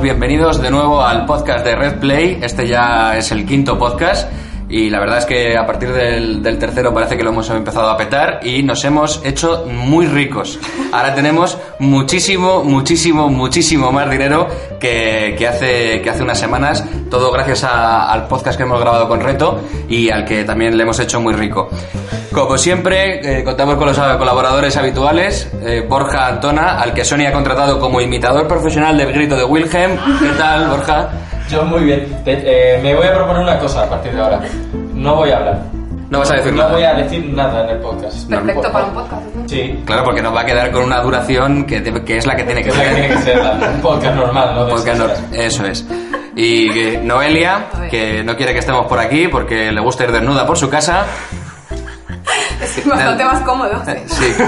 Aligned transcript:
bienvenidos 0.00 0.60
de 0.60 0.70
nuevo 0.70 1.02
al 1.02 1.26
podcast 1.26 1.64
de 1.64 1.74
Red 1.74 2.00
Play. 2.00 2.38
Este 2.42 2.66
ya 2.66 3.16
es 3.16 3.30
el 3.32 3.46
quinto 3.46 3.78
podcast 3.78 4.30
y 4.68 4.90
la 4.90 4.98
verdad 4.98 5.18
es 5.18 5.26
que 5.26 5.56
a 5.56 5.64
partir 5.64 5.92
del, 5.92 6.42
tercero 6.58 6.92
parece 6.92 7.16
que 7.16 7.22
lo 7.22 7.30
hemos 7.30 7.48
empezado 7.50 7.88
a 7.88 7.96
petar 7.96 8.40
y 8.42 8.62
nos 8.62 8.84
hemos 8.84 9.20
hecho 9.24 9.66
muy 9.70 10.06
ricos. 10.06 10.58
Ahora 10.92 11.14
tenemos 11.14 11.56
muchísimo, 11.78 12.64
muchísimo, 12.64 13.28
muchísimo 13.28 13.92
más 13.92 14.10
dinero 14.10 14.48
que, 14.80 15.46
hace, 15.48 16.02
que 16.02 16.10
hace 16.10 16.22
unas 16.22 16.38
semanas, 16.38 16.84
todo 17.10 17.30
gracias 17.30 17.64
al 17.64 18.26
podcast 18.26 18.56
que 18.56 18.64
hemos 18.64 18.80
grabado 18.80 19.08
con 19.08 19.20
Reto 19.20 19.60
y 19.88 20.10
al 20.10 20.24
que 20.24 20.44
también 20.44 20.76
le 20.76 20.82
hemos 20.82 20.98
hecho 20.98 21.20
muy 21.20 21.34
rico. 21.34 21.68
Como 22.32 22.58
siempre, 22.58 23.38
eh, 23.38 23.44
contamos 23.44 23.76
con 23.76 23.86
los 23.86 23.96
colaboradores 23.96 24.76
habituales, 24.76 25.50
eh, 25.62 25.86
Borja 25.88 26.26
Antona, 26.26 26.80
al 26.80 26.92
que 26.92 27.04
Sony 27.04 27.26
ha 27.26 27.32
contratado 27.32 27.78
como 27.78 28.00
imitador 28.00 28.46
profesional 28.46 28.98
del 28.98 29.12
grito 29.12 29.36
de 29.36 29.44
Wilhelm. 29.44 29.96
¿Qué 30.20 30.30
tal, 30.36 30.68
Borja? 30.68 31.25
Yo 31.50 31.64
muy 31.64 31.84
bien. 31.84 32.22
Te- 32.24 32.42
eh, 32.76 32.80
me 32.82 32.94
voy 32.94 33.06
a 33.06 33.14
proponer 33.14 33.42
una 33.42 33.58
cosa 33.58 33.82
a 33.84 33.88
partir 33.90 34.12
de 34.12 34.20
ahora. 34.20 34.40
No 34.94 35.14
voy 35.16 35.30
a 35.30 35.36
hablar. 35.36 35.58
No 36.10 36.20
vas 36.20 36.30
a 36.30 36.36
decir 36.36 36.52
no 36.52 36.58
nada. 36.62 36.72
voy 36.72 36.82
a 36.84 36.94
decir 36.94 37.32
nada 37.34 37.64
en 37.64 37.70
el 37.70 37.78
podcast. 37.78 38.28
Perfecto 38.30 38.70
para 38.72 38.84
un 38.86 38.92
podcast. 38.94 39.22
¿no? 39.34 39.48
Sí. 39.48 39.82
Claro, 39.84 40.04
porque 40.04 40.22
nos 40.22 40.34
va 40.34 40.40
a 40.42 40.44
quedar 40.46 40.70
con 40.70 40.84
una 40.84 41.00
duración 41.00 41.64
que, 41.66 41.80
te- 41.80 42.04
que 42.04 42.16
es 42.18 42.26
la 42.26 42.36
que 42.36 42.44
tiene 42.44 42.62
que 42.62 42.68
Es 42.70 42.76
la 42.76 42.84
que 42.84 42.90
tiene 42.94 43.08
que 43.08 43.18
ser 43.22 43.36
la- 43.42 43.70
un 43.74 43.80
podcast 43.80 44.14
normal, 44.16 44.54
¿no? 44.54 44.64
De 44.66 44.72
Podcast 44.72 44.98
no- 44.98 45.04
horas. 45.06 45.22
eso 45.32 45.64
es. 45.66 45.84
Y 46.36 46.70
que 46.70 46.98
Noelia, 46.98 47.66
que 47.90 48.22
no 48.22 48.36
quiere 48.36 48.52
que 48.52 48.58
estemos 48.60 48.86
por 48.86 48.98
aquí 49.00 49.26
porque 49.28 49.72
le 49.72 49.80
gusta 49.80 50.04
ir 50.04 50.12
desnuda 50.12 50.46
por 50.46 50.56
su 50.58 50.68
casa. 50.70 51.04
Es 52.62 52.86
bastante 52.86 53.24
más 53.24 53.40
cómodo. 53.42 53.82
sí. 53.84 53.92
Sí. 54.06 54.42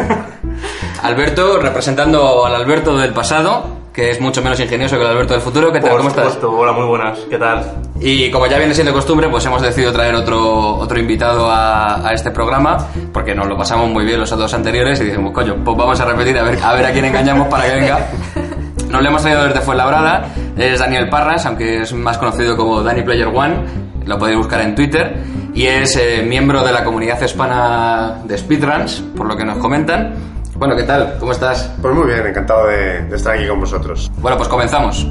Alberto, 1.02 1.58
representando 1.60 2.44
al 2.44 2.54
Alberto 2.54 2.96
del 2.96 3.12
pasado, 3.12 3.77
que 3.92 4.10
es 4.10 4.20
mucho 4.20 4.42
menos 4.42 4.60
ingenioso 4.60 4.96
que 4.96 5.02
el 5.02 5.08
Alberto 5.10 5.34
del 5.34 5.42
futuro. 5.42 5.72
¿Qué 5.72 5.80
tal? 5.80 5.90
Por 5.90 5.98
¿Cómo 5.98 6.08
estás? 6.10 6.24
supuesto, 6.26 6.52
hola, 6.52 6.72
muy 6.72 6.86
buenas, 6.86 7.18
¿qué 7.30 7.38
tal? 7.38 7.64
Y 8.00 8.30
como 8.30 8.46
ya 8.46 8.58
viene 8.58 8.74
siendo 8.74 8.92
costumbre, 8.92 9.28
pues 9.28 9.44
hemos 9.46 9.60
decidido 9.60 9.92
traer 9.92 10.14
otro, 10.14 10.76
otro 10.76 10.98
invitado 10.98 11.50
a, 11.50 12.08
a 12.08 12.12
este 12.12 12.30
programa, 12.30 12.76
porque 13.12 13.34
nos 13.34 13.48
lo 13.48 13.56
pasamos 13.56 13.88
muy 13.90 14.04
bien 14.04 14.20
los 14.20 14.30
dos 14.30 14.54
anteriores 14.54 15.00
y 15.00 15.04
dijimos, 15.04 15.32
coño, 15.32 15.56
pues 15.64 15.76
vamos 15.76 16.00
a 16.00 16.04
repetir 16.04 16.38
a 16.38 16.42
ver 16.44 16.58
a, 16.62 16.72
ver 16.74 16.86
a 16.86 16.92
quién 16.92 17.04
engañamos 17.04 17.48
para 17.48 17.64
que 17.64 17.74
venga. 17.74 18.08
Nos 18.88 19.02
lo 19.02 19.08
hemos 19.10 19.20
traído 19.20 19.44
desde 19.44 19.60
Fuenlabrada, 19.60 20.28
es 20.56 20.78
Daniel 20.78 21.10
Parras, 21.10 21.44
aunque 21.44 21.82
es 21.82 21.92
más 21.92 22.16
conocido 22.16 22.56
como 22.56 22.82
Danny 22.82 23.02
Player 23.02 23.26
One, 23.26 23.56
lo 24.06 24.18
podéis 24.18 24.38
buscar 24.38 24.62
en 24.62 24.74
Twitter, 24.74 25.14
y 25.52 25.66
es 25.66 25.94
eh, 25.96 26.24
miembro 26.26 26.64
de 26.64 26.72
la 26.72 26.82
comunidad 26.84 27.20
hispana 27.20 28.22
de 28.24 28.38
Speedruns, 28.38 29.02
por 29.14 29.26
lo 29.26 29.36
que 29.36 29.44
nos 29.44 29.58
comentan. 29.58 30.14
Bueno, 30.58 30.74
¿qué 30.74 30.82
tal? 30.82 31.16
¿Cómo 31.20 31.30
estás? 31.30 31.72
Pues 31.80 31.94
muy 31.94 32.06
bien, 32.06 32.26
encantado 32.26 32.66
de, 32.66 33.02
de 33.04 33.16
estar 33.16 33.36
aquí 33.36 33.46
con 33.46 33.60
vosotros. 33.60 34.10
Bueno, 34.20 34.36
pues 34.36 34.48
comenzamos. 34.48 35.06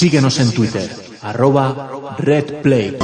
Síguenos 0.00 0.40
en 0.40 0.50
Twitter, 0.54 0.90
arroba 1.20 1.90
RedPlay. 2.16 2.96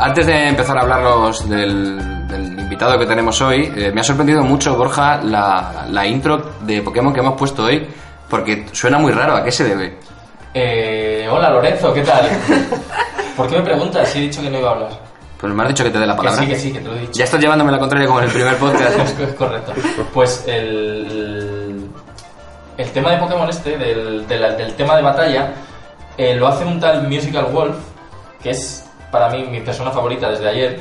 Antes 0.00 0.26
de 0.26 0.48
empezar 0.48 0.76
a 0.76 0.80
hablarnos 0.80 1.48
del, 1.48 2.26
del 2.26 2.58
invitado 2.58 2.98
que 2.98 3.06
tenemos 3.06 3.40
hoy, 3.42 3.72
eh, 3.76 3.92
me 3.94 4.00
ha 4.00 4.02
sorprendido 4.02 4.42
mucho, 4.42 4.76
Borja, 4.76 5.22
la, 5.22 5.86
la 5.88 6.04
intro 6.04 6.54
de 6.62 6.82
Pokémon 6.82 7.14
que 7.14 7.20
hemos 7.20 7.38
puesto 7.38 7.62
hoy, 7.62 7.86
porque 8.28 8.66
suena 8.72 8.98
muy 8.98 9.12
raro. 9.12 9.36
¿A 9.36 9.44
qué 9.44 9.52
se 9.52 9.62
debe? 9.62 10.01
Eh, 10.54 11.26
hola 11.30 11.50
Lorenzo, 11.50 11.92
¿qué 11.94 12.02
tal? 12.02 12.28
¿Por 13.36 13.48
qué 13.48 13.56
me 13.56 13.62
preguntas 13.62 14.08
si 14.08 14.18
he 14.18 14.22
dicho 14.22 14.42
que 14.42 14.50
no 14.50 14.58
iba 14.58 14.70
a 14.70 14.72
hablar? 14.74 14.90
Pues 15.40 15.52
me 15.52 15.62
has 15.62 15.68
dicho 15.70 15.84
que 15.84 15.90
te 15.90 15.98
dé 15.98 16.06
la 16.06 16.12
Que 16.14 16.18
palabra. 16.18 16.42
sí, 16.42 16.48
que 16.48 16.56
sí, 16.58 16.72
que 16.72 16.80
te 16.80 16.88
lo 16.88 16.94
he 16.96 17.00
dicho. 17.00 17.12
Ya 17.14 17.24
estás 17.24 17.40
llevándome 17.40 17.72
la 17.72 17.78
contraria 17.78 18.06
como 18.06 18.20
en 18.20 18.26
el 18.26 18.30
primer 18.32 18.56
podcast. 18.56 18.98
es, 18.98 19.18
es 19.18 19.34
correcto. 19.34 19.72
Pues 20.12 20.44
el, 20.46 21.88
el 22.76 22.90
tema 22.92 23.10
de 23.12 23.16
Pokémon 23.16 23.48
este, 23.48 23.76
del, 23.76 24.26
del, 24.28 24.56
del 24.56 24.74
tema 24.74 24.96
de 24.96 25.02
batalla, 25.02 25.52
eh, 26.16 26.34
lo 26.36 26.46
hace 26.48 26.64
un 26.64 26.78
tal 26.78 27.08
Musical 27.08 27.46
Wolf, 27.46 27.76
que 28.42 28.50
es 28.50 28.84
para 29.10 29.28
mí 29.30 29.44
mi 29.44 29.60
persona 29.62 29.90
favorita 29.90 30.30
desde 30.30 30.48
ayer, 30.48 30.80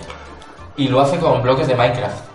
y 0.77 0.89
lo 0.89 1.01
hace 1.01 1.17
con 1.17 1.41
bloques 1.41 1.67
de 1.67 1.75
Minecraft. 1.75 2.30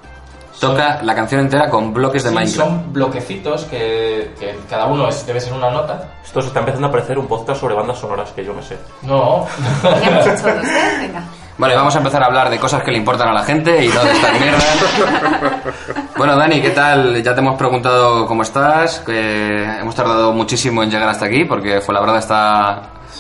Toca 0.61 1.03
la 1.03 1.15
canción 1.15 1.43
entera 1.43 1.69
con 1.69 1.93
bloques 1.93 2.23
de 2.25 2.31
Sí, 2.31 2.35
Minecraft. 2.35 2.71
Son 2.71 2.93
bloquecitos 2.93 3.65
que, 3.65 4.35
que 4.41 4.59
cada 4.71 4.87
uno 4.87 5.09
es- 5.09 5.27
debe 5.27 5.41
ser 5.41 5.53
una 5.53 5.71
nota. 5.71 6.15
Esto 6.25 6.41
se 6.41 6.49
está 6.49 6.61
empezando 6.61 6.87
a 6.89 6.91
parecer 6.91 7.19
un 7.19 7.27
podcast 7.27 7.61
sobre 7.61 7.75
bandas 7.75 7.99
sonoras 7.99 8.31
que 8.31 8.45
yo 8.45 8.55
me 8.55 8.63
sé. 8.63 8.79
No. 9.03 9.47
Ya 9.83 9.91
hemos 10.09 10.27
hecho 10.27 10.55
dos, 10.55 10.65
¿eh? 10.65 10.97
Venga. 11.01 11.23
Vale, 11.59 11.75
vamos 11.75 11.95
a 11.95 11.99
empezar 11.99 12.23
a 12.23 12.27
hablar 12.27 12.51
de 12.51 12.59
cosas 12.59 12.83
que 12.83 12.91
le 12.91 12.99
importan 12.99 13.29
a 13.29 13.33
la 13.33 13.43
gente 13.43 13.83
y 13.85 13.89
no 13.89 14.03
de 14.05 14.13
estas 14.13 14.41
mierdas. 14.41 14.67
Bueno, 16.17 16.35
Dani, 16.37 16.63
¿qué 16.63 16.71
tal? 16.71 17.23
Ya 17.23 17.35
te 17.35 17.41
hemos 17.41 17.59
preguntado 17.59 18.27
cómo 18.27 18.43
estás, 18.43 19.01
que 19.01 19.65
hemos 19.65 19.95
tardado 19.95 20.33
muchísimo 20.33 20.83
en 20.83 20.91
llegar 20.91 21.09
hasta 21.11 21.27
aquí 21.27 21.45
porque 21.45 21.81
fue 21.83 21.93
la 21.95 22.01
verdad 22.01 22.17
está 22.19 22.71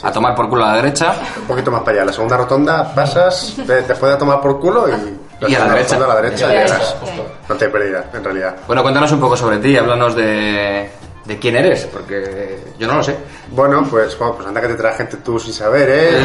a 0.02 0.12
tomar 0.12 0.34
por 0.34 0.48
culo 0.48 0.64
a 0.64 0.68
la 0.68 0.76
derecha. 0.76 1.14
Un 1.40 1.46
poquito 1.46 1.70
más 1.70 1.80
para 1.82 1.98
allá, 1.98 2.04
la 2.06 2.12
segunda 2.12 2.36
rotonda 2.38 2.94
pasas, 2.94 3.54
te, 3.66 3.82
te 3.82 3.94
puede 3.94 4.16
tomar 4.16 4.40
por 4.40 4.58
culo 4.58 4.86
y, 4.88 4.92
Y 5.40 5.54
a 5.54 5.58
la 5.60 5.74
derecha. 5.74 5.96
a 5.96 6.00
la 6.00 6.20
derecha 6.22 6.54
Y. 6.54 6.68
No 7.48 7.54
te 7.54 7.66
hay 7.66 7.70
pérdida, 7.70 8.04
en 8.12 8.24
realidad. 8.24 8.56
Bueno, 8.66 8.82
cuéntanos 8.82 9.12
un 9.12 9.20
poco 9.20 9.36
sobre 9.36 9.58
ti, 9.58 9.76
háblanos 9.76 10.16
de, 10.16 10.90
de 11.24 11.38
quién 11.38 11.56
eres, 11.56 11.86
porque 11.92 12.58
yo 12.78 12.86
no 12.86 12.96
lo 12.96 13.02
sé. 13.02 13.16
Bueno, 13.50 13.86
pues, 13.88 14.18
bueno, 14.18 14.34
pues 14.34 14.48
anda 14.48 14.60
que 14.60 14.68
te 14.68 14.74
trae 14.74 14.94
gente 14.94 15.18
tú 15.18 15.38
sin 15.38 15.52
saber, 15.52 15.88
¿eh? 15.90 16.24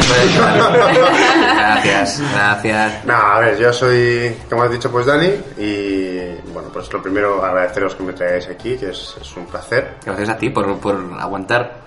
Gracias, 1.84 2.22
gracias. 2.32 3.04
No, 3.04 3.14
a 3.14 3.40
ver, 3.40 3.58
yo 3.58 3.72
soy, 3.72 4.36
como 4.48 4.62
has 4.62 4.70
dicho, 4.70 4.90
pues 4.90 5.06
Dani 5.06 5.28
y 5.58 6.34
bueno, 6.52 6.68
pues 6.72 6.92
lo 6.92 7.02
primero 7.02 7.44
agradeceros 7.44 7.94
que 7.94 8.02
me 8.02 8.12
traigáis 8.12 8.48
aquí, 8.48 8.76
que 8.76 8.90
es, 8.90 9.16
es 9.20 9.36
un 9.36 9.46
placer. 9.46 9.96
Gracias 10.04 10.28
a 10.28 10.36
ti 10.36 10.50
por, 10.50 10.78
por 10.78 10.96
aguantar 11.18 11.82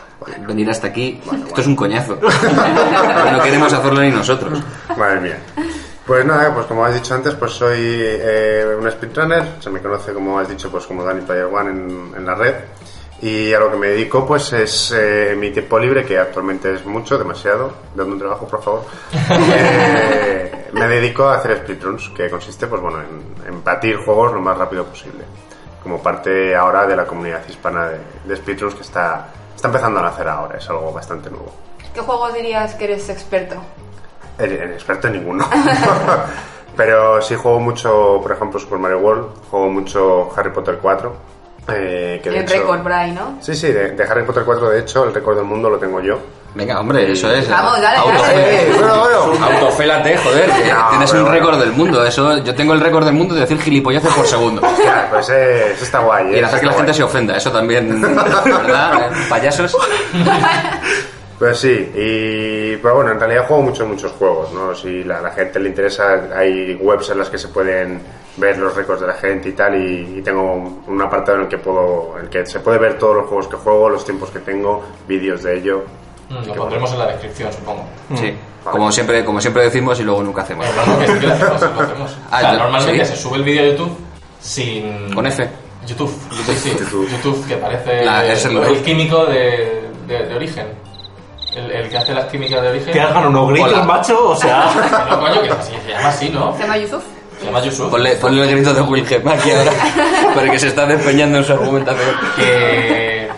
venir 0.47 0.69
hasta 0.69 0.87
aquí. 0.87 1.21
Esto 1.47 1.61
es 1.61 1.67
un 1.67 1.75
coñazo. 1.75 2.17
no 3.31 3.43
queremos 3.43 3.71
hacerlo 3.71 4.01
ni 4.01 4.09
nosotros. 4.09 4.59
Madre 4.97 5.19
mía. 5.21 5.37
Pues 6.05 6.23
nada, 6.23 6.53
pues 6.53 6.67
como 6.67 6.85
has 6.85 6.93
dicho 6.93 7.15
antes, 7.15 7.33
pues 7.33 7.51
soy 7.53 7.79
eh, 7.81 8.77
un 8.79 8.89
speedrunner, 8.91 9.55
se 9.59 9.71
me 9.71 9.81
conoce 9.81 10.13
como 10.13 10.37
has 10.37 10.47
dicho, 10.47 10.69
pues 10.69 10.85
como 10.85 11.03
Danny 11.03 11.21
Player 11.21 11.45
One 11.45 11.71
en, 11.71 12.13
en 12.15 12.25
la 12.25 12.35
red. 12.35 12.55
Y 13.21 13.51
a 13.53 13.59
lo 13.59 13.71
que 13.71 13.77
me 13.77 13.87
dedico, 13.87 14.25
pues 14.25 14.53
es 14.53 14.93
eh, 14.95 15.35
mi 15.35 15.49
tiempo 15.51 15.79
libre, 15.79 16.05
que 16.05 16.19
actualmente 16.19 16.73
es 16.73 16.85
mucho, 16.85 17.17
demasiado. 17.17 17.71
Dame 17.95 18.11
un 18.11 18.19
trabajo, 18.19 18.47
por 18.47 18.61
favor. 18.61 18.85
Eh, 19.57 20.69
me 20.73 20.87
dedico 20.87 21.23
a 21.23 21.37
hacer 21.37 21.57
speedruns, 21.59 22.09
que 22.09 22.29
consiste, 22.29 22.67
pues 22.67 22.81
bueno, 22.81 22.99
en, 22.99 23.47
en 23.47 23.63
batir 23.63 23.97
juegos 23.97 24.33
lo 24.33 24.41
más 24.41 24.57
rápido 24.57 24.83
posible. 24.85 25.23
Como 25.81 26.03
parte 26.03 26.53
ahora 26.55 26.85
de 26.85 26.95
la 26.95 27.05
comunidad 27.05 27.41
hispana 27.47 27.87
de, 27.87 27.99
de 28.25 28.35
speedruns 28.35 28.75
que 28.75 28.81
está, 28.81 29.27
está 29.55 29.69
empezando 29.69 30.01
a 30.01 30.03
nacer 30.03 30.27
ahora, 30.27 30.57
es 30.57 30.69
algo 30.69 30.91
bastante 30.91 31.29
nuevo. 31.29 31.51
¿Qué 31.93 32.01
juegos 32.01 32.33
dirías 32.33 32.75
que 32.75 32.83
eres 32.83 33.07
experto? 33.09 33.55
En, 34.37 34.51
en 34.51 34.73
experto 34.73 35.07
en 35.07 35.13
ninguno. 35.13 35.47
Pero 36.77 37.21
sí 37.21 37.35
juego 37.35 37.59
mucho, 37.59 38.19
por 38.21 38.31
ejemplo, 38.33 38.59
Super 38.59 38.79
Mario 38.79 38.99
World, 38.99 39.27
juego 39.49 39.69
mucho 39.69 40.29
Harry 40.35 40.51
Potter 40.51 40.77
4. 40.81 41.15
eh, 41.69 42.19
que 42.21 42.29
de 42.29 42.39
El 42.39 42.47
récord, 42.47 42.83
Bray, 42.83 43.11
¿no? 43.11 43.37
Sí, 43.41 43.55
sí, 43.55 43.67
de, 43.71 43.91
de 43.91 44.03
Harry 44.03 44.23
Potter 44.23 44.43
4, 44.43 44.69
de 44.69 44.79
hecho, 44.81 45.05
el 45.05 45.13
récord 45.13 45.37
del 45.37 45.45
mundo 45.45 45.69
lo 45.69 45.77
tengo 45.77 46.01
yo. 46.01 46.19
Venga, 46.53 46.79
hombre, 46.79 47.11
eso 47.11 47.29
es. 47.33 47.49
Vamos, 47.49 47.81
dale, 47.81 47.97
dale. 47.97 48.17
Autofe- 48.17 48.33
Eh, 48.33 48.71
bueno, 48.77 49.27
bueno. 49.29 49.45
Autofélate, 49.45 50.17
joder, 50.17 50.45
que 50.51 50.71
No, 50.73 50.89
tienes 50.89 51.11
pero 51.11 51.23
un 51.23 51.29
bueno. 51.29 51.39
récord 51.45 51.59
del 51.59 51.71
mundo. 51.73 52.05
Eso, 52.05 52.37
yo 52.37 52.55
tengo 52.55 52.73
el 52.73 52.79
récord 52.81 53.03
del 53.05 53.13
mundo 53.13 53.35
de 53.35 53.41
decir 53.41 53.59
gilipolleces 53.61 54.13
por 54.13 54.25
segundo. 54.27 54.61
Claro, 54.81 55.07
pues 55.11 55.29
eh, 55.31 55.71
eso 55.73 55.83
está 55.85 55.99
guay. 55.99 56.31
Y 56.31 56.35
eh, 56.35 56.39
el 56.39 56.45
hacer 56.45 56.59
que 56.61 56.65
la 56.65 56.71
está 56.71 56.83
gente 56.85 56.91
guay. 56.91 56.97
se 56.97 57.03
ofenda, 57.03 57.35
eso 57.37 57.51
también, 57.51 58.01
¿verdad? 58.01 59.11
Payasos. 59.29 59.75
Pues 61.37 61.57
sí, 61.57 61.69
y 61.93 62.77
pero 62.77 62.95
bueno, 62.95 63.11
en 63.11 63.19
realidad 63.19 63.45
juego 63.47 63.63
muchos, 63.63 63.85
muchos 63.87 64.11
juegos, 64.13 64.53
¿no? 64.53 64.73
Si 64.73 65.03
la, 65.03 65.19
la 65.21 65.31
gente 65.31 65.59
le 65.59 65.67
interesa, 65.69 66.29
hay 66.35 66.75
webs 66.75 67.09
en 67.09 67.17
las 67.19 67.29
que 67.29 67.37
se 67.37 67.49
pueden 67.49 68.01
ver 68.37 68.57
los 68.57 68.73
récords 68.75 69.01
de 69.01 69.07
la 69.07 69.13
gente 69.15 69.49
y 69.49 69.51
tal, 69.51 69.75
y, 69.75 70.19
y 70.19 70.21
tengo 70.21 70.53
un, 70.87 71.01
apartado 71.01 71.37
en 71.37 71.43
el 71.43 71.49
que 71.49 71.57
puedo, 71.57 72.15
en 72.17 72.25
el 72.25 72.29
que 72.29 72.45
se 72.45 72.59
puede 72.61 72.77
ver 72.77 72.97
todos 72.97 73.15
los 73.17 73.25
juegos 73.27 73.47
que 73.49 73.57
juego, 73.57 73.89
los 73.89 74.05
tiempos 74.05 74.29
que 74.29 74.39
tengo, 74.39 74.83
vídeos 75.07 75.43
de 75.43 75.57
ello, 75.57 75.83
Mm, 76.27 76.47
Lo 76.47 76.55
pondremos 76.55 76.91
en 76.91 76.97
la 76.97 77.05
descripción, 77.05 77.53
supongo. 77.53 77.85
Sí. 78.15 78.33
Como 78.63 78.91
siempre, 78.91 79.23
como 79.23 79.39
siempre 79.39 79.61
decimos 79.61 79.99
y 79.99 80.03
luego 80.03 80.23
nunca 80.23 80.41
hacemos. 80.41 80.65
No, 80.75 80.93
no, 80.93 80.99
que 80.99 81.05
sí 81.07 81.19
que 81.19 81.27
lo 81.27 81.33
hacemos, 81.33 81.61
sí 81.61 81.67
que 81.67 81.73
lo 81.75 81.81
hacemos. 81.83 82.17
Ah, 82.31 82.37
o 82.37 82.39
sea, 82.41 82.51
yo- 82.53 82.57
normalmente 82.57 83.05
¿sí? 83.05 83.11
se 83.11 83.21
sube 83.21 83.37
el 83.37 83.43
vídeo 83.43 83.61
a 83.61 83.65
YouTube 83.67 83.95
sin... 84.41 85.13
Con 85.13 85.27
F. 85.27 85.47
YouTube, 85.85 86.11
YouTube, 86.31 86.55
sí, 86.55 86.75
YouTube. 86.79 87.07
YouTube, 87.11 87.47
que 87.47 87.55
parece 87.57 88.03
La- 88.05 88.25
es 88.25 88.43
el- 88.45 88.57
el, 88.57 88.81
químico 88.81 89.25
de, 89.27 89.83
de, 90.07 90.23
de 90.25 90.35
origen. 90.35 90.65
El, 91.55 91.71
el 91.71 91.89
que 91.89 91.97
hace 91.97 92.13
las 92.13 92.25
químicas 92.25 92.61
de 92.61 92.67
origen. 92.69 92.91
Que 92.93 92.99
hagan 93.01 93.27
unos 93.27 93.49
gritos, 93.49 93.71
Hola. 93.73 93.83
macho, 93.83 94.29
o 94.29 94.35
sea... 94.35 94.69
Que 95.05 95.11
no, 95.11 95.19
coño, 95.21 95.41
que 95.41 95.49
así, 95.51 95.73
se 95.85 95.91
llama 95.91 96.07
así, 96.09 96.29
¿no? 96.29 96.53
¿Se 96.57 96.61
llama 96.63 96.77
Yusuf? 96.77 97.03
Se 97.39 97.45
llama 97.45 97.61
Yusuf. 97.61 97.89
Ponle, 97.91 98.15
ponle 98.17 98.43
el 98.43 98.51
grito 98.51 98.73
de 98.73 98.81
Wilhelm 98.81 99.27
aquí 99.27 99.51
ahora, 99.51 99.71
porque 100.35 100.59
se 100.59 100.67
está 100.67 100.85
despeñando 100.85 101.37
en 101.37 101.43
su 101.45 101.53
argumentación. 101.53 102.15
que 102.35 103.29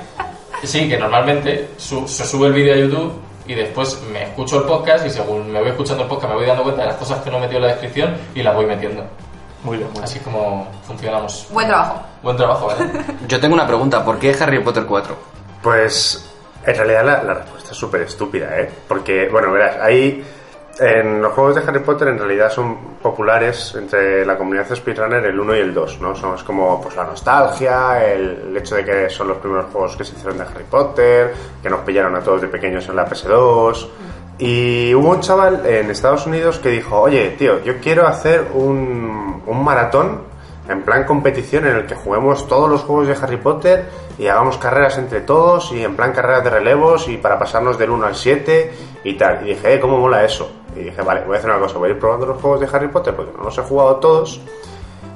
sí, 0.64 0.88
que 0.90 0.98
normalmente 0.98 1.70
su- 1.78 2.08
se 2.08 2.26
sube 2.26 2.48
el 2.48 2.54
vídeo 2.54 2.74
a 2.74 2.78
YouTube 2.78 3.14
y 3.48 3.54
después 3.54 4.02
me 4.12 4.24
escucho 4.24 4.58
el 4.60 4.64
podcast 4.64 5.06
y 5.06 5.10
según 5.10 5.52
me 5.52 5.60
voy 5.60 5.70
escuchando 5.70 6.04
el 6.04 6.10
podcast 6.10 6.30
me 6.32 6.36
voy 6.40 6.46
dando 6.48 6.64
cuenta 6.64 6.82
de 6.82 6.88
las 6.88 6.98
cosas 6.98 7.22
que 7.22 7.30
no 7.32 7.38
he 7.38 7.42
metido 7.42 7.58
en 7.60 7.64
la 7.68 7.72
descripción 7.74 8.18
y 8.36 8.44
las 8.44 8.56
voy 8.56 8.66
metiendo. 8.66 9.04
Muy 9.64 9.78
bien, 9.78 9.88
muy 9.90 9.94
bien. 9.94 10.04
Así 10.04 10.18
es 10.18 10.24
como 10.24 10.68
funcionamos. 10.86 11.48
Buen 11.52 11.68
trabajo. 11.68 12.02
Buen 12.24 12.38
trabajo, 12.38 12.68
¿vale? 12.68 12.90
Yo 13.28 13.40
tengo 13.40 13.54
una 13.56 13.66
pregunta, 13.68 14.04
¿por 14.04 14.20
qué 14.20 14.36
Harry 14.40 14.62
Potter 14.64 14.86
4? 14.86 15.16
Pues 15.64 16.30
en 16.68 16.76
realidad 16.76 17.24
la, 17.26 17.34
respuesta 17.34 17.72
es 17.72 17.78
súper 17.78 18.02
estúpida, 18.02 18.60
¿eh? 18.60 18.70
Porque, 18.88 19.30
bueno, 19.30 19.52
verás, 19.52 19.78
hay... 19.82 20.24
En 20.80 21.24
los 21.24 21.34
juegos 21.34 21.56
de 21.56 21.62
Harry 21.62 21.80
Potter 21.80 22.10
en 22.10 22.20
realidad 22.20 22.52
son 22.52 22.78
populares 23.02 23.74
entre 23.76 24.24
la 24.24 24.38
comunidad 24.38 24.76
speedrunner 24.76 25.26
el 25.26 25.40
1 25.40 25.56
y 25.56 25.60
el 25.60 25.74
2, 25.74 26.02
¿no? 26.02 26.14
Son 26.14 26.36
es 26.36 26.44
como 26.44 26.80
pues 26.80 26.96
la 26.96 27.04
nostalgia, 27.04 28.06
el, 28.06 28.50
el 28.50 28.58
hecho 28.58 28.76
de 28.76 28.86
que 28.86 29.10
son 29.10 29.30
los 29.30 29.38
primeros 29.38 29.72
juegos 29.72 29.98
que 29.98 30.04
se 30.04 30.14
hicieron 30.14 30.38
de 30.38 30.44
Harry 30.44 30.66
Potter, 30.70 31.34
que 31.64 31.70
nos 31.72 31.80
pillaron 31.80 32.16
a 32.16 32.20
todos 32.20 32.42
de 32.42 32.48
pequeños 32.48 32.88
en 32.90 32.96
la 32.96 33.08
PS2. 33.10 33.88
Y 34.38 34.94
hubo 34.94 35.10
un 35.10 35.22
chaval 35.22 35.66
en 35.66 35.90
Estados 35.90 36.28
Unidos 36.28 36.60
que 36.60 36.70
dijo, 36.70 37.02
oye, 37.02 37.32
tío, 37.40 37.64
yo 37.64 37.80
quiero 37.80 38.06
hacer 38.06 38.46
un, 38.54 39.42
un 39.48 39.64
maratón 39.64 40.22
en 40.70 40.82
plan 40.84 41.06
competición 41.06 41.66
en 41.68 41.76
el 41.76 41.86
que 41.86 41.96
juguemos 41.96 42.48
todos 42.48 42.70
los 42.70 42.82
juegos 42.82 43.08
de 43.08 43.14
Harry 43.14 43.38
Potter 43.38 43.90
y 44.18 44.28
hagamos 44.28 44.58
carreras 44.58 44.98
entre 44.98 45.22
todos 45.22 45.72
y 45.72 45.84
en 45.84 45.96
plan 45.96 46.12
carreras 46.12 46.44
de 46.44 46.50
relevos 46.50 47.08
y 47.08 47.18
para 47.18 47.40
pasarnos 47.40 47.78
del 47.78 47.90
1 47.92 48.06
al 48.06 48.16
7 48.16 48.72
y 49.04 49.14
tal. 49.14 49.46
Y 49.46 49.50
dije, 49.54 49.76
eh, 49.76 49.80
¿cómo 49.80 49.98
mola 49.98 50.24
eso? 50.24 50.52
Y 50.76 50.80
dije, 50.80 51.02
vale, 51.02 51.22
voy 51.26 51.36
a 51.36 51.40
hacer 51.40 51.50
una 51.50 51.60
cosa, 51.60 51.78
voy 51.78 51.90
a 51.90 51.94
ir 51.94 52.00
probando 52.00 52.26
los 52.26 52.42
juegos 52.42 52.60
de 52.60 52.68
Harry 52.72 52.88
Potter 52.88 53.16
porque 53.16 53.32
no 53.38 53.44
los 53.44 53.58
he 53.58 53.62
jugado 53.62 53.96
todos 53.98 54.42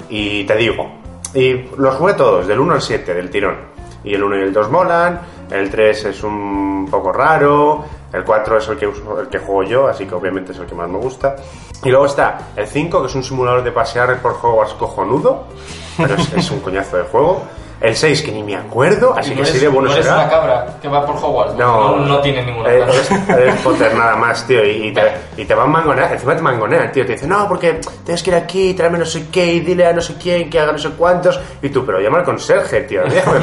y 0.09 0.43
te 0.45 0.55
digo, 0.55 0.91
y 1.33 1.53
los 1.77 1.95
jugué 1.95 2.13
todos, 2.13 2.47
del 2.47 2.59
1 2.59 2.73
al 2.73 2.81
7, 2.81 3.13
del 3.13 3.29
tirón. 3.29 3.57
Y 4.03 4.13
el 4.13 4.23
1 4.23 4.37
y 4.37 4.41
el 4.41 4.53
2 4.53 4.69
molan, 4.71 5.21
el 5.49 5.69
3 5.69 6.05
es 6.05 6.23
un 6.23 6.87
poco 6.89 7.11
raro, 7.11 7.85
el 8.13 8.23
4 8.23 8.57
es 8.57 8.67
el 8.67 8.77
que, 8.77 8.87
uso- 8.87 9.19
el 9.21 9.27
que 9.27 9.39
juego 9.39 9.63
yo, 9.63 9.87
así 9.87 10.05
que 10.05 10.15
obviamente 10.15 10.51
es 10.51 10.57
el 10.59 10.65
que 10.65 10.75
más 10.75 10.89
me 10.89 10.97
gusta. 10.97 11.35
Y 11.83 11.89
luego 11.89 12.05
está 12.05 12.49
el 12.55 12.67
5, 12.67 13.01
que 13.01 13.07
es 13.07 13.15
un 13.15 13.23
simulador 13.23 13.63
de 13.63 13.71
pasear 13.71 14.21
por 14.21 14.33
Hogwarts 14.33 14.73
cojonudo, 14.73 15.45
pero 15.97 16.15
es, 16.15 16.33
es 16.33 16.51
un 16.51 16.59
coñazo 16.59 16.97
de 16.97 17.03
juego. 17.03 17.41
El 17.81 17.95
6, 17.95 18.21
que 18.21 18.31
ni 18.31 18.43
me 18.43 18.55
acuerdo, 18.55 19.15
así 19.17 19.31
que 19.31 19.39
no 19.39 19.45
sí 19.45 19.53
eres- 19.53 19.61
de 19.63 19.67
bueno 19.67 19.89
no 19.89 19.95
será. 19.95 20.13
una 20.15 20.29
cabra 20.29 20.67
que 20.79 20.87
va 20.87 21.03
por 21.03 21.15
Hogwarts. 21.15 21.55
No, 21.55 21.95
no, 21.97 22.05
no 22.05 22.19
tiene 22.19 22.45
ninguna 22.45 22.71
eh, 22.71 22.79
cabra. 22.79 22.93
eres, 22.93 23.11
eres 23.29 23.55
Potter 23.63 23.95
nada 23.95 24.15
más, 24.15 24.45
tío, 24.45 24.63
y, 24.63 24.87
y 24.89 24.93
te, 24.93 25.01
y 25.35 25.45
te 25.45 25.55
van 25.55 25.65
a 25.67 25.71
mangonear, 25.71 26.13
encima 26.13 26.35
te 26.35 26.41
mangonean, 26.43 26.91
tío, 26.91 27.03
te 27.07 27.13
dicen, 27.13 27.29
no, 27.29 27.47
porque 27.47 27.81
tienes 28.05 28.21
que 28.21 28.29
ir 28.29 28.35
aquí, 28.35 28.73
tráeme 28.75 28.99
no 28.99 29.05
sé 29.05 29.25
qué, 29.31 29.45
y 29.53 29.59
dile 29.61 29.87
a 29.87 29.93
no 29.93 30.01
sé 30.01 30.13
quién 30.21 30.47
que 30.47 30.59
haga 30.59 30.73
no 30.73 30.77
sé 30.77 30.89
cuántos, 30.91 31.39
y 31.61 31.69
tú, 31.69 31.83
pero 31.83 31.99
llama 31.99 32.19
al 32.19 32.23
conserje, 32.23 32.81
tío, 32.81 33.01
déjame 33.09 33.39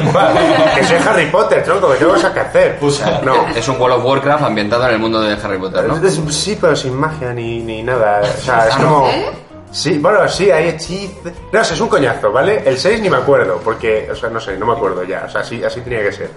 que 0.75 0.83
soy 0.85 0.97
Harry 1.05 1.25
Potter, 1.25 1.61
tronco, 1.63 1.89
que 1.91 1.97
tengo 1.97 2.13
cosas 2.13 2.31
que 2.31 2.39
hacer. 2.39 2.77
No, 3.23 3.33
Es 3.57 3.67
un 3.67 3.79
World 3.79 3.97
of 3.97 4.05
Warcraft 4.05 4.43
ambientado 4.45 4.85
en 4.87 4.91
el 4.93 4.99
mundo 4.99 5.19
de 5.19 5.33
Harry 5.33 5.57
Potter, 5.57 5.83
¿no? 5.83 5.97
es- 5.97 6.17
es- 6.17 6.33
sí, 6.35 6.57
pero 6.59 6.77
sin 6.77 6.95
magia 6.97 7.33
ni, 7.33 7.59
ni 7.59 7.83
nada, 7.83 8.21
o 8.23 8.41
sea, 8.41 8.69
es 8.69 8.75
como... 8.77 9.05
¿Eh? 9.09 9.25
Sí, 9.71 9.97
bueno, 9.99 10.27
sí, 10.27 10.49
hay 10.49 10.69
hechizos. 10.69 11.31
No 11.51 11.61
es 11.61 11.79
un 11.81 11.87
coñazo, 11.89 12.31
¿vale? 12.31 12.63
El 12.65 12.77
6 12.77 13.01
ni 13.01 13.09
me 13.09 13.17
acuerdo, 13.17 13.59
porque, 13.63 14.09
o 14.11 14.15
sea, 14.15 14.29
no 14.29 14.39
sé, 14.39 14.57
no 14.57 14.65
me 14.65 14.73
acuerdo 14.73 15.03
ya, 15.03 15.25
o 15.27 15.29
sea, 15.29 15.41
así, 15.41 15.63
así 15.63 15.81
tenía 15.81 16.01
que 16.01 16.11
ser. 16.11 16.31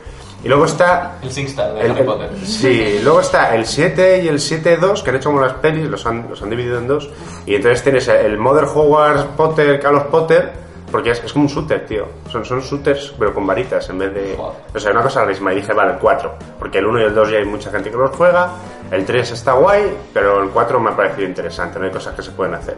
Y 0.45 0.49
luego 0.49 0.65
está 0.67 1.19
El 1.23 1.31
SingStar 1.31 1.73
de 1.75 1.81
el- 1.83 1.91
Harry 1.93 2.03
Potter. 2.05 2.31
Sí, 2.45 3.01
luego 3.03 3.21
está 3.21 3.55
el 3.55 3.65
7 3.65 4.23
y 4.25 4.29
el 4.29 4.39
7-2, 4.41 5.03
que 5.03 5.11
han 5.11 5.17
hecho 5.17 5.31
como 5.31 5.41
las 5.41 5.55
pelis, 5.55 5.89
los 5.89 6.05
han, 6.05 6.27
los 6.29 6.43
han 6.43 6.51
dividido 6.51 6.79
en 6.79 6.89
dos. 6.89 7.09
Y 7.47 7.55
entonces 7.55 7.83
tienes 7.83 8.09
el 8.09 8.37
Mother 8.39 8.65
Hogwarts 8.65 9.25
Potter, 9.37 9.79
Carlos 9.81 10.05
Potter, 10.11 10.53
porque 10.91 11.13
es, 11.13 11.23
es 11.25 11.33
como 11.33 11.47
un 11.47 11.51
shooter, 11.51 11.87
tío. 11.87 12.07
Son, 12.31 12.45
son 12.45 12.61
shooters, 12.61 13.15
pero 13.19 13.33
con 13.33 13.47
varitas 13.47 13.89
en 13.89 13.99
vez 13.99 14.13
de. 14.13 14.35
Joder. 14.37 14.59
O 14.75 14.79
sea, 14.81 14.91
una 14.91 15.03
cosa 15.03 15.23
rarísima. 15.25 15.53
Y 15.53 15.57
dije, 15.57 15.73
vale, 15.73 15.93
el 15.93 15.99
4, 15.99 16.35
porque 16.59 16.79
el 16.79 16.87
1 16.87 17.01
y 17.01 17.05
el 17.05 17.15
2 17.15 17.31
ya 17.31 17.39
hay 17.39 17.45
mucha 17.47 17.71
gente 17.71 17.91
que 17.91 17.97
los 17.97 18.11
juega. 18.15 18.51
El 18.91 19.07
3 19.07 19.31
está 19.31 19.53
guay, 19.53 19.97
pero 20.13 20.43
el 20.43 20.51
4 20.51 20.79
me 20.81 20.91
ha 20.91 20.97
parecido 20.97 21.27
interesante, 21.29 21.79
no 21.79 21.87
hay 21.87 21.93
cosas 21.93 22.15
que 22.15 22.23
se 22.23 22.33
pueden 22.33 22.55
hacer. 22.55 22.77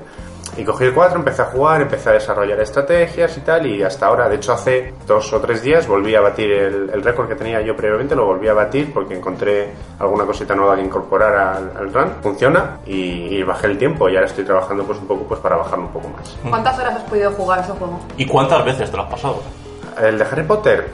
Y 0.56 0.64
cogí 0.64 0.84
el 0.84 0.94
4, 0.94 1.18
empecé 1.18 1.42
a 1.42 1.46
jugar, 1.46 1.82
empecé 1.82 2.10
a 2.10 2.12
desarrollar 2.12 2.60
estrategias 2.60 3.36
y 3.36 3.40
tal, 3.40 3.66
y 3.66 3.82
hasta 3.82 4.06
ahora, 4.06 4.28
de 4.28 4.36
hecho 4.36 4.52
hace 4.52 4.94
dos 5.06 5.32
o 5.32 5.40
tres 5.40 5.62
días 5.62 5.86
volví 5.86 6.14
a 6.14 6.20
batir 6.20 6.50
el, 6.52 6.90
el 6.90 7.02
récord 7.02 7.28
que 7.28 7.34
tenía 7.34 7.60
yo 7.60 7.74
previamente, 7.76 8.14
lo 8.14 8.24
volví 8.26 8.46
a 8.48 8.54
batir 8.54 8.92
porque 8.92 9.14
encontré 9.16 9.72
alguna 9.98 10.24
cosita 10.24 10.54
nueva 10.54 10.76
que 10.76 10.82
incorporar 10.82 11.34
al, 11.36 11.72
al 11.76 11.92
run, 11.92 12.12
funciona, 12.22 12.78
y, 12.86 13.36
y 13.36 13.42
bajé 13.42 13.66
el 13.66 13.78
tiempo, 13.78 14.08
y 14.08 14.14
ahora 14.14 14.26
estoy 14.26 14.44
trabajando 14.44 14.84
pues 14.84 14.98
un 14.98 15.06
poco 15.06 15.24
pues 15.24 15.40
para 15.40 15.56
bajarlo 15.56 15.86
un 15.86 15.92
poco 15.92 16.08
más. 16.10 16.36
¿Cuántas 16.48 16.78
horas 16.78 16.96
has 16.96 17.02
podido 17.02 17.32
jugar 17.32 17.58
a 17.58 17.62
ese 17.62 17.72
juego? 17.72 17.98
¿Y 18.16 18.26
cuántas 18.26 18.64
veces 18.64 18.90
te 18.90 18.96
lo 18.96 19.02
has 19.02 19.10
pasado? 19.10 19.42
El 20.00 20.18
de 20.18 20.24
Harry 20.24 20.42
Potter, 20.44 20.90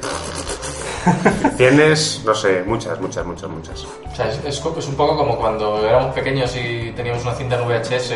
tienes, 1.57 2.23
no 2.25 2.35
sé, 2.35 2.62
muchas, 2.67 3.01
muchas, 3.01 3.25
muchas, 3.27 3.49
muchas. 3.51 3.85
O 3.85 4.15
sea, 4.15 4.29
es, 4.29 4.39
es 4.45 4.65
es 4.79 4.89
un 4.89 4.95
poco 4.95 5.17
como 5.17 5.37
cuando 5.37 5.87
éramos 5.87 6.15
pequeños 6.15 6.55
y 6.57 6.93
teníamos 6.93 7.23
una 7.23 7.35
cinta 7.35 7.57
en 7.57 7.67
VHS 7.67 8.12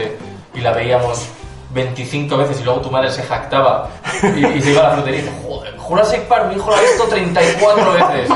y 0.54 0.60
la 0.60 0.72
veíamos 0.72 1.26
25 1.72 2.36
veces 2.36 2.60
y 2.60 2.64
luego 2.64 2.80
tu 2.80 2.90
madre 2.90 3.10
se 3.10 3.22
jactaba 3.22 3.88
y, 4.22 4.46
y 4.46 4.62
se 4.62 4.70
iba 4.70 4.80
a 4.80 4.88
la 4.90 4.94
frutería 4.94 5.20
y 5.20 5.22
dice, 5.22 5.34
joder, 5.46 5.76
Jurassic 5.76 6.20
Park, 6.22 6.46
mi 6.48 6.54
hijo 6.54 6.70
la 6.70 6.76
ha 6.78 6.80
visto 6.82 7.04
34 7.04 7.92
veces. 7.92 8.30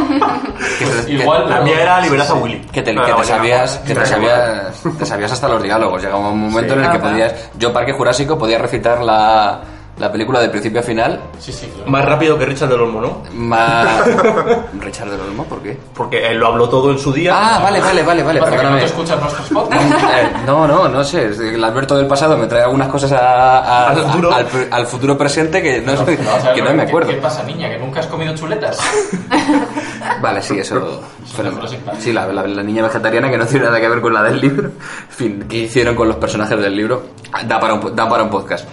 Pues 0.81 1.09
igual... 1.09 1.49
La 1.49 1.61
mía 1.61 1.81
era 1.83 2.01
Liberad 2.01 2.29
a 2.31 2.35
Willy. 2.35 2.61
Que 2.73 2.83
te, 2.83 2.93
No, 2.93 3.05
que 3.05 3.13
no, 3.13 3.19
te 3.19 3.25
sabías, 3.25 3.79
que 3.87 3.95
te 3.95 4.05
sabías, 4.07 4.83
te 4.99 5.07
sabías 5.07 5.33
hasta 5.33 5.49
los 5.49 5.63
diálogos. 5.63 6.03
Llegaba 6.03 6.29
un 6.29 6.51
momento 6.51 6.75
Sí. 6.75 6.81
en 6.81 6.85
el 6.87 6.93
que 6.93 6.99
podías, 6.99 7.35
yo 7.57 7.73
Parque 7.73 7.93
Jurásico 7.93 8.37
podía 8.37 8.59
recitar 8.59 9.01
la, 9.03 9.61
la 9.99 10.11
película 10.12 10.40
de 10.40 10.49
principio 10.49 10.81
a 10.81 10.83
final 10.83 11.21
Sí, 11.38 11.52
sí, 11.52 11.67
claro. 11.75 11.90
Más 11.90 12.05
rápido 12.05 12.38
que 12.38 12.47
Richard 12.47 12.69
del 12.69 12.81
Olmo, 12.81 13.00
¿no? 13.00 13.23
más... 13.33 13.87
Richard 14.81 15.11
del 15.11 15.21
Olmo, 15.21 15.45
¿por 15.45 15.61
qué? 15.61 15.78
Porque 15.95 16.26
él 16.28 16.38
lo 16.38 16.47
habló 16.49 16.69
todo 16.69 16.90
en 16.93 16.99
su 16.99 17.12
día. 17.12 17.33
Ah, 17.35 17.61
vale, 17.62 17.81
vale, 17.81 18.02
vale, 18.02 18.23
vale, 18.23 18.40
que 18.40 18.45
no 18.47 18.50
perdóname. 18.52 18.81
te 18.81 18.87
escuchas 18.87 19.21
nuestros 19.21 19.49
podcasts. 19.52 19.95
Eh, 20.05 20.28
no, 20.47 20.67
no, 20.67 20.88
no 20.88 21.05
sé. 21.05 21.25
El 21.26 21.62
Alberto 21.64 21.97
del 21.97 22.07
pasado 22.07 22.37
me 22.37 22.47
trae 22.47 22.62
algunas 22.62 22.88
cosas 22.88 23.12
a- 23.12 23.59
a- 23.59 23.88
Al 23.90 23.97
futuro. 24.02 24.33
al, 24.33 24.45
pre- 24.47 24.69
al 24.71 24.87
futuro 24.87 25.19
presente 25.19 25.62
que 25.62 25.81
no, 25.81 25.97
sé- 26.05 26.17
que 26.55 26.62
no 26.62 26.71
me 26.73 26.76
¿qué- 26.85 26.88
acuerdo. 26.88 27.11
¿Qué 27.11 27.17
pasa, 27.17 27.43
niña? 27.45 27.69
¿Que 27.69 27.78
nunca 27.78 28.00
has 28.00 28.07
comido 28.07 28.35
chuletas? 28.35 28.78
Vale, 30.21 30.43
sí, 30.43 30.59
eso. 30.59 31.00
pero- 31.37 31.61
sí, 31.99 32.12
la, 32.12 32.26
la- 32.26 32.47
la 32.47 32.62
niña 32.62 32.83
vegetariana 32.83 33.31
que 33.31 33.38
no 33.38 33.47
tiene 33.47 33.67
nada 33.67 33.81
que 33.81 33.88
ver 33.88 34.00
con 34.00 34.12
la 34.14 34.23
del 34.23 34.40
libro. 34.40 34.69
En 34.69 35.14
fin, 35.17 35.47
¿qué 35.49 35.57
hicieron 35.59 35.95
con 35.95 36.09
los 36.09 36.17
personajes 36.17 36.59
del 36.61 36.75
libro? 36.76 37.02
Da 37.47 37.61
para 37.61 37.75
un, 37.75 37.95
da 37.95 38.09
para 38.09 38.23
un 38.25 38.31
podcast. 38.31 38.67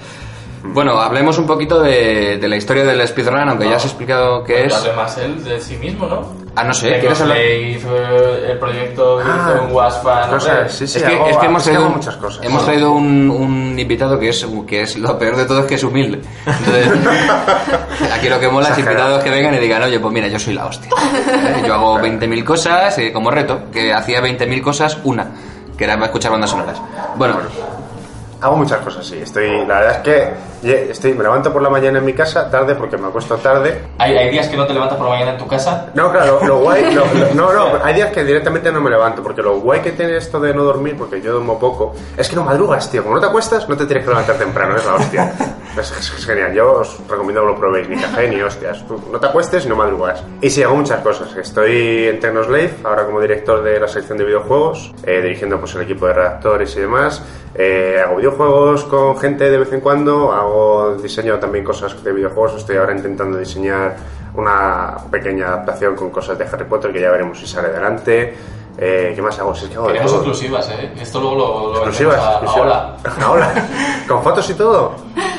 Bueno, 0.74 1.00
hablemos 1.00 1.38
un 1.38 1.46
poquito 1.48 1.82
de, 1.82 2.38
de 2.38 2.48
la 2.48 2.56
historia 2.58 2.84
del 2.84 3.06
speedrun, 3.08 3.48
aunque 3.50 3.70
ya 3.70 3.76
has 3.78 3.86
explicado 3.86 4.44
qué 4.44 4.66
es. 4.66 4.74
Hable 4.74 4.94
más 4.94 5.18
él 5.18 5.44
de 5.44 5.60
sí 5.62 5.78
mismo, 5.78 6.06
¿no? 6.08 6.46
Ah, 6.58 6.64
no 6.64 6.74
sé, 6.74 7.00
¿quieres 7.00 7.20
hablar? 7.20 7.38
El 7.38 8.58
proyecto 8.60 9.18
que 9.18 9.24
Ah, 9.26 9.50
hizo 9.56 9.66
en 9.68 9.74
Wasfa, 9.76 10.28
no 10.28 10.34
cosas, 10.34 10.72
sé. 10.72 10.88
sí, 10.88 10.94
sí, 10.94 10.98
es 11.00 11.04
que, 11.04 11.16
hago- 11.16 11.28
es 11.30 11.38
que 11.38 11.46
hemos 11.48 11.62
es 11.64 11.68
que 11.70 11.76
traído, 11.76 11.90
muchas 11.96 12.16
cosas. 12.16 12.46
hemos 12.46 12.66
traído 12.66 12.92
un, 12.94 13.30
un 13.30 13.78
invitado 13.80 14.18
que 14.18 14.30
es, 14.30 14.46
que 14.66 14.82
es 14.84 14.98
lo 14.98 15.18
peor 15.20 15.36
de 15.36 15.46
todo 15.46 15.60
es 15.62 15.66
que 15.66 15.76
es 15.76 15.84
humilde. 15.84 16.22
Entonces, 16.46 16.88
aquí 18.14 18.30
lo 18.30 18.40
que 18.40 18.48
mola 18.48 18.70
es 18.70 18.78
invitados 18.80 19.22
que 19.24 19.30
vengan 19.30 19.54
y 19.56 19.58
digan, 19.60 19.84
oye, 19.84 20.00
pues 20.00 20.14
mira, 20.14 20.28
yo 20.28 20.40
soy 20.40 20.54
la 20.54 20.66
hostia. 20.66 20.90
¿Eh? 20.92 21.64
Yo 21.68 21.74
hago 21.74 22.00
20.000 22.00 22.44
cosas 22.46 22.98
eh, 23.00 23.12
como 23.12 23.32
reto, 23.32 23.64
que 23.72 23.94
hacía 23.94 24.22
20.000 24.22 24.62
cosas 24.62 24.98
una, 25.04 25.28
que 25.78 25.84
era 25.84 25.96
escuchar 26.06 26.32
bandas 26.32 26.50
sonoras. 26.52 26.82
Bueno, 27.18 27.36
Hago 28.46 28.58
muchas 28.58 28.78
cosas, 28.80 29.06
sí. 29.08 29.18
Estoy, 29.22 29.66
la 29.66 29.80
verdad 29.80 29.92
es 29.92 29.98
que 30.62 30.90
estoy, 30.92 31.14
me 31.16 31.24
levanto 31.24 31.52
por 31.52 31.62
la 31.64 31.70
mañana 31.70 31.98
en 31.98 32.06
mi 32.06 32.14
casa, 32.14 32.48
tarde 32.50 32.76
porque 32.76 32.96
me 32.96 33.08
acuesto 33.08 33.38
tarde. 33.38 33.82
Hay, 33.98 34.16
hay 34.16 34.30
días 34.30 34.48
que 34.48 34.56
no 34.56 34.68
te 34.68 34.74
levantas 34.74 34.98
por 35.00 35.08
la 35.08 35.14
mañana 35.14 35.32
en 35.32 35.38
tu 35.40 35.48
casa. 35.48 35.88
No, 35.96 36.12
claro, 36.12 36.40
lo, 36.42 36.48
lo 36.48 36.58
guay, 36.60 36.94
lo- 36.94 37.06
lo- 37.06 37.34
no, 37.34 37.52
no, 37.54 37.80
hay 37.84 37.96
días 37.96 38.12
que 38.12 38.24
directamente 38.24 38.72
no 38.72 38.82
me 38.82 38.92
levanto, 38.92 39.24
porque 39.24 39.42
lo 39.42 39.60
guay 39.62 39.80
que 39.82 39.94
tiene 39.94 40.16
esto 40.18 40.40
de 40.40 40.54
no 40.54 40.64
dormir, 40.64 40.96
porque 40.96 41.20
yo 41.22 41.32
duermo 41.34 41.58
poco, 41.58 41.96
es 42.16 42.30
que 42.30 42.36
no 42.36 42.44
madrugas, 42.44 42.92
tío. 42.92 43.02
Como 43.02 43.16
no 43.16 43.22
te 43.22 43.28
acuestas, 43.28 43.68
no 43.68 43.76
te 43.76 43.86
tienes 43.88 44.04
que 44.04 44.10
levantar 44.12 44.36
temprano, 44.36 44.76
es 44.78 44.86
la 44.86 44.94
hostia. 44.94 45.34
Es, 45.76 45.92
es- 45.92 46.14
es 46.20 46.26
genial, 46.26 46.54
yo 46.54 46.72
os 46.72 47.00
recomiendo 47.10 47.42
que 47.42 47.48
lo 47.48 47.56
probéis, 47.58 47.90
ni 47.90 47.98
café 47.98 48.30
ni 48.30 48.42
hostias. 48.42 48.82
Tú 48.88 48.98
no 49.12 49.20
te 49.20 49.26
acuestes 49.28 49.66
y 49.66 49.68
no 49.68 49.76
madrugas. 49.76 50.24
Y 50.42 50.50
sí, 50.50 50.64
hago 50.64 50.74
muchas 50.78 51.02
cosas. 51.02 51.36
Estoy 51.36 52.06
en 52.08 52.18
Tecnoslave, 52.22 52.76
ahora 52.86 53.06
como 53.06 53.20
director 53.20 53.62
de 53.62 53.78
la 53.82 53.88
sección 53.90 54.18
de 54.18 54.24
videojuegos, 54.24 54.94
eh, 55.04 55.20
dirigiendo 55.22 55.60
pues 55.60 55.76
el 55.76 55.82
equipo 55.82 56.08
de 56.08 56.14
redactores 56.14 56.74
y 56.78 56.80
demás. 56.80 57.22
Eh, 57.58 58.02
hago 58.04 58.18
videojuegos 58.18 58.84
con 58.84 59.18
gente 59.18 59.50
de 59.50 59.58
vez 59.58 59.72
en 59.72 59.80
cuando, 59.80 60.32
hago 60.34 60.96
diseño 61.02 61.40
también 61.40 61.64
cosas 61.64 62.04
de 62.04 62.12
videojuegos, 62.12 62.56
estoy 62.56 62.76
ahora 62.78 62.94
intentando 62.94 63.38
diseñar 63.38 63.96
una 64.36 64.98
pequeña 65.10 65.48
adaptación 65.48 65.96
con 65.96 66.10
cosas 66.10 66.38
de 66.38 66.44
Harry 66.46 66.66
Potter 66.66 66.92
que 66.92 67.00
ya 67.00 67.10
veremos 67.12 67.40
si 67.40 67.48
sale 67.48 67.70
adelante. 67.70 68.36
Eh, 68.78 69.14
¿Qué 69.16 69.22
más 69.22 69.40
hago? 69.40 69.56
Si 69.56 69.64
es 69.64 69.70
que 69.70 69.78
hago 69.78 69.88
Queremos 69.88 70.12
exclusivas, 70.12 70.70
¿eh? 70.70 70.92
Esto 71.00 71.22
luego 71.22 71.36
lo, 71.38 71.68
lo 71.70 71.76
Exclusivas, 71.78 72.20
a- 72.20 72.28
a 72.28 72.32
exclusivas. 72.34 72.66
Ola. 72.66 72.98
Hola. 73.32 73.68
Con 74.08 74.22
fotos 74.22 74.50
y 74.50 74.54
todo. 74.56 74.96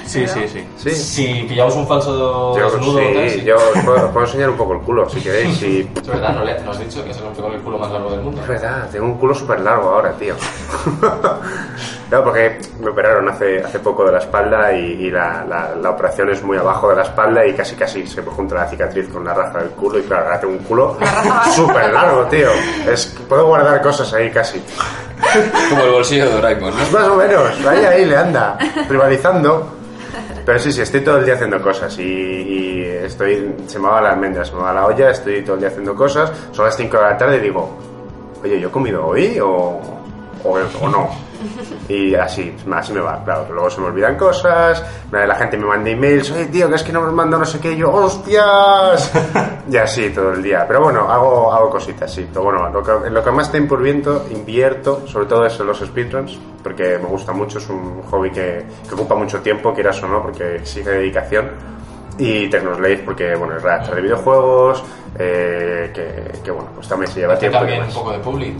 Sí, 0.07 0.27
sí, 0.27 0.49
sí. 0.49 0.65
Sí. 0.77 0.91
Si 0.93 1.43
pillamos 1.49 1.75
un 1.77 1.87
falso 1.87 2.57
Yo, 2.57 2.71
desnudo 2.71 2.99
o 3.01 3.13
tal, 3.15 3.31
sí, 3.31 3.41
sí. 3.41 3.45
yo 3.45 3.57
os 3.57 3.85
puedo, 3.85 4.05
os 4.07 4.11
puedo 4.13 4.27
enseñar 4.27 4.51
un 4.51 4.57
poco 4.57 4.73
el 4.75 4.81
culo 4.81 5.09
si 5.11 5.21
queréis. 5.21 5.63
Y... 5.67 5.91
Es 5.97 6.07
verdad, 6.07 6.33
no, 6.35 6.45
le, 6.45 6.59
no 6.63 6.71
has 6.71 6.79
dicho 6.79 7.05
que 7.05 7.11
es 7.11 7.17
el 7.19 7.25
hombre 7.25 7.43
con 7.43 7.53
el 7.53 7.61
culo 7.61 7.79
más 7.79 7.91
largo 7.91 8.11
del 8.11 8.21
mundo. 8.21 8.41
Es 8.41 8.49
verdad, 8.49 8.89
tengo 8.91 9.07
un 9.07 9.19
culo 9.19 9.35
súper 9.35 9.61
largo 9.61 9.91
ahora, 9.91 10.13
tío. 10.13 10.35
claro, 12.09 12.25
porque 12.25 12.59
me 12.81 12.91
operaron 12.91 13.29
hace, 13.29 13.63
hace 13.63 13.79
poco 13.81 14.05
de 14.05 14.13
la 14.13 14.19
espalda 14.19 14.73
y, 14.73 15.07
y 15.07 15.11
la, 15.11 15.45
la- 15.49 15.75
la 15.75 15.91
operación 15.91 16.31
es 16.31 16.43
muy 16.43 16.57
abajo 16.57 16.89
de 16.91 16.97
la 16.97 17.03
espalda 17.03 17.45
y 17.47 17.53
casi 17.55 17.75
casi 17.77 18.07
se 18.07 18.23
me 18.23 18.31
junta 18.31 18.55
la 18.55 18.67
cicatriz 18.69 19.09
con 19.09 19.25
la 19.25 19.35
raja 19.35 19.59
del 19.59 19.71
culo 19.71 19.99
y 19.99 20.03
claro, 20.03 20.25
ahora 20.27 20.41
tengo 20.41 20.55
un 20.55 20.61
culo 20.65 20.97
súper 21.55 21.93
largo, 21.93 22.25
tío. 22.27 22.49
Es, 22.91 23.07
puedo 23.29 23.47
guardar 23.47 23.83
cosas 23.83 24.13
ahí 24.15 24.31
casi. 24.31 24.63
Como 25.71 25.83
el 25.85 25.91
bolsillo 25.93 26.27
de 26.27 26.33
Doraemon, 26.33 26.75
¿no? 26.77 26.99
Más 26.99 27.09
o 27.09 27.17
menos, 27.17 27.67
ahí 27.67 27.85
ahí 27.85 28.05
le 28.05 28.17
anda, 28.17 28.59
rivalizando. 28.89 29.76
Pero 30.47 30.61
sí, 30.61 30.71
sí, 30.71 30.81
estoy 30.81 31.01
todo 31.01 31.19
el 31.19 31.25
día 31.25 31.35
haciendo 31.35 31.61
cosas 31.61 31.99
y, 31.99 32.81
estoy, 32.81 33.53
se 33.67 33.81
me 33.81 33.89
va 33.89 34.01
la 34.01 34.13
almendra, 34.13 34.45
se 34.45 34.55
me 34.55 34.63
va 34.63 34.73
la 34.73 34.87
olla, 34.87 35.11
estoy 35.11 35.43
todo 35.43 35.55
el 35.55 35.61
día 35.61 35.71
haciendo 35.71 35.97
cosas, 35.97 36.31
son 36.53 36.67
las 36.67 36.77
5 36.77 36.97
de 36.97 37.03
la 37.03 37.19
tarde 37.19 37.39
y 37.39 37.41
digo, 37.41 37.77
oye, 38.45 38.61
¿yo 38.61 38.69
he 38.69 38.71
comido 38.71 39.05
hoy 39.05 39.41
o, 39.41 39.81
o 40.45 40.89
no? 40.89 41.11
Y 41.89 42.15
así, 42.15 42.55
así 42.73 42.93
me 42.93 43.01
va, 43.01 43.23
claro, 43.25 43.47
luego 43.53 43.71
se 43.71 43.81
me 43.81 43.87
olvidan 43.89 44.17
cosas, 44.17 44.83
la 45.11 45.35
gente 45.35 45.57
me 45.57 45.67
manda 45.67 45.91
emails, 45.91 46.31
oye 46.31 46.47
tío, 46.47 46.69
que 46.69 46.75
es 46.77 46.83
que 46.83 46.93
no 46.93 47.03
me 47.03 47.13
manda 47.13 47.39
no 47.39 47.45
sé 47.45 47.61
qué, 47.61 47.73
y 47.73 47.77
yo, 47.79 47.93
¡hostias! 47.93 49.13
Y 49.69 49.77
así 49.77 50.11
todo 50.11 50.33
el 50.33 50.43
día. 50.43 50.65
Pero 50.67 50.83
bueno, 50.83 51.11
hago, 51.11 51.53
hago 51.53 51.71
cositas, 51.71 52.13
sí. 52.13 52.29
Bueno, 52.33 52.69
lo 52.69 52.83
que, 52.83 53.11
lo 53.11 53.25
que 53.25 53.31
más 53.33 53.51
tiempo 53.51 53.75
invierto, 53.75 54.25
invierto, 54.31 55.07
sobre 55.07 55.27
todo 55.27 55.47
es 55.47 55.59
en 55.59 55.67
los 55.67 55.81
speedruns, 55.81 56.39
porque 56.63 56.99
me 56.99 57.09
gusta 57.09 57.33
mucho, 57.33 57.59
es 57.59 57.69
un 57.69 58.03
hobby 58.03 58.31
que, 58.31 58.65
que 58.89 58.95
ocupa 58.95 59.17
mucho 59.17 59.41
tiempo, 59.41 59.75
quieras 59.75 60.01
o 60.03 60.09
no, 60.09 60.23
porque 60.23 60.57
exige 60.57 60.91
dedicación. 60.91 61.51
Y 62.19 62.49
Technoslave, 62.49 62.99
porque 62.99 63.35
bueno, 63.35 63.57
es 63.57 63.63
redactor 63.63 63.97
de 63.97 64.03
videojuegos, 64.03 64.85
eh, 65.19 65.91
que, 65.93 66.41
que 66.43 66.51
bueno, 66.51 66.71
pues 66.75 66.89
también 66.89 67.11
se 67.11 67.21
lleva 67.21 67.39
tiempo. 67.39 67.59
también 67.59 67.83
un 67.83 67.93
poco 67.93 68.13
de 68.13 68.19
public. 68.19 68.55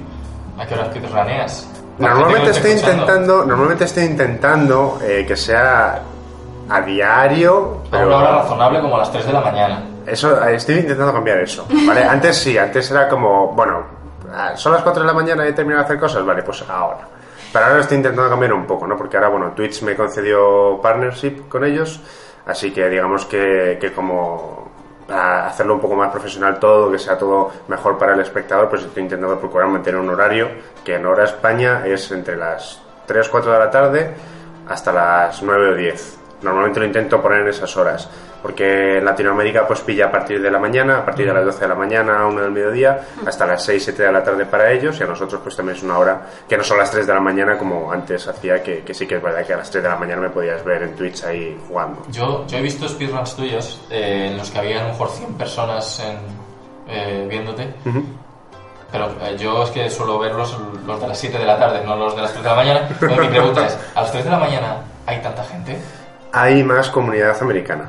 ¿A 0.59 0.67
qué 0.67 0.75
horas 0.75 0.89
que 0.89 1.01
te 1.01 1.09
raneas? 1.09 1.69
Normalmente 1.99 2.51
estoy 2.51 2.73
escuchando. 2.73 3.03
intentando, 3.03 3.45
normalmente 3.45 3.85
estoy 3.85 4.05
intentando 4.05 4.99
eh, 5.03 5.25
que 5.27 5.37
sea 5.37 6.03
a 6.69 6.81
diario, 6.83 7.81
A 7.87 7.91
pero 7.91 8.07
una 8.09 8.17
hora 8.17 8.33
razonable 8.43 8.81
como 8.81 8.97
a 8.97 8.99
las 8.99 9.13
3 9.13 9.27
de 9.27 9.33
la 9.33 9.41
mañana. 9.41 9.83
eso 10.07 10.45
eh, 10.47 10.57
estoy 10.57 10.77
intentando 10.77 11.13
cambiar 11.13 11.39
eso, 11.41 11.67
¿vale? 11.87 12.05
Antes 12.09 12.37
sí, 12.37 12.59
antes 12.59 12.91
era 12.91 13.09
como, 13.09 13.53
bueno, 13.53 13.85
ah, 14.35 14.53
son 14.57 14.73
las 14.73 14.83
4 14.83 15.03
de 15.03 15.07
la 15.07 15.15
mañana 15.15 15.45
y 15.47 15.49
he 15.49 15.53
terminado 15.53 15.83
de 15.83 15.87
hacer 15.87 15.99
cosas, 16.01 16.25
vale, 16.25 16.43
pues 16.43 16.65
ahora. 16.69 17.09
Pero 17.53 17.65
ahora 17.65 17.77
lo 17.77 17.83
estoy 17.83 17.97
intentando 17.99 18.29
cambiar 18.29 18.53
un 18.53 18.67
poco, 18.67 18.87
¿no? 18.87 18.97
Porque 18.97 19.17
ahora, 19.17 19.29
bueno, 19.29 19.53
Twitch 19.53 19.83
me 19.83 19.95
concedió 19.95 20.81
partnership 20.83 21.49
con 21.49 21.65
ellos, 21.65 22.01
así 22.47 22.73
que 22.73 22.89
digamos 22.89 23.25
que, 23.27 23.79
que 23.81 23.93
como 23.93 24.69
para 25.07 25.47
hacerlo 25.47 25.75
un 25.75 25.81
poco 25.81 25.95
más 25.95 26.11
profesional 26.11 26.59
todo, 26.59 26.91
que 26.91 26.99
sea 26.99 27.17
todo 27.17 27.51
mejor 27.69 27.99
para 27.99 28.15
el 28.15 28.21
espectador, 28.21 28.69
pues 28.69 28.83
estoy 28.83 29.05
intentando 29.05 29.39
procurar 29.39 29.69
mantener 29.69 30.01
un 30.01 30.11
horario 30.11 30.49
que 30.85 30.97
en 30.97 31.07
hora 31.07 31.25
España 31.25 31.87
es 31.87 32.11
entre 32.11 32.37
las 32.37 32.81
3 33.07 33.29
4 33.29 33.53
de 33.53 33.59
la 33.59 33.71
tarde 33.71 34.15
hasta 34.69 34.93
las 34.93 35.43
9 35.43 35.71
o 35.71 35.75
10. 35.75 36.19
Normalmente 36.43 36.81
lo 36.81 36.87
intento 36.87 37.23
poner 37.23 37.43
en 37.43 37.49
esas 37.49 37.77
horas, 37.77 38.11
porque 38.43 38.99
en 38.99 39.05
Latinoamérica 39.05 39.67
pues 39.67 39.81
pilla 39.81 40.07
a 40.07 40.11
partir 40.11 40.41
de 40.41 40.51
la 40.51 40.59
mañana, 40.59 40.99
a 40.99 41.05
partir 41.05 41.27
de 41.27 41.35
las 41.35 41.45
12 41.45 41.61
de 41.61 41.69
la 41.69 41.75
mañana, 41.75 42.27
1 42.27 42.41
del 42.43 42.51
mediodía, 42.51 43.01
hasta 43.27 43.47
las 43.47 43.65
6, 43.65 43.83
7 43.85 44.03
de 44.03 44.13
la 44.13 44.23
tarde 44.23 44.47
para 44.47 44.73
ellos, 44.73 44.99
y 45.01 45.03
a 45.03 45.07
nosotros 45.07 45.41
pues 45.43 45.57
también 45.57 45.77
es 45.77 45.83
una 45.83 45.99
hora 45.99 46.27
que 46.49 46.57
no 46.57 46.65
son 46.65 46.79
las 46.79 46.91
3 46.91 47.07
de 47.07 47.15
la 47.15 47.21
mañana 47.21 47.59
como 47.59 47.91
antes 47.91 48.27
hacía, 48.29 48.63
que, 48.63 48.81
que 48.81 48.95
sí 48.95 49.07
que 49.07 49.17
es 49.17 49.23
verdad 49.23 49.45
que 49.47 49.53
a 49.53 49.59
las 49.59 49.71
3 49.71 49.83
de 49.83 49.91
la 49.91 49.97
mañana 49.97 50.23
me 50.23 50.31
podías 50.31 50.65
ver 50.65 50.83
en 50.83 50.95
Twitch 50.95 51.25
ahí 51.25 51.59
jugando. 51.69 52.03
Yo, 52.11 52.47
yo 52.47 52.59
he 52.59 52.63
visto 52.63 52.89
speedruns 52.89 53.37
tuyos 53.37 53.87
eh, 53.91 54.29
en 54.31 54.37
los 54.37 54.51
que 54.51 54.59
había 54.59 54.81
a 54.81 54.83
lo 54.85 54.89
mejor 54.91 55.11
100 55.11 55.35
personas 55.35 56.01
en, 56.01 56.19
eh, 56.89 57.27
viéndote. 57.29 57.75
Pero 58.93 59.11
eh, 59.21 59.37
yo 59.39 59.65
es 59.65 59.71
que 59.71 59.91
suelo 59.91 60.19
verlos 60.19 60.57
los 60.87 61.01
de 61.01 61.09
las 61.09 61.19
7 61.19 61.39
de 61.39 61.45
la 61.45 61.59
tarde, 61.59 61.83
no 61.85 61.97
los 61.97 62.15
de 62.15 62.23
las 62.23 62.33
3 62.33 62.43
de 62.43 62.49
la 62.49 62.57
mañana. 62.57 62.89
Entonces 62.89 63.19
mi 63.19 63.29
pregunta 63.29 63.67
es, 63.67 63.79
¿a 63.95 64.03
las 64.03 64.13
3 64.13 64.25
de 64.25 64.31
la 64.31 64.39
mañana 64.39 64.77
hay 65.07 65.21
tanta 65.21 65.43
gente? 65.45 65.77
Hay 66.33 66.63
más 66.63 66.91
comunidad 66.91 67.37
americana. 67.43 67.89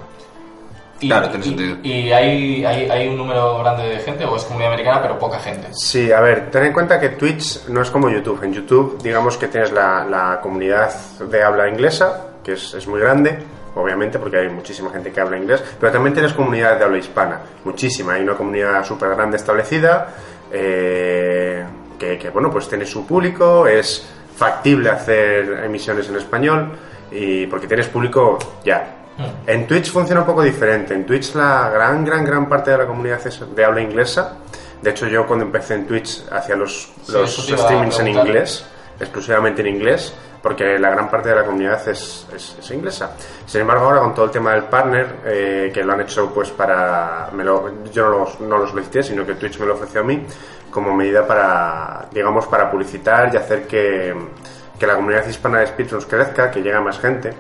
Y, 1.00 1.08
Claro, 1.10 1.30
tiene 1.30 1.46
y- 1.46 1.50
sentido. 1.50 1.78
¿Y 1.84 2.12
hay, 2.12 2.66
hay, 2.66 2.90
hay 2.90 3.08
un 3.08 3.18
número 3.18 3.60
grande 3.60 3.84
de 3.88 4.00
gente 4.00 4.26
o 4.26 4.36
es 4.36 4.44
comunidad 4.44 4.74
americana 4.74 5.02
pero 5.02 5.20
poca 5.20 5.40
gente? 5.40 5.68
Sí, 5.72 6.12
a 6.12 6.20
ver, 6.22 6.50
ten 6.50 6.64
en 6.64 6.74
cuenta 6.74 7.00
que 7.00 7.10
Twitch 7.10 7.68
no 7.68 7.82
es 7.82 7.90
como 7.92 8.10
YouTube. 8.10 8.44
En 8.44 8.54
YouTube, 8.54 9.00
digamos 9.04 9.38
que 9.38 9.48
tienes 9.48 9.72
la, 9.72 10.04
la 10.06 10.40
comunidad 10.42 10.92
de 11.20 11.44
habla 11.44 11.70
inglesa, 11.70 12.28
que 12.44 12.54
es, 12.54 12.74
es 12.74 12.88
muy 12.88 13.00
grande, 13.00 13.38
obviamente, 13.76 14.18
porque 14.18 14.38
hay 14.38 14.50
muchísima 14.50 14.90
gente 14.90 15.12
que 15.12 15.22
habla 15.22 15.38
inglés, 15.38 15.64
pero 15.80 15.92
también 15.92 16.14
tienes 16.14 16.34
comunidad 16.34 16.78
de 16.80 16.86
habla 16.86 16.98
hispana, 16.98 17.42
muchísima. 17.64 18.14
Hay 18.14 18.24
una 18.24 18.34
comunidad 18.36 18.84
súper 18.84 19.10
grande 19.10 19.38
establecida, 19.38 20.08
eh, 20.52 21.64
que, 22.00 22.18
que, 22.18 22.30
bueno, 22.32 22.50
pues 22.52 22.68
tiene 22.68 22.86
su 22.86 23.06
público, 23.06 23.68
es 23.68 24.08
factible 24.36 24.90
hacer 24.90 25.64
emisiones 25.66 26.10
en 26.10 26.16
español, 26.16 26.72
y 27.12 27.46
porque 27.48 27.68
tienes 27.68 27.88
público 27.88 28.38
ya. 28.66 28.94
En 29.48 29.66
Twitch 29.68 29.92
funciona 29.92 30.22
un 30.22 30.28
poco 30.28 30.42
diferente. 30.44 30.94
En 30.94 31.06
Twitch 31.06 31.34
la 31.36 31.70
gran, 31.70 32.04
gran, 32.06 32.24
gran 32.26 32.48
parte 32.48 32.72
de 32.72 32.78
la 32.78 32.86
comunidad 32.86 33.26
es 33.26 33.42
de 33.56 33.66
habla 33.66 33.82
inglesa. 33.82 34.38
De 34.82 34.92
hecho, 34.92 35.08
yo 35.08 35.26
cuando 35.26 35.46
empecé 35.46 35.74
en 35.76 35.88
Twitch 35.88 36.24
hacía 36.32 36.56
los, 36.56 36.92
Sí, 37.04 37.12
los 37.52 37.62
streamings 37.62 38.00
en 38.00 38.08
inglés, 38.10 38.66
exclusivamente 39.00 39.62
en 39.62 39.68
inglés, 39.68 40.14
porque 40.44 40.78
la 40.78 40.92
gran 40.92 41.10
parte 41.10 41.30
de 41.30 41.36
la 41.36 41.44
comunidad 41.46 41.88
es, 41.90 42.28
es- 42.36 42.58
es 42.60 42.72
inglesa. 42.72 43.12
Sin 43.46 43.62
embargo, 43.62 43.86
ahora 43.86 44.00
con 44.02 44.14
todo 44.14 44.26
el 44.26 44.32
tema 44.32 44.52
del 44.54 44.64
partner, 44.66 45.16
eh, 45.26 45.72
que 45.74 45.84
lo 45.84 45.94
han 45.94 46.02
hecho 46.02 46.32
pues 46.32 46.52
para... 46.52 47.30
me 47.34 47.44
lo- 47.44 47.84
yo 47.92 48.04
no 48.06 48.10
lo, 48.12 48.48
no 48.48 48.58
lo 48.60 48.68
solicité, 48.68 49.02
sino 49.02 49.26
que 49.26 49.34
Twitch 49.34 49.58
me 49.60 49.66
lo 49.66 49.74
ofreció 49.74 50.02
a 50.02 50.04
mí 50.04 50.24
como 50.70 50.94
medida 50.94 51.26
para, 51.26 52.06
digamos, 52.12 52.46
para 52.46 52.70
publicitar 52.70 53.34
y 53.34 53.38
hacer 53.38 53.66
que, 53.66 54.14
que 54.78 54.86
la 54.86 54.94
comunidad 54.96 55.26
hispana 55.28 55.60
de 55.62 55.68
speedruns 55.68 56.06
crezca, 56.06 56.52
que 56.52 56.62
llegue 56.62 56.76
a 56.76 56.82
más 56.82 57.00
gente. 57.00 57.34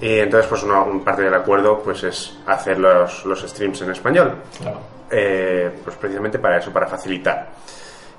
Y 0.00 0.18
entonces, 0.18 0.48
pues 0.48 0.62
una, 0.62 0.82
un 0.82 1.04
parte 1.04 1.22
del 1.22 1.34
acuerdo 1.34 1.82
pues 1.82 2.02
es 2.04 2.38
hacer 2.46 2.78
los, 2.78 3.24
los 3.24 3.40
streams 3.42 3.82
en 3.82 3.90
español. 3.90 4.34
Claro. 4.58 4.80
Eh, 5.10 5.70
pues 5.84 5.96
precisamente 5.96 6.38
para 6.38 6.58
eso, 6.58 6.72
para 6.72 6.86
facilitar. 6.86 7.48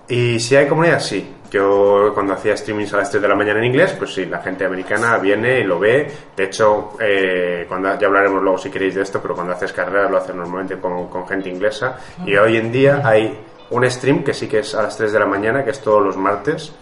Y 0.08 0.40
si 0.40 0.56
hay 0.56 0.68
comunidad, 0.68 1.00
sí. 1.00 1.36
Yo 1.50 2.12
cuando 2.14 2.34
hacía 2.34 2.56
streamings 2.56 2.94
a 2.94 2.98
las 2.98 3.10
3 3.10 3.22
de 3.22 3.28
la 3.30 3.36
mañana 3.36 3.60
en 3.60 3.66
inglés, 3.66 3.94
pues 3.98 4.14
sí, 4.14 4.26
la 4.26 4.40
gente 4.40 4.66
americana 4.66 5.18
viene 5.18 5.60
y 5.60 5.64
lo 5.64 5.80
ve. 5.80 6.10
De 6.36 6.44
hecho, 6.44 6.94
eh, 7.00 7.66
cuando, 7.68 7.98
ya 7.98 8.08
hablaremos 8.08 8.42
luego 8.42 8.58
si 8.58 8.70
queréis 8.70 8.96
de 8.96 9.04
esto, 9.04 9.22
pero 9.22 9.36
cuando 9.36 9.54
haces 9.54 9.72
carreras 9.72 10.12
lo 10.12 10.18
haces 10.18 10.36
normalmente 10.36 10.78
con, 10.78 11.08
con 11.08 11.28
gente 11.28 11.50
inglesa. 11.50 11.98
Y 12.26 12.36
hoy 12.36 12.58
en 12.58 12.72
día 12.72 13.02
hay 13.04 13.38
un 13.70 13.90
stream 13.90 14.24
que 14.24 14.34
sí 14.34 14.48
que 14.48 14.60
es 14.60 14.76
a 14.76 14.84
las 14.84 14.98
3 14.98 15.14
de 15.14 15.20
la 15.20 15.26
mañana, 15.26 15.64
que 15.64 15.72
es 15.72 15.80
todos 15.80 16.04
los 16.04 16.18
martes, 16.18 16.74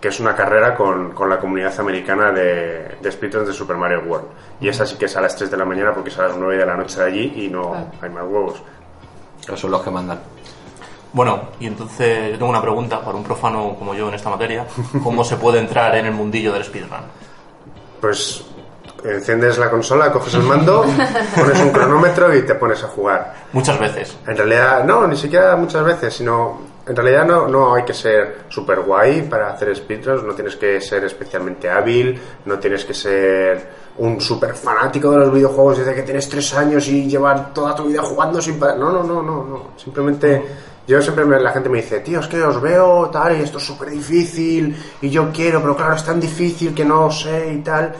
que 0.00 0.08
es 0.08 0.20
una 0.20 0.34
carrera 0.34 0.74
con, 0.74 1.10
con 1.12 1.28
la 1.28 1.38
comunidad 1.38 1.78
americana 1.80 2.30
de, 2.30 2.96
de 3.00 3.12
speedruns 3.12 3.48
de 3.48 3.52
Super 3.52 3.76
Mario 3.76 4.02
World. 4.06 4.26
Y 4.60 4.68
esa 4.68 4.86
sí 4.86 4.96
que 4.96 5.06
es 5.06 5.16
a 5.16 5.20
las 5.20 5.34
3 5.36 5.50
de 5.50 5.56
la 5.56 5.64
mañana 5.64 5.92
porque 5.92 6.10
es 6.10 6.18
a 6.18 6.28
las 6.28 6.36
9 6.36 6.56
de 6.56 6.66
la 6.66 6.76
noche 6.76 7.00
de 7.00 7.06
allí 7.06 7.32
y 7.44 7.48
no 7.48 7.70
Vale. 7.70 7.86
hay 8.02 8.10
más 8.10 8.24
huevos. 8.24 8.62
Esos 9.42 9.60
son 9.60 9.70
los 9.70 9.82
que 9.82 9.90
mandan. 9.90 10.20
Bueno, 11.12 11.40
y 11.58 11.66
entonces 11.66 12.32
yo 12.32 12.38
tengo 12.38 12.50
una 12.50 12.60
pregunta 12.60 13.00
para 13.00 13.16
un 13.16 13.24
profano 13.24 13.74
como 13.78 13.94
yo 13.94 14.08
en 14.08 14.14
esta 14.14 14.30
materia. 14.30 14.66
¿Cómo 15.02 15.24
se 15.24 15.36
puede 15.36 15.58
entrar 15.58 15.94
en 15.96 16.06
el 16.06 16.12
mundillo 16.12 16.52
del 16.52 16.64
speedrun? 16.64 17.00
Pues 18.00 18.44
enciendes 19.04 19.58
la 19.58 19.70
consola, 19.70 20.12
coges 20.12 20.34
el 20.34 20.42
mando, 20.42 20.84
pones 21.34 21.60
un 21.60 21.70
cronómetro 21.70 22.34
y 22.36 22.42
te 22.42 22.54
pones 22.54 22.82
a 22.84 22.88
jugar. 22.88 23.34
Muchas 23.52 23.78
veces. 23.80 24.16
En 24.26 24.36
realidad, 24.36 24.84
no, 24.84 25.06
ni 25.06 25.16
siquiera 25.16 25.56
muchas 25.56 25.82
veces, 25.84 26.14
sino 26.14 26.60
en 26.88 26.96
realidad 26.96 27.24
no, 27.26 27.46
no 27.48 27.74
hay 27.74 27.84
que 27.84 27.94
ser 27.94 28.44
super 28.48 28.80
guay 28.80 29.22
para 29.22 29.50
hacer 29.52 29.74
speedruns, 29.76 30.22
no 30.24 30.34
tienes 30.34 30.56
que 30.56 30.80
ser 30.80 31.04
especialmente 31.04 31.68
hábil, 31.70 32.18
no 32.46 32.58
tienes 32.58 32.84
que 32.84 32.94
ser 32.94 33.68
un 33.98 34.20
super 34.20 34.54
fanático 34.54 35.10
de 35.10 35.18
los 35.18 35.32
videojuegos 35.32 35.78
desde 35.78 35.94
que 35.94 36.02
tienes 36.02 36.28
tres 36.28 36.54
años 36.54 36.86
y 36.88 37.06
llevar 37.08 37.52
toda 37.52 37.74
tu 37.74 37.84
vida 37.84 38.02
jugando 38.02 38.40
sin 38.40 38.58
parar. 38.58 38.78
No, 38.78 38.90
no, 38.92 39.02
no, 39.02 39.22
no, 39.22 39.44
no. 39.44 39.62
Simplemente, 39.76 40.44
yo 40.86 41.02
siempre 41.02 41.24
me- 41.24 41.40
la 41.40 41.50
gente 41.50 41.68
me 41.68 41.78
dice, 41.78 42.00
tío, 42.00 42.20
es 42.20 42.26
que 42.28 42.42
os 42.42 42.60
veo 42.60 43.10
tal 43.10 43.38
y 43.38 43.42
esto 43.42 43.58
es 43.58 43.64
súper 43.64 43.90
difícil 43.90 44.74
y 45.02 45.10
yo 45.10 45.30
quiero, 45.32 45.60
pero 45.60 45.76
claro, 45.76 45.94
es 45.94 46.04
tan 46.04 46.20
difícil 46.20 46.74
que 46.74 46.84
no 46.84 47.10
sé 47.10 47.52
y 47.54 47.58
tal. 47.58 47.92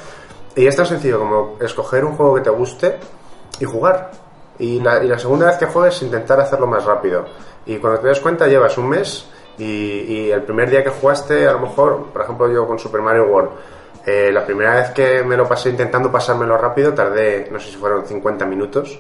Y 0.57 0.67
es 0.67 0.75
tan 0.77 0.87
sencillo 0.87 1.19
como 1.19 1.57
escoger 1.61 2.05
un 2.05 2.15
juego 2.17 2.35
que 2.37 2.41
te 2.43 2.51
guste 2.51 2.97
y 3.61 3.65
jugar. 3.65 4.28
Y 4.59 4.81
la, 4.81 5.03
y 5.03 5.09
la 5.09 5.19
segunda 5.19 5.47
vez 5.47 5.57
que 5.57 5.67
juegues, 5.67 6.03
intentar 6.03 6.41
hacerlo 6.41 6.67
más 6.67 6.85
rápido. 6.85 7.25
Y 7.67 7.77
cuando 7.79 8.01
te 8.01 8.09
das 8.09 8.21
cuenta, 8.21 8.47
llevas 8.47 8.77
un 8.79 8.89
mes 8.89 9.27
y, 9.59 9.65
y 9.65 10.31
el 10.31 10.43
primer 10.43 10.71
día 10.71 10.83
que 10.83 10.91
jugaste, 10.91 11.47
a 11.47 11.53
lo 11.53 11.61
mejor, 11.61 12.07
por 12.13 12.23
ejemplo, 12.23 12.51
yo 12.53 12.67
con 12.67 12.79
Super 12.79 13.01
Mario 13.01 13.27
World, 13.27 13.51
eh, 14.07 14.31
la 14.33 14.45
primera 14.45 14.75
vez 14.77 14.91
que 14.91 15.23
me 15.23 15.37
lo 15.37 15.47
pasé 15.47 15.69
intentando 15.71 16.11
pasármelo 16.11 16.57
rápido, 16.57 16.95
tardé, 16.95 17.49
no 17.51 17.61
sé 17.61 17.71
si 17.71 17.77
fueron 17.77 18.07
50 18.07 18.47
minutos. 18.47 18.99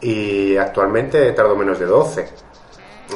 Y 0.00 0.56
actualmente 0.56 1.32
tardo 1.32 1.56
menos 1.56 1.78
de 1.78 1.86
12. 1.86 2.28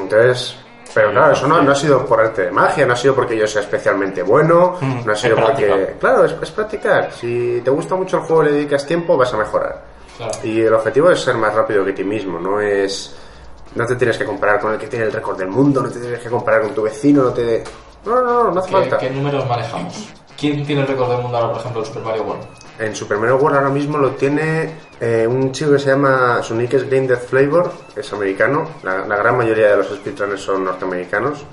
Entonces, 0.00 0.56
Pero 0.94 1.10
claro, 1.10 1.32
eso 1.32 1.46
no, 1.46 1.62
no 1.62 1.72
ha 1.72 1.74
sido 1.74 2.04
por 2.06 2.20
arte 2.20 2.42
de 2.46 2.50
magia, 2.50 2.84
no 2.86 2.94
ha 2.94 2.96
sido 2.96 3.14
porque 3.14 3.36
yo 3.36 3.46
sea 3.46 3.62
especialmente 3.62 4.22
bueno, 4.22 4.76
Mm, 4.80 5.06
no 5.06 5.12
ha 5.12 5.16
sido 5.16 5.36
porque... 5.36 5.96
Claro, 6.00 6.24
es, 6.24 6.34
es 6.42 6.50
practicar. 6.50 7.12
Si 7.12 7.60
te 7.64 7.70
gusta 7.70 7.94
mucho 7.94 8.18
el 8.18 8.22
juego 8.24 8.42
y 8.42 8.46
le 8.46 8.52
dedicas 8.52 8.84
tiempo, 8.86 9.16
vas 9.16 9.32
a 9.32 9.36
mejorar. 9.38 9.91
Claro. 10.16 10.32
Y 10.44 10.60
el 10.60 10.72
objetivo 10.74 11.10
es 11.10 11.20
ser 11.20 11.36
más 11.36 11.54
rápido 11.54 11.84
que 11.84 11.92
ti 11.92 12.04
mismo, 12.04 12.38
no 12.38 12.60
es... 12.60 13.14
No 13.74 13.86
te 13.86 13.96
tienes 13.96 14.18
que 14.18 14.26
comparar 14.26 14.60
con 14.60 14.72
el 14.74 14.78
que 14.78 14.86
tiene 14.86 15.06
el 15.06 15.12
récord 15.12 15.38
del 15.38 15.48
mundo, 15.48 15.80
no 15.82 15.88
te 15.88 15.98
tienes 15.98 16.20
que 16.20 16.28
comparar 16.28 16.60
con 16.62 16.74
tu 16.74 16.82
vecino, 16.82 17.22
no 17.22 17.32
te... 17.32 17.64
No, 18.04 18.16
no, 18.16 18.22
no, 18.44 18.50
no 18.50 18.60
hace 18.60 18.68
¿Qué, 18.68 18.76
falta. 18.76 18.98
qué 18.98 19.10
números 19.10 19.48
manejamos? 19.48 20.08
¿Quién 20.38 20.66
tiene 20.66 20.82
el 20.82 20.88
récord 20.88 21.08
del 21.10 21.22
mundo 21.22 21.38
ahora, 21.38 21.52
por 21.52 21.60
ejemplo, 21.60 21.80
en 21.80 21.86
Super 21.86 22.02
Mario 22.02 22.22
World? 22.24 22.42
En 22.78 22.96
Super 22.96 23.16
Mario 23.18 23.36
World 23.36 23.56
ahora 23.56 23.70
mismo 23.70 23.96
lo 23.96 24.10
tiene 24.10 24.74
eh, 25.00 25.26
un 25.26 25.52
chico 25.52 25.72
que 25.72 25.78
se 25.78 25.90
llama 25.90 26.42
Sonic 26.42 26.72
Game 26.90 27.06
Death 27.06 27.24
Flavor, 27.28 27.72
es 27.96 28.12
americano, 28.12 28.68
la, 28.82 29.06
la 29.06 29.16
gran 29.16 29.36
mayoría 29.36 29.70
de 29.70 29.76
los 29.78 29.86
speedrunners 29.88 30.40
son 30.40 30.64
norteamericanos, 30.64 31.44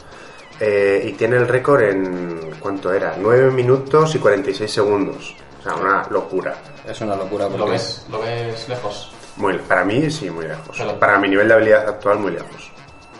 eh, 0.60 1.02
y 1.06 1.14
tiene 1.14 1.38
el 1.38 1.48
récord 1.48 1.82
en, 1.82 2.52
¿cuánto 2.60 2.92
era? 2.94 3.16
9 3.20 3.52
minutos 3.52 4.14
y 4.16 4.20
46 4.20 4.72
segundos. 4.72 5.36
O 5.60 5.64
sea, 5.64 5.76
una 5.76 6.08
locura. 6.10 6.56
Es 6.88 7.00
una 7.02 7.16
locura. 7.16 7.46
¿Lo 7.50 7.58
porque- 7.58 7.72
ves, 7.74 8.06
¿Lo 8.10 8.22
ves 8.22 8.68
lejos? 8.70 9.12
Muy, 9.38 9.58
para 9.60 9.84
mí 9.86 10.10
sí, 10.12 10.30
muy 10.30 10.46
lejos. 10.46 10.82
Para 11.00 11.18
mi 11.18 11.30
nivel 11.30 11.48
de 11.48 11.54
habilidad 11.54 11.88
actual, 11.88 12.20
muy 12.20 12.32
lejos. 12.32 12.72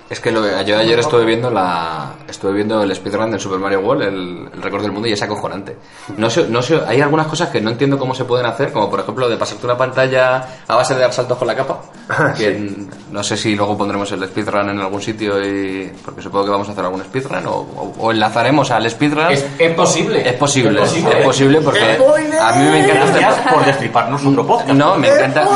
Es 0.10 0.20
que 0.20 0.32
lo, 0.32 0.42
yo 0.64 0.78
ayer 0.80 0.98
estuve 0.98 1.24
viendo 1.24 1.52
la 1.52 2.14
estuve 2.28 2.54
viendo 2.54 2.82
el 2.82 2.96
speedrun 2.96 3.30
del 3.30 3.40
Super 3.40 3.60
Mario 3.60 3.82
World, 3.82 4.02
el, 4.04 4.50
el 4.54 4.62
récord 4.62 4.82
del 4.82 4.92
mundo 4.92 5.08
y 5.08 5.12
es 5.14 5.22
acojonante. 5.22 5.78
No 6.18 6.30
sé, 6.32 6.48
no 6.50 6.64
sé, 6.64 6.80
hay 6.88 7.00
algunas 7.00 7.28
cosas 7.28 7.50
que 7.50 7.62
no 7.62 7.70
entiendo 7.70 8.00
cómo 8.00 8.16
se 8.16 8.26
pueden 8.26 8.48
hacer, 8.48 8.72
como 8.72 8.90
por 8.90 9.00
ejemplo 9.02 9.30
de 9.30 9.38
pasarte 9.38 9.66
una 9.68 9.78
pantalla 9.78 10.62
a 10.68 10.76
base 10.76 10.96
de 10.96 11.02
dar 11.02 11.14
saltos 11.14 11.38
con 11.38 11.48
la 11.48 11.56
capa. 11.56 11.82
que 12.38 12.48
n- 12.48 12.88
no 13.12 13.22
sé 13.24 13.38
si 13.38 13.56
luego 13.56 13.78
pondremos 13.78 14.12
el 14.12 14.24
speedrun 14.28 14.70
en 14.70 14.80
algún 14.80 15.00
sitio 15.02 15.44
y 15.46 15.92
porque 16.04 16.24
supongo 16.24 16.46
que 16.46 16.52
vamos 16.52 16.68
a 16.70 16.72
hacer 16.72 16.84
algún 16.86 17.04
speedrun 17.04 17.46
o, 17.46 17.52
o- 17.52 17.94
o 18.00 18.12
enlazaremos 18.12 18.72
al 18.72 18.90
speedrun. 18.90 19.32
Es, 19.32 19.46
es 19.60 19.76
posible. 19.76 20.28
Es 20.28 20.34
posible, 20.36 20.82
Es 20.82 20.90
posible. 20.90 21.20
es 21.20 21.26
posible 21.26 21.62
porque 21.62 21.98
a 22.42 22.52
mí 22.54 22.64
me 22.68 22.80
encanta 22.84 23.30
este 23.30 23.50
por 23.54 23.64
destriparnos 23.64 24.26
otro 24.26 24.48
podcast. 24.48 24.72
no, 24.72 24.96
me 24.96 25.08
encanta. 25.08 25.48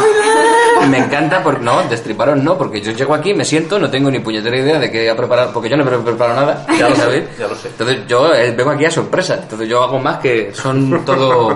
Me 0.89 0.97
encanta 0.97 1.41
porque 1.41 1.63
no, 1.63 1.81
destriparos 1.83 2.37
no, 2.37 2.57
porque 2.57 2.81
yo 2.81 2.91
llego 2.91 3.13
aquí, 3.13 3.33
me 3.33 3.45
siento, 3.45 3.79
no 3.79 3.89
tengo 3.89 4.11
ni 4.11 4.19
puñetera 4.19 4.42
idea 4.49 4.79
de 4.79 4.91
qué 4.91 4.99
voy 4.99 5.07
a 5.09 5.15
preparar, 5.15 5.49
porque 5.53 5.69
yo 5.69 5.77
no 5.77 5.83
me 5.85 5.97
preparo 5.99 6.33
nada, 6.33 6.65
ya 6.77 6.89
lo 6.89 6.95
sabéis. 6.95 7.25
ya 7.37 7.47
lo 7.47 7.55
sé. 7.55 7.69
Entonces 7.69 7.99
yo 8.07 8.33
eh, 8.33 8.51
vengo 8.51 8.71
aquí 8.71 8.85
a 8.85 8.91
sorpresa, 8.91 9.35
entonces 9.41 9.67
yo 9.67 9.83
hago 9.83 9.99
más 9.99 10.17
que 10.19 10.53
son 10.53 11.03
todo 11.05 11.55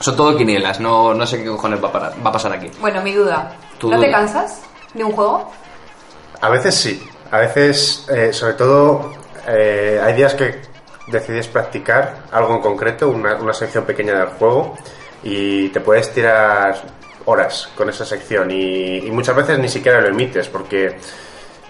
son 0.00 0.16
todo 0.16 0.36
quinielas, 0.36 0.78
no, 0.80 1.12
no 1.14 1.26
sé 1.26 1.42
qué 1.42 1.48
cojones 1.48 1.82
va 1.82 1.88
a, 1.88 1.92
parar- 1.92 2.12
va 2.24 2.30
a 2.30 2.32
pasar 2.32 2.52
aquí. 2.52 2.70
Bueno, 2.80 3.02
mi 3.02 3.12
duda. 3.12 3.52
¿No 3.82 3.88
duda. 3.90 4.00
te 4.00 4.10
cansas 4.10 4.60
de 4.94 5.04
un 5.04 5.12
juego? 5.12 5.50
A 6.40 6.48
veces 6.50 6.74
sí, 6.74 7.02
a 7.32 7.38
veces, 7.38 8.06
eh, 8.08 8.32
sobre 8.32 8.54
todo, 8.54 9.12
eh, 9.48 10.00
hay 10.02 10.14
días 10.14 10.34
que 10.34 10.60
decides 11.08 11.48
practicar 11.48 12.16
algo 12.30 12.54
en 12.54 12.60
concreto, 12.60 13.08
una, 13.08 13.34
una 13.36 13.52
sección 13.52 13.84
pequeña 13.84 14.14
del 14.14 14.26
juego, 14.28 14.76
y 15.24 15.68
te 15.70 15.80
puedes 15.80 16.12
tirar 16.12 16.76
horas 17.24 17.68
con 17.76 17.88
esa 17.88 18.04
sección, 18.04 18.50
y, 18.52 18.98
y 18.98 19.10
muchas 19.10 19.34
veces 19.34 19.58
ni 19.58 19.68
siquiera 19.68 20.00
lo 20.00 20.08
emites, 20.08 20.46
porque 20.48 20.96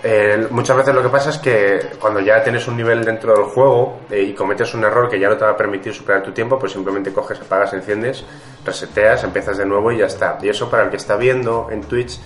eh, 0.02 0.46
muchas 0.50 0.76
veces 0.76 0.94
lo 0.94 1.02
que 1.02 1.08
pasa 1.08 1.30
es 1.30 1.38
que 1.38 1.90
cuando 2.00 2.20
ya 2.20 2.42
tienes 2.42 2.68
un 2.68 2.76
nivel 2.76 3.04
dentro 3.04 3.34
del 3.34 3.44
juego 3.46 4.00
eh, 4.10 4.22
y 4.22 4.32
cometes 4.32 4.72
un 4.74 4.84
error 4.84 5.08
que 5.08 5.18
ya 5.18 5.28
no 5.28 5.36
te 5.36 5.44
va 5.44 5.50
a 5.50 5.56
permitir 5.56 5.92
superar 5.92 6.22
tu 6.22 6.30
tiempo, 6.30 6.58
pues 6.58 6.72
simplemente 6.72 7.12
coges, 7.12 7.40
apagas, 7.40 7.72
enciendes, 7.72 8.24
reseteas, 8.64 9.24
empiezas 9.24 9.58
de 9.58 9.66
nuevo 9.66 9.90
y 9.90 9.98
ya 9.98 10.06
está. 10.06 10.38
Y 10.40 10.48
eso 10.48 10.70
para 10.70 10.84
el 10.84 10.90
que 10.90 10.96
está 10.96 11.16
viendo 11.16 11.68
en 11.70 11.82
Twitch 11.82 12.20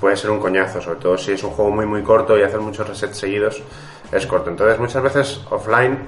puede 0.00 0.16
ser 0.16 0.30
un 0.30 0.38
coñazo, 0.38 0.80
sobre 0.80 1.00
todo 1.00 1.18
si 1.18 1.32
es 1.32 1.42
un 1.42 1.50
juego 1.50 1.70
muy 1.70 1.86
muy 1.86 2.02
corto 2.02 2.38
y 2.38 2.42
hacer 2.42 2.60
muchos 2.60 2.86
resets 2.88 3.18
seguidos 3.18 3.62
es 4.12 4.26
corto. 4.26 4.50
Entonces 4.50 4.78
muchas 4.78 5.02
veces 5.02 5.40
offline 5.50 5.98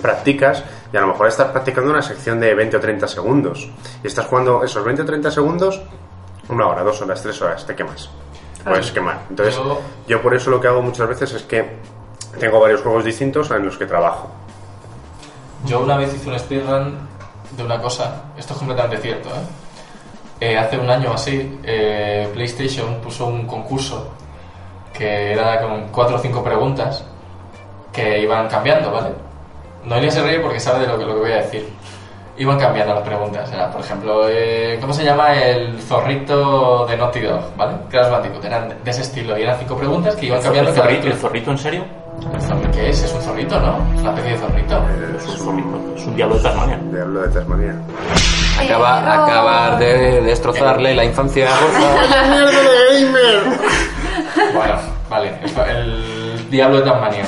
practicas 0.00 0.62
y 0.92 0.96
a 0.96 1.00
lo 1.00 1.08
mejor 1.08 1.28
estás 1.28 1.48
practicando 1.48 1.90
una 1.90 2.02
sección 2.02 2.38
de 2.38 2.54
20 2.54 2.76
o 2.76 2.80
30 2.80 3.08
segundos 3.08 3.68
y 4.02 4.06
estás 4.06 4.26
jugando 4.26 4.62
esos 4.62 4.84
20 4.84 5.02
o 5.02 5.04
30 5.04 5.30
segundos 5.30 5.82
una 6.48 6.68
hora, 6.68 6.82
dos 6.82 7.00
horas, 7.00 7.22
tres 7.22 7.40
horas, 7.40 7.66
te 7.66 7.74
quemas. 7.74 8.10
Puedes 8.64 8.90
quemar. 8.92 9.20
Entonces 9.30 9.54
Yo- 9.56 9.80
yo 10.08 10.22
por 10.22 10.34
eso 10.34 10.50
lo 10.50 10.60
que 10.60 10.68
hago 10.68 10.80
muchas 10.82 11.08
veces 11.08 11.32
es 11.32 11.42
que 11.42 11.76
tengo 12.38 12.60
varios 12.60 12.80
juegos 12.82 13.04
distintos 13.04 13.50
en 13.50 13.64
los 13.66 13.76
que 13.76 13.86
trabajo. 13.86 14.28
Yo 15.64 15.80
una 15.80 15.96
vez 15.96 16.14
hice 16.14 16.28
un 16.28 16.38
speedrun 16.38 16.98
de 17.56 17.62
una 17.64 17.80
cosa, 17.80 18.24
esto 18.36 18.52
es 18.54 18.58
completamente 18.58 18.98
cierto, 18.98 19.28
¿eh? 19.30 19.32
Eh, 20.40 20.58
hace 20.58 20.78
un 20.78 20.90
año 20.90 21.12
o 21.12 21.14
así, 21.14 21.58
eh, 21.62 22.28
PlayStation 22.34 22.96
puso 23.00 23.26
un 23.26 23.46
concurso 23.46 24.10
que 24.92 25.32
era 25.32 25.60
con 25.60 25.88
cuatro 25.88 26.16
o 26.16 26.18
cinco 26.18 26.42
preguntas 26.42 27.04
que 27.92 28.20
iban 28.20 28.48
cambiando, 28.48 28.90
¿vale? 28.90 29.10
Noelia 29.84 30.10
se 30.10 30.22
ríe 30.22 30.40
porque 30.40 30.58
sabe 30.58 30.80
de 30.80 30.86
lo 30.88 30.98
que, 30.98 31.04
lo 31.04 31.14
que 31.14 31.20
voy 31.20 31.32
a 31.32 31.36
decir. 31.36 31.72
Iban 32.36 32.58
cambiando 32.58 32.94
las 32.94 33.04
preguntas. 33.04 33.52
Era, 33.52 33.70
por 33.70 33.80
ejemplo, 33.80 34.28
eh, 34.28 34.76
¿cómo 34.80 34.92
se 34.92 35.04
llama 35.04 35.34
el 35.34 35.80
zorrito 35.80 36.84
de 36.86 36.96
Naughty 36.96 37.20
Dog? 37.20 37.56
¿Vale? 37.56 37.74
Crash 37.88 38.10
Bandicoot. 38.10 38.44
Eran 38.44 38.74
de 38.82 38.90
ese 38.90 39.02
estilo. 39.02 39.38
Y 39.38 39.42
eran 39.42 39.56
cinco 39.60 39.76
preguntas 39.76 40.16
que 40.16 40.26
iban 40.26 40.42
cambiando 40.42 40.70
¿El 40.70 40.76
zorrito, 40.76 41.06
¿El 41.06 41.14
zorrito 41.14 41.50
en 41.52 41.58
serio? 41.58 41.84
¿El 42.34 42.40
zorrito 42.40 42.70
¿Qué 42.72 42.88
es? 42.90 43.02
Es 43.04 43.12
un 43.12 43.22
zorrito, 43.22 43.60
¿no? 43.60 43.78
Es 43.94 44.00
una 44.00 44.10
especie 44.10 44.32
de 44.32 44.38
zorrito. 44.38 44.84
Es 45.16 45.26
un 45.28 45.36
zorrito. 45.38 45.94
Es 45.96 46.06
un 46.06 46.16
diablo 46.16 46.36
de 46.36 46.42
Tasmania. 46.42 46.80
Diablo 46.90 47.20
de 47.20 47.28
Tasmania. 47.28 47.74
Acaba, 48.60 49.24
acabar 49.24 49.78
de 49.78 50.20
destrozarle 50.22 50.94
la 50.94 51.04
infancia 51.04 51.48
a 51.54 51.60
Borja. 51.60 51.88
Bueno, 54.54 54.74
vale. 55.08 55.32
El, 55.42 55.76
el 55.76 56.50
diablo 56.50 56.78
de 56.78 56.82
Tasmania. 56.82 57.24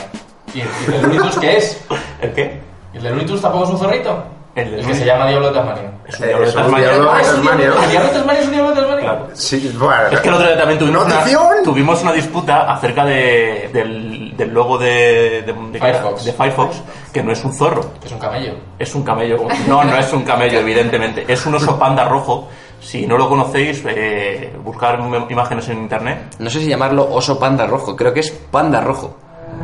¿Y 0.53 0.61
el, 0.63 0.69
el 0.95 1.03
Looney 1.03 1.19
Tunes 1.19 1.39
qué 1.39 1.57
es? 1.59 1.85
¿El 2.21 2.33
qué? 2.33 2.61
¿El 2.93 3.03
de 3.03 3.11
Looney 3.11 3.27
Tunes 3.27 3.43
tampoco 3.43 3.65
es 3.65 3.71
un 3.71 3.79
zorrito? 3.79 4.25
El 4.57 4.87
que 4.87 4.95
se 4.95 5.05
llama 5.05 5.27
Diablo 5.29 5.49
de 5.49 5.55
Tasmania. 5.55 5.91
Es 6.09 6.19
un 6.19 6.25
Eh, 6.25 6.29
diablo 6.29 6.47
de 6.47 6.53
Tasmania. 6.53 6.89
diablo- 6.89 7.11
Ah, 7.13 7.21
es 7.21 7.29
un 7.29 7.35
Tasmania. 7.37 7.67
diablo- 7.67 7.83
¿El 7.85 7.91
diablo 7.91 8.09
de 8.09 8.15
Tasmania 8.17 8.41
es 8.41 8.47
un 8.47 8.53
diablo 8.53 8.71
de 8.71 8.77
Tasmania? 8.81 9.01
Claro. 9.05 9.27
Sí, 9.35 9.77
bueno, 9.79 10.03
Es 10.11 10.21
que 10.21 10.29
el 10.29 10.35
otro 10.35 10.47
día 10.47 10.57
también 10.59 10.79
tuvimos 10.79 11.05
una, 11.05 11.15
¡Notición! 11.17 11.47
tuvimos 11.65 12.03
una 12.03 12.13
disputa 12.13 12.73
acerca 12.73 13.05
de, 13.05 13.71
del, 13.73 14.37
del 14.37 14.55
logo 14.55 14.79
de, 14.79 15.43
de, 15.47 15.53
de- 15.53 15.79
Firefox. 15.79 16.25
de 16.25 16.33
Firefox, 16.33 16.83
que 17.13 17.23
no 17.23 17.33
es 17.33 17.45
un 17.45 17.53
zorro, 17.53 17.85
Es 18.03 18.13
un 18.13 18.19
camello. 18.19 18.53
es 18.79 18.95
un 18.95 19.03
camello. 19.03 19.37
No, 19.69 19.85
no 19.85 19.97
es 19.99 20.11
un 20.13 20.23
camello, 20.25 20.59
evidentemente. 20.61 21.25
Es 21.29 21.45
un 21.45 21.55
oso 21.55 21.79
panda 21.79 22.05
rojo. 22.05 22.49
Si 22.81 23.07
no 23.07 23.19
lo 23.19 23.29
conocéis, 23.29 23.83
eh, 23.87 24.55
buscar 24.65 24.99
im- 25.01 25.27
imágenes 25.31 25.69
en 25.69 25.79
internet. 25.79 26.37
No 26.39 26.49
sé 26.49 26.61
si 26.61 26.67
llamarlo 26.69 27.07
oso 27.11 27.39
panda 27.39 27.67
rojo, 27.67 27.95
creo 27.97 28.13
que 28.15 28.21
es 28.21 28.31
panda 28.31 28.81
rojo. 28.81 29.17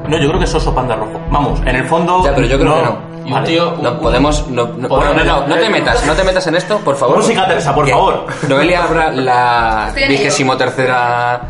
No, 0.08 0.18
yo 0.18 0.26
creo 0.28 0.38
que 0.38 0.44
es 0.44 0.54
oso 0.54 0.74
panda 0.74 0.96
rojo. 0.96 1.20
Vamos, 1.30 1.60
en 1.60 1.76
el 1.76 1.84
fondo. 1.86 2.24
Ya, 2.24 2.34
pero 2.34 2.46
yo 2.46 2.58
creo 2.58 2.74
que 2.74 2.82
no. 2.82 3.12
Y 3.24 3.28
un 3.28 3.32
Vale. 3.34 3.46
tío... 3.46 3.70
un- 3.74 3.82
No 3.82 3.98
podemos. 4.00 4.48
No, 4.48 4.66
no, 4.76 4.88
bueno, 4.88 5.14
no, 5.14 5.24
no, 5.24 5.46
no 5.46 5.56
te 5.56 5.68
metas, 5.70 6.04
no 6.04 6.12
te 6.14 6.24
metas 6.24 6.46
en 6.48 6.56
esto, 6.56 6.78
por 6.78 6.96
favor. 6.96 7.16
Música, 7.18 7.46
Teresa, 7.46 7.72
por 7.74 7.88
favor. 7.88 8.26
Noelia 8.48 8.82
abra 8.84 9.12
la 9.12 9.92
vigésimo 9.94 10.56
tercera 10.56 11.40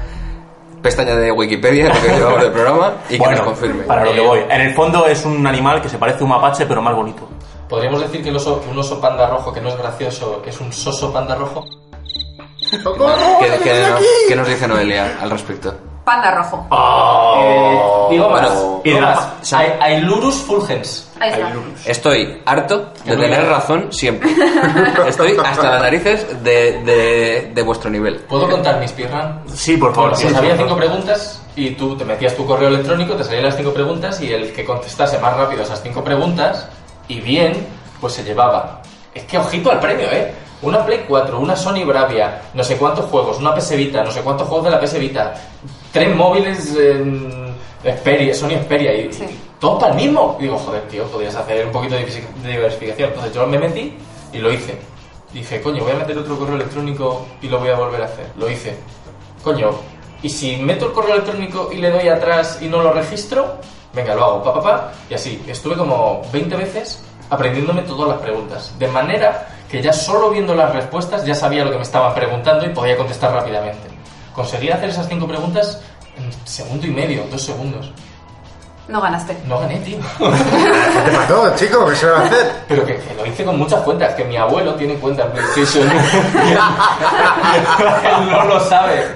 pestaña 0.83 1.15
de 1.15 1.31
Wikipedia 1.33 1.89
lo 1.89 2.01
que 2.01 2.09
llevamos 2.09 2.43
del 2.43 2.53
programa 2.53 2.93
y 3.09 3.13
que 3.13 3.19
Bueno, 3.19 3.37
nos 3.37 3.47
confirme. 3.47 3.85
para 3.85 4.05
lo 4.05 4.13
que 4.13 4.19
Eh, 4.23 4.27
voy. 4.27 4.41
En 4.51 4.61
el 4.61 4.75
fondo 4.75 5.07
es 5.07 5.25
un 5.25 5.47
animal 5.47 5.81
que 5.81 5.89
se 5.89 5.97
parece 5.97 6.21
a 6.21 6.25
un 6.25 6.31
mapache, 6.31 6.67
pero 6.67 6.83
más 6.83 6.95
bonito. 6.95 7.29
Podríamos 7.69 8.03
decir 8.03 8.23
que 8.23 8.29
el 8.29 8.37
oso- 8.37 8.61
un 8.71 8.79
oso 8.79 9.01
panda 9.01 9.27
rojo 9.29 9.51
que 9.53 9.61
no 9.63 9.69
es 9.71 9.79
gracioso 9.79 10.43
es 10.45 10.61
un 10.61 10.73
soso 10.73 11.11
panda 11.13 11.37
rojo. 11.37 11.65
¿Qué, 12.71 12.79
qué 13.63 13.87
nos, 13.89 14.01
qué 14.29 14.37
nos 14.37 14.49
dice 14.49 14.67
Noelia 14.69 15.19
al 15.23 15.31
respecto? 15.31 15.75
Panda 16.05 16.33
rojo. 16.33 16.67
Eh, 17.41 18.07
digo 18.11 18.29
más. 18.29 18.41
Bueno, 18.53 18.81
digo 18.83 18.83
y 18.85 18.91
de 18.91 19.01
más. 19.01 19.53
la- 19.53 19.59
Ai- 19.59 19.73
Ailurus 19.81 20.35
fulgens. 20.37 21.09
Ahí 21.21 21.31
está. 21.31 21.53
Estoy 21.87 22.43
harto 22.45 22.93
de 23.05 23.17
tener 23.17 23.47
razón 23.49 23.93
siempre. 23.93 24.29
Estoy 25.07 25.37
hasta 25.45 25.71
las 25.71 25.83
narices 25.83 26.43
de, 26.43 26.83
de, 26.83 27.51
de 27.55 27.63
vuestro 27.63 27.89
nivel. 27.91 28.17
¿Puedo 28.29 28.51
contar 28.51 28.81
mi 28.81 28.89
speedrun? 28.89 29.41
Sí, 29.55 29.77
por 29.77 29.95
favor. 29.95 30.17
Sí, 30.17 30.23
pues 30.25 30.33
sí, 30.35 30.39
había 30.39 30.51
por 30.57 30.59
cinco 30.67 30.69
favor. 30.71 30.85
preguntas 30.87 31.43
y 31.55 31.71
tú 31.71 31.97
te 31.97 32.05
metías 32.05 32.35
tu 32.35 32.45
correo 32.47 32.69
electrónico, 32.69 33.15
te 33.15 33.23
salían 33.23 33.45
las 33.45 33.57
cinco 33.57 33.73
preguntas 33.73 34.21
y 34.21 34.33
el 34.33 34.53
que 34.53 34.65
contestase 34.65 35.19
más 35.19 35.37
rápido 35.37 35.63
esas 35.63 35.81
cinco 35.83 36.03
preguntas 36.03 36.69
y 37.07 37.21
bien, 37.21 37.65
pues 38.01 38.15
se 38.15 38.25
llevaba. 38.25 38.81
Es 39.15 39.23
que 39.25 39.39
ojito 39.39 39.71
al 39.71 39.79
premio, 39.79 40.07
¿eh? 40.11 40.35
Una 40.63 40.85
Play 40.85 41.05
4, 41.09 41.39
una 41.41 41.57
Sony 41.57 41.85
Bravia, 41.85 42.41
no 42.55 42.63
sé 42.65 42.77
cuántos 42.77 43.07
juegos, 43.07 43.39
una 43.39 43.53
PS 43.55 43.77
Vita, 43.77 44.03
no 44.05 44.11
sé 44.13 44.21
cuántos 44.23 44.47
juegos 44.49 44.65
de 44.67 44.71
la 44.71 44.81
PS 44.81 44.99
Vita, 44.99 45.35
tres 45.93 46.15
móviles 46.15 46.75
en 46.77 47.55
Xperia, 47.85 48.35
Sony 48.35 48.51
Xperia 48.63 48.93
y, 48.95 49.13
Sí. 49.13 49.25
y 49.25 49.41
todo 49.61 49.79
para 49.79 49.93
el 49.93 50.01
mismo. 50.01 50.37
Y 50.39 50.45
digo, 50.45 50.59
joder, 50.59 50.83
tío, 50.89 51.05
podrías 51.05 51.35
hacer 51.35 51.67
un 51.67 51.73
poquito 51.73 51.95
de 51.95 52.05
diversificación. 52.51 53.11
Entonces 53.11 53.35
yo 53.35 53.47
me 53.47 53.59
metí 53.59 53.97
y 54.33 54.39
lo 54.39 54.53
hice. 54.53 54.77
Dije, 55.33 55.61
coño, 55.63 55.83
voy 55.83 55.93
a 55.93 55.97
meter 55.97 56.19
otro 56.19 56.39
correo 56.39 56.57
electrónico 56.57 57.27
y 57.41 57.49
lo 57.49 57.59
voy 57.59 57.71
a 57.71 57.75
volver 57.77 58.03
a 58.03 58.05
hacer. 58.07 58.27
Lo 58.37 58.51
hice. 58.51 58.77
Coño, 59.43 59.71
y 60.23 60.29
si 60.29 60.57
meto 60.57 60.87
el 60.87 60.93
correo 60.93 61.15
electrónico 61.15 61.71
y 61.73 61.77
le 61.79 61.91
doy 61.91 62.09
atrás 62.09 62.59
y 62.61 62.67
no 62.69 62.83
lo 62.83 62.93
registro, 62.93 63.57
venga, 63.95 64.15
lo 64.15 64.25
hago, 64.25 64.43
pa, 64.43 64.55
pa, 64.55 64.63
pa. 64.63 64.93
Y 65.11 65.15
así, 65.15 65.43
estuve 65.49 65.77
como 65.77 66.23
20 66.33 66.55
veces 66.57 67.03
aprendiéndome 67.31 67.83
todas 67.83 68.09
las 68.11 68.19
preguntas. 68.19 68.75
De 68.79 68.87
manera 68.89 69.49
que 69.71 69.81
ya 69.81 69.93
solo 69.93 70.29
viendo 70.31 70.55
las 70.55 70.73
respuestas 70.75 71.25
ya 71.25 71.35
sabía 71.35 71.65
lo 71.65 71.71
que 71.71 71.79
me 71.79 71.83
estaban 71.83 72.15
preguntando 72.15 72.67
y 72.67 72.69
podía 72.69 72.97
contestar 72.97 73.33
rápidamente. 73.33 73.89
Conseguí 74.35 74.71
hacer 74.71 74.91
esas 74.91 75.09
cinco 75.09 75.27
preguntas 75.27 75.81
en 76.17 76.31
segundo 76.47 76.87
y 76.87 76.91
medio, 76.91 77.25
dos 77.31 77.43
segundos. 77.43 77.91
No 78.89 79.01
ganaste. 79.01 79.37
No 79.47 79.61
gané, 79.61 79.79
tío. 79.79 79.99
¿Qué 80.19 81.11
te 81.11 81.17
mató, 81.17 81.55
chico? 81.57 81.87
¿Qué 81.87 81.95
se 81.97 82.07
va 82.07 82.19
a 82.19 82.27
hacer? 82.27 82.53
Pero 82.69 82.85
que, 82.85 82.97
que 82.97 83.15
lo 83.15 83.25
hice 83.27 83.45
con 83.45 83.59
muchas 83.59 83.81
cuentas, 83.83 84.15
que 84.15 84.25
mi 84.25 84.37
abuelo 84.37 84.75
tiene 84.75 84.97
cuenta 84.97 85.25
en 85.25 85.33
PlayStation. 85.33 85.89
Él 88.05 88.31
no 88.31 88.45
lo 88.45 88.61
sabe. 88.69 89.07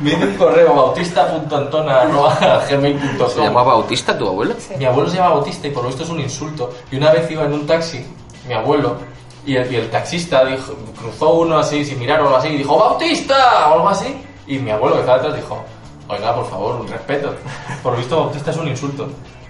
Me 0.00 0.12
hizo 0.12 0.24
un 0.24 0.34
correo 0.36 0.68
¿Se 0.68 0.74
bautista.antona.gmail.com 0.74 3.44
llamaba 3.44 3.74
Bautista 3.74 4.16
tu 4.18 4.26
abuelo? 4.26 4.54
Mi 4.78 4.86
abuelo 4.86 5.10
se 5.10 5.16
llama 5.16 5.28
Bautista 5.30 5.68
y 5.68 5.70
por 5.70 5.84
lo 5.84 5.90
visto 5.90 6.02
es 6.02 6.10
un 6.10 6.18
insulto. 6.20 6.72
Y 6.90 6.96
una 6.96 7.12
vez 7.12 7.30
iba 7.30 7.44
en 7.44 7.52
un 7.52 7.64
taxi, 7.66 8.04
mi 8.48 8.54
abuelo, 8.54 8.96
y 9.46 9.56
el, 9.56 9.72
y 9.72 9.76
el 9.76 9.90
taxista 9.90 10.44
dijo, 10.44 10.74
cruzó 10.98 11.34
uno 11.34 11.58
así, 11.58 11.84
sin 11.84 11.98
mirar 11.98 12.20
o 12.20 12.24
algo 12.24 12.36
así, 12.36 12.48
y 12.48 12.56
dijo 12.58 12.78
¡Bautista! 12.78 13.68
o 13.70 13.74
algo 13.74 13.88
así. 13.88 14.16
Y 14.46 14.58
mi 14.58 14.70
abuelo 14.70 14.94
que 14.96 15.00
estaba 15.00 15.18
detrás 15.18 15.36
dijo, 15.36 15.64
oiga, 16.08 16.34
por 16.34 16.46
favor, 16.48 16.80
un 16.80 16.88
respeto. 16.88 17.34
Por 17.82 17.92
lo 17.92 17.98
visto 17.98 18.16
Bautista 18.18 18.50
es 18.50 18.56
un 18.56 18.68
insulto. 18.68 19.08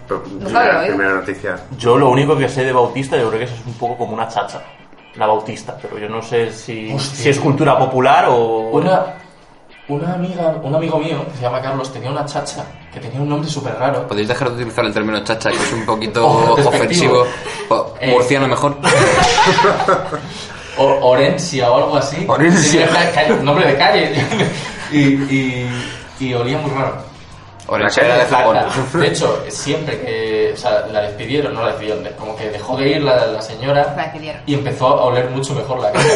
Pero, 0.08 0.22
No 0.38 0.44
primera, 0.46 0.80
oído. 0.80 0.94
primera 0.96 1.14
noticia. 1.14 1.56
Yo 1.78 1.96
lo 1.96 2.10
único 2.10 2.36
que 2.36 2.48
sé 2.48 2.64
de 2.64 2.72
Bautista, 2.72 3.16
yo 3.16 3.28
creo 3.28 3.38
que 3.40 3.44
eso 3.44 3.54
es 3.54 3.66
un 3.66 3.74
poco 3.74 3.96
como 3.98 4.14
una 4.14 4.28
chacha. 4.28 4.62
La 5.16 5.26
Bautista, 5.26 5.76
pero 5.80 5.98
yo 5.98 6.08
no 6.08 6.22
sé 6.22 6.50
si, 6.52 6.98
si 6.98 7.28
es 7.28 7.38
cultura 7.38 7.78
popular 7.78 8.26
o... 8.30 8.70
Una, 8.70 9.14
una 9.88 10.14
amiga, 10.14 10.54
un 10.62 10.74
amigo 10.74 10.98
mío, 10.98 11.24
que 11.30 11.36
se 11.36 11.42
llama 11.42 11.60
Carlos, 11.60 11.92
tenía 11.92 12.10
una 12.10 12.24
chacha 12.24 12.64
que 12.92 13.00
tenía 13.00 13.20
un 13.20 13.28
nombre 13.28 13.48
súper 13.50 13.74
raro. 13.78 14.06
¿Podéis 14.06 14.28
dejar 14.28 14.48
de 14.50 14.56
utilizar 14.56 14.84
el 14.84 14.92
término 14.94 15.22
chacha, 15.24 15.50
que 15.50 15.56
es 15.56 15.72
un 15.72 15.84
poquito 15.84 16.26
Oh, 16.26 16.52
ofensivo? 16.68 17.26
O- 17.68 17.94
Eh. 18.00 18.10
Murciano 18.12 18.46
mejor. 18.48 18.76
O, 20.78 21.10
Orencia 21.10 21.70
o 21.70 21.76
algo 21.76 21.96
así. 21.98 22.24
Orencia. 22.26 22.88
Nombre 23.42 23.66
de 23.66 23.76
calle. 23.76 24.14
y, 24.90 24.98
y, 24.98 25.68
y 26.18 26.32
olía 26.34 26.56
muy 26.58 26.70
raro. 26.70 26.96
Orense 27.66 28.00
La 28.00 28.06
era 28.06 28.18
de 28.18 28.24
Japón. 28.30 28.56
De 28.94 29.06
hecho, 29.08 29.44
siempre 29.48 30.00
que 30.00 30.52
o 30.54 30.56
sea, 30.56 30.86
la 30.90 31.02
despidieron, 31.02 31.52
no 31.54 31.60
la 31.62 31.68
despidieron, 31.68 32.02
de- 32.02 32.12
como 32.12 32.34
que 32.36 32.48
dejó 32.48 32.76
de 32.78 32.88
ir 32.88 33.02
la, 33.02 33.26
la 33.26 33.42
señora 33.42 33.92
La 33.94 34.02
despidieron. 34.04 34.40
y 34.46 34.54
empezó 34.54 34.86
a 34.88 35.04
oler 35.04 35.28
mucho 35.28 35.54
mejor 35.54 35.78
la 35.80 35.92
casa. 35.92 36.08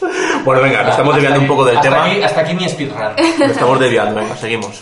Bueno, 0.44 0.62
venga, 0.62 0.82
nos 0.82 0.90
estamos 0.92 1.14
Hasta 1.14 1.20
desviando 1.22 1.40
un 1.40 1.46
poco 1.48 1.64
del 1.64 1.76
hasta 1.76 1.88
tema. 1.90 2.04
Aquí, 2.04 2.22
hasta 2.22 2.40
aquí 2.42 2.54
mi 2.54 2.68
speedrun. 2.68 2.98
Nos 3.40 3.50
estamos 3.50 3.80
desviando, 3.80 4.14
venga, 4.14 4.36
seguimos. 4.36 4.80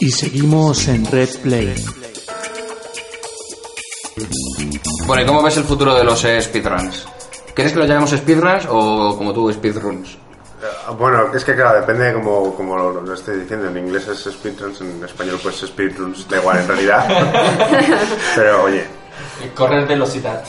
Y 0.00 0.10
seguimos 0.10 0.88
en 0.88 1.04
Red 1.10 1.28
Play. 1.42 1.74
Bueno, 5.06 5.22
¿y 5.22 5.26
cómo 5.26 5.42
ves 5.42 5.56
el 5.56 5.64
futuro 5.64 5.94
de 5.94 6.04
los 6.04 6.24
eh, 6.24 6.40
speedruns? 6.40 7.06
¿Quieres 7.54 7.72
que 7.72 7.78
lo 7.80 7.84
llamemos 7.86 8.10
speedruns 8.10 8.66
o 8.70 9.16
como 9.18 9.32
tú, 9.34 9.52
speedruns? 9.52 10.10
Eh, 10.62 10.92
Bueno, 10.98 11.34
es 11.34 11.44
que 11.44 11.54
claro, 11.54 11.80
depende 11.80 12.04
de 12.06 12.14
cómo, 12.14 12.54
cómo 12.54 12.76
lo, 12.76 13.00
lo 13.00 13.14
estoy 13.14 13.40
diciendo. 13.40 13.68
En 13.68 13.76
inglés 13.78 14.06
es 14.08 14.32
speedruns, 14.32 14.80
en 14.80 15.02
español 15.04 15.38
pues 15.42 15.56
speedruns, 15.60 16.28
da 16.28 16.38
igual 16.38 16.58
en 16.60 16.68
realidad. 16.68 17.08
Pero 18.36 18.62
oye, 18.64 18.84
Correr 19.54 19.86
velocidad. 19.86 20.42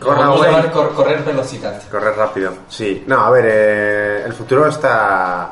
Cor- 0.00 0.94
correr 0.94 1.22
velocidad. 1.22 1.82
correr 1.90 2.16
rápido. 2.16 2.52
Sí, 2.68 3.04
no, 3.06 3.20
a 3.20 3.30
ver, 3.30 3.44
eh, 3.46 4.22
el 4.24 4.32
futuro 4.32 4.66
está... 4.68 5.50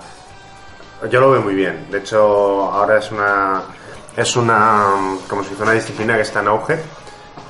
Yo 1.11 1.21
lo 1.21 1.33
veo 1.33 1.43
muy 1.43 1.55
bien. 1.55 1.88
De 1.90 1.99
hecho, 1.99 2.19
ahora 2.73 2.99
es 2.99 3.11
una... 3.11 3.62
Es 4.17 4.37
una... 4.37 5.17
como 5.29 5.43
si 5.43 5.51
fuera 5.51 5.73
una 5.73 5.81
disciplina 5.81 6.14
que 6.17 6.23
está 6.23 6.40
en 6.40 6.49
auge. 6.49 6.79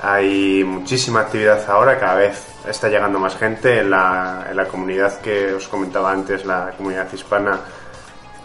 Hay 0.01 0.63
muchísima 0.63 1.21
actividad 1.21 1.63
ahora, 1.69 1.97
cada 1.97 2.15
vez 2.15 2.45
está 2.67 2.89
llegando 2.89 3.17
más 3.19 3.37
gente 3.37 3.79
en 3.79 3.89
la, 3.91 4.45
en 4.49 4.57
la 4.57 4.65
comunidad 4.67 5.19
que 5.21 5.53
os 5.53 5.67
comentaba 5.67 6.11
antes, 6.11 6.45
la 6.45 6.71
comunidad 6.75 7.07
hispana 7.13 7.59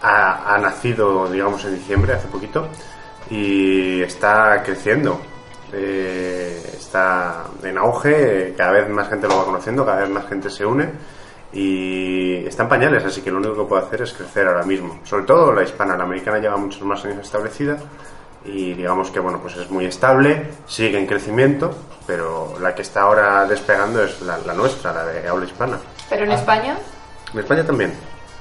ha, 0.01 0.55
ha 0.55 0.57
nacido, 0.57 1.27
digamos, 1.29 1.63
en 1.65 1.75
diciembre, 1.75 2.13
hace 2.13 2.27
poquito, 2.27 2.67
y 3.29 4.01
está 4.01 4.63
creciendo. 4.63 5.19
Eh, 5.73 6.73
está 6.77 7.45
en 7.63 7.77
auge, 7.77 8.53
cada 8.57 8.71
vez 8.71 8.89
más 8.89 9.07
gente 9.09 9.27
lo 9.27 9.37
va 9.37 9.45
conociendo, 9.45 9.85
cada 9.85 10.01
vez 10.01 10.09
más 10.09 10.27
gente 10.27 10.49
se 10.49 10.65
une 10.65 10.89
y 11.53 12.45
está 12.45 12.63
en 12.63 12.69
pañales, 12.69 13.03
así 13.03 13.21
que 13.21 13.31
lo 13.31 13.37
único 13.37 13.55
que 13.55 13.63
puedo 13.63 13.85
hacer 13.85 14.01
es 14.01 14.13
crecer 14.13 14.47
ahora 14.47 14.63
mismo. 14.63 14.99
Sobre 15.03 15.25
todo 15.25 15.53
la 15.53 15.63
hispana, 15.63 15.97
la 15.97 16.03
americana 16.03 16.39
lleva 16.39 16.57
muchos 16.57 16.81
más 16.83 17.03
años 17.05 17.19
establecida 17.19 17.77
y 18.43 18.73
digamos 18.73 19.11
que 19.11 19.19
bueno, 19.19 19.39
pues 19.41 19.55
es 19.57 19.69
muy 19.69 19.85
estable, 19.85 20.47
sigue 20.65 20.97
en 20.97 21.05
crecimiento, 21.05 21.73
pero 22.07 22.55
la 22.59 22.73
que 22.73 22.81
está 22.81 23.01
ahora 23.01 23.45
despegando 23.45 24.03
es 24.03 24.21
la, 24.21 24.37
la 24.39 24.53
nuestra, 24.53 24.93
la 24.93 25.05
de 25.05 25.27
habla 25.27 25.45
hispana. 25.45 25.77
Pero 26.09 26.25
en 26.25 26.31
España, 26.31 26.77
En 27.33 27.39
España 27.39 27.65
también. 27.65 27.93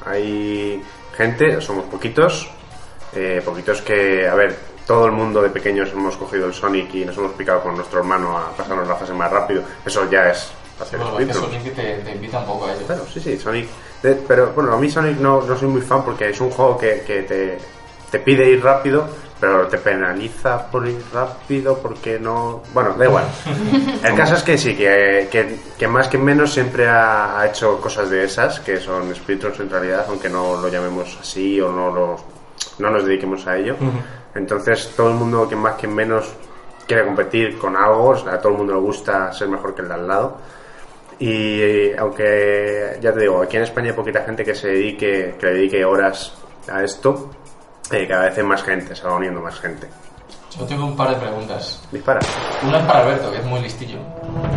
Hay 0.06 0.82
gente, 1.16 1.60
somos 1.60 1.84
poquitos, 1.84 2.50
eh, 3.12 3.42
poquitos 3.44 3.82
que, 3.82 4.26
a 4.26 4.34
ver, 4.34 4.56
todo 4.90 5.06
el 5.06 5.12
mundo 5.12 5.40
de 5.40 5.50
pequeños 5.50 5.88
hemos 5.92 6.16
cogido 6.16 6.46
el 6.46 6.52
Sonic 6.52 6.92
y 6.96 7.04
nos 7.04 7.16
hemos 7.16 7.30
picado 7.34 7.60
con 7.62 7.76
nuestro 7.76 8.00
hermano 8.00 8.36
a 8.36 8.50
pasarnos 8.56 8.88
la 8.88 8.96
fase 8.96 9.12
más 9.12 9.30
rápido. 9.30 9.62
Eso 9.86 10.10
ya 10.10 10.28
es 10.30 10.50
hacer 10.80 10.98
Bueno, 10.98 11.20
es 11.20 11.28
que. 11.28 11.34
Sonic 11.34 11.62
te, 11.76 11.94
te 11.98 12.10
invita 12.16 12.40
un 12.40 12.46
poco 12.46 12.66
a 12.66 12.72
ello. 12.74 12.84
Claro, 12.86 13.04
sí, 13.06 13.20
sí, 13.20 13.38
Sonic. 13.38 13.68
de- 14.02 14.14
pero 14.26 14.48
bueno, 14.52 14.72
a 14.72 14.78
mí 14.78 14.90
Sonic 14.90 15.16
no, 15.18 15.42
no 15.42 15.56
soy 15.56 15.68
muy 15.68 15.80
fan 15.82 16.02
porque 16.04 16.30
es 16.30 16.40
un 16.40 16.50
juego 16.50 16.76
que, 16.76 17.02
que 17.06 17.22
te, 17.22 17.58
te 18.10 18.18
pide 18.18 18.50
ir 18.50 18.64
rápido, 18.64 19.06
pero 19.38 19.68
te 19.68 19.78
penaliza 19.78 20.66
por 20.72 20.88
ir 20.88 21.00
rápido 21.14 21.78
porque 21.78 22.18
no. 22.18 22.60
Bueno, 22.74 22.94
da 22.98 23.04
igual. 23.04 23.26
El 24.02 24.16
caso 24.16 24.34
es 24.34 24.42
que 24.42 24.58
sí, 24.58 24.74
que, 24.76 25.28
que, 25.30 25.54
que 25.78 25.86
más 25.86 26.08
que 26.08 26.18
menos 26.18 26.52
siempre 26.52 26.88
ha, 26.88 27.38
ha 27.38 27.46
hecho 27.46 27.80
cosas 27.80 28.10
de 28.10 28.24
esas, 28.24 28.58
que 28.58 28.80
son 28.80 29.14
speedruns 29.14 29.60
en 29.60 29.70
realidad, 29.70 30.06
aunque 30.08 30.28
no 30.28 30.60
lo 30.60 30.66
llamemos 30.66 31.16
así 31.20 31.60
o 31.60 31.70
no, 31.70 31.92
lo, 31.92 32.16
no 32.80 32.90
nos 32.90 33.04
dediquemos 33.04 33.46
a 33.46 33.56
ello. 33.56 33.76
Entonces, 34.34 34.92
todo 34.96 35.08
el 35.08 35.14
mundo 35.14 35.48
que 35.48 35.56
más 35.56 35.74
que 35.74 35.86
menos 35.88 36.32
quiere 36.86 37.04
competir 37.04 37.58
con 37.58 37.76
algo, 37.76 38.10
o 38.10 38.16
sea, 38.16 38.34
a 38.34 38.38
todo 38.40 38.52
el 38.52 38.58
mundo 38.58 38.74
le 38.74 38.80
gusta 38.80 39.32
ser 39.32 39.48
mejor 39.48 39.74
que 39.74 39.82
el 39.82 39.88
de 39.88 39.94
al 39.94 40.06
lado. 40.08 40.36
Y 41.18 41.60
eh, 41.60 41.96
aunque, 41.98 42.98
ya 43.00 43.12
te 43.12 43.20
digo, 43.20 43.42
aquí 43.42 43.56
en 43.56 43.64
España 43.64 43.88
hay 43.90 43.96
poquita 43.96 44.22
gente 44.22 44.44
que 44.44 44.54
se 44.54 44.68
dedique, 44.68 45.34
que 45.38 45.46
le 45.46 45.52
dedique 45.54 45.84
horas 45.84 46.32
a 46.70 46.82
esto, 46.82 47.30
eh, 47.90 48.06
cada 48.08 48.24
vez 48.26 48.38
hay 48.38 48.44
más 48.44 48.62
gente, 48.62 48.94
se 48.96 49.06
va 49.06 49.16
uniendo 49.16 49.40
más 49.40 49.58
gente. 49.60 49.88
Yo 50.58 50.64
tengo 50.66 50.84
un 50.86 50.96
par 50.96 51.10
de 51.10 51.16
preguntas. 51.16 51.80
Dispara. 51.92 52.18
Una 52.66 52.78
es 52.78 52.84
para 52.84 53.00
Alberto, 53.00 53.30
que 53.30 53.38
es 53.38 53.44
muy 53.44 53.60
listillo. 53.60 53.98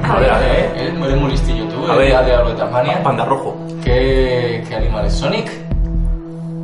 A 0.09 0.19
ver, 0.19 0.29
a 0.31 0.39
ver. 0.39 0.49
¿Eh? 0.49 0.71
Él 0.75 0.87
es 0.87 0.93
muy- 1.19 1.29
listillo. 1.31 1.67
Tú, 1.67 1.85
A 1.85 1.95
ver. 1.95 2.07
día 2.07 2.21
de 2.23 2.33
algo 2.33 2.49
de 2.49 2.55
Tasmania. 2.55 3.03
Panda 3.03 3.25
rojo. 3.25 3.55
¿Qué, 3.83 4.63
¿Qué 4.67 4.75
animal 4.75 5.05
es? 5.05 5.13
¿Sonic? 5.13 5.62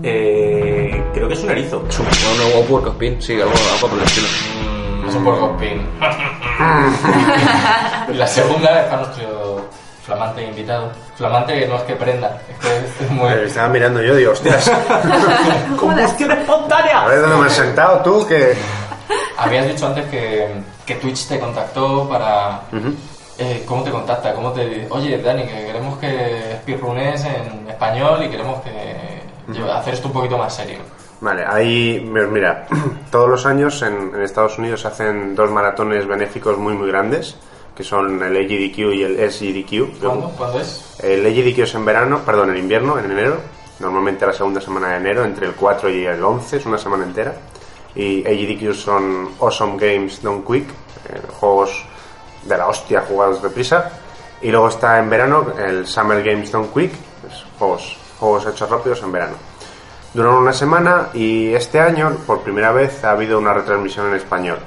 Eh, 0.03 1.03
creo 1.13 1.27
que 1.27 1.33
es 1.33 1.43
un 1.43 1.51
erizo. 1.51 1.83
No, 1.83 2.49
no, 2.53 2.59
o 2.59 2.63
puercoespín, 2.65 3.21
sí, 3.21 3.33
algo, 3.39 3.51
algo 3.75 3.87
por 3.89 3.99
el 3.99 4.05
estilo. 4.05 4.27
Es 5.07 5.15
un 5.15 5.23
porcospín. 5.23 5.87
La 8.17 8.27
segunda 8.27 8.81
es 8.81 8.85
para 8.87 9.01
nuestro 9.03 9.61
flamante 10.03 10.43
invitado. 10.43 10.91
Flamante 11.15 11.59
que 11.59 11.67
no 11.67 11.75
es 11.75 11.81
que 11.83 11.95
prenda, 11.95 12.41
es 12.49 12.57
que 12.57 12.77
es- 12.77 13.01
es 13.01 13.11
muy... 13.11 13.31
Estaba 13.33 13.67
mirando 13.69 14.01
yo 14.01 14.15
y 14.15 14.19
digo, 14.19 14.31
hostias, 14.31 14.71
¡Combustión 15.79 16.31
espontánea! 16.31 17.03
a 17.03 17.07
ver 17.07 17.21
dónde 17.21 17.37
me 17.37 17.45
has 17.47 17.53
sentado 17.53 17.99
tú, 18.01 18.25
que... 18.27 18.53
Habías 19.37 19.67
dicho 19.67 19.85
antes 19.87 20.05
que, 20.09 20.47
que 20.85 20.95
Twitch 20.95 21.27
te 21.27 21.39
contactó 21.39 22.07
para... 22.09 22.61
Eh, 23.37 23.63
¿Cómo 23.65 23.83
te 23.83 23.91
contacta? 23.91 24.33
¿Cómo 24.33 24.51
te 24.51 24.65
dice? 24.67 24.87
Oye, 24.89 25.17
Dani, 25.21 25.43
que 25.45 25.65
queremos 25.67 25.97
que 25.97 26.57
speedrunes 26.61 27.23
en 27.23 27.69
español 27.69 28.21
y 28.23 28.29
queremos 28.29 28.61
que 28.61 29.08
hacer 29.73 29.93
esto 29.93 30.07
un 30.07 30.13
poquito 30.13 30.37
más 30.37 30.55
serio. 30.55 30.77
Vale, 31.21 31.45
ahí, 31.45 32.07
pues 32.11 32.29
mira, 32.29 32.67
todos 33.11 33.29
los 33.29 33.45
años 33.45 33.81
en, 33.81 34.13
en 34.15 34.21
Estados 34.21 34.57
Unidos 34.57 34.81
se 34.81 34.87
hacen 34.87 35.35
dos 35.35 35.51
maratones 35.51 36.07
benéficos 36.07 36.57
muy 36.57 36.73
muy 36.73 36.87
grandes, 36.87 37.35
que 37.75 37.83
son 37.83 38.21
el 38.21 38.35
AGDQ 38.35 38.77
y 38.93 39.03
el 39.03 39.31
SGDQ. 39.31 39.99
¿Cuándo? 40.01 40.29
¿Cuándo 40.37 40.59
es? 40.59 40.95
El 41.01 41.25
AGDQ 41.25 41.59
es 41.59 41.75
en 41.75 41.85
verano, 41.85 42.21
perdón, 42.25 42.51
en 42.51 42.57
invierno, 42.57 42.97
en 42.99 43.11
enero, 43.11 43.37
normalmente 43.79 44.25
la 44.25 44.33
segunda 44.33 44.61
semana 44.61 44.89
de 44.89 44.97
enero, 44.97 45.25
entre 45.25 45.47
el 45.47 45.53
4 45.53 45.89
y 45.89 46.05
el 46.05 46.23
11, 46.23 46.57
es 46.57 46.65
una 46.65 46.77
semana 46.77 47.03
entera. 47.03 47.33
Y 47.95 48.25
AGDQ 48.25 48.73
son 48.73 49.29
Awesome 49.39 49.77
Games 49.77 50.21
Done 50.21 50.43
Quick, 50.45 50.69
eh, 50.69 51.21
juegos 51.39 51.83
de 52.43 52.57
la 52.57 52.67
hostia 52.67 53.01
jugados 53.01 53.41
deprisa. 53.41 53.91
Y 54.41 54.51
luego 54.51 54.69
está 54.69 54.99
en 54.99 55.09
verano 55.09 55.47
el 55.57 55.85
Summer 55.85 56.23
Games 56.23 56.51
Done 56.51 56.67
Quick, 56.73 56.93
es 57.27 57.45
juegos, 57.57 57.97
juegos 58.19 58.45
hechos 58.45 58.69
rápidos 58.69 59.01
en 59.01 59.11
verano. 59.11 59.35
Duran 60.13 60.33
una 60.33 60.53
semana 60.53 61.09
y 61.13 61.53
este 61.53 61.79
año, 61.79 62.17
por 62.25 62.41
primera 62.41 62.71
vez, 62.71 63.03
ha 63.03 63.11
habido 63.11 63.37
una 63.37 63.53
retransmisión 63.53 64.07
en 64.07 64.15
español. 64.15 64.57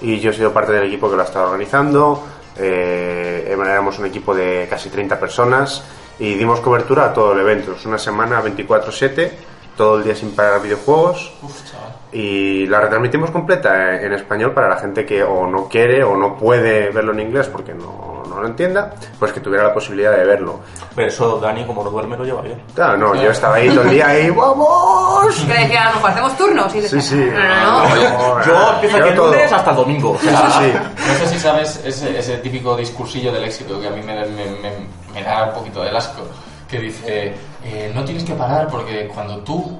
Y 0.00 0.18
yo 0.18 0.30
he 0.30 0.34
sido 0.34 0.52
parte 0.52 0.72
del 0.72 0.88
equipo 0.88 1.08
que 1.08 1.16
lo 1.16 1.22
ha 1.22 1.24
estado 1.24 1.46
organizando. 1.46 2.24
Eh, 2.56 3.48
éramos 3.48 3.98
un 3.98 4.06
equipo 4.06 4.34
de 4.34 4.66
casi 4.68 4.90
30 4.90 5.20
personas 5.20 5.84
y 6.18 6.34
dimos 6.34 6.60
cobertura 6.60 7.06
a 7.06 7.12
todo 7.12 7.32
el 7.32 7.40
evento. 7.40 7.72
Es 7.72 7.86
una 7.86 7.98
semana 7.98 8.42
24-7, 8.42 9.30
todo 9.78 9.96
el 9.96 10.04
día 10.04 10.14
sin 10.14 10.32
parar 10.36 10.60
videojuegos. 10.60 11.32
Uf, 11.42 11.64
chaval. 11.70 11.88
Y 12.12 12.66
la 12.66 12.80
retransmitimos 12.80 13.30
completa 13.30 13.94
eh, 13.94 14.06
en 14.06 14.12
español 14.14 14.52
para 14.52 14.68
la 14.68 14.76
gente 14.76 15.04
que 15.06 15.22
o 15.22 15.46
no 15.46 15.68
quiere 15.68 16.02
o 16.02 16.16
no 16.16 16.36
puede 16.36 16.90
verlo 16.90 17.12
en 17.12 17.20
inglés 17.20 17.48
porque 17.48 17.74
no, 17.74 18.22
no 18.28 18.40
lo 18.40 18.46
entienda, 18.46 18.94
pues 19.18 19.30
que 19.32 19.40
tuviera 19.40 19.64
la 19.64 19.74
posibilidad 19.74 20.16
de 20.16 20.24
verlo. 20.24 20.60
Pero 20.96 21.08
eso 21.08 21.38
Dani, 21.38 21.64
como 21.66 21.84
no 21.84 21.90
duerme, 21.90 22.16
lo 22.16 22.24
lleva 22.24 22.40
bien. 22.40 22.62
Claro, 22.74 22.96
no, 22.96 23.14
yo 23.14 23.30
estaba 23.30 23.56
ahí 23.56 23.68
todo 23.68 23.82
el 23.82 23.90
día 23.90 24.08
ahí, 24.08 24.30
¡vamos! 24.30 25.36
Que 25.46 25.52
decía, 25.52 25.82
a 25.82 25.88
lo 25.90 25.94
mejor 25.96 26.10
hacemos 26.10 26.36
turnos. 26.38 26.74
Y 26.74 26.82
Sí, 26.88 27.00
sí. 27.02 27.30
No, 27.32 27.88
no, 27.88 28.38
no. 28.38 28.44
Yo 28.44 28.72
empiezo 28.74 28.96
aquí 28.96 29.08
el 29.10 29.16
lunes 29.16 29.52
hasta 29.52 29.70
el 29.70 29.76
domingo. 29.76 30.10
o 30.12 30.18
sea, 30.18 30.50
sí, 30.50 30.64
sí. 30.64 30.72
No 31.08 31.14
sé 31.14 31.26
si 31.26 31.38
sabes 31.38 31.80
ese, 31.84 32.18
ese 32.18 32.38
típico 32.38 32.74
discursillo 32.76 33.30
del 33.32 33.44
éxito 33.44 33.78
que 33.80 33.86
a 33.88 33.90
mí 33.90 34.00
me, 34.02 34.14
me- 34.14 34.46
me- 34.62 34.86
me 35.14 35.22
da 35.22 35.44
un 35.48 35.54
poquito 35.54 35.82
de 35.82 35.90
asco. 35.90 36.22
Que 36.68 36.78
dice, 36.78 37.34
eh, 37.64 37.92
no 37.94 38.04
tienes 38.04 38.24
que 38.24 38.34
parar 38.34 38.68
porque 38.68 39.08
cuando 39.12 39.38
tú 39.38 39.78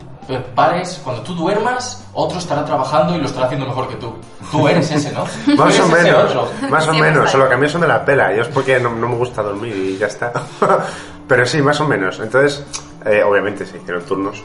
pares, 0.55 1.01
cuando 1.03 1.23
tú 1.23 1.35
duermas, 1.35 2.07
otro 2.13 2.39
estará 2.39 2.65
trabajando 2.65 3.17
y 3.17 3.19
lo 3.19 3.27
estará 3.27 3.47
haciendo 3.47 3.67
mejor 3.67 3.89
que 3.89 3.97
tú. 3.97 4.15
Tú 4.51 4.69
eres 4.69 4.91
ese, 4.91 5.13
¿no? 5.13 5.25
Más 5.57 5.75
eres 5.75 5.81
o 5.81 5.89
menos, 5.89 6.71
más 6.71 6.89
o 6.89 6.95
menos, 6.95 7.31
solo 7.31 7.49
que 7.49 7.55
a 7.55 7.57
mí 7.57 7.67
eso 7.67 7.79
me 7.79 7.87
la 7.87 8.05
pela, 8.05 8.35
yo 8.35 8.43
es 8.43 8.49
porque 8.49 8.79
no, 8.79 8.91
no 8.91 9.09
me 9.09 9.17
gusta 9.17 9.43
dormir 9.43 9.75
y 9.75 9.97
ya 9.97 10.07
está. 10.07 10.33
Pero 11.29 11.45
sí, 11.45 11.61
más 11.61 11.81
o 11.81 11.87
menos. 11.87 12.19
Entonces, 12.21 12.65
eh, 13.05 13.23
obviamente 13.23 13.67
se 13.67 13.77
hicieron 13.77 14.03
turnos. 14.05 14.43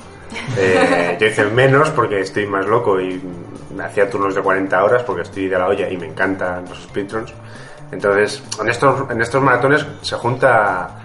Eh, 0.57 1.17
yo 1.19 1.27
hice 1.27 1.45
menos 1.45 1.89
porque 1.91 2.19
estoy 2.21 2.45
más 2.47 2.65
loco 2.65 2.99
y 2.99 3.21
me 3.75 3.83
hacía 3.83 4.09
turnos 4.09 4.35
de 4.35 4.41
40 4.41 4.83
horas 4.83 5.03
porque 5.03 5.21
estoy 5.21 5.47
de 5.47 5.57
la 5.57 5.67
olla 5.67 5.89
y 5.89 5.97
me 5.97 6.07
encantan 6.07 6.65
los 6.67 6.81
speedruns. 6.83 7.33
Entonces, 7.91 8.43
en 8.59 8.69
estos, 8.69 9.09
en 9.09 9.21
estos 9.21 9.41
maratones 9.41 9.85
se 10.01 10.15
junta 10.15 11.02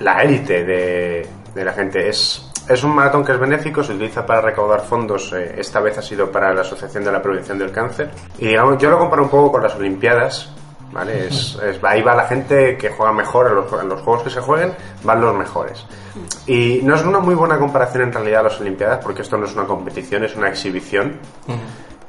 la 0.00 0.22
élite 0.22 0.64
de, 0.64 1.26
de 1.54 1.64
la 1.64 1.72
gente. 1.72 2.08
Es, 2.08 2.50
es 2.68 2.82
un 2.84 2.94
maratón 2.94 3.24
que 3.24 3.32
es 3.32 3.38
benéfico, 3.38 3.82
se 3.82 3.92
utiliza 3.92 4.24
para 4.26 4.40
recaudar 4.42 4.80
fondos. 4.82 5.32
eh, 5.32 5.54
esta 5.58 5.80
vez 5.80 5.96
ha 5.98 6.02
sido 6.02 6.30
para 6.30 6.52
la 6.52 6.60
Asociación 6.62 7.04
de 7.04 7.12
la 7.12 7.22
Prevención 7.22 7.58
del 7.58 7.72
Cáncer. 7.72 8.10
Y 8.38 8.48
digamos, 8.48 8.78
yo 8.78 8.90
lo 8.90 8.98
comparo 8.98 9.22
un 9.22 9.28
poco 9.30 9.52
con 9.52 9.62
las 9.62 9.74
Olimpiadas. 9.74 10.52
¿Vale? 10.90 11.26
Es, 11.26 11.58
es- 11.62 11.78
ahí 11.84 12.00
va 12.00 12.14
la 12.14 12.24
gente 12.24 12.78
que 12.78 12.88
juega 12.88 13.12
mejor 13.12 13.46
en 13.48 13.56
los, 13.56 13.70
en 13.82 13.88
los 13.90 14.00
juegos 14.00 14.22
que 14.22 14.30
se 14.30 14.40
jueguen, 14.40 14.72
van 15.04 15.20
los 15.20 15.36
mejores. 15.36 15.84
Y 16.46 16.80
no 16.82 16.94
es 16.94 17.04
una 17.04 17.18
muy 17.18 17.34
buena 17.34 17.58
comparación 17.58 18.04
en 18.04 18.12
realidad 18.14 18.40
a 18.40 18.44
las 18.44 18.58
Olimpiadas, 18.58 18.98
porque 19.02 19.20
esto 19.20 19.36
no 19.36 19.44
es 19.44 19.54
una 19.54 19.66
competición, 19.66 20.24
es 20.24 20.34
una 20.34 20.48
exhibición. 20.48 21.18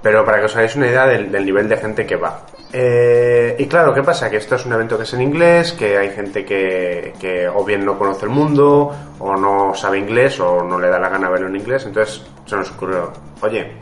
Pero 0.02 0.24
para 0.24 0.40
que 0.40 0.46
os 0.46 0.56
hagáis 0.56 0.76
una 0.78 0.88
idea 0.88 1.06
del, 1.06 1.30
del 1.30 1.46
nivel 1.46 1.68
de 1.68 1.76
gente 1.76 2.06
que 2.06 2.16
va. 2.16 2.46
Eh, 2.72 3.56
y 3.58 3.66
claro, 3.68 3.94
¿qué 3.94 4.04
pasa? 4.04 4.30
Que 4.30 4.38
esto 4.38 4.56
es 4.56 4.66
un 4.66 4.74
evento 4.74 4.96
que 4.96 5.04
es 5.04 5.14
en 5.14 5.22
inglés, 5.22 5.74
que 5.74 5.98
hay 5.98 6.12
gente 6.12 6.46
que, 6.46 7.14
que 7.20 7.48
o 7.48 7.64
bien 7.66 7.84
no 7.84 7.98
conoce 7.98 8.26
el 8.26 8.32
mundo, 8.32 8.92
o 9.18 9.36
no 9.36 9.74
sabe 9.74 9.98
inglés, 9.98 10.40
o 10.40 10.64
no 10.64 10.80
le 10.80 10.88
da 10.88 11.00
la 11.00 11.10
gana 11.10 11.30
verlo 11.30 11.48
en 11.48 11.56
inglés. 11.56 11.86
Entonces 11.86 12.24
se 12.46 12.56
nos 12.56 12.70
ocurrió, 12.72 13.12
oye, 13.42 13.74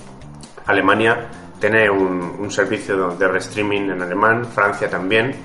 Alemania 0.65 1.28
tiene 1.60 1.89
un, 1.89 2.38
un 2.39 2.52
servicio 2.52 3.10
de 3.10 3.28
restreaming 3.28 3.91
en 3.91 4.02
alemán, 4.02 4.45
Francia 4.45 4.89
también, 4.89 5.36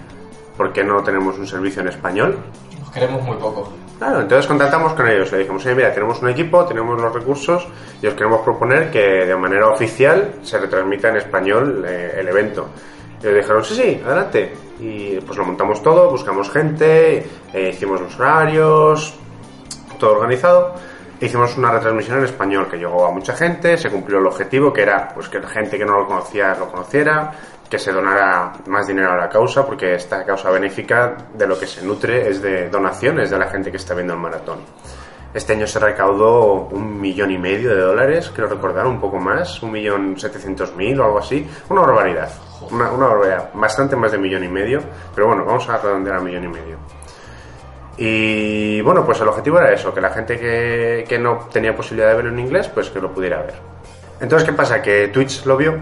¿por 0.56 0.72
qué 0.72 0.84
no 0.84 1.02
tenemos 1.02 1.38
un 1.38 1.46
servicio 1.46 1.82
en 1.82 1.88
español? 1.88 2.38
Nos 2.78 2.90
queremos 2.90 3.22
muy 3.22 3.36
poco. 3.36 3.72
Claro, 3.98 4.20
entonces 4.20 4.46
contactamos 4.46 4.94
con 4.94 5.08
ellos, 5.08 5.30
le 5.30 5.38
dijimos, 5.38 5.64
oye, 5.64 5.76
mira, 5.76 5.94
tenemos 5.94 6.20
un 6.20 6.28
equipo, 6.28 6.64
tenemos 6.64 7.00
los 7.00 7.14
recursos 7.14 7.68
y 8.02 8.06
os 8.06 8.14
queremos 8.14 8.40
proponer 8.40 8.90
que 8.90 9.24
de 9.26 9.36
manera 9.36 9.68
oficial 9.68 10.34
se 10.42 10.58
retransmita 10.58 11.08
en 11.08 11.16
español 11.18 11.84
eh, 11.86 12.16
el 12.18 12.28
evento. 12.28 12.68
Y 13.22 13.26
ellos 13.26 13.36
dijeron, 13.36 13.64
sí, 13.64 13.74
sí, 13.74 14.02
adelante. 14.04 14.52
Y 14.80 15.20
pues 15.20 15.38
lo 15.38 15.44
montamos 15.44 15.82
todo, 15.82 16.10
buscamos 16.10 16.50
gente, 16.50 17.18
eh, 17.52 17.70
hicimos 17.72 18.00
los 18.00 18.18
horarios, 18.18 19.14
todo 19.98 20.12
organizado. 20.12 20.74
Hicimos 21.20 21.56
una 21.56 21.70
retransmisión 21.70 22.18
en 22.18 22.24
español 22.24 22.68
que 22.68 22.76
llegó 22.76 23.06
a 23.06 23.12
mucha 23.12 23.32
gente, 23.36 23.78
se 23.78 23.88
cumplió 23.88 24.18
el 24.18 24.26
objetivo 24.26 24.72
que 24.72 24.82
era 24.82 25.08
pues 25.14 25.28
que 25.28 25.38
la 25.38 25.48
gente 25.48 25.78
que 25.78 25.84
no 25.84 26.00
lo 26.00 26.06
conocía 26.08 26.52
lo 26.56 26.68
conociera, 26.68 27.30
que 27.70 27.78
se 27.78 27.92
donara 27.92 28.52
más 28.66 28.88
dinero 28.88 29.12
a 29.12 29.16
la 29.16 29.28
causa, 29.28 29.64
porque 29.64 29.94
esta 29.94 30.24
causa 30.24 30.50
benéfica 30.50 31.16
de 31.32 31.46
lo 31.46 31.56
que 31.56 31.66
se 31.68 31.86
nutre 31.86 32.28
es 32.28 32.42
de 32.42 32.68
donaciones 32.68 33.30
de 33.30 33.38
la 33.38 33.46
gente 33.46 33.70
que 33.70 33.76
está 33.76 33.94
viendo 33.94 34.14
el 34.14 34.18
maratón. 34.18 34.58
Este 35.34 35.54
año 35.54 35.66
se 35.66 35.78
recaudó 35.78 36.68
un 36.70 37.00
millón 37.00 37.30
y 37.30 37.38
medio 37.38 37.74
de 37.74 37.80
dólares, 37.80 38.30
creo 38.34 38.48
recordar, 38.48 38.86
un 38.86 39.00
poco 39.00 39.18
más, 39.18 39.62
un 39.62 39.72
millón 39.72 40.18
setecientos 40.18 40.74
mil 40.76 41.00
o 41.00 41.04
algo 41.04 41.18
así. 41.18 41.48
Una 41.70 41.80
barbaridad, 41.80 42.30
una, 42.70 42.92
una 42.92 43.06
barbaridad, 43.06 43.50
bastante 43.54 43.96
más 43.96 44.12
de 44.12 44.18
millón 44.18 44.44
y 44.44 44.48
medio, 44.48 44.80
pero 45.14 45.28
bueno, 45.28 45.44
vamos 45.44 45.66
a 45.68 45.78
redondear 45.78 46.16
a 46.16 46.20
millón 46.20 46.44
y 46.44 46.48
medio. 46.48 46.76
Y 47.96 48.80
bueno, 48.82 49.04
pues 49.04 49.20
el 49.20 49.28
objetivo 49.28 49.58
era 49.58 49.72
eso, 49.72 49.94
que 49.94 50.00
la 50.00 50.10
gente 50.10 50.38
que, 50.38 51.04
que 51.08 51.18
no 51.18 51.48
tenía 51.50 51.74
posibilidad 51.74 52.10
de 52.10 52.16
verlo 52.16 52.30
en 52.30 52.38
inglés, 52.38 52.68
pues 52.68 52.90
que 52.90 53.00
lo 53.00 53.12
pudiera 53.12 53.40
ver. 53.42 53.54
Entonces, 54.20 54.48
¿qué 54.48 54.54
pasa? 54.54 54.82
Que 54.82 55.08
Twitch 55.08 55.44
lo 55.46 55.56
vio 55.56 55.78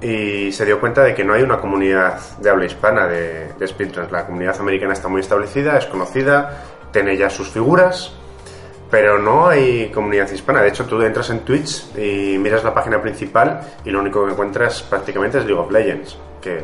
y 0.00 0.50
se 0.52 0.64
dio 0.64 0.80
cuenta 0.80 1.02
de 1.02 1.14
que 1.14 1.24
no 1.24 1.32
hay 1.32 1.42
una 1.42 1.58
comunidad 1.58 2.20
de 2.38 2.50
habla 2.50 2.64
hispana 2.66 3.06
de, 3.06 3.52
de 3.58 3.66
speedruns. 3.66 4.10
La 4.10 4.26
comunidad 4.26 4.58
americana 4.60 4.92
está 4.92 5.08
muy 5.08 5.20
establecida, 5.20 5.78
es 5.78 5.86
conocida, 5.86 6.64
tiene 6.90 7.16
ya 7.16 7.30
sus 7.30 7.48
figuras, 7.48 8.14
pero 8.90 9.18
no 9.18 9.48
hay 9.48 9.90
comunidad 9.92 10.30
hispana. 10.30 10.62
De 10.62 10.68
hecho, 10.68 10.84
tú 10.86 11.00
entras 11.02 11.30
en 11.30 11.40
Twitch 11.40 11.96
y 11.96 12.38
miras 12.38 12.62
la 12.64 12.72
página 12.72 13.00
principal 13.00 13.60
y 13.84 13.90
lo 13.90 14.00
único 14.00 14.24
que 14.24 14.32
encuentras 14.32 14.82
prácticamente 14.82 15.38
es 15.38 15.46
League 15.46 15.60
of 15.60 15.70
Legends. 15.70 16.16
Que 16.40 16.62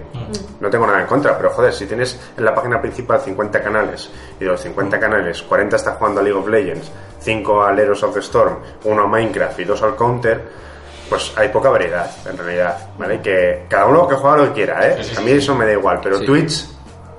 no 0.61 0.69
tengo 0.69 0.87
nada 0.87 1.01
en 1.01 1.07
contra, 1.07 1.37
pero 1.39 1.51
joder, 1.51 1.73
si 1.73 1.87
tienes 1.87 2.21
en 2.37 2.45
la 2.45 2.55
página 2.55 2.81
principal 2.83 3.19
50 3.21 3.63
canales 3.63 4.11
y 4.39 4.45
de 4.45 4.51
los 4.51 4.61
50 4.61 5.01
canales 5.01 5.43
40 5.43 5.77
están 5.77 5.95
jugando 5.95 6.21
a 6.21 6.23
League 6.23 6.39
of 6.39 6.47
Legends, 6.49 6.91
5 7.21 7.63
al 7.65 7.79
Heroes 7.79 8.03
of 8.03 8.13
the 8.13 8.21
Storm, 8.21 8.57
1 8.85 9.03
a 9.03 9.07
Minecraft 9.07 9.59
y 9.59 9.65
2 9.65 9.83
al 9.83 9.97
Counter, 9.97 10.43
pues 11.09 11.33
hay 11.37 11.49
poca 11.49 11.71
variedad 11.71 12.11
en 12.29 12.37
realidad, 12.37 12.91
¿vale? 12.99 13.23
Que 13.23 13.65
cada 13.69 13.87
uno 13.87 14.07
que 14.07 14.17
juega 14.17 14.37
lo 14.37 14.45
que 14.49 14.53
quiera, 14.53 14.87
¿eh? 14.87 15.01
A 15.17 15.21
mí 15.23 15.31
eso 15.31 15.55
me 15.55 15.65
da 15.65 15.73
igual, 15.73 15.99
pero 16.03 16.19
Sí. 16.19 16.27
Twitch 16.27 16.67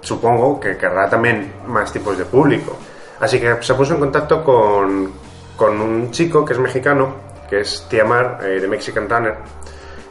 supongo 0.02 0.60
que 0.60 0.78
querrá 0.78 1.10
también 1.10 1.54
más 1.68 1.92
tipos 1.92 2.16
de 2.18 2.26
público. 2.26 2.78
Así 3.22 3.40
que 3.40 3.62
se 3.62 3.74
puso 3.76 3.94
en 3.94 4.00
contacto 4.00 4.44
con, 4.44 5.12
con 5.56 5.80
un 5.80 6.10
chico 6.10 6.44
que 6.44 6.54
es 6.54 6.60
mexicano, 6.60 7.14
que 7.48 7.62
es 7.62 7.86
Tiamar, 7.88 8.40
eh, 8.44 8.60
de 8.60 8.68
Mexican 8.68 9.08
Runner, 9.08 9.36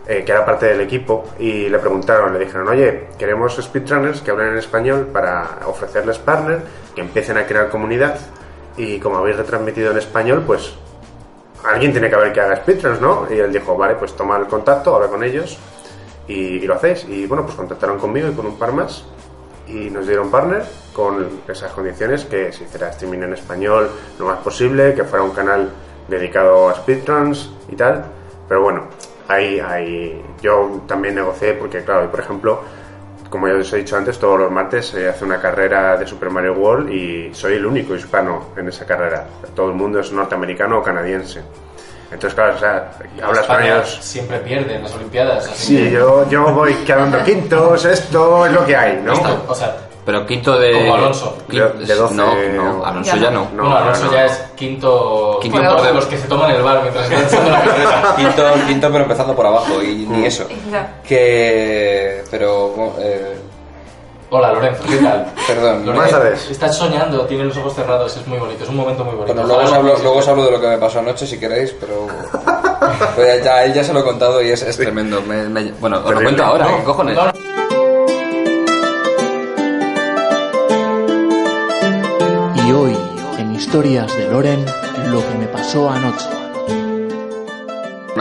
eh, 0.07 0.23
que 0.25 0.31
era 0.31 0.45
parte 0.47 0.67
del 0.67 0.81
equipo, 0.81 1.25
y 1.39 1.69
le 1.69 1.79
preguntaron, 1.81 2.33
le 2.33 2.39
dijeron, 2.39 2.69
oye, 2.69 3.09
queremos 3.19 3.57
speedrunners 3.57 4.21
que 4.21 4.31
hablen 4.31 4.51
en 4.53 4.59
español 4.59 5.09
para 5.13 5.59
ofrecerles 5.67 6.19
partner, 6.19 6.61
que 6.95 7.01
empiecen 7.01 7.37
a 7.37 7.47
crear 7.47 7.69
comunidad, 7.69 8.17
y 8.77 9.01
como 9.01 9.19
habéis 9.19 9.37
retransmitido 9.37 9.91
en 9.91 9.99
español, 9.99 10.45
pues 10.47 10.73
alguien 11.65 11.91
tiene 11.91 12.09
que 12.09 12.15
haber 12.15 12.33
que 12.33 12.41
haga 12.41 12.57
speedruns, 12.57 13.01
¿no? 13.01 13.27
Y 13.29 13.39
él 13.39 13.53
dijo, 13.53 13.77
vale, 13.77 13.97
pues 13.97 14.15
toma 14.15 14.37
el 14.39 14.47
contacto, 14.47 14.95
habla 14.95 15.09
con 15.09 15.25
ellos, 15.25 15.59
y, 16.29 16.35
y 16.35 16.61
lo 16.61 16.75
hacéis. 16.75 17.05
Y 17.09 17.27
bueno, 17.27 17.45
pues 17.45 17.57
contactaron 17.57 17.99
conmigo 17.99 18.29
y 18.29 18.35
con 18.35 18.47
un 18.47 18.57
par 18.57 18.73
más, 18.73 19.05
y 19.73 19.91
nos 19.91 20.07
dieron 20.07 20.31
partner 20.31 20.63
con 20.93 21.43
esas 21.49 21.73
condiciones, 21.73 22.25
que 22.25 22.53
se 22.53 22.65
hiciera 22.65 22.91
streaming 22.91 23.21
en 23.21 23.35
español 23.35 23.91
lo 24.19 24.27
más 24.27 24.39
posible, 24.41 24.95
que 24.95 25.05
fuera 25.05 25.25
un 25.25 25.31
canal 25.31 25.71
dedicado 26.09 26.69
a 26.69 26.75
speedruns 26.75 27.51
y 27.69 27.77
tal. 27.77 28.05
Pero 28.49 28.63
bueno, 28.63 28.85
ahí, 29.29 29.61
ahí 29.61 30.23
yo 30.43 30.83
también 30.87 31.15
negocié 31.15 31.55
porque, 31.55 31.85
claro, 31.85 32.11
por 32.11 32.21
ejemplo, 32.21 32.61
como 33.31 33.47
ya 33.47 33.55
os 33.55 33.73
he 33.73 33.77
dicho 33.77 33.97
antes, 33.97 34.19
todos 34.19 34.41
los 34.41 34.51
martes 34.51 34.87
se 34.87 35.09
hace 35.09 35.25
una 35.25 35.41
carrera 35.41 35.97
de 35.97 36.07
Super 36.07 36.31
Mario 36.31 36.55
World 36.55 36.93
y 36.93 37.33
soy 37.33 37.55
el 37.55 37.65
único 37.65 37.95
hispano 37.95 38.49
en 38.57 38.69
esa 38.69 38.85
carrera. 38.85 39.25
Todo 39.55 39.69
el 39.69 39.77
mundo 39.77 40.01
es 40.01 40.13
norteamericano 40.13 40.79
o 40.79 40.83
canadiense. 40.83 41.41
Entonces, 42.13 42.35
claro, 42.35 42.55
o 42.57 42.59
sea, 42.59 42.91
hablas 43.23 43.47
con 43.47 43.63
ellos. 43.63 43.99
siempre 44.01 44.39
pierde 44.39 44.75
en 44.75 44.83
las 44.83 44.93
Olimpiadas. 44.95 45.47
Así 45.47 45.67
Sí, 45.67 45.77
que- 45.77 45.91
yo, 45.93 46.29
yo 46.29 46.53
voy 46.53 46.75
quedando 46.87 47.23
quintos, 47.23 47.85
esto 47.85 48.47
es 48.47 48.53
lo 48.53 48.67
que 48.67 48.77
hay, 48.77 49.01
¿no? 49.05 49.13
Esto, 49.13 49.45
o 49.47 49.55
sea, 49.55 49.77
Pero 50.05 50.27
quinto 50.27 50.59
de. 50.59 50.73
Como 50.73 50.95
Alonso. 50.95 51.39
De- 51.47 51.61
de 51.87 51.95
12, 51.95 52.15
no, 52.15 52.35
no, 52.35 52.85
Alonso 52.85 53.17
ya 53.17 53.31
no. 53.31 53.49
no. 53.55 53.77
Alonso 53.77 54.07
no, 54.07 54.13
ya 54.13 54.25
es 54.25 54.33
quinto, 54.57 55.39
Quinto 55.43 55.59
quinto 55.59 55.77
por 55.77 55.87
de 55.87 55.93
los 55.95 56.07
que 56.07 56.17
se 56.19 56.27
toman 56.27 56.51
el 56.51 56.63
bar 56.63 56.81
mientras 56.83 57.05
están 57.09 57.25
echando 57.27 57.51
la 57.51 57.61
carrera. 57.65 58.15
Quinto, 58.17 58.43
quinto, 58.67 58.89
pero 58.91 59.03
empezando 59.05 59.37
por 59.37 59.47
abajo, 59.47 59.83
y 59.83 60.07
ni 60.07 60.25
eso. 60.27 60.49
Ya. 60.73 60.95
Que. 61.07 62.25
Pero. 62.31 62.95
eh, 62.99 63.37
Hola, 64.33 64.53
Lorenzo, 64.53 64.85
¿qué 64.89 64.97
tal? 64.99 65.27
Perdón. 65.47 65.85
Lorenzo, 65.87 65.93
Buenas 65.93 66.11
tardes. 66.11 66.51
Estás 66.51 66.77
soñando, 66.77 67.27
tienes 67.27 67.47
los 67.49 67.57
ojos 67.57 67.75
cerrados, 67.75 68.17
es 68.17 68.27
muy 68.29 68.39
bonito, 68.39 68.63
es 68.63 68.71
un 68.71 68.77
momento 68.77 69.05
muy 69.05 69.15
bonito. 69.17 69.35
Bueno, 69.35 69.49
luego 69.49 69.63
os, 69.65 69.73
hablo, 69.73 69.93
no 69.93 69.99
luego 69.99 70.11
os 70.11 70.17
exista. 70.19 70.31
hablo 70.31 70.45
de 70.45 70.51
lo 70.53 70.61
que 70.61 70.69
me 70.69 70.79
pasó 70.79 70.99
anoche 71.01 71.27
si 71.27 71.39
queréis, 71.41 71.73
pero. 71.73 72.07
pues 73.17 73.43
ya, 73.45 73.65
él 73.65 73.73
ya 73.75 73.83
se 73.83 73.93
lo 73.93 74.01
he 74.01 74.05
contado 74.05 74.41
y 74.41 74.51
es, 74.51 74.63
es 74.63 74.77
tremendo. 74.77 75.19
Tremendo. 75.19 75.51
me- 75.51 75.63
me- 75.65 75.73
bueno, 75.81 76.01
os 76.05 76.11
lo 76.15 76.23
cuento 76.23 76.45
ahora, 76.45 76.69
No, 76.69 76.77
¿qué 76.79 76.85
cojones? 76.85 77.17
no, 77.17 77.25
no. 77.27 77.33
Y 82.69 82.73
hoy, 82.73 82.97
en 83.39 83.55
Historias 83.55 84.17
de 84.17 84.29
Loren, 84.31 84.65
lo 85.11 85.27
que 85.27 85.35
me 85.39 85.47
pasó 85.47 85.91
anoche. 85.91 86.29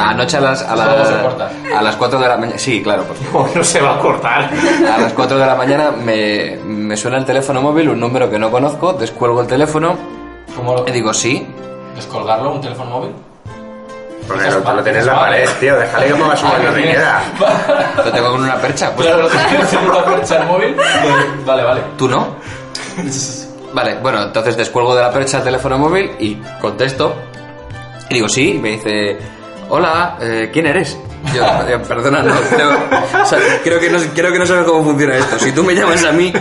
Anoche 0.02 0.38
a 0.38 0.42
las, 0.42 0.62
a, 0.64 1.22
corta. 1.24 1.50
a 1.78 1.82
las 1.82 1.96
4 1.96 2.20
de 2.20 2.28
la 2.28 2.38
mañana. 2.38 2.58
Sí, 2.58 2.82
claro, 2.82 3.04
pues. 3.04 3.20
No, 3.34 3.48
no 3.56 3.64
se 3.64 3.82
va 3.82 3.96
a 3.96 4.00
cortar. 4.00 4.50
A 4.94 4.98
las 5.00 5.14
4 5.14 5.38
de 5.38 5.46
la 5.46 5.56
mañana 5.56 5.92
me, 5.92 6.58
me 6.66 6.96
suena 6.98 7.18
el 7.18 7.26
teléfono 7.26 7.62
móvil, 7.62 7.90
un 7.90 8.00
número 8.00 8.30
que 8.30 8.40
no 8.40 8.50
conozco, 8.52 8.94
descuelgo 8.94 9.42
el 9.42 9.48
teléfono 9.48 9.98
¿Cómo 10.56 10.74
lo- 10.76 10.88
y 10.88 10.92
digo 10.92 11.14
sí. 11.14 11.48
descolgarlo, 11.96 12.52
un 12.54 12.62
teléfono 12.62 12.90
móvil? 12.92 13.12
Porque 14.28 14.48
Esas 14.48 14.64
lo, 14.64 14.74
lo 14.74 14.84
tienes 14.84 15.02
en 15.02 15.08
la 15.14 15.20
pared, 15.22 15.50
tío. 15.60 15.76
Déjale 15.76 16.06
que 16.08 16.14
mueva 16.14 16.36
su 16.36 16.46
mano 16.46 16.60
que 16.60 16.66
donde 16.68 16.82
tienes- 16.82 16.96
quiera. 16.98 17.22
Lo 18.06 18.12
tengo 18.12 18.32
con 18.32 18.44
una 18.44 18.56
percha. 18.58 18.92
Pues 18.96 19.08
Claro, 19.08 19.24
lo 19.24 19.30
tienes 19.30 19.74
en 19.74 19.90
una 19.90 20.04
percha 20.06 20.38
el 20.38 20.46
móvil. 20.48 20.76
Vale, 21.46 21.64
vale. 21.64 21.82
tú 21.98 22.08
no. 22.08 22.28
Vale, 23.74 23.96
bueno, 24.02 24.24
entonces 24.24 24.58
descuelgo 24.58 24.96
de 24.96 25.02
la 25.04 25.12
percha 25.12 25.38
el 25.38 25.44
teléfono 25.44 25.78
móvil 25.78 26.12
y 26.20 26.36
contesto. 26.60 27.14
Y 28.10 28.16
digo, 28.16 28.28
sí, 28.28 28.54
y 28.56 28.58
me 28.60 28.70
dice, 28.70 29.18
hola, 29.70 30.18
eh, 30.22 30.50
¿quién 30.52 30.66
eres? 30.66 30.98
Yo, 31.34 31.44
eh, 31.44 31.80
perdona, 31.88 32.24
no, 32.24 32.34
creo, 32.50 32.72
o 33.22 33.26
sea, 33.26 33.40
creo, 33.64 33.80
que 33.80 33.90
no, 33.90 34.00
creo 34.16 34.32
que 34.32 34.40
no 34.40 34.46
sabes 34.46 34.66
cómo 34.66 34.84
funciona 34.84 35.18
esto. 35.18 35.38
Si 35.38 35.52
tú 35.52 35.64
me 35.64 35.76
llamas 35.76 36.04
a 36.04 36.12
mí, 36.12 36.34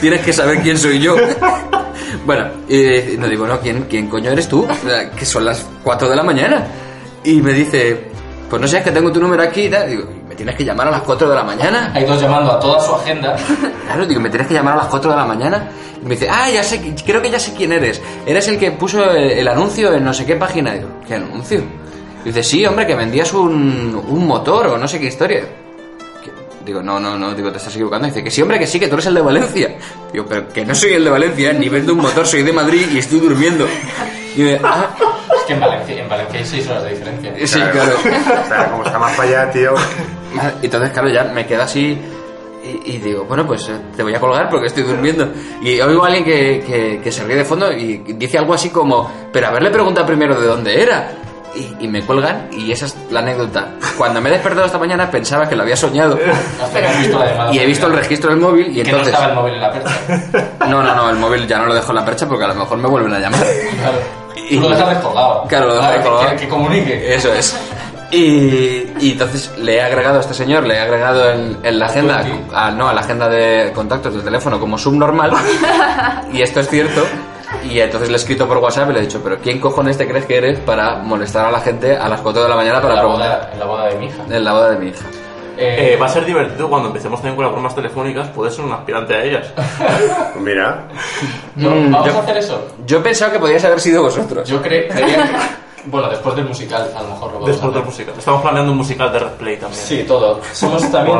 tienes 0.00 0.20
que 0.20 0.32
saber 0.32 0.60
quién 0.60 0.78
soy 0.78 0.98
yo. 1.00 1.16
Bueno, 2.26 2.46
y 2.68 3.16
no 3.18 3.28
digo, 3.28 3.46
no, 3.46 3.60
¿quién, 3.60 3.86
¿quién 3.88 4.08
coño 4.08 4.30
eres 4.30 4.48
tú? 4.48 4.66
Que 5.16 5.26
son 5.26 5.44
las 5.44 5.66
4 5.82 6.08
de 6.08 6.16
la 6.16 6.22
mañana. 6.22 6.66
Y 7.22 7.40
me 7.42 7.52
dice, 7.52 8.08
pues 8.48 8.60
no 8.60 8.68
sé, 8.68 8.78
es 8.78 8.84
que 8.84 8.90
tengo 8.90 9.12
tu 9.12 9.20
número 9.20 9.42
aquí 9.42 9.62
y 9.62 9.70
tal. 9.70 9.88
Digo, 9.88 10.04
¿me 10.28 10.34
tienes 10.34 10.54
que 10.54 10.64
llamar 10.64 10.88
a 10.88 10.90
las 10.90 11.02
4 11.02 11.28
de 11.28 11.34
la 11.34 11.44
mañana? 11.44 11.90
Hay 11.94 12.04
dos 12.04 12.20
llamando 12.20 12.52
a 12.52 12.60
toda 12.60 12.80
su 12.80 12.94
agenda. 12.94 13.36
Claro, 13.84 14.06
digo, 14.06 14.20
¿me 14.20 14.30
tienes 14.30 14.48
que 14.48 14.54
llamar 14.54 14.74
a 14.74 14.78
las 14.78 14.86
4 14.86 15.10
de 15.10 15.16
la 15.16 15.26
mañana? 15.26 15.68
Y 16.00 16.04
me 16.06 16.14
dice, 16.14 16.28
ah, 16.30 16.50
ya 16.50 16.62
sé, 16.62 16.94
creo 17.04 17.20
que 17.20 17.30
ya 17.30 17.38
sé 17.38 17.52
quién 17.54 17.72
eres. 17.72 18.00
Eres 18.26 18.48
el 18.48 18.58
que 18.58 18.70
puso 18.72 19.04
el, 19.10 19.30
el 19.32 19.48
anuncio 19.48 19.92
en 19.92 20.04
no 20.04 20.14
sé 20.14 20.24
qué 20.24 20.36
página. 20.36 20.72
Digo, 20.72 20.88
¿qué 21.06 21.14
anuncio? 21.14 21.62
Y 22.24 22.28
dice, 22.28 22.42
sí, 22.42 22.64
hombre, 22.66 22.86
que 22.86 22.94
vendías 22.94 23.32
un, 23.34 24.02
un 24.08 24.26
motor 24.26 24.66
o 24.68 24.78
no 24.78 24.88
sé 24.88 24.98
qué 24.98 25.06
historia. 25.06 25.44
Digo, 26.64 26.82
no, 26.82 26.98
no, 26.98 27.18
no, 27.18 27.34
digo, 27.34 27.50
te 27.52 27.58
estás 27.58 27.74
equivocando. 27.74 28.06
Dice, 28.06 28.24
que 28.24 28.30
sí, 28.30 28.40
hombre, 28.40 28.58
que 28.58 28.66
sí, 28.66 28.80
que 28.80 28.88
tú 28.88 28.94
eres 28.94 29.06
el 29.06 29.14
de 29.14 29.20
Valencia. 29.20 29.76
Digo, 30.10 30.24
pero 30.26 30.48
que 30.48 30.64
no 30.64 30.74
soy 30.74 30.94
el 30.94 31.04
de 31.04 31.10
Valencia, 31.10 31.52
ni 31.52 31.68
vendo 31.68 31.92
un 31.92 32.00
motor, 32.00 32.26
soy 32.26 32.42
de 32.42 32.52
Madrid 32.54 32.86
y 32.90 32.98
estoy 32.98 33.20
durmiendo. 33.20 33.66
Y 34.34 34.42
me, 34.42 34.60
ah, 34.64 34.88
Es 35.36 35.42
que 35.42 35.52
en 35.52 35.60
Valencia, 35.60 36.02
en 36.02 36.08
Valencia 36.08 36.38
hay 36.40 36.46
seis 36.46 36.66
horas 36.68 36.84
de 36.84 36.90
diferencia. 36.90 37.32
sí, 37.46 37.60
claro. 37.70 37.96
O 37.98 38.48
sea, 38.48 38.70
como 38.70 38.84
está 38.84 38.98
más 38.98 39.14
para 39.14 39.28
allá, 39.28 39.52
tío. 39.52 39.74
Ah, 40.40 40.50
Entonces, 40.62 40.90
claro, 40.90 41.08
ya 41.10 41.24
me 41.24 41.44
queda 41.46 41.64
así 41.64 41.98
y, 42.64 42.92
y 42.94 42.98
digo, 42.98 43.24
bueno, 43.26 43.46
pues 43.46 43.68
eh, 43.68 43.72
te 43.94 44.02
voy 44.02 44.14
a 44.14 44.18
colgar 44.20 44.48
porque 44.48 44.68
estoy 44.68 44.84
durmiendo. 44.84 45.30
Y 45.62 45.78
oigo 45.82 46.02
a 46.02 46.06
alguien 46.06 46.24
que, 46.24 46.64
que, 46.66 47.00
que 47.04 47.12
se 47.12 47.24
ríe 47.24 47.36
de 47.36 47.44
fondo 47.44 47.70
y 47.70 47.98
dice 48.16 48.38
algo 48.38 48.54
así 48.54 48.70
como, 48.70 49.28
pero 49.30 49.48
haberle 49.48 49.70
preguntado 49.70 50.06
primero 50.06 50.40
de 50.40 50.46
dónde 50.46 50.82
era. 50.82 51.10
Y, 51.56 51.84
y 51.84 51.88
me 51.88 52.02
cuelgan 52.04 52.48
y 52.52 52.72
esa 52.72 52.86
es 52.86 52.96
la 53.10 53.20
anécdota. 53.20 53.68
Cuando 53.96 54.20
me 54.20 54.28
he 54.28 54.32
despertado 54.32 54.66
esta 54.66 54.78
mañana 54.78 55.08
pensaba 55.10 55.48
que 55.48 55.54
lo 55.54 55.62
había 55.62 55.76
soñado 55.76 56.18
y 57.52 57.58
he 57.58 57.66
visto 57.66 57.86
el 57.86 57.92
registro 57.94 58.30
del 58.30 58.40
móvil 58.40 58.68
y 58.76 58.82
Que 58.82 58.90
no 58.90 58.98
entonces... 58.98 59.14
estaba 59.14 59.28
el 59.30 59.34
móvil 59.36 59.54
en 59.54 59.60
la 59.60 59.72
percha. 59.72 59.90
No, 60.68 60.82
no, 60.82 60.94
no, 60.94 61.10
el 61.10 61.16
móvil 61.16 61.46
ya 61.46 61.58
no 61.58 61.66
lo 61.66 61.74
dejo 61.74 61.90
en 61.90 61.96
la 61.96 62.04
percha 62.04 62.26
porque 62.26 62.44
a 62.44 62.48
lo 62.48 62.54
mejor 62.56 62.78
me 62.78 62.88
vuelven 62.88 63.14
a 63.14 63.18
llamar. 63.20 63.40
Claro. 63.40 63.98
Y- 64.50 64.58
lo 64.58 64.68
dejas 64.68 64.88
descolgado. 64.90 65.44
Claro, 65.48 65.66
lo 65.74 65.80
que- 65.80 65.86
descolgado. 65.86 66.30
Que, 66.30 66.36
que 66.36 66.48
comunique. 66.48 67.14
Eso 67.14 67.32
es. 67.32 67.56
Y, 68.10 68.92
y 69.00 69.12
entonces 69.12 69.50
le 69.58 69.76
he 69.76 69.82
agregado 69.82 70.18
a 70.18 70.20
este 70.20 70.34
señor, 70.34 70.66
le 70.66 70.74
he 70.74 70.80
agregado 70.80 71.30
en, 71.32 71.58
en 71.62 71.78
la 71.78 71.86
agenda, 71.86 72.24
a, 72.52 72.70
no, 72.70 72.88
a 72.88 72.92
la 72.94 73.00
agenda 73.00 73.28
de 73.28 73.72
contactos 73.74 74.14
del 74.14 74.22
teléfono 74.22 74.58
como 74.60 74.76
subnormal. 74.78 75.32
y 76.32 76.42
esto 76.42 76.60
es 76.60 76.68
cierto. 76.68 77.04
Y 77.70 77.80
entonces 77.80 78.08
le 78.08 78.14
he 78.14 78.18
escrito 78.18 78.46
por 78.46 78.58
WhatsApp 78.58 78.90
y 78.90 78.92
le 78.92 78.98
he 79.00 79.02
dicho, 79.02 79.20
pero 79.22 79.38
¿quién 79.38 79.60
cojones 79.60 79.96
te 79.98 80.06
crees 80.06 80.26
que 80.26 80.36
eres 80.36 80.58
para 80.60 80.96
molestar 80.96 81.46
a 81.46 81.50
la 81.50 81.60
gente 81.60 81.96
a 81.96 82.08
las 82.08 82.20
4 82.20 82.42
de 82.42 82.48
la 82.48 82.56
mañana 82.56 82.80
para 82.80 82.94
la, 82.94 83.00
preguntar 83.00 83.28
boda, 83.38 83.50
en 83.52 83.58
la 83.58 83.64
boda 83.66 83.86
de 83.88 83.94
mi 83.98 84.06
hija. 84.06 84.22
en 84.30 84.44
la 84.44 84.52
boda 84.52 84.70
de 84.70 84.78
mi 84.78 84.86
hija? 84.88 85.04
Eh, 85.56 85.92
Eh, 85.94 85.96
va 85.96 86.06
a 86.06 86.08
ser 86.08 86.24
divertido 86.24 86.68
cuando 86.68 86.88
empecemos 86.88 87.20
también 87.20 87.36
con 87.36 87.44
las 87.44 87.52
bromas 87.52 87.74
telefónicas, 87.74 88.28
puedes 88.28 88.54
ser 88.54 88.64
un 88.64 88.72
aspirante 88.72 89.14
a 89.14 89.22
ellas. 89.24 89.46
Mira. 90.40 90.84
no, 91.56 91.70
Mm, 91.70 91.92
¿Vamos 91.92 92.06
yo- 92.08 92.18
a 92.18 92.22
hacer 92.22 92.36
eso? 92.38 92.68
Yo 92.86 92.98
he 92.98 93.00
pensado 93.00 93.32
que 93.32 93.38
podíais 93.38 93.64
haber 93.64 93.80
sido 93.80 94.02
vosotros. 94.02 94.48
Yo 94.48 94.60
creo 94.60 94.92
Bueno, 95.86 96.08
después 96.08 96.34
del 96.34 96.46
musical, 96.46 96.90
a 96.96 97.02
lo 97.02 97.08
mejor 97.10 97.32
lo 97.32 97.38
podemos 97.40 97.46
Después 97.46 97.60
hacer. 97.70 97.74
del 97.74 97.84
musical. 97.84 98.14
Estamos 98.18 98.42
planeando 98.42 98.72
un 98.72 98.78
musical 98.78 99.12
de 99.12 99.18
Red 99.18 99.32
Play 99.32 99.56
también. 99.58 99.82
Sí, 99.82 100.04
todo. 100.08 100.40
Somos 100.52 100.90
también. 100.90 101.18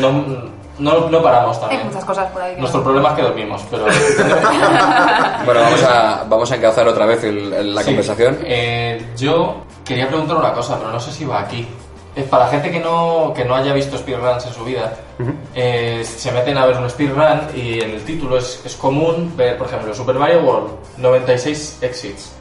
No, 0.00 0.57
no, 0.78 1.08
no 1.10 1.22
paramos 1.22 1.56
Hay 1.56 1.60
también. 1.62 1.86
muchas 1.86 2.04
cosas 2.04 2.30
por 2.30 2.42
ahí. 2.42 2.54
que 2.54 2.60
Nuestro 2.60 2.80
no. 2.80 2.84
problema 2.84 3.08
es 3.10 3.14
que 3.16 3.22
dormimos, 3.22 3.62
pero. 3.70 3.84
Bueno, 5.44 5.60
vamos 5.60 5.82
a, 5.84 6.24
vamos 6.28 6.52
a 6.52 6.56
encauzar 6.56 6.86
otra 6.88 7.06
vez 7.06 7.24
el- 7.24 7.52
el- 7.52 7.74
la 7.74 7.80
Sí. 7.82 7.86
conversación. 7.88 8.38
Eh, 8.44 9.12
yo 9.16 9.62
quería 9.84 10.08
preguntar 10.08 10.36
una 10.36 10.52
cosa, 10.52 10.76
pero 10.78 10.90
no 10.90 11.00
sé 11.00 11.12
si 11.12 11.24
va 11.24 11.40
aquí. 11.40 11.66
Es 12.16 12.24
para 12.24 12.44
la 12.46 12.50
gente 12.50 12.70
que 12.70 12.80
no, 12.80 13.32
que 13.34 13.44
no 13.44 13.54
haya 13.54 13.72
visto 13.72 13.96
speedruns 13.96 14.44
en 14.44 14.52
su 14.52 14.64
vida, 14.64 14.92
eh, 15.54 16.02
se 16.04 16.32
meten 16.32 16.58
a 16.58 16.66
ver 16.66 16.76
un 16.78 16.90
speedrun 16.90 17.22
y 17.54 17.80
en 17.80 17.90
el 17.90 18.02
título 18.04 18.38
es, 18.38 18.60
es 18.64 18.74
común 18.74 19.32
ver, 19.36 19.56
por 19.56 19.68
ejemplo, 19.68 19.94
Super 19.94 20.16
Mario 20.16 20.40
World, 20.40 20.70
96 20.96 21.78
exits. 21.80 22.32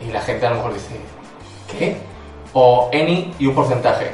Y 0.00 0.12
la 0.12 0.20
gente 0.20 0.46
a 0.46 0.50
lo 0.50 0.56
mejor 0.56 0.74
dice, 0.74 0.94
¿qué? 1.76 1.96
O 2.52 2.88
any 2.92 3.34
y 3.40 3.46
un 3.48 3.54
porcentaje. 3.54 4.12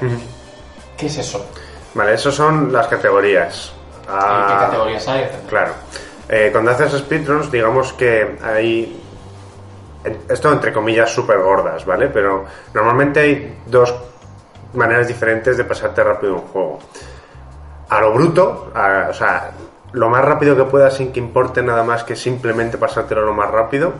¿Qué 0.96 1.06
es 1.06 1.18
eso? 1.18 1.44
Vale, 1.94 2.14
esas 2.14 2.34
son 2.34 2.72
las 2.72 2.86
categorías. 2.88 3.72
¿Y 4.04 4.06
Ah, 4.08 4.46
¿Qué 4.48 4.64
categorías 4.66 5.08
hay? 5.08 5.30
Claro. 5.48 5.72
Eh, 6.28 6.48
cuando 6.52 6.70
haces 6.70 6.92
speedruns, 6.92 7.50
digamos 7.50 7.92
que 7.92 8.36
hay. 8.42 8.98
Esto 10.28 10.52
entre 10.52 10.72
comillas 10.72 11.10
súper 11.12 11.38
gordas, 11.40 11.84
¿vale? 11.86 12.08
Pero 12.08 12.44
normalmente 12.74 13.20
hay 13.20 13.58
dos 13.66 13.94
maneras 14.74 15.06
diferentes 15.06 15.56
de 15.56 15.64
pasarte 15.64 16.02
rápido 16.02 16.34
un 16.34 16.40
juego. 16.40 16.78
A 17.88 18.00
lo 18.00 18.12
bruto, 18.12 18.72
a- 18.74 19.08
o 19.10 19.14
sea, 19.14 19.50
lo 19.92 20.08
más 20.08 20.24
rápido 20.24 20.56
que 20.56 20.64
puedas 20.64 20.94
sin 20.94 21.12
que 21.12 21.20
importe 21.20 21.62
nada 21.62 21.84
más 21.84 22.02
que 22.04 22.16
simplemente 22.16 22.78
pasártelo 22.78 23.22
lo 23.22 23.34
más 23.34 23.50
rápido. 23.50 23.92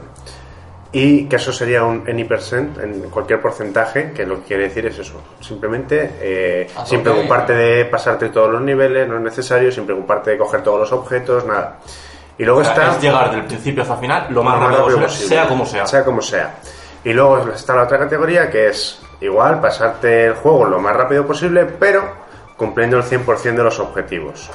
Y 0.94 1.24
que 1.26 1.36
eso 1.36 1.52
sería 1.52 1.84
un 1.84 2.04
any 2.06 2.24
percent 2.24 2.78
en 2.78 3.08
cualquier 3.08 3.40
porcentaje, 3.40 4.12
que 4.12 4.26
lo 4.26 4.40
que 4.40 4.48
quiere 4.48 4.62
decir 4.64 4.84
es 4.86 4.98
eso. 4.98 5.22
Simplemente 5.40 6.16
eh, 6.20 6.68
A 6.76 6.84
sin 6.84 7.02
preocuparte 7.02 7.54
de 7.54 7.84
pasarte 7.86 8.28
todos 8.28 8.52
los 8.52 8.60
niveles, 8.60 9.08
no 9.08 9.16
es 9.16 9.22
necesario, 9.22 9.72
sin 9.72 9.86
preocuparte 9.86 10.32
de 10.32 10.38
coger 10.38 10.62
todos 10.62 10.80
los 10.80 10.92
objetos, 10.92 11.46
nada. 11.46 11.78
Y 12.36 12.44
luego 12.44 12.60
O 12.60 12.64
sea, 12.64 12.72
está 12.74 12.90
es 12.92 13.00
llegar 13.00 13.30
del 13.30 13.44
principio 13.44 13.82
hasta 13.82 13.94
el 13.94 14.00
final 14.00 14.26
lo 14.30 14.42
más 14.42 14.54
lo 14.58 14.66
rápido 14.68 14.82
posible, 14.86 15.06
posible, 15.06 15.28
sea 15.28 15.48
como 15.48 15.64
sea. 15.66 15.86
Sea 15.86 16.04
como 16.04 16.20
sea. 16.22 16.54
Y 17.04 17.12
luego 17.14 17.48
está 17.54 17.74
la 17.74 17.82
otra 17.84 17.98
categoría 17.98 18.50
que 18.50 18.68
es 18.68 19.00
igual 19.20 19.60
pasarte 19.60 20.26
el 20.26 20.34
juego 20.34 20.66
lo 20.66 20.78
más 20.78 20.94
rápido 20.94 21.26
posible, 21.26 21.64
pero 21.64 22.02
cumpliendo 22.56 22.98
el 22.98 23.02
100% 23.04 23.56
de 23.56 23.64
los 23.64 23.80
objetivos. 23.80 24.50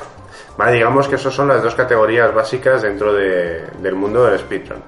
Vale, 0.56 0.74
digamos 0.74 1.08
que 1.08 1.16
esas 1.16 1.34
son 1.34 1.48
las 1.48 1.64
dos 1.64 1.74
categorías 1.76 2.34
básicas 2.34 2.82
dentro 2.84 3.12
de- 3.14 3.64
del 3.80 3.96
mundo 3.96 4.24
del 4.26 4.40
speedrun. 4.40 4.82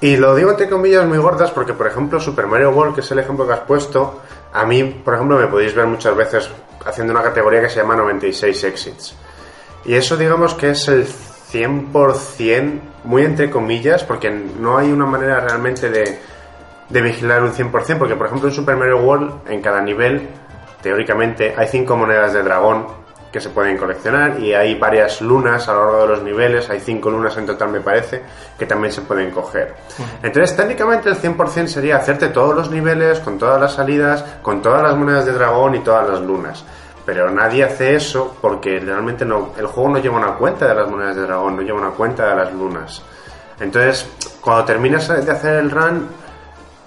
Y 0.00 0.16
lo 0.16 0.34
digo 0.34 0.50
entre 0.50 0.68
comillas 0.68 1.06
muy 1.06 1.18
gordas 1.18 1.50
porque, 1.50 1.74
por 1.74 1.86
ejemplo, 1.86 2.20
Super 2.20 2.46
Mario 2.46 2.70
World, 2.70 2.94
que 2.94 3.00
es 3.02 3.10
el 3.10 3.18
ejemplo 3.18 3.46
que 3.46 3.52
has 3.52 3.60
puesto, 3.60 4.20
a 4.52 4.64
mí, 4.64 4.82
por 4.82 5.14
ejemplo, 5.14 5.38
me 5.38 5.46
podéis 5.46 5.74
ver 5.74 5.86
muchas 5.86 6.16
veces 6.16 6.50
haciendo 6.84 7.12
una 7.12 7.22
categoría 7.22 7.60
que 7.60 7.68
se 7.68 7.80
llama 7.80 7.96
96 7.96 8.64
exits. 8.64 9.14
Y 9.84 9.94
eso 9.94 10.16
digamos 10.16 10.54
que 10.54 10.70
es 10.70 10.88
el 10.88 11.06
100%, 11.06 12.80
muy 13.04 13.22
entre 13.24 13.50
comillas, 13.50 14.02
porque 14.04 14.30
no 14.30 14.78
hay 14.78 14.90
una 14.90 15.04
manera 15.04 15.40
realmente 15.40 15.90
de, 15.90 16.18
de 16.88 17.02
vigilar 17.02 17.42
un 17.42 17.52
100%, 17.52 17.98
porque 17.98 18.16
por 18.16 18.26
ejemplo 18.26 18.48
en 18.48 18.54
Super 18.54 18.76
Mario 18.76 18.98
World, 18.98 19.50
en 19.50 19.60
cada 19.60 19.82
nivel, 19.82 20.28
teóricamente, 20.82 21.54
hay 21.56 21.68
cinco 21.68 21.96
monedas 21.96 22.32
de 22.32 22.42
dragón 22.42 22.99
que 23.32 23.40
se 23.40 23.50
pueden 23.50 23.76
coleccionar 23.76 24.40
y 24.40 24.52
hay 24.54 24.74
varias 24.74 25.20
lunas 25.20 25.68
a 25.68 25.72
lo 25.72 25.84
largo 25.84 26.02
de 26.02 26.08
los 26.08 26.22
niveles, 26.22 26.68
hay 26.68 26.80
cinco 26.80 27.10
lunas 27.10 27.36
en 27.36 27.46
total 27.46 27.70
me 27.70 27.80
parece, 27.80 28.22
que 28.58 28.66
también 28.66 28.92
se 28.92 29.02
pueden 29.02 29.30
coger. 29.30 29.74
Entonces 30.22 30.56
técnicamente 30.56 31.08
el 31.08 31.16
100% 31.16 31.66
sería 31.66 31.96
hacerte 31.96 32.28
todos 32.28 32.54
los 32.54 32.70
niveles, 32.70 33.20
con 33.20 33.38
todas 33.38 33.60
las 33.60 33.74
salidas, 33.74 34.24
con 34.42 34.60
todas 34.60 34.82
las 34.82 34.96
monedas 34.96 35.26
de 35.26 35.32
dragón 35.32 35.76
y 35.76 35.80
todas 35.80 36.08
las 36.08 36.20
lunas. 36.20 36.64
Pero 37.06 37.30
nadie 37.30 37.64
hace 37.64 37.94
eso 37.94 38.36
porque 38.40 38.78
realmente 38.80 39.24
no, 39.24 39.52
el 39.56 39.66
juego 39.66 39.90
no 39.90 39.98
lleva 39.98 40.16
una 40.16 40.34
cuenta 40.34 40.66
de 40.66 40.74
las 40.74 40.90
monedas 40.90 41.16
de 41.16 41.22
dragón, 41.22 41.56
no 41.56 41.62
lleva 41.62 41.78
una 41.78 41.90
cuenta 41.90 42.28
de 42.28 42.36
las 42.36 42.52
lunas. 42.52 43.02
Entonces, 43.60 44.08
cuando 44.40 44.64
terminas 44.64 45.08
de 45.08 45.30
hacer 45.30 45.56
el 45.56 45.70
run, 45.70 46.08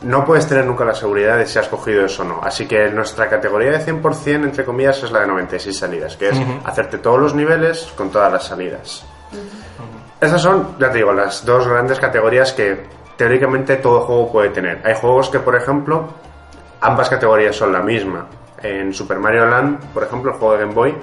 no 0.03 0.25
puedes 0.25 0.47
tener 0.47 0.65
nunca 0.65 0.85
la 0.85 0.93
seguridad 0.93 1.37
de 1.37 1.45
si 1.45 1.59
has 1.59 1.67
cogido 1.67 2.05
eso 2.05 2.23
o 2.23 2.25
no. 2.25 2.41
Así 2.43 2.67
que 2.67 2.89
nuestra 2.89 3.29
categoría 3.29 3.71
de 3.71 3.85
100%, 3.85 4.43
entre 4.43 4.65
comillas, 4.65 5.01
es 5.03 5.11
la 5.11 5.21
de 5.21 5.27
96 5.27 5.77
salidas, 5.77 6.17
que 6.17 6.29
es 6.29 6.37
hacerte 6.65 6.97
todos 6.97 7.19
los 7.19 7.35
niveles 7.35 7.91
con 7.95 8.09
todas 8.09 8.31
las 8.31 8.45
salidas. 8.45 9.05
Esas 10.19 10.41
son, 10.41 10.75
ya 10.79 10.89
te 10.89 10.97
digo, 10.99 11.11
las 11.11 11.45
dos 11.45 11.67
grandes 11.67 11.99
categorías 11.99 12.53
que 12.53 12.85
teóricamente 13.17 13.77
todo 13.77 14.01
juego 14.01 14.31
puede 14.31 14.49
tener. 14.49 14.81
Hay 14.85 14.95
juegos 14.95 15.29
que, 15.29 15.39
por 15.39 15.55
ejemplo, 15.55 16.07
ambas 16.81 17.09
categorías 17.09 17.55
son 17.55 17.73
la 17.73 17.81
misma. 17.81 18.27
En 18.61 18.93
Super 18.93 19.19
Mario 19.19 19.45
Land, 19.45 19.93
por 19.93 20.03
ejemplo, 20.03 20.31
el 20.31 20.37
juego 20.37 20.53
de 20.53 20.59
Game 20.61 20.73
Boy, 20.73 20.95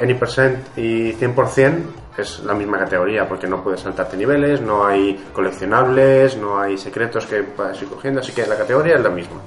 Any% 0.00 0.58
y 0.76 1.12
100% 1.12 1.82
es 2.22 2.40
la 2.40 2.54
misma 2.54 2.78
categoría 2.78 3.28
porque 3.28 3.46
no 3.46 3.62
puedes 3.62 3.80
saltarte 3.80 4.16
niveles, 4.16 4.60
no 4.60 4.86
hay 4.86 5.28
coleccionables, 5.32 6.36
no 6.36 6.60
hay 6.60 6.76
secretos 6.76 7.26
que 7.26 7.42
puedas 7.42 7.80
ir 7.80 7.88
cogiendo, 7.88 8.20
así 8.20 8.32
que 8.32 8.46
la 8.46 8.56
categoría 8.56 8.96
es 8.96 9.02
la 9.02 9.10
misma. 9.10 9.40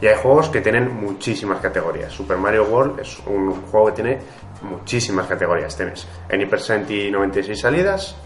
Y 0.00 0.06
hay 0.06 0.16
juegos 0.16 0.48
que 0.48 0.60
tienen 0.60 0.94
muchísimas 0.94 1.60
categorías. 1.60 2.12
Super 2.12 2.38
Mario 2.38 2.64
World 2.64 3.00
es 3.00 3.18
un 3.26 3.62
juego 3.66 3.86
que 3.86 3.92
tiene 3.92 4.18
muchísimas 4.62 5.26
categorías. 5.26 5.76
Tienes 5.76 6.06
Any% 6.32 6.90
y 6.90 7.10
96 7.10 7.60
salidas, 7.60 8.16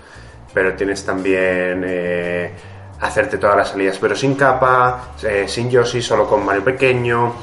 pero 0.53 0.75
tienes 0.75 1.05
también 1.05 1.85
eh, 1.85 2.53
hacerte 3.01 3.39
todas 3.39 3.57
las 3.57 3.69
salidas, 3.71 3.99
pero 3.99 4.15
sin 4.15 4.35
capa, 4.37 5.15
eh, 5.23 5.47
sin 5.49 5.69
Yoshi, 5.69 6.01
solo 6.01 6.29
con 6.29 6.45
Mario 6.45 6.65
pequeño. 6.65 7.35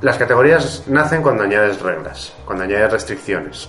Las 0.00 0.16
categorías 0.16 0.84
nacen 0.88 1.22
cuando 1.22 1.44
añades 1.44 1.80
reglas, 1.80 2.34
cuando 2.44 2.64
añades 2.64 2.90
restricciones. 2.90 3.68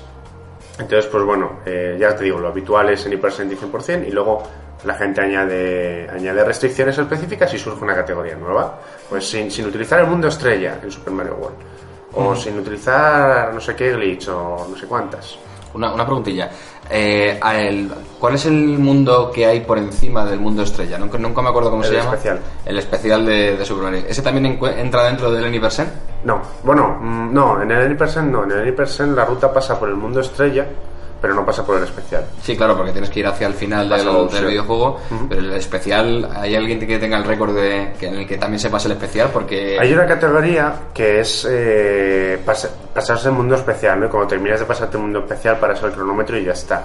Entonces, 0.82 1.10
pues 1.12 1.24
bueno, 1.24 1.60
eh, 1.66 1.96
ya 2.00 2.16
te 2.16 2.24
digo, 2.24 2.40
lo 2.40 2.48
habitual 2.48 2.90
es 2.90 3.06
en 3.06 3.14
Hypersense 3.14 3.56
100% 3.56 4.08
y 4.08 4.12
luego 4.12 4.42
la 4.84 4.96
gente 4.96 5.22
añade, 5.22 6.10
añade 6.10 6.44
restricciones 6.44 6.98
específicas 6.98 7.54
y 7.54 7.60
surge 7.60 7.84
una 7.84 7.94
categoría 7.94 8.36
nueva. 8.36 8.80
Pues 9.08 9.30
sin, 9.30 9.52
sin 9.52 9.68
utilizar 9.68 10.00
el 10.00 10.08
mundo 10.08 10.28
estrella 10.28 10.80
en 10.82 10.92
Super 10.92 11.14
Mario 11.14 11.36
World. 11.36 11.58
O 12.14 12.36
sin 12.36 12.58
utilizar 12.58 13.54
no 13.54 13.62
sé 13.62 13.76
qué 13.76 13.94
glitch 13.94 14.28
o 14.30 14.68
no 14.70 14.76
sé 14.76 14.88
cuántas. 14.88 15.38
Una, 15.74 15.94
una 15.94 16.04
preguntilla. 16.04 16.50
Eh, 16.92 17.40
el- 17.56 17.92
¿Cuál 18.20 18.36
es 18.36 18.46
el 18.46 18.78
mundo 18.78 19.32
que 19.34 19.48
hay 19.48 19.62
por 19.62 19.80
encima 19.80 20.24
del 20.26 20.40
mundo 20.40 20.62
estrella? 20.62 21.00
Nunca, 21.00 21.18
nunca 21.18 21.42
me 21.42 21.50
acuerdo 21.50 21.72
cómo 21.72 21.82
El 21.84 21.90
se 21.90 21.96
llama. 21.96 22.12
especial. 22.12 22.40
El 22.66 22.78
especial 22.78 23.26
de, 23.26 23.58
de. 23.58 24.06
¿Ese 24.08 24.22
también 24.22 24.60
entra 24.78 25.06
dentro 25.06 25.32
del 25.32 25.44
Anypercent? 25.46 25.90
No, 26.24 26.40
bueno, 26.64 27.00
mm, 27.02 27.34
no, 27.34 27.62
en 27.64 27.72
el 27.72 27.82
Anypercent 27.88 28.30
no. 28.32 28.44
En 28.44 28.52
el 28.52 28.60
Anypercent 28.60 29.16
la 29.16 29.26
ruta 29.26 29.52
pasa 29.52 29.80
por 29.80 29.90
el 29.90 29.96
mundo 29.96 30.20
estrella, 30.20 30.68
pero 31.22 31.36
no 31.36 31.46
pasa 31.46 31.64
por 31.66 31.78
el 31.78 31.84
especial. 31.84 32.26
Sí, 32.42 32.58
claro, 32.58 32.76
porque 32.76 32.92
tienes 32.92 33.10
que 33.12 33.20
ir 33.20 33.28
hacia 33.28 33.46
el 33.48 33.54
final 33.54 33.88
del, 33.88 34.48
videojuego. 34.48 35.00
Pero 35.30 35.42
el 35.42 35.54
especial, 35.54 36.28
¿hay 36.36 36.56
alguien 36.56 36.80
que 36.80 36.98
tenga 36.98 37.18
el 37.18 37.24
récord 37.24 37.54
de 37.56 37.94
que 38.00 38.08
en 38.08 38.16
el 38.16 38.28
que 38.28 38.38
también 38.38 38.60
se 38.60 38.70
pase 38.70 38.88
el 38.88 38.94
especial? 38.94 39.30
Porque. 39.32 39.78
Hay 39.80 39.94
una 39.94 40.06
categoría 40.08 40.74
que 40.94 41.20
es 41.20 41.48
eh, 41.50 42.40
pas- 42.46 42.70
pasarse 42.94 43.28
el 43.30 43.36
mundo 43.36 43.56
especial, 43.56 44.00
¿no? 44.00 44.08
Y 44.08 44.10
Cuando 44.10 44.28
terminas 44.28 44.60
de 44.60 44.66
pasarte 44.66 44.98
el 44.98 45.04
mundo 45.04 45.20
especial, 45.20 45.58
paras 45.60 45.82
el 45.84 45.92
cronómetro 45.92 46.38
y 46.38 46.46
ya 46.46 46.54
está. 46.54 46.84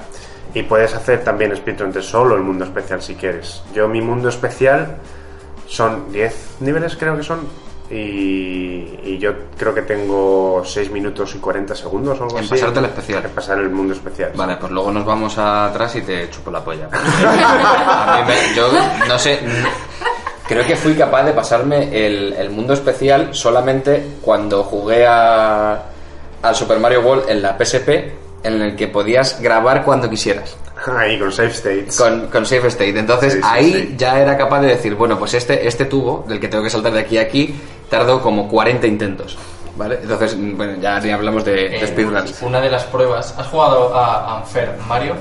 Y 0.55 0.62
puedes 0.62 0.95
hacer 0.95 1.24
también 1.24 1.55
speedrun 1.57 1.91
de 1.93 2.03
solo 2.03 2.34
el 2.37 2.43
mundo 2.43 2.64
especial 2.64 3.03
si 3.03 3.14
quieres. 3.14 3.62
Yo 3.74 3.89
mi 3.89 4.01
mundo 4.01 4.28
especial 4.28 4.97
son 5.66 6.12
10 6.12 6.57
niveles 6.61 6.97
creo 6.97 7.16
que 7.16 7.22
son. 7.22 7.41
Y, 7.91 8.99
y 9.05 9.18
yo 9.20 9.32
creo 9.57 9.72
que 9.74 9.82
tengo 9.82 10.62
6 10.64 10.91
minutos 10.91 11.34
y 11.34 11.39
40 11.39 11.74
segundos 11.74 12.18
o 12.20 12.24
algo 12.24 12.39
En 12.39 12.45
así. 12.45 12.55
pasarte 12.55 12.78
el 12.80 12.84
especial. 12.87 13.24
En 13.24 13.30
pasar 13.30 13.59
el 13.59 13.70
mundo 13.70 13.95
especial. 13.95 14.32
Vale, 14.34 14.57
pues 14.57 14.72
luego 14.72 14.91
nos 14.91 15.05
vamos 15.05 15.39
atrás 15.39 15.95
y 15.97 16.03
te 16.03 16.28
chupo 16.30 16.51
la 16.51 16.64
polla. 16.64 16.89
A 16.93 18.22
mí 18.26 18.32
me- 18.32 18.55
yo 18.57 18.68
no 19.09 19.18
sé. 19.18 19.39
Creo 20.49 20.64
que 20.66 20.76
fui 20.76 20.95
capaz 20.95 21.24
de 21.24 21.32
pasarme 21.32 22.07
el, 22.07 22.32
el 22.34 22.51
mundo 22.51 22.72
especial 22.74 23.34
solamente 23.34 24.05
cuando 24.22 24.62
jugué 24.62 25.05
a, 25.07 25.82
al 26.43 26.55
Super 26.55 26.78
Mario 26.78 27.01
World 27.03 27.28
en 27.28 27.43
la 27.43 27.57
PSP, 27.59 27.89
en 28.45 28.62
el 28.62 28.76
que 28.76 28.87
podías 28.89 29.41
grabar 29.41 29.84
cuando 29.84 30.09
quisieras. 30.09 30.57
Ahí, 30.96 31.18
con 31.18 31.32
save 31.32 31.50
states. 31.50 31.96
Con, 31.98 32.26
con 32.28 32.44
Save 32.46 32.68
State. 32.68 32.98
Entonces 32.98 33.32
Sí, 33.34 33.38
sí, 33.40 33.44
ahí 33.50 33.72
sí. 33.72 33.94
ya 33.96 34.20
era 34.20 34.36
capaz 34.36 34.60
de 34.60 34.68
decir, 34.68 34.94
bueno, 34.94 35.18
pues 35.18 35.34
este, 35.34 35.66
este 35.66 35.86
tubo, 35.86 36.24
del 36.28 36.38
que 36.38 36.48
tengo 36.48 36.62
que 36.62 36.70
saltar 36.70 36.92
de 36.92 37.00
aquí 37.00 37.18
a 37.18 37.22
aquí, 37.22 37.58
tardó 37.88 38.20
como 38.20 38.48
40 38.48 38.86
intentos. 38.86 39.38
¿Vale? 39.76 39.98
Entonces, 40.02 40.36
mm, 40.36 40.56
bueno, 40.56 40.74
ya 40.80 40.98
ni 41.00 41.10
hablamos 41.10 41.44
de, 41.44 41.52
de 41.52 41.76
Eh, 41.82 41.86
speedruns. 41.86 42.40
Una 42.42 42.60
de 42.60 42.70
las 42.70 42.84
pruebas. 42.84 43.34
¿Has 43.38 43.46
jugado 43.48 43.94
a 43.94 44.38
Unfair 44.40 44.70
Mario? 44.88 45.14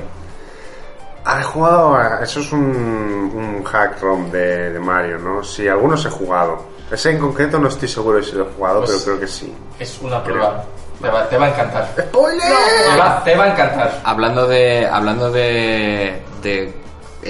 Ha 1.26 1.42
jugado 1.44 1.96
a... 1.96 2.20
Eso 2.24 2.40
es 2.40 2.52
un, 2.52 2.62
un 2.62 3.64
hack 3.64 4.00
ROM 4.02 4.30
de, 4.32 4.72
de 4.72 4.80
Mario, 4.80 5.18
¿no? 5.18 5.44
Sí, 5.44 5.68
algunos 5.68 6.06
he 6.06 6.10
jugado. 6.10 6.64
Ese 6.92 7.12
en 7.12 7.18
concreto 7.20 7.58
no 7.58 7.68
estoy 7.68 7.88
seguro 7.88 8.18
de 8.18 8.24
si 8.24 8.34
lo 8.34 8.44
he 8.48 8.54
jugado, 8.54 8.80
Pues- 8.82 8.92
pero 8.92 9.04
creo 9.04 9.20
que 9.20 9.28
sí. 9.28 9.52
Es 9.80 10.00
una 10.02 10.24
prueba. 10.24 10.64
Te 11.06 11.12
va, 11.12 11.30
te 11.30 11.38
va 11.38 11.46
a 11.46 11.50
encantar. 11.50 11.88
¡Spoiler! 12.00 12.42
Te 12.48 13.00
va, 13.00 13.24
te 13.24 13.36
va 13.36 13.44
a 13.44 13.48
encantar. 13.52 14.02
Hablando 14.04 14.48
de 14.48 14.88
hablando 14.88 15.32
de, 15.32 16.24
de 16.42 16.74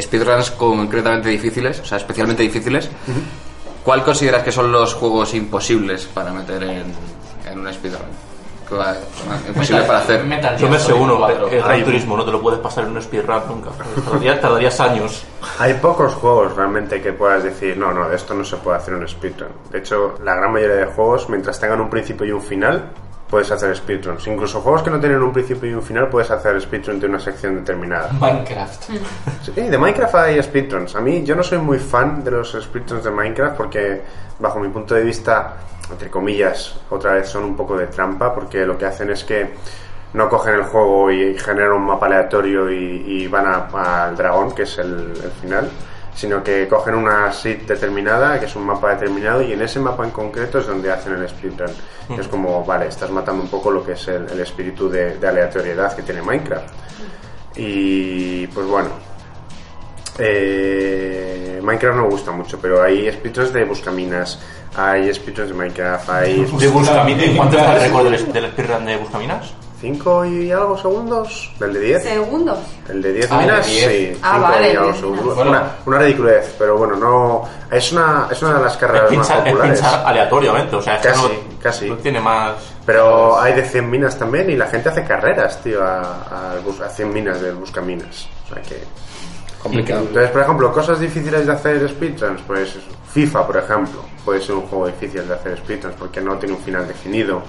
speedruns 0.01 0.51
concretamente 0.51 1.28
difíciles, 1.28 1.82
o 1.82 1.86
sea, 1.86 1.97
especialmente 1.97 2.41
difíciles, 2.43 2.89
¿cuál 3.84 4.01
consideras 4.03 4.43
que 4.43 4.51
son 4.53 4.71
los 4.71 4.93
juegos 4.93 5.34
imposibles 5.34 6.05
para 6.05 6.32
meter 6.32 6.63
en, 6.63 6.86
en 7.51 7.59
un 7.59 7.73
speedrun? 7.73 8.07
¿Cuál- 8.69 8.97
Imposible 9.47 9.84
para 9.84 9.99
hacer. 9.99 10.23
Metal 10.23 10.57
Yo 10.57 10.67
me 10.69 10.80
sé 10.80 10.91
uno, 10.91 11.17
4. 11.19 11.49
el 11.49 11.61
Gran 11.61 11.84
Turismo, 11.84 12.17
no 12.17 12.26
te 12.26 12.32
lo 12.32 12.41
puedes 12.41 12.59
pasar 12.61 12.86
en 12.86 12.91
un 12.95 13.01
speedrun 13.01 13.41
nunca. 13.47 13.69
Tardarías, 14.03 14.41
tardarías 14.41 14.80
años. 14.80 15.23
Hay 15.59 15.73
pocos 15.76 16.13
juegos 16.15 16.55
realmente 16.55 16.99
que 17.01 17.11
puedas 17.13 17.43
decir, 17.43 17.78
no, 17.78 17.93
no, 17.93 18.09
de 18.09 18.15
esto 18.15 18.34
no 18.34 18.43
se 18.45 18.55
puede 18.57 18.78
hacer 18.78 18.93
un 18.95 19.07
speedrun. 19.07 19.49
De 19.69 19.80
hecho, 19.80 20.15
la 20.23 20.34
gran 20.36 20.51
mayoría 20.53 20.78
de 20.78 20.86
juegos, 20.88 21.30
mientras 21.30 21.59
tengan 21.59 21.80
un 21.82 21.89
principio 21.91 22.26
y 22.26 22.32
un 22.32 22.41
final, 22.41 22.89
puedes 23.30 23.49
hacer 23.51 23.76
speedruns. 23.76 24.28
Incluso 24.28 24.61
juegos 24.61 24.84
que 24.84 24.89
no 24.91 24.99
tienen 24.99 25.21
un 25.21 25.34
principio 25.34 25.69
y 25.69 25.73
un 25.73 25.82
final, 25.82 26.07
puedes 26.09 26.30
hacer 26.32 26.59
speedrun 26.61 26.99
de 26.99 27.07
una 27.07 27.19
sección 27.19 27.55
determinada. 27.55 28.11
Minecraft. 28.19 28.84
Sí, 29.43 29.51
de 29.55 29.78
Minecraft 29.78 30.15
hay 30.15 30.41
speedruns. 30.43 30.95
A 30.95 31.01
mí, 31.01 31.23
yo 31.23 31.36
no 31.36 31.43
soy 31.43 31.57
muy 31.57 31.80
fan 31.80 32.23
de 32.23 32.32
los 32.32 32.57
speedruns 32.61 33.03
de 33.03 33.11
Minecraft 33.11 33.57
porque, 33.57 34.01
bajo 34.39 34.59
mi 34.59 34.69
punto 34.69 34.93
de 34.95 35.03
vista, 35.03 35.53
entre 35.91 36.09
comillas, 36.09 36.76
otra 36.89 37.13
vez 37.13 37.28
son 37.30 37.43
un 37.43 37.55
poco 37.55 37.78
de 37.78 37.88
trampa 37.88 38.34
porque 38.34 38.65
lo 38.65 38.78
que 38.78 38.86
hacen 38.86 39.09
es 39.11 39.23
que 39.23 39.53
no 40.13 40.30
cogen 40.30 40.53
el 40.55 40.63
juego 40.63 41.11
y 41.11 41.38
generan 41.38 41.73
un 41.73 41.86
mapa 41.86 42.05
aleatorio 42.05 42.71
y, 42.71 43.03
y 43.23 43.28
van 43.28 43.45
a- 43.47 44.05
al 44.05 44.15
dragón, 44.15 44.53
que 44.55 44.63
es 44.63 44.78
el, 44.78 45.11
el 45.23 45.32
final, 45.41 45.69
sino 46.16 46.41
que 46.41 46.68
cogen 46.68 46.95
una 46.95 47.32
seed 47.34 47.63
determinada, 47.68 48.39
que 48.39 48.45
es 48.45 48.55
un 48.55 48.66
mapa 48.66 48.95
determinado, 48.95 49.41
y 49.41 49.51
en 49.51 49.61
ese 49.61 49.80
mapa 49.80 50.05
en 50.05 50.11
concreto 50.11 50.59
es 50.59 50.68
donde 50.68 50.91
hacen 50.91 51.13
el 51.13 51.28
speedrun. 51.28 51.72
Es 52.18 52.28
como, 52.28 52.63
vale, 52.63 52.88
estás 52.88 53.11
matando 53.11 53.43
un 53.43 53.49
poco 53.49 53.70
lo 53.70 53.86
que 53.86 53.93
es 53.93 54.07
el, 54.07 54.30
el 54.30 54.39
espíritu 54.39 54.89
de, 54.89 55.18
de 55.18 55.28
aleatoriedad 55.28 55.93
que 55.95 56.03
tiene 56.03 56.22
Minecraft. 56.22 56.74
Y 57.57 58.47
pues 58.47 58.66
bueno, 58.66 58.89
eh, 60.18 61.59
Minecraft 61.61 61.97
no 61.97 62.03
me 62.03 62.09
gusta 62.09 62.32
mucho, 62.32 62.59
pero 62.61 62.82
hay 62.82 63.11
speedruns 63.11 63.51
de 63.51 63.66
Buscaminas, 63.66 64.39
hay 64.76 65.13
speedruns 65.13 65.49
de 65.49 65.55
Minecraft, 65.55 66.09
hay 66.09 66.45
¿De 66.45 66.68
Buscaminas? 66.68 67.36
¿Cuánto 67.36 67.57
está 67.57 67.76
el 67.76 67.82
récord 67.82 68.03
del, 68.11 68.34
del 68.34 68.51
speedrun 68.51 68.86
de 68.86 68.97
Buscaminas? 68.97 69.53
5 69.94 70.26
y 70.26 70.52
algo 70.52 70.78
segundos, 70.78 71.52
del 71.60 71.74
de 71.74 71.80
10. 71.80 72.04
Segundos. 72.04 72.60
El 72.90 73.02
de 73.02 73.14
10 73.14 73.32
Ah, 73.32 73.36
el 73.36 73.40
de 73.40 73.46
minas, 73.52 73.68
10. 73.68 73.88
sí, 74.16 74.20
Ah, 74.24 74.32
5 74.36 74.42
vale, 74.48 74.68
y 74.68 74.76
algo 74.76 74.86
el 74.88 74.94
de 74.94 75.00
segundos. 75.00 75.36
Bueno. 75.36 75.50
Una, 75.52 75.72
una 75.86 75.98
ridiculez, 76.00 76.56
pero 76.58 76.78
bueno, 76.78 76.96
no. 76.96 77.44
Es 77.72 77.92
una, 77.92 78.28
es 78.32 78.42
una 78.42 78.54
de 78.58 78.64
las 78.64 78.78
carreras 78.78 79.12
más 79.12 79.30
es 79.30 79.36
populares. 79.36 79.84
aleatoriamente, 79.84 80.76
o 80.76 80.82
sea, 80.82 80.96
es 80.96 81.02
que 81.02 81.08
Casi, 81.10 81.22
no, 81.24 81.30
casi. 81.62 81.90
no 81.90 81.96
tiene 81.98 82.20
más... 82.20 82.54
Pero 82.86 83.40
hay 83.40 83.54
de 83.54 83.64
100 83.64 83.90
minas 83.90 84.18
también 84.18 84.50
y 84.50 84.56
la 84.56 84.68
gente 84.68 84.90
hace 84.90 85.04
carreras, 85.04 85.62
tío, 85.64 85.84
a, 85.84 86.02
a, 86.02 86.86
a 86.86 86.90
100 86.90 87.14
minas 87.14 87.42
del 87.42 87.56
Buscaminas. 87.56 88.28
O 88.50 88.54
sea 88.54 88.62
que. 88.64 88.84
Complicado. 89.62 90.02
Entonces, 90.02 90.30
por 90.32 90.42
ejemplo, 90.42 90.72
cosas 90.72 91.00
difíciles 91.00 91.46
de 91.48 91.52
hacer 91.52 91.90
speedruns, 91.90 92.42
pues 92.46 92.76
FIFA, 93.12 93.48
por 93.48 93.58
ejemplo, 93.58 94.02
puede 94.24 94.40
ser 94.42 94.54
un 94.56 94.62
juego 94.68 94.86
difícil 94.88 95.28
de 95.28 95.34
hacer 95.34 95.58
speedruns 95.58 95.96
porque 95.98 96.22
no 96.22 96.36
tiene 96.38 96.54
un 96.56 96.62
final 96.62 96.88
definido. 96.88 97.42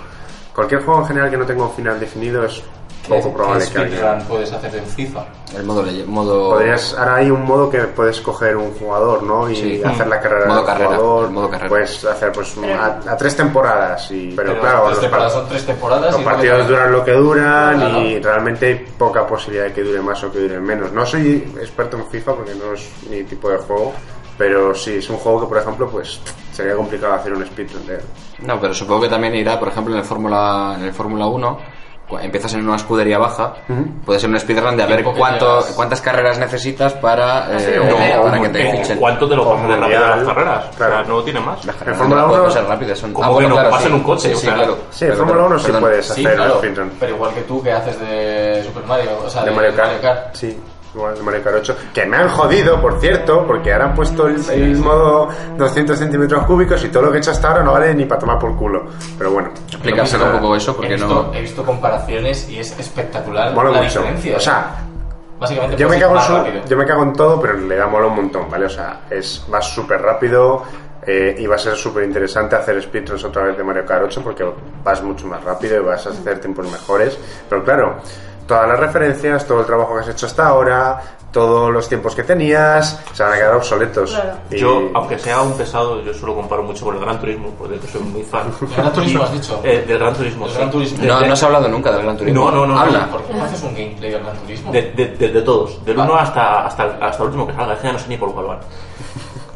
Cualquier 0.57 0.83
juego 0.83 1.03
en 1.03 1.07
general 1.07 1.31
que 1.31 1.37
no 1.37 1.47
tenga 1.47 1.65
un 1.65 1.73
final 1.73 2.01
definido 2.01 2.45
es 2.45 2.63
poco 3.09 3.33
probable 3.33 3.65
que 3.71 3.79
alguien... 3.79 4.01
puedes 4.27 4.51
hacer 4.53 4.75
en 4.75 4.85
FIFA? 4.85 5.25
El 5.57 5.63
modo, 5.63 5.85
modo 6.09 6.51
Podrías, 6.51 6.93
ahora 6.99 7.15
hay 7.17 7.31
un 7.31 7.45
modo 7.45 7.71
que 7.71 7.79
puedes 7.83 8.21
coger 8.21 8.57
un 8.57 8.73
jugador, 8.73 9.23
¿no? 9.23 9.49
Y 9.49 9.55
Sí. 9.55 9.83
hacer 9.85 10.09
la 10.09 10.19
carrera 10.21 10.47
Modo 10.47 10.57
del 10.59 10.67
carrera, 10.67 10.89
jugador. 10.97 11.25
el 11.27 11.31
modo 11.31 11.51
carrera. 11.51 11.69
Puedes 11.69 12.05
hacer 12.05 12.33
pues 12.33 12.55
a, 12.59 12.87
a 13.13 13.17
tres 13.17 13.37
temporadas 13.37 14.11
y 14.11 14.33
pero, 14.35 14.49
Pero 14.49 14.61
claro, 14.61 14.79
las 14.85 14.91
los, 14.93 15.01
temporadas 15.03 15.33
par- 15.35 15.41
son 15.43 15.49
tres 15.51 15.67
temporadas 15.67 16.13
los 16.13 16.21
y 16.21 16.25
partidos 16.25 16.69
duran 16.69 16.93
lo 16.93 17.05
que 17.05 17.13
duran 17.13 17.77
Claro. 17.79 18.01
y 18.01 18.19
realmente 18.21 18.67
hay 18.67 18.75
poca 18.99 19.25
posibilidad 19.27 19.67
de 19.67 19.73
que 19.73 19.83
dure 19.85 20.01
más 20.03 20.25
o 20.25 20.33
que 20.33 20.41
dure 20.41 20.59
menos. 20.59 20.91
No 20.91 21.07
soy 21.07 21.53
experto 21.61 21.97
en 21.99 22.07
FIFA 22.09 22.35
porque 22.35 22.55
no 22.57 22.73
es 22.73 22.89
mi 23.09 23.23
tipo 23.23 23.49
de 23.51 23.59
juego, 23.59 23.93
pero 24.37 24.75
sí 24.75 24.95
es 24.97 25.09
un 25.11 25.19
juego 25.19 25.43
que 25.43 25.47
por 25.47 25.59
ejemplo 25.59 25.89
pues 25.89 26.19
sería 26.57 26.75
complicado 26.75 27.15
hacer 27.15 27.33
un 27.33 27.45
speedrun 27.47 27.87
de 27.87 27.95
él. 27.97 28.01
No, 28.41 28.61
pero 28.61 28.75
supongo 28.75 29.03
que 29.03 29.09
también 29.09 29.35
irá, 29.35 29.59
por 29.59 29.69
ejemplo, 29.69 29.93
en 29.95 30.01
el 30.01 30.05
Fórmula 30.07 30.75
en 30.79 30.85
el 30.85 30.93
Fórmula 30.93 31.27
1, 31.27 31.59
cu- 32.09 32.19
empiezas 32.19 32.55
en 32.55 32.67
una 32.67 32.77
escudería 32.77 33.19
baja, 33.19 33.55
puede 34.05 34.21
ser 34.21 34.31
un 34.31 34.39
speedrun 34.39 34.77
de 34.77 34.83
a 34.83 34.87
ver 34.87 35.03
cuánto, 35.05 35.65
cuántas 35.75 36.01
carreras 36.01 36.39
necesitas 36.39 36.93
para, 36.95 37.57
eh, 37.57 37.61
sí, 37.61 37.71
no, 37.79 37.97
para 37.97 38.39
un 38.39 38.43
que 38.43 38.49
te 38.51 38.71
fichen. 38.73 38.99
¿Cuánto 38.99 39.29
te 39.29 39.35
lo 39.37 39.43
O 39.49 39.55
pasas 39.55 39.69
de 39.69 39.77
rápido 39.77 40.01
las 40.01 40.25
carreras? 40.25 40.65
claro. 40.77 40.93
O 40.95 40.97
sea, 41.05 41.09
no 41.15 41.23
tiene 41.23 41.41
más. 41.41 41.65
Las 41.65 41.75
En 41.75 41.79
carreras 41.79 41.99
Fórmula 41.99 42.21
no 42.23 42.29
pueden 42.29 42.43
1 42.45 42.51
ser 42.53 42.65
rápidas, 42.67 42.99
son 42.99 43.13
Como 43.13 43.27
Ah, 43.27 43.31
bueno, 43.31 43.49
que 43.49 43.49
no 43.49 43.55
claro, 43.57 43.71
pasa 43.71 43.83
sí. 43.83 43.89
en 43.89 43.95
un 43.95 44.03
coche, 44.03 44.29
Sí, 44.29 44.35
o 44.35 44.39
sí, 44.39 44.47
sea, 44.47 44.55
claro. 44.55 44.79
Sí, 44.91 45.05
en 45.07 45.17
Fórmula 45.17 45.43
1 45.45 45.59
sí 45.59 45.73
puedes 45.81 46.07
Sí, 46.07 46.13
hacer 46.27 46.37
claro. 46.37 46.53
un 46.53 46.59
speedrun. 46.59 46.93
Pero 47.01 47.15
igual 47.15 47.35
que 47.35 47.41
tú 47.43 47.63
que 47.63 47.73
haces 47.73 48.01
de 48.01 48.65
Super 48.65 48.85
Mario, 48.85 49.11
o 49.25 49.29
sea, 49.31 49.45
de 49.45 49.51
Mario 49.51 49.75
Kart. 49.75 50.35
Sí, 50.35 50.59
de 50.97 51.23
Mario 51.23 51.43
Kart 51.43 51.57
8. 51.61 51.77
Que 51.93 52.07
me 52.07 52.17
han 52.17 52.29
jodido, 52.29 52.81
por 52.81 52.99
cierto, 53.01 53.47
porque 53.47 53.73
ahora 53.73 53.87
han 53.87 53.95
puesto 53.95 54.27
el, 54.27 54.43
el 54.51 54.77
modo 54.79 55.29
200 55.59 55.99
centímetros 55.99 56.45
cúbicos 56.45 56.83
y 56.85 56.89
todo 56.89 57.03
lo 57.05 57.11
que 57.11 57.19
he 57.19 57.21
hecho 57.21 57.31
hasta 57.31 57.49
ahora 57.49 57.63
no 57.63 57.73
vale 57.73 57.95
ni 57.95 58.05
para 58.07 58.21
tomar 58.21 58.39
por 58.39 58.57
culo. 58.57 58.87
Pero 59.19 59.31
bueno. 59.33 59.51
Explicárselo 59.69 60.27
no 60.29 60.35
un 60.37 60.41
poco 60.41 60.57
eso, 60.57 60.71
He 60.73 60.75
porque 60.75 60.95
visto, 60.95 61.09
no... 61.31 61.35
he 61.35 61.41
visto 61.43 61.65
comparaciones 61.65 62.49
y 62.49 62.59
es 62.59 62.79
espectacular 62.79 63.53
Mola 63.55 63.71
la 63.71 63.83
mucho. 63.83 64.01
diferencia. 64.01 64.37
O 64.37 64.41
sea, 64.41 64.75
básicamente 65.39 65.77
yo 65.77 65.89
me, 65.89 65.97
puedes 65.99 66.01
ir 66.01 66.03
cago 66.03 66.13
en 66.13 66.17
más 66.17 66.27
su- 66.27 66.37
rápido. 66.37 66.65
yo 66.69 66.77
me 66.77 66.87
cago 66.87 67.03
en 67.03 67.13
todo, 67.13 67.41
pero 67.41 67.53
en 67.55 67.69
realidad 67.69 67.91
mola 67.91 68.07
un 68.07 68.17
montón, 68.17 68.51
¿vale? 68.51 68.67
O 68.67 68.71
sea, 68.71 69.03
es, 69.11 69.45
va 69.53 69.61
súper 69.61 70.01
rápido 70.01 70.63
eh, 71.07 71.37
y 71.39 71.47
va 71.47 71.55
a 71.57 71.59
ser 71.59 71.77
súper 71.77 72.03
interesante 72.05 72.57
hacer 72.57 72.83
speedruns 72.83 73.23
otra 73.23 73.45
vez 73.45 73.57
de 73.57 73.63
Mario 73.63 73.85
Kart 73.87 74.05
8 74.07 74.23
porque 74.25 74.45
vas 74.83 75.03
mucho 75.03 75.27
más 75.29 75.45
rápido 75.45 75.77
y 75.81 75.85
vas 75.85 76.07
a 76.07 76.11
hacer 76.11 76.41
tiempos 76.41 76.71
mejores. 76.71 77.17
Pero 77.49 77.63
claro, 77.63 77.97
todas 78.47 78.69
las 78.69 78.79
referencias, 78.79 79.47
todo 79.47 79.61
el 79.61 79.67
trabajo 79.67 79.95
que 79.95 80.01
has 80.03 80.09
hecho 80.09 80.27
hasta 80.27 80.47
ahora, 80.49 81.01
todos 81.33 81.71
los 81.71 81.87
tiempos 81.89 82.15
que 82.15 82.23
tenías, 82.23 82.99
se 83.13 83.23
van 83.23 83.33
a 83.33 83.37
quedar 83.37 83.55
obsoletos. 83.57 84.11
Claro. 84.13 84.33
Y- 84.51 84.57
Yo, 84.59 84.91
aunque 84.95 85.19
sea 85.19 85.43
un 85.43 85.53
pesado, 85.57 86.01
yo 86.03 86.15
solo 86.15 86.35
comparo 86.35 86.63
mucho 86.63 86.85
con 86.87 86.95
el 86.95 87.01
Gran 87.03 87.21
Turismo, 87.21 87.51
porque 87.59 87.79
soy 87.93 88.01
muy 88.03 88.23
fan. 88.23 88.47
¿El 88.61 88.69
Gran 88.77 88.93
Turismo 88.93 89.23
has 89.25 89.33
dicho? 89.33 89.61
eh, 89.63 89.85
del 89.87 89.99
Gran 89.99 90.15
Turismo, 90.15 90.49
sí. 90.49 90.55
Gran 90.57 90.71
Turismo. 90.71 91.05
No, 91.05 91.21
no 91.21 91.37
se 91.37 91.45
ha 91.45 91.49
hablado 91.49 91.69
nunca 91.69 91.93
del 91.93 92.03
Gran 92.03 92.17
Turismo. 92.17 92.45
No, 92.45 92.51
no, 92.51 92.67
no, 92.67 92.79
Habla. 92.81 93.07
¿Por 93.11 93.23
qué 93.25 93.35
no 93.35 93.45
haces 93.45 93.63
un 93.63 93.75
gameplay 93.75 94.11
del 94.13 94.23
Gran 94.23 94.37
Turismo? 94.39 94.73
De, 94.73 94.83
de- 94.93 95.09
de- 95.09 95.29
de 95.29 95.43
todos, 95.43 95.85
del 95.85 96.01
Ah. 96.01 96.05
1 96.05 96.17
hasta, 96.17 96.67
hasta, 96.67 96.85
el- 96.85 97.03
hasta 97.03 97.23
el 97.23 97.29
último 97.29 97.47
que 97.49 97.53
salga, 97.55 97.75
es 97.75 97.79
que 97.81 97.87
ya 97.89 97.93
no 97.93 97.99
sé 97.99 98.09
ni 98.09 98.17
por 98.17 98.33
cuál 98.33 98.47
van. 98.47 98.59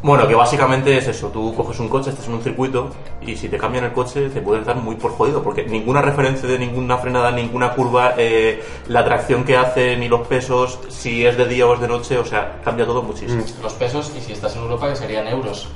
Bueno, 0.03 0.27
que 0.27 0.33
básicamente 0.33 0.97
es 0.97 1.07
eso, 1.07 1.27
tú 1.27 1.53
coges 1.53 1.79
un 1.79 1.87
coche, 1.87 2.09
estás 2.09 2.25
en 2.27 2.33
un 2.33 2.41
circuito 2.41 2.89
y 3.21 3.35
si 3.35 3.49
te 3.49 3.57
cambian 3.59 3.83
el 3.83 3.91
coche 3.91 4.29
te 4.29 4.41
puedes 4.41 4.65
dar 4.65 4.77
muy 4.77 4.95
por 4.95 5.11
jodido, 5.11 5.43
porque 5.43 5.63
ninguna 5.63 6.01
referencia 6.01 6.49
de 6.49 6.57
ninguna 6.57 6.97
frenada, 6.97 7.29
ninguna 7.31 7.73
curva, 7.73 8.15
eh, 8.17 8.63
la 8.87 9.05
tracción 9.05 9.43
que 9.43 9.55
hace, 9.55 9.95
ni 9.97 10.07
los 10.07 10.25
pesos, 10.27 10.79
si 10.89 11.23
es 11.23 11.37
de 11.37 11.45
día 11.47 11.67
o 11.67 11.75
es 11.75 11.81
de 11.81 11.87
noche, 11.87 12.17
o 12.17 12.25
sea, 12.25 12.59
cambia 12.63 12.85
todo 12.85 13.03
muchísimo. 13.03 13.43
Los 13.61 13.73
pesos, 13.73 14.11
y 14.17 14.21
si 14.21 14.33
estás 14.33 14.55
en 14.55 14.63
Europa, 14.63 14.89
que 14.89 14.95
serían 14.95 15.27
euros. 15.27 15.69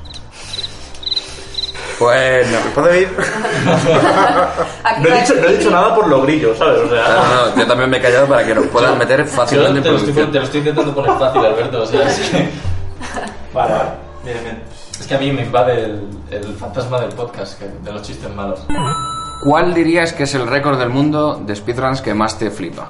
Bueno. 2.00 2.58
¿Me 2.66 2.72
puedo 2.72 2.96
ir? 2.96 3.10
No 5.02 5.10
he, 5.10 5.20
dicho, 5.20 5.34
no 5.36 5.48
he 5.48 5.58
dicho 5.58 5.72
nada 5.72 5.94
por 5.96 6.08
los 6.08 6.24
grillos, 6.24 6.58
¿sabes? 6.58 6.80
O 6.82 6.90
sea, 6.90 7.04
No, 7.10 7.48
no, 7.48 7.58
yo 7.58 7.68
también 7.68 7.90
me 7.90 7.98
he 7.98 8.02
callado 8.02 8.28
para 8.28 8.46
que 8.46 8.56
nos 8.56 8.66
puedan 8.68 8.98
meter 8.98 9.26
Yo 9.26 9.32
fácilmente 9.32 9.78
en 9.80 9.84
te 9.84 9.92
lo, 9.92 9.98
estoy, 9.98 10.14
te 10.14 10.40
lo 10.40 10.44
estoy 10.44 10.60
intentando 10.60 10.96
poner 10.96 11.18
fácil, 11.18 11.46
Alberto. 11.46 11.82
O 11.82 11.86
sea, 11.86 12.08
es 12.08 12.20
que, 12.30 12.38
Vale, 13.54 13.74
vale. 13.74 14.05
Bien, 14.26 14.44
bien. 14.44 14.64
es 15.00 15.06
que 15.08 15.16
a 15.16 15.20
mí 15.20 15.32
me 15.32 15.44
invade 15.44 15.86
el, 15.86 16.10
el 16.32 16.56
fantasma 16.56 17.00
del 17.00 17.14
podcast, 17.14 17.60
que- 17.60 17.68
de 17.70 17.92
los 17.92 18.02
chistes 18.02 18.34
malos. 18.34 18.66
¿Cuál 19.44 19.74
dirías 19.74 20.14
que 20.14 20.24
es 20.24 20.34
el 20.34 20.48
récord 20.48 20.80
del 20.80 20.90
mundo 20.90 21.40
de 21.46 21.56
speedruns 21.56 22.02
que 22.02 22.14
más 22.16 22.38
te 22.40 22.50
flipa? 22.50 22.90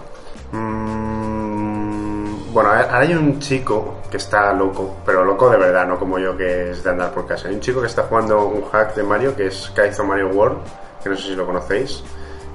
Mm, 0.52 2.54
bueno, 2.54 2.70
ahora 2.70 2.98
hay 3.00 3.14
un 3.14 3.40
chico 3.40 3.96
que 4.10 4.18
está 4.18 4.54
loco, 4.54 4.98
pero 5.06 5.26
loco 5.26 5.50
de 5.50 5.58
verdad, 5.58 5.86
no 5.86 6.00
como 6.00 6.18
yo 6.20 6.38
que 6.38 6.72
es 6.72 6.84
de 6.84 6.90
andar 6.92 7.12
por 7.14 7.28
casa. 7.28 7.50
Hay 7.50 7.56
un 7.56 7.60
chico 7.62 7.82
que 7.82 7.88
está 7.88 8.04
jugando 8.04 8.46
un 8.48 8.64
hack 8.70 8.96
de 8.96 9.04
Mario 9.04 9.36
que 9.36 9.48
es 9.48 9.70
Kaizo 9.76 10.06
Mario 10.06 10.30
World, 10.30 10.60
que 11.04 11.10
no 11.10 11.18
sé 11.18 11.24
si 11.24 11.36
lo 11.36 11.46
conocéis, 11.46 12.02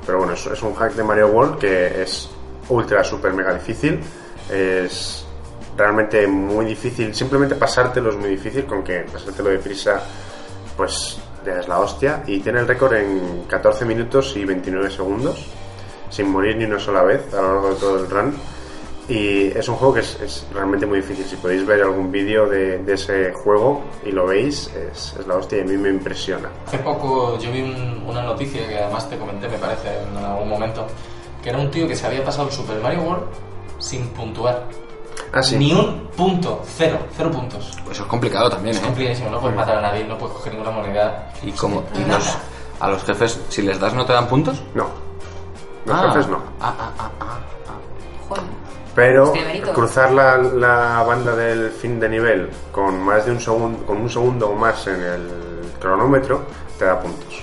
pero 0.07 0.19
bueno, 0.19 0.33
es, 0.33 0.47
es 0.47 0.63
un 0.63 0.75
hack 0.75 0.95
de 0.95 1.05
Mario 1.05 1.29
World 1.29 1.59
que 1.59 2.03
es 2.03 2.31
ultra, 2.69 3.05
super, 3.05 3.33
mega 3.35 3.53
difícil. 3.53 4.01
Es 4.51 5.27
realmente 5.77 6.27
muy 6.27 6.65
difícil, 6.67 7.15
simplemente 7.15 7.55
pasártelo 7.55 8.11
es 8.11 8.17
muy 8.17 8.31
difícil, 8.31 8.65
con 8.67 8.83
que 8.83 9.01
pasártelo 9.13 9.51
deprisa, 9.51 10.01
pues 10.77 11.19
ya 11.45 11.61
es 11.61 11.69
la 11.69 11.79
hostia. 11.79 12.23
Y 12.27 12.41
tiene 12.41 12.61
el 12.61 12.69
récord 12.69 12.95
en 12.95 13.45
14 13.49 13.85
minutos 13.85 14.37
y 14.37 14.45
29 14.45 14.91
segundos 14.91 15.47
sin 16.11 16.29
morir 16.31 16.57
ni 16.57 16.65
una 16.65 16.79
sola 16.81 17.03
vez 17.03 17.33
a 17.33 17.41
lo 17.41 17.55
largo 17.55 17.69
de 17.71 17.75
todo 17.77 17.99
el 18.01 18.11
run. 18.11 18.35
Y 19.09 19.49
es 19.59 19.69
un 19.69 19.75
juego 19.75 19.95
que 19.95 20.01
es, 20.01 20.21
es 20.21 20.47
realmente 20.55 20.87
muy 20.87 20.99
difícil. 21.01 21.25
Si 21.25 21.35
podéis 21.37 21.67
ver 21.67 21.83
algún 21.83 22.13
vídeo 22.13 22.47
de, 22.49 22.79
de 22.79 22.95
ese 22.95 23.33
juego 23.33 23.83
y 24.05 24.13
lo 24.13 24.27
veis, 24.27 24.71
es, 24.75 25.17
es 25.19 25.27
la 25.27 25.35
hostia 25.37 25.59
y 25.59 25.61
a 25.63 25.65
mí 25.65 25.77
me 25.77 25.89
impresiona. 25.89 26.49
Hace 26.67 26.79
poco 26.79 27.37
yo 27.39 27.51
vi 27.51 27.63
un- 27.63 28.05
una 28.07 28.23
noticia 28.23 28.69
que 28.69 28.79
además 28.79 29.09
te 29.11 29.17
comenté, 29.19 29.49
me 29.49 29.59
parece, 29.59 29.89
en 30.01 30.17
algún 30.25 30.49
momento, 30.49 30.87
que 31.43 31.49
era 31.51 31.59
un 31.59 31.71
tío 31.73 31.89
que 31.89 31.97
se 31.97 32.07
había 32.07 32.25
pasado 32.25 32.47
el 32.49 32.53
Super 32.55 32.81
Mario 32.81 33.03
World 33.03 33.25
sin 33.81 34.07
puntuar. 34.11 34.67
Ah, 35.33 35.43
sí. 35.43 35.57
Ni 35.57 35.73
un 35.73 36.09
punto, 36.17 36.63
cero, 36.77 36.99
cero 37.17 37.31
puntos. 37.31 37.71
Pues 37.85 37.97
eso 37.97 38.03
es 38.05 38.09
complicado 38.09 38.51
también, 38.51 38.75
Es 38.75 38.83
¿eh? 38.83 38.85
complicadísimo, 38.87 39.31
no 39.31 39.41
puedes 39.41 39.57
matar 39.57 39.77
a 39.79 39.81
nadie, 39.81 40.05
no 40.05 40.19
puedes 40.19 40.35
coger 40.37 40.53
ninguna 40.55 40.71
moneda. 40.73 41.33
Y 41.43 41.53
como 41.53 41.85
y 41.95 42.05
los, 42.11 42.37
a 42.81 42.89
los 42.89 43.05
jefes, 43.05 43.41
si 43.49 43.63
les 43.63 43.79
das, 43.79 43.95
no 43.95 44.05
te 44.05 44.13
dan 44.13 44.27
puntos. 44.27 44.61
No. 44.75 44.87
Los 45.87 45.97
Ah. 45.97 46.09
jefes 46.09 46.27
no. 46.29 46.39
Ah, 46.61 46.75
ah, 46.79 46.91
ah, 46.99 47.11
ah, 47.21 47.25
ah. 47.69 47.75
Joder. 48.29 48.45
Pero 48.95 49.23
Hostia, 49.25 49.45
mérito. 49.45 49.73
cruzar 49.73 50.11
la, 50.13 50.37
la 50.37 51.03
banda 51.07 51.37
del 51.37 51.71
fin 51.71 52.01
de 52.01 52.09
nivel 52.09 52.51
con 52.73 53.01
más 53.01 53.25
de 53.25 53.31
un 53.33 53.41
segundo, 53.41 53.87
con 53.87 53.99
un 53.99 54.11
segundo 54.11 54.49
o 54.51 54.55
más 54.57 54.85
en 54.89 55.01
el 55.01 55.29
cronómetro, 55.79 56.43
te 56.77 56.87
da 56.87 56.99
puntos. 57.01 57.41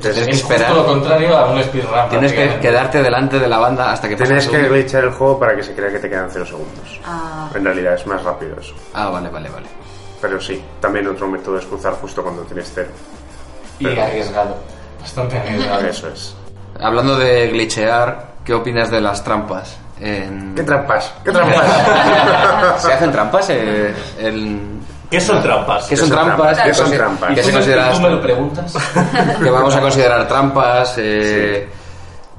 Tienes 0.00 0.24
que 0.24 0.30
es 0.32 0.40
esperar. 0.40 0.72
justo 0.72 0.82
lo 0.82 0.86
contrario 0.88 1.36
a 1.36 1.50
un 1.50 1.62
speedrun. 1.62 2.08
Tienes 2.10 2.32
que 2.32 2.58
quedarte 2.60 3.02
delante 3.02 3.38
de 3.38 3.48
la 3.48 3.58
banda 3.58 3.92
hasta 3.92 4.08
que 4.08 4.16
Tienes 4.16 4.46
que 4.48 4.68
glitchar 4.68 5.04
el 5.04 5.10
juego 5.12 5.38
para 5.38 5.56
que 5.56 5.62
se 5.62 5.74
crea 5.74 5.90
que 5.90 5.98
te 5.98 6.10
quedan 6.10 6.28
0 6.30 6.44
segundos. 6.44 7.00
Ah, 7.06 7.48
En 7.54 7.64
realidad 7.64 7.94
es 7.94 8.06
más 8.06 8.22
rápido 8.22 8.56
eso. 8.60 8.74
Ah, 8.92 9.08
vale, 9.08 9.28
vale, 9.30 9.48
vale. 9.48 9.66
Pero 10.20 10.40
sí, 10.40 10.62
también 10.80 11.06
otro 11.06 11.26
método 11.28 11.58
es 11.58 11.64
cruzar 11.66 11.94
justo 11.94 12.22
cuando 12.22 12.42
tienes 12.42 12.70
cero. 12.74 12.88
Y 13.78 13.86
arriesgado. 13.98 14.56
Bastante 15.00 15.38
arriesgado. 15.38 15.86
Eso 15.86 16.08
es. 16.08 16.34
Hablando 16.80 17.16
de 17.18 17.48
glitchear, 17.48 18.26
¿qué 18.44 18.52
opinas 18.54 18.90
de 18.90 19.00
las 19.00 19.22
trampas? 19.22 19.76
En- 20.00 20.54
¿Qué 20.54 20.62
trampas? 20.64 21.12
¿Qué 21.24 21.30
trampas? 21.32 22.82
¿Se 22.82 22.92
hacen 22.92 23.12
trampas? 23.12 23.50
eh, 23.50 23.94
en- 24.18 24.80
¿Qué 25.14 25.20
son 25.20 25.42
trampas? 25.42 25.86
¿Qué 25.86 25.96
son 25.96 26.08
son 26.08 26.16
trampas? 26.16 26.36
trampas? 26.56 26.64
¿Qué 26.66 26.74
son 26.74 26.90
trampas? 26.92 27.28
¿Qué 27.30 27.34
¿Tú 27.36 27.42
se 27.42 27.46
me- 27.46 27.52
considera 27.58 27.92
¿Tú 27.92 28.00
me 28.00 28.10
lo 28.10 28.20
preguntas? 28.20 28.74
que 29.42 29.50
vamos 29.50 29.74
a 29.76 29.80
considerar 29.80 30.26
trampas? 30.26 30.94
eh, 30.98 31.68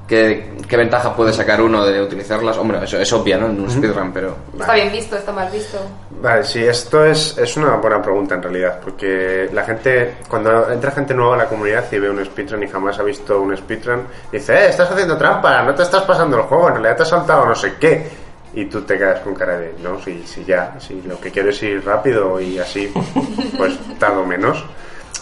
¿qué, 0.08 0.54
qué 0.68 0.78
ventaja 0.78 1.16
puede 1.16 1.32
sacar 1.34 1.62
uno 1.62 1.86
de 1.86 2.02
utilizarlas? 2.02 2.58
Hombre, 2.58 2.80
eso 2.84 2.98
es 3.00 3.12
obvio, 3.14 3.38
¿no? 3.40 3.46
En 3.48 3.62
un 3.62 3.70
speedrun, 3.72 4.12
pero... 4.12 4.36
está 4.60 4.74
bien 4.74 4.92
visto, 4.92 5.16
está 5.16 5.32
mal 5.32 5.50
visto. 5.52 5.78
Vale, 6.22 6.44
sí, 6.44 6.64
esto 6.64 7.06
es, 7.06 7.38
es 7.38 7.58
una 7.58 7.76
buena 7.78 8.02
pregunta 8.02 8.36
en 8.36 8.44
realidad, 8.44 8.80
porque 8.84 9.50
la 9.54 9.64
gente, 9.64 10.18
cuando 10.28 10.70
entra 10.72 10.92
gente 10.92 11.14
nueva 11.14 11.36
a 11.36 11.38
la 11.40 11.46
comunidad 11.46 11.86
y 11.92 12.00
ve 12.00 12.10
un 12.10 12.24
speedrun 12.26 12.64
y 12.64 12.68
jamás 12.68 13.00
ha 13.00 13.04
visto 13.04 13.40
un 13.42 13.56
speedrun, 13.56 14.04
dice, 14.32 14.54
eh, 14.54 14.70
estás 14.70 14.92
haciendo 14.92 15.18
trampa, 15.18 15.62
no 15.64 15.74
te 15.74 15.84
estás 15.84 16.04
pasando 16.04 16.38
el 16.38 16.44
juego, 16.44 16.68
en 16.68 16.74
realidad 16.76 16.98
te 16.98 17.04
has 17.04 17.10
saltado 17.10 17.46
no 17.46 17.56
sé 17.56 17.74
qué. 17.80 18.25
Y 18.56 18.66
tú 18.66 18.82
te 18.82 18.98
quedas 18.98 19.20
con 19.20 19.36
cara 19.36 19.60
de, 19.60 19.76
no, 19.84 20.02
si, 20.02 20.26
si 20.26 20.46
ya, 20.46 20.80
si 20.80 21.02
lo 21.02 21.20
que 21.20 21.30
quiero 21.30 21.50
es 21.50 21.62
ir 21.62 21.86
rápido 21.86 22.40
y 22.40 22.58
así, 22.58 22.92
pues 23.58 23.78
tardo 24.00 24.26
menos. 24.26 24.66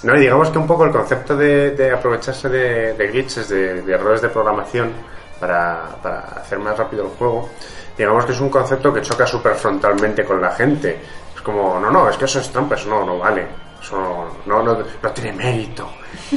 No, 0.04 0.16
y 0.16 0.22
digamos 0.22 0.50
que 0.50 0.60
un 0.60 0.68
poco 0.68 0.86
el 0.86 0.92
concepto 0.92 1.36
de, 1.36 1.72
de 1.72 1.92
aprovecharse 1.92 2.48
de, 2.50 3.08
glitches, 3.12 3.50
de, 3.50 3.80
errores 3.92 4.22
de 4.22 4.30
programación 4.30 4.92
para, 5.40 5.96
para 6.02 6.20
hacer 6.20 6.60
más 6.60 6.78
rápido 6.78 7.06
el 7.06 7.10
juego, 7.12 7.50
digamos 7.98 8.26
que 8.26 8.34
es 8.34 8.40
un 8.40 8.50
concepto 8.50 8.94
que 8.94 9.02
choca 9.02 9.26
súper 9.26 9.56
frontalmente 9.56 10.24
con 10.24 10.42
la 10.42 10.52
gente. 10.52 11.00
Es 11.36 11.42
como, 11.42 11.80
no, 11.80 11.90
no, 11.90 12.10
es 12.10 12.18
que 12.18 12.26
eso 12.26 12.40
es 12.40 12.52
trampa, 12.52 12.76
eso 12.76 12.90
no, 12.90 13.06
no 13.06 13.18
vale. 13.18 13.62
No, 13.92 14.28
no, 14.46 14.64
no, 14.64 15.12
tiene 15.12 15.34
mérito. 15.34 15.88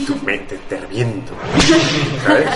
Tú 0.07 0.17
me, 0.25 0.39
te, 0.39 0.59
reviento. 0.81 1.33
¿Sabes? 2.25 2.49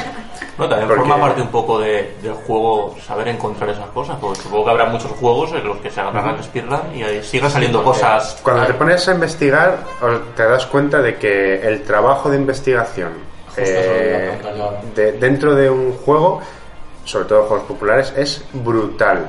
No, 0.59 0.69
también 0.69 0.89
Porque- 0.89 1.01
forma 1.09 1.21
parte 1.21 1.41
un 1.43 1.49
poco 1.49 1.79
de- 1.79 2.17
del 2.23 2.33
juego 2.33 2.95
saber 3.07 3.29
encontrar 3.29 3.71
esas 3.71 3.89
cosas, 3.91 4.17
porque 4.21 4.41
supongo 4.43 4.65
que 4.67 4.71
habrá 4.73 4.87
muchos 4.87 5.11
juegos 5.13 5.53
en 5.53 5.67
los 5.67 5.79
que 5.79 5.91
se 5.91 6.01
hagan 6.01 6.35
el 6.37 6.43
speedrun 6.45 6.81
y 6.95 7.03
ahí 7.03 7.23
sigan 7.23 7.51
saliendo 7.51 7.83
cosas. 7.83 8.39
Cuando 8.43 8.67
te 8.67 8.75
pones 8.75 9.07
a 9.09 9.13
investigar, 9.15 9.79
te 10.37 10.43
das 10.45 10.67
cuenta 10.67 11.01
de 11.01 11.17
que 11.17 11.67
el 11.67 11.83
trabajo 11.83 12.29
de 12.31 12.37
investigación 12.37 13.13
eh, 13.57 14.39
de- 14.95 15.13
dentro 15.13 15.55
de 15.55 15.71
un 15.71 15.93
juego, 15.93 16.41
sobre 17.05 17.25
todo 17.27 17.45
juegos 17.45 17.67
populares, 17.67 18.13
es 18.17 18.45
brutal. 18.53 19.27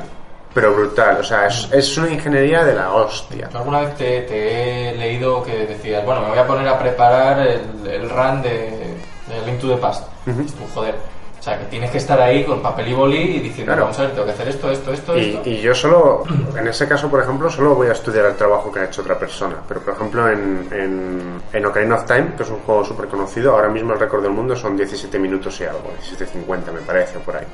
Pero 0.54 0.74
brutal. 0.74 1.18
O 1.20 1.24
sea, 1.24 1.47
es, 1.47 1.70
es 1.72 1.97
una 1.97 2.10
ingeniería 2.12 2.64
de 2.66 2.74
la 2.74 2.93
hostia. 2.93 3.49
Alguna 3.54 3.80
vez 3.82 3.95
te, 3.95 4.22
te 4.24 4.89
he 4.89 4.95
leído 4.97 5.41
que 5.43 5.66
decías, 5.66 6.04
bueno, 6.06 6.22
me 6.22 6.30
voy 6.30 6.39
a 6.39 6.45
poner 6.47 6.68
a 6.68 6.78
preparar 6.78 7.39
el, 7.47 7.88
el 7.88 8.10
run 8.10 8.41
de, 8.41 8.49
de 8.49 9.45
Link 9.45 9.60
to 9.60 9.70
the 9.70 9.78
Past. 9.78 10.08
Dices 10.26 10.54
tú, 10.54 10.64
joder. 10.74 10.95
O 11.39 11.43
sea, 11.43 11.58
que 11.58 11.66
tienes 11.66 11.89
que 11.89 11.97
estar 11.97 12.22
ahí 12.22 12.43
con 12.43 12.62
papel 12.62 12.89
y 12.89 12.93
boli 12.93 13.18
y 13.18 13.39
diciendo, 13.39 13.72
Claro. 13.72 13.86
vamos 13.86 13.97
a 13.97 14.02
ver, 14.04 14.12
tengo 14.12 14.26
que 14.26 14.32
hacer 14.34 14.47
esto, 14.49 14.70
esto, 14.70 14.93
esto, 14.93 15.18
Y, 15.18 15.30
esto. 15.38 15.49
y 15.49 15.58
yo 15.60 15.74
solo, 15.74 16.24
en 16.56 16.68
ese 16.68 16.88
caso, 16.88 17.10
por 17.10 17.20
ejemplo, 17.20 17.49
solo 17.49 17.74
voy 17.74 17.88
a 17.88 17.93
estudiar 17.93 18.26
el 18.28 18.36
trabajo 18.36 18.72
que 18.72 18.82
ha 18.82 18.84
hecho 18.86 19.02
otra 19.02 19.18
persona. 19.18 19.56
Pero, 19.68 19.80
por 19.82 19.95
ejemplo, 19.95 20.30
en, 20.30 20.68
en, 20.72 21.41
en 21.52 21.66
Ocarina 21.66 21.95
of 21.95 22.06
Time, 22.06 22.34
que 22.38 22.43
es 22.43 22.49
un 22.52 22.60
juego 22.60 22.86
súper 22.86 23.08
conocido, 23.08 23.54
ahora 23.56 23.70
mismo 23.70 23.93
el 23.93 23.99
récord 23.99 24.22
del 24.22 24.34
mundo 24.34 24.56
son 24.56 24.78
17 24.78 25.18
minutos 25.18 25.60
y 25.62 25.64
algo, 25.64 25.91
17.50 26.16 26.72
me 26.74 26.82
parece, 26.82 27.18
por 27.18 27.36
ahí. 27.38 27.45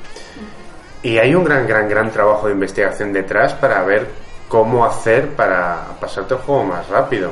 Y 1.02 1.18
hay 1.18 1.34
un 1.34 1.44
gran, 1.44 1.66
gran, 1.66 1.88
gran 1.88 2.10
trabajo 2.10 2.46
de 2.48 2.52
investigación 2.54 3.12
detrás 3.12 3.54
para 3.54 3.82
ver 3.84 4.08
cómo 4.48 4.84
hacer 4.84 5.28
para 5.36 5.86
pasarte 6.00 6.34
el 6.34 6.40
juego 6.40 6.64
más 6.64 6.88
rápido. 6.88 7.30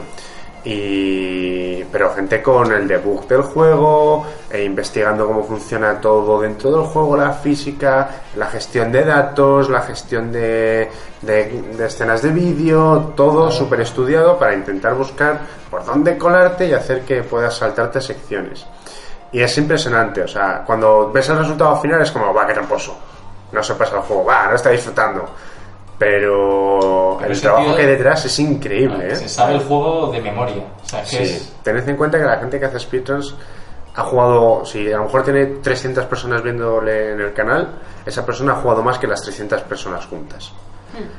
Y, 0.68 1.84
pero 1.92 2.12
gente 2.12 2.42
con 2.42 2.72
el 2.72 2.88
debug 2.88 3.26
del 3.28 3.42
juego, 3.42 4.26
e 4.50 4.64
investigando 4.64 5.24
cómo 5.26 5.44
funciona 5.44 6.00
todo 6.00 6.40
dentro 6.40 6.72
del 6.72 6.82
juego, 6.82 7.16
la 7.16 7.32
física, 7.32 8.08
la 8.36 8.46
gestión 8.46 8.90
de 8.90 9.04
datos, 9.04 9.70
la 9.70 9.80
gestión 9.82 10.32
de, 10.32 10.90
de- 11.22 11.62
de 11.76 11.86
escenas 11.86 12.20
de 12.22 12.30
vídeo, 12.30 13.12
todo 13.16 13.48
súper 13.50 13.80
estudiado 13.82 14.36
para 14.38 14.54
intentar 14.54 14.94
buscar 14.94 15.38
por 15.70 15.84
dónde 15.84 16.18
colarte 16.18 16.66
y 16.66 16.72
hacer 16.72 17.02
que 17.02 17.22
puedas 17.22 17.56
saltarte 17.56 18.00
secciones. 18.00 18.66
Y 19.30 19.40
es 19.40 19.56
impresionante, 19.58 20.22
o 20.22 20.28
sea, 20.28 20.62
cuando 20.66 21.10
ves 21.12 21.28
el 21.28 21.38
resultado 21.38 21.80
final 21.80 22.02
es 22.02 22.10
como, 22.10 22.34
va, 22.34 22.44
qué 22.46 22.54
tramposo. 22.54 22.96
No 23.56 23.62
se 23.62 23.74
pasa 23.74 23.96
el 23.96 24.02
juego, 24.02 24.22
va, 24.24 24.48
no 24.48 24.54
está 24.54 24.68
disfrutando. 24.70 25.24
Pero 25.98 27.16
Pero 27.18 27.32
el 27.32 27.40
trabajo 27.40 27.74
que 27.74 27.82
hay 27.82 27.88
detrás 27.88 28.22
es 28.26 28.38
increíble, 28.38 29.12
¿eh? 29.12 29.16
se 29.16 29.28
sabe 29.30 29.54
el 29.54 29.60
juego 29.60 30.12
de 30.12 30.20
memoria. 30.20 30.62
O 30.84 30.86
sea, 30.86 31.04
Sí, 31.06 31.16
es... 31.16 31.54
tened 31.62 31.88
en 31.88 31.96
cuenta 31.96 32.18
que 32.18 32.24
la 32.24 32.36
gente 32.36 32.60
que 32.60 32.66
hace 32.66 32.78
speedruns 32.80 33.34
ha 33.94 34.02
jugado, 34.02 34.62
si 34.66 34.92
a 34.92 34.98
lo 34.98 35.04
mejor 35.04 35.24
tiene 35.24 35.46
300 35.46 36.04
personas 36.04 36.42
viéndole 36.42 37.12
en 37.12 37.20
el 37.22 37.32
canal, 37.32 37.78
esa 38.04 38.26
persona 38.26 38.52
ha 38.52 38.56
jugado 38.56 38.82
más 38.82 38.98
que 38.98 39.06
las 39.06 39.22
300 39.22 39.62
personas 39.62 40.04
juntas. 40.04 40.52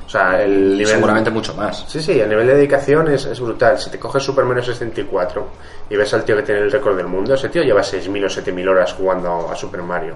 O 0.05 0.09
sea, 0.09 0.41
el 0.43 0.71
nivel... 0.77 0.87
seguramente 0.87 1.29
mucho 1.31 1.53
más. 1.55 1.85
Sí, 1.87 1.99
sí, 2.01 2.19
el 2.19 2.29
nivel 2.29 2.45
de 2.47 2.55
dedicación 2.55 3.11
es, 3.11 3.25
es 3.25 3.39
brutal. 3.39 3.77
Si 3.79 3.89
te 3.89 3.99
coges 3.99 4.23
Super 4.23 4.45
Mario 4.45 4.63
64 4.63 5.47
y 5.89 5.95
ves 5.95 6.13
al 6.13 6.23
tío 6.23 6.35
que 6.35 6.43
tiene 6.43 6.61
el 6.61 6.71
récord 6.71 6.95
del 6.97 7.07
mundo, 7.07 7.33
ese 7.33 7.49
tío 7.49 7.63
lleva 7.63 7.81
6.000 7.81 8.25
o 8.25 8.27
7.000 8.27 8.69
horas 8.69 8.93
jugando 8.93 9.49
a 9.51 9.55
Super 9.55 9.81
Mario. 9.81 10.15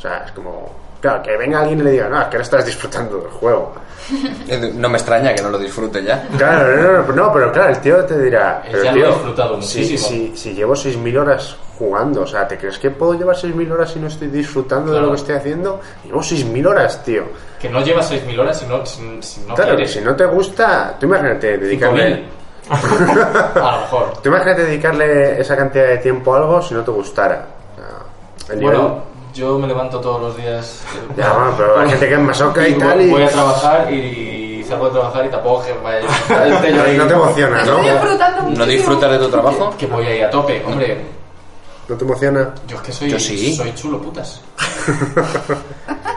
O 0.00 0.02
sea, 0.02 0.24
es 0.24 0.32
como... 0.32 0.70
Claro, 0.98 1.22
que 1.22 1.36
venga 1.36 1.60
alguien 1.60 1.80
y 1.80 1.82
le 1.82 1.90
diga, 1.92 2.08
no, 2.08 2.20
es 2.22 2.28
que 2.28 2.36
no 2.38 2.42
estás 2.42 2.64
disfrutando 2.64 3.18
del 3.18 3.30
juego. 3.30 3.72
No 4.74 4.88
me 4.88 4.96
extraña 4.96 5.34
que 5.34 5.42
no 5.42 5.50
lo 5.50 5.58
disfrute 5.58 6.02
ya. 6.02 6.26
Claro, 6.38 6.74
no, 6.76 7.02
no, 7.06 7.12
no, 7.14 7.32
pero 7.32 7.52
claro, 7.52 7.68
el 7.70 7.80
tío 7.80 8.02
te 8.06 8.18
dirá, 8.20 8.62
pero 8.68 8.82
ya 8.82 8.90
lo 8.92 8.96
tío, 8.96 9.06
disfrutado 9.08 9.62
si, 9.62 9.78
muchísimo. 9.80 10.08
si, 10.08 10.36
si 10.36 10.54
llevo 10.54 10.72
6.000 10.74 11.18
horas 11.20 11.56
jugando, 11.78 12.22
o 12.22 12.26
sea, 12.26 12.48
¿te 12.48 12.56
crees 12.58 12.78
que 12.78 12.90
puedo 12.90 13.12
llevar 13.14 13.36
6.000 13.36 13.70
horas 13.70 13.90
si 13.92 14.00
no 14.00 14.08
estoy 14.08 14.28
disfrutando 14.28 14.92
de 14.92 15.00
lo 15.00 15.10
que 15.10 15.16
estoy 15.16 15.34
haciendo? 15.36 15.80
Llevo 16.04 16.20
6.000 16.20 16.66
horas, 16.66 17.04
tío. 17.04 17.24
Que 17.60 17.68
no 17.68 17.82
lleva 17.84 18.00
6.000 18.02 18.38
horas 18.40 18.58
si 18.58 18.66
no, 18.66 18.84
si, 18.86 19.22
si 19.22 19.40
no 19.42 19.54
claro, 19.54 19.76
que 19.76 19.86
si 19.86 20.00
no 20.00 20.16
te 20.16 20.24
gusta, 20.24 20.96
tú 20.98 21.06
imagínate 21.06 21.58
dedicarle... 21.58 22.24
5.000. 22.68 22.70
A 23.62 23.72
lo 23.76 23.80
mejor. 23.82 24.12
Tú 24.22 24.28
imagínate 24.28 24.64
dedicarle 24.64 25.40
esa 25.40 25.56
cantidad 25.56 25.86
de 25.86 25.98
tiempo 25.98 26.34
a 26.34 26.38
algo 26.38 26.62
si 26.62 26.74
no 26.74 26.82
te 26.82 26.90
gustara. 26.90 27.44
O 27.74 28.44
sea, 28.44 28.54
el 28.54 28.60
nivel- 28.60 28.76
Bueno, 28.76 29.02
yo 29.34 29.58
me 29.58 29.66
levanto 29.66 30.00
todos 30.00 30.20
los 30.20 30.36
días. 30.36 30.82
Ya, 31.16 31.32
bueno, 31.32 31.54
pero 31.56 31.80
hay 31.80 31.88
gente 31.90 32.08
que 32.08 32.14
es 32.14 32.20
masoca 32.20 32.66
y 32.68 32.72
voy- 32.74 32.80
tal 32.82 33.00
y- 33.02 33.10
Voy 33.10 33.22
a 33.22 33.28
trabajar 33.28 33.92
y 33.92 34.64
salgo 34.68 34.86
de 34.86 34.90
trabajar 34.92 35.26
y 35.26 35.28
tampoco 35.28 35.64
que 35.64 35.72
vaya. 35.82 36.00
no 36.96 37.06
te 37.06 37.14
emociona, 37.14 37.64
¿no? 37.64 37.78
Estoy 37.78 37.90
disfrutando 37.90 38.42
muchísimo. 38.42 38.58
¿No 38.64 38.66
disfrutas 38.70 39.10
de 39.10 39.18
tu 39.18 39.28
trabajo? 39.28 39.74
Que 39.78 39.86
voy 39.86 40.06
ahí 40.06 40.20
a 40.22 40.30
tope, 40.30 40.62
hombre. 40.66 41.00
¿No 41.88 41.96
te 41.96 42.04
emociona? 42.04 42.54
Yo 42.68 42.76
es 42.76 42.82
que 42.82 42.92
soy, 42.92 43.10
Yo 43.10 43.18
sí. 43.18 43.54
soy 43.56 43.74
chulo 43.74 44.00
putas. 44.00 44.40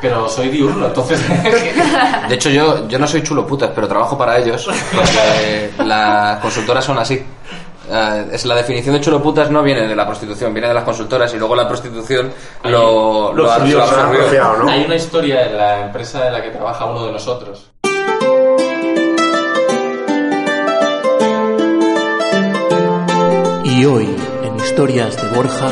Pero 0.02 0.28
soy 0.30 0.50
diurno, 0.50 0.88
entonces. 0.88 1.20
De 2.30 2.36
hecho, 2.36 2.50
yo, 2.50 2.88
yo 2.88 3.00
no 3.00 3.08
soy 3.08 3.24
chulo 3.24 3.48
putas, 3.48 3.72
pero 3.74 3.88
trabajo 3.88 4.18
para 4.18 4.38
ellos. 4.38 4.68
Porque 4.94 5.72
las 5.84 6.40
consultoras 6.40 6.84
son 6.86 6.98
así. 7.00 7.24
Eh, 7.96 8.26
es 8.32 8.46
la 8.46 8.56
definición 8.56 8.96
de 8.96 9.02
chulo 9.02 9.22
putas 9.22 9.52
no 9.52 9.62
viene 9.62 9.88
de 9.88 9.96
la 9.96 10.06
prostitución, 10.08 10.52
viene 10.54 10.68
de 10.68 10.74
las 10.74 10.84
consultoras 10.84 11.32
y 11.34 11.38
luego 11.38 11.56
la 11.56 11.68
prostitución 11.68 12.34
lo, 12.64 13.32
lo 13.34 13.44
lo, 13.44 13.52
ha- 13.52 13.56
absorbió, 13.56 13.78
lo 13.78 13.84
¿no? 14.58 14.70
Hay 14.72 14.84
una 14.86 14.96
historia 14.96 15.46
en 15.46 15.58
la 15.58 15.86
empresa 15.86 16.26
en 16.28 16.34
la 16.34 16.42
que 16.42 16.50
trabaja 16.50 16.86
uno 16.86 17.06
de 17.06 17.12
nosotros. 17.12 17.70
Y 23.64 23.86
hoy, 23.86 24.16
en 24.44 24.56
Historias 24.58 25.16
de 25.18 25.36
Borja, 25.36 25.70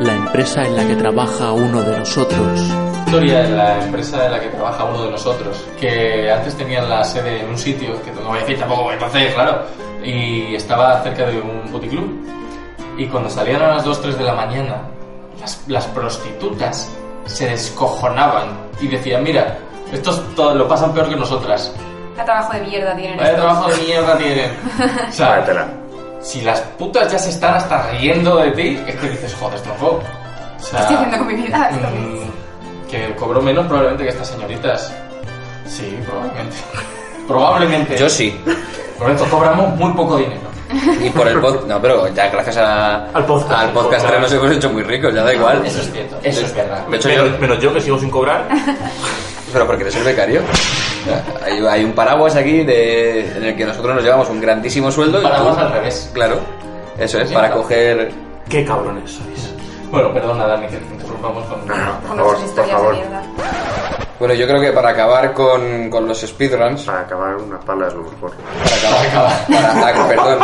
la 0.00 0.14
empresa 0.14 0.64
en 0.64 0.76
la 0.76 0.86
que 0.86 0.96
trabaja 0.96 1.52
uno 1.52 1.82
de 1.82 1.98
nosotros. 1.98 2.60
historia 3.06 3.44
en 3.44 3.56
la 3.56 3.84
empresa 3.84 4.24
en 4.26 4.32
la 4.32 4.40
que 4.40 4.48
trabaja 4.48 4.84
uno 4.84 5.04
de 5.04 5.10
nosotros, 5.10 5.64
que 5.78 6.30
antes 6.30 6.54
tenían 6.56 6.88
la 6.88 7.04
sede 7.04 7.40
en 7.40 7.48
un 7.50 7.58
sitio, 7.58 8.00
que 8.02 8.10
no 8.12 8.28
voy 8.28 8.38
a 8.38 8.40
decir 8.40 8.58
tampoco, 8.58 8.92
entonces, 8.92 9.34
claro, 9.34 9.62
y 10.02 10.54
estaba 10.54 11.02
cerca 11.02 11.26
de 11.26 11.40
un 11.40 11.70
puticlub. 11.70 12.10
Y 12.96 13.06
cuando 13.06 13.28
salían 13.30 13.62
a 13.62 13.68
las 13.68 13.84
2, 13.84 14.02
3 14.02 14.18
de 14.18 14.24
la 14.24 14.34
mañana, 14.34 14.82
las, 15.40 15.62
las 15.68 15.86
prostitutas 15.88 16.90
se 17.26 17.48
descojonaban 17.48 18.48
y 18.80 18.88
decían, 18.88 19.22
mira, 19.22 19.58
estos 19.92 20.22
todo, 20.34 20.54
lo 20.54 20.66
pasan 20.68 20.92
peor 20.92 21.08
que 21.08 21.16
nosotras. 21.16 21.72
Qué 22.16 22.22
trabajo 22.22 22.52
de 22.52 22.60
mierda 22.62 22.94
tienen 22.96 23.16
Vaya 23.16 23.30
estos. 23.30 23.44
trabajo 23.44 23.70
de 23.70 23.76
mierda 23.82 24.18
tienen. 24.18 24.50
O 25.08 25.12
sea. 25.12 25.81
Si 26.22 26.40
las 26.42 26.60
putas 26.78 27.10
ya 27.10 27.18
se 27.18 27.30
están 27.30 27.54
hasta 27.54 27.90
riendo 27.92 28.36
de 28.36 28.50
ti, 28.52 28.82
es 28.86 28.94
que 28.96 29.10
dices, 29.10 29.34
joder, 29.38 29.60
tronco. 29.60 30.00
O 30.58 30.62
sea, 30.62 30.78
¿Qué 30.78 30.82
estoy 30.82 30.96
haciendo 30.96 31.18
con 31.18 31.26
mi 31.26 31.34
vida? 31.34 31.68
Esto 31.70 31.86
es. 31.88 31.92
mm, 31.94 32.88
que 32.90 33.14
cobró 33.16 33.42
menos 33.42 33.66
probablemente 33.66 34.04
que 34.04 34.10
estas 34.10 34.28
señoritas. 34.28 34.92
Sí, 35.66 35.98
probablemente. 36.06 36.56
probablemente. 37.26 37.96
Yo 37.98 38.08
sí. 38.08 38.40
Por 38.98 39.10
eso 39.10 39.24
cobramos 39.26 39.74
muy 39.76 39.92
poco 39.94 40.16
dinero. 40.18 40.40
Y 41.02 41.10
por 41.10 41.26
el 41.28 41.38
podcast. 41.40 41.66
No, 41.66 41.80
pero 41.82 42.08
ya 42.14 42.28
gracias 42.28 42.56
a- 42.56 43.04
Al 43.12 43.26
podcast. 43.26 43.52
al 43.52 43.70
podcast 43.72 44.04
Podcast. 44.04 44.20
nos 44.22 44.32
hemos 44.32 44.50
hecho 44.56 44.70
muy 44.70 44.82
ricos, 44.84 45.12
ya 45.14 45.22
da 45.22 45.34
igual. 45.34 45.62
Eso 45.66 45.80
es 45.82 45.92
cierto, 45.92 46.16
eso 46.22 46.46
es 46.46 46.54
verdad. 46.54 46.86
De 46.86 46.96
hecho, 46.96 47.08
yo, 47.10 47.22
Menos, 47.24 47.40
menos 47.40 47.58
yo 47.60 47.74
que 47.74 47.80
sigo 47.80 47.98
sin 47.98 48.10
cobrar. 48.10 48.48
pero 49.52 49.66
porque 49.66 49.82
eres 49.82 49.96
el 49.96 50.04
becario. 50.04 50.40
Hay, 51.44 51.64
hay 51.66 51.84
un 51.84 51.92
paraguas 51.92 52.36
aquí 52.36 52.62
de, 52.64 53.20
en 53.36 53.44
el 53.44 53.56
que 53.56 53.64
nosotros 53.64 53.94
nos 53.94 54.04
llevamos 54.04 54.28
un 54.30 54.40
grandísimo 54.40 54.90
sueldo. 54.90 55.20
y 55.20 55.24
Paraguas 55.24 55.54
tú- 55.56 55.60
al 55.60 55.72
revés. 55.72 56.10
Claro. 56.14 56.40
Eso 56.98 57.18
es, 57.20 57.30
para 57.32 57.50
coger. 57.52 58.10
Qué 58.48 58.64
cabrones 58.64 59.10
sois. 59.10 59.54
Bueno, 59.90 60.12
perdona, 60.12 60.46
Dani, 60.46 60.66
que 60.68 60.76
te 60.76 60.94
interrumpamos 60.94 61.44
con. 61.46 61.60
Ah, 61.70 61.98
Con 62.06 62.16
por 62.16 62.16
favor, 62.18 62.38
nuestras 62.38 62.38
por 62.40 62.48
historias 62.48 62.66
de 62.68 62.72
favor. 62.72 62.94
mierda. 62.94 63.22
Bueno, 64.22 64.34
yo 64.36 64.46
creo 64.46 64.60
que 64.60 64.70
para 64.70 64.90
acabar 64.90 65.32
con, 65.32 65.90
con 65.90 66.06
los 66.06 66.20
speedruns. 66.20 66.82
Para 66.84 67.00
acabar 67.00 67.34
una 67.34 67.58
pala 67.58 67.88
es 67.88 67.94
lo 67.94 68.02
mejor. 68.04 68.30
Para 68.30 69.02
acabar. 69.02 69.46
para- 69.48 69.88
ah, 69.88 70.08
perdón. 70.08 70.38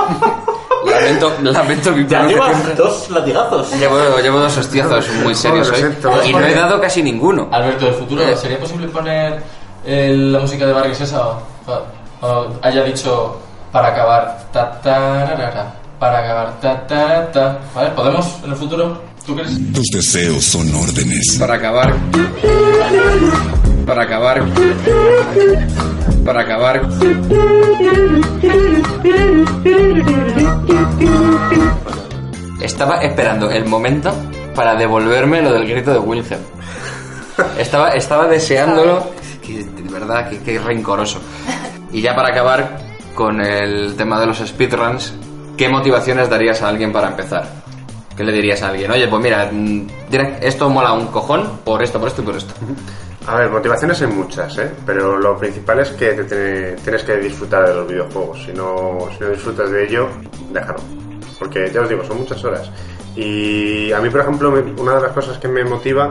Lamento, 0.85 1.33
lamento 1.43 1.93
mi 1.93 2.05
Ya 2.09 2.25
llevas 2.27 2.77
dos 2.77 3.09
latigazos. 3.09 3.73
Llevo, 3.79 3.97
llevo 4.21 4.41
dos 4.41 4.57
hostiazos 4.59 5.09
muy 5.23 5.33
serios 5.33 5.71
hoy. 5.71 5.95
Y 6.29 6.33
no 6.33 6.41
he 6.45 6.55
dado 6.57 6.81
casi 6.81 7.05
ninguno. 7.05 7.47
Alberto, 7.53 7.85
del 7.85 7.95
futuro, 7.95 8.21
Eh. 8.25 8.35
¿sería 8.35 8.59
posible 8.59 8.89
poner 8.89 9.41
eh, 9.85 10.13
la 10.13 10.41
música 10.41 10.67
de 10.67 10.73
Barrio 10.73 10.95
Sésamo? 10.97 11.41
O- 11.69 12.27
o 12.27 12.49
haya 12.63 12.83
dicho 12.83 13.39
para 13.71 13.91
acabar 13.91 14.39
ta 14.53 14.73
tararara, 14.81 15.73
para 16.01 16.19
acabar 16.19 16.61
ta 16.61 16.85
ta 16.85 17.31
ta. 17.31 17.59
¿Vale? 17.77 17.91
¿Podemos 17.91 18.41
en 18.43 18.51
el 18.51 18.57
futuro? 18.57 19.08
¿Tú 19.29 19.35
crees? 19.37 19.73
Tus 19.75 19.87
deseos 19.93 20.43
son 20.43 20.75
órdenes. 20.75 21.37
Para 21.39 21.57
acabar. 21.57 21.95
Para 23.85 24.03
acabar. 24.05 24.43
Para 26.25 26.41
acabar. 26.41 26.89
Estaba 32.63 33.03
esperando 33.03 33.51
el 33.51 33.67
momento 33.67 34.15
para 34.55 34.75
devolverme 34.77 35.43
lo 35.43 35.53
del 35.53 35.69
grito 35.69 35.93
de 35.93 35.99
Wilhelm. 35.99 36.41
Estaba, 37.59 37.91
estaba 37.91 38.29
deseándolo. 38.29 39.11
Que, 39.47 39.63
de 39.63 39.93
verdad, 39.93 40.31
que, 40.31 40.39
que 40.39 40.59
rencoroso. 40.59 41.21
Y 41.93 42.01
ya 42.01 42.17
para 42.17 42.31
acabar 42.31 42.79
con 43.15 43.43
el 43.43 43.95
tema 43.95 44.19
de 44.21 44.25
los 44.25 44.39
speedruns, 44.39 45.13
¿qué 45.59 45.69
motivaciones 45.69 46.31
darías 46.31 46.63
a 46.63 46.69
alguien 46.69 46.93
para 46.93 47.09
empezar? 47.09 47.68
¿Qué 48.19 48.25
le 48.25 48.33
dirías 48.33 48.61
a 48.63 48.71
alguien? 48.71 48.91
Oye, 48.91 49.07
pues 49.07 49.23
mira, 49.23 49.49
mm, 49.53 49.87
esto 50.41 50.69
mola 50.69 50.93
un 50.93 51.07
cojón 51.07 51.61
por 51.65 51.81
esto, 51.81 52.01
por 52.01 52.09
esto 52.09 52.21
y 52.21 52.25
por 52.25 52.37
esto. 52.37 52.53
A 53.29 53.37
ver, 53.37 53.49
motivaciones 53.49 54.03
hay 54.03 54.09
muchas, 54.09 54.59
¿eh? 54.59 54.73
Pero 54.85 55.17
lo 55.19 55.39
principal 55.39 55.79
es 55.79 55.91
que 55.91 56.07
te 56.15 56.25
tiene- 56.25 56.73
tienes 56.83 57.05
que 57.05 57.17
disfrutar 57.19 57.69
de 57.69 57.75
los 57.75 57.87
videojuegos. 57.87 58.43
Si 58.45 58.53
no, 58.53 58.99
si 59.17 59.23
no 59.23 59.31
disfrutas 59.31 59.71
de 59.71 59.85
ello, 59.85 60.09
déjalo. 60.53 60.81
Porque 61.39 61.71
ya 61.73 61.83
os 61.83 61.89
digo, 61.89 62.03
son 62.03 62.19
muchas 62.19 62.43
horas. 62.45 62.69
Y 63.15 63.93
a 63.93 64.01
mí, 64.01 64.11
por 64.11 64.23
ejemplo, 64.23 64.51
una 64.79 64.95
de 64.97 65.01
las 65.03 65.13
cosas 65.13 65.39
que 65.39 65.47
me 65.47 65.63
motiva 65.63 66.09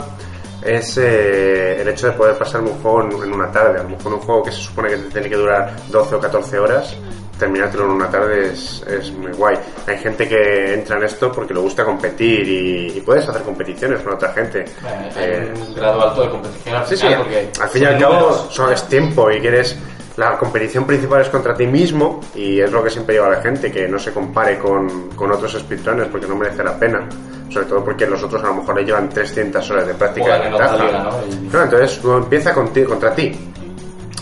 es 0.64 0.98
eh, 0.98 1.82
el 1.82 1.90
hecho 1.90 2.08
de 2.08 2.14
poder 2.14 2.38
pasarme 2.38 2.70
un 2.70 2.78
juego 2.82 3.22
en, 3.22 3.34
una 3.34 3.52
tarde. 3.52 3.82
A 3.82 3.84
lo 3.84 3.90
mejor 3.90 4.14
un 4.14 4.20
juego 4.22 4.44
que 4.44 4.52
se 4.54 4.62
supone 4.62 4.88
que 4.92 4.96
tiene 4.98 5.28
que 5.30 5.36
durar 5.36 5.76
12 5.90 6.16
o 6.16 6.20
14 6.22 6.58
horas, 6.58 6.96
terminártelo 7.38 7.86
en 7.86 7.92
una 7.92 8.10
tarde 8.10 8.52
es, 8.54 8.84
es 8.88 9.12
muy 9.12 9.32
guay. 9.32 9.58
Hay 9.88 9.98
gente 9.98 10.28
que 10.28 10.74
entra 10.74 10.98
en 10.98 11.04
esto 11.04 11.32
porque 11.32 11.54
le 11.54 11.60
gusta 11.60 11.84
competir 11.86 12.48
y, 12.48 12.98
y 12.98 13.02
puedes 13.02 13.28
hacer 13.28 13.42
competiciones 13.44 14.02
con 14.02 14.14
otra 14.14 14.32
gente. 14.34 14.62
Eh, 14.62 15.12
Eh, 15.16 15.52
Hay 15.56 15.62
un 15.62 15.76
grado 15.76 16.02
alto 16.10 16.22
de 16.24 16.30
competición 16.30 16.76
al 16.76 16.88
Sí, 16.88 16.96
sí, 16.98 17.02
final, 17.08 17.20
porque 17.24 17.50
al 17.62 17.70
fin 17.70 17.84
y 17.84 17.86
al 17.86 18.00
cabo 18.00 18.48
son- 18.50 18.74
es 18.74 18.84
tiempo 18.88 19.32
y 19.32 19.40
quieres... 19.40 19.78
La 20.18 20.36
competición 20.36 20.88
principal 20.88 21.22
es 21.22 21.30
contra 21.30 21.54
ti 21.54 21.68
mismo 21.68 22.20
y 22.34 22.60
es 22.60 22.72
lo 22.72 22.84
que 22.84 22.90
siempre 22.90 23.14
lleva 23.14 23.28
a 23.28 23.32
la 23.34 23.42
gente, 23.42 23.72
que 23.72 23.88
no 23.88 24.00
se 24.00 24.12
compare 24.12 24.58
con, 24.58 25.10
con 25.12 25.32
otros 25.32 25.54
speedrunners 25.54 26.10
porque 26.10 26.26
no 26.26 26.36
merece 26.36 26.64
la 26.64 26.76
pena. 26.76 27.08
Sobre 27.52 27.68
todo 27.68 27.86
porque 27.86 28.08
los 28.08 28.24
otros 28.24 28.44
a 28.44 28.48
lo 28.48 28.56
mejor 28.56 28.78
le 28.78 28.84
llevan 28.86 29.10
300 29.10 29.70
horas 29.70 29.86
de 29.86 29.94
práctica 29.94 30.40
de 30.40 30.50
ventaja. 30.50 30.76
¿no? 31.04 31.12
Y- 31.30 31.48
Claro, 31.50 31.66
entonces 31.66 32.00
tú 32.02 32.14
empieza 32.14 32.52
contra 32.52 33.14
ti 33.14 33.32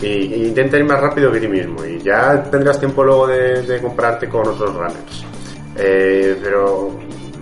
y, 0.02 0.08
y 0.08 0.48
intenta 0.48 0.78
ir 0.78 0.86
más 0.86 1.00
rápido 1.00 1.32
que 1.32 1.40
ti 1.40 1.48
mismo 1.48 1.86
y 1.86 2.00
ya 2.00 2.44
tendrás 2.44 2.80
tiempo 2.80 3.04
luego 3.04 3.28
de, 3.28 3.62
de 3.62 3.82
compararte 3.82 4.28
con 4.28 4.48
otros 4.48 4.74
runners. 4.74 5.26
Eh, 5.78 6.40
pero 6.42 6.92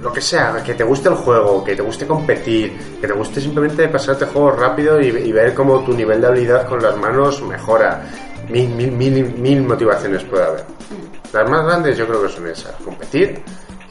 lo 0.01 0.11
que 0.11 0.21
sea, 0.21 0.61
que 0.63 0.73
te 0.73 0.83
guste 0.83 1.09
el 1.09 1.15
juego, 1.15 1.63
que 1.63 1.75
te 1.75 1.81
guste 1.81 2.05
competir, 2.05 2.73
que 2.99 3.07
te 3.07 3.13
guste 3.13 3.39
simplemente 3.39 3.87
pasarte 3.87 4.25
juegos 4.25 4.59
rápido 4.59 4.99
y, 4.99 5.07
y 5.07 5.31
ver 5.31 5.53
cómo 5.53 5.83
tu 5.83 5.93
nivel 5.93 6.19
de 6.19 6.27
habilidad 6.27 6.67
con 6.67 6.81
las 6.81 6.97
manos 6.97 7.41
mejora. 7.43 8.03
Mil, 8.49 8.69
mil, 8.69 8.91
mil, 8.91 9.33
mil 9.37 9.63
motivaciones 9.63 10.23
puede 10.25 10.43
haber. 10.43 10.65
Las 11.31 11.49
más 11.49 11.65
grandes 11.65 11.97
yo 11.97 12.05
creo 12.05 12.23
que 12.23 12.29
son 12.29 12.47
esas, 12.47 12.73
competir 12.83 13.41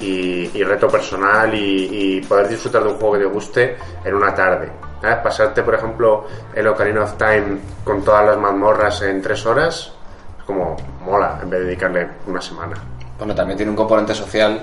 y, 0.02 0.50
y 0.54 0.64
reto 0.64 0.88
personal 0.88 1.54
y, 1.54 2.18
y 2.18 2.20
poder 2.22 2.48
disfrutar 2.48 2.82
de 2.82 2.90
un 2.90 2.96
juego 2.96 3.14
que 3.14 3.20
te 3.20 3.26
guste 3.26 3.76
en 4.04 4.14
una 4.14 4.34
tarde. 4.34 4.70
¿sabes? 5.00 5.16
Pasarte, 5.18 5.62
por 5.62 5.74
ejemplo, 5.74 6.26
el 6.54 6.66
Ocarina 6.66 7.02
of 7.02 7.14
Time 7.16 7.58
con 7.84 8.02
todas 8.02 8.24
las 8.26 8.38
mazmorras 8.38 9.02
en 9.02 9.20
tres 9.20 9.44
horas, 9.46 9.92
es 10.38 10.44
como 10.44 10.76
mola 11.04 11.40
en 11.42 11.50
vez 11.50 11.60
de 11.60 11.66
dedicarle 11.66 12.08
una 12.26 12.40
semana. 12.40 12.76
Bueno, 13.18 13.34
también 13.34 13.56
tiene 13.56 13.70
un 13.70 13.76
componente 13.76 14.14
social 14.14 14.60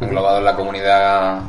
englobado 0.00 0.38
en 0.38 0.44
la 0.44 0.56
comunidad 0.56 1.40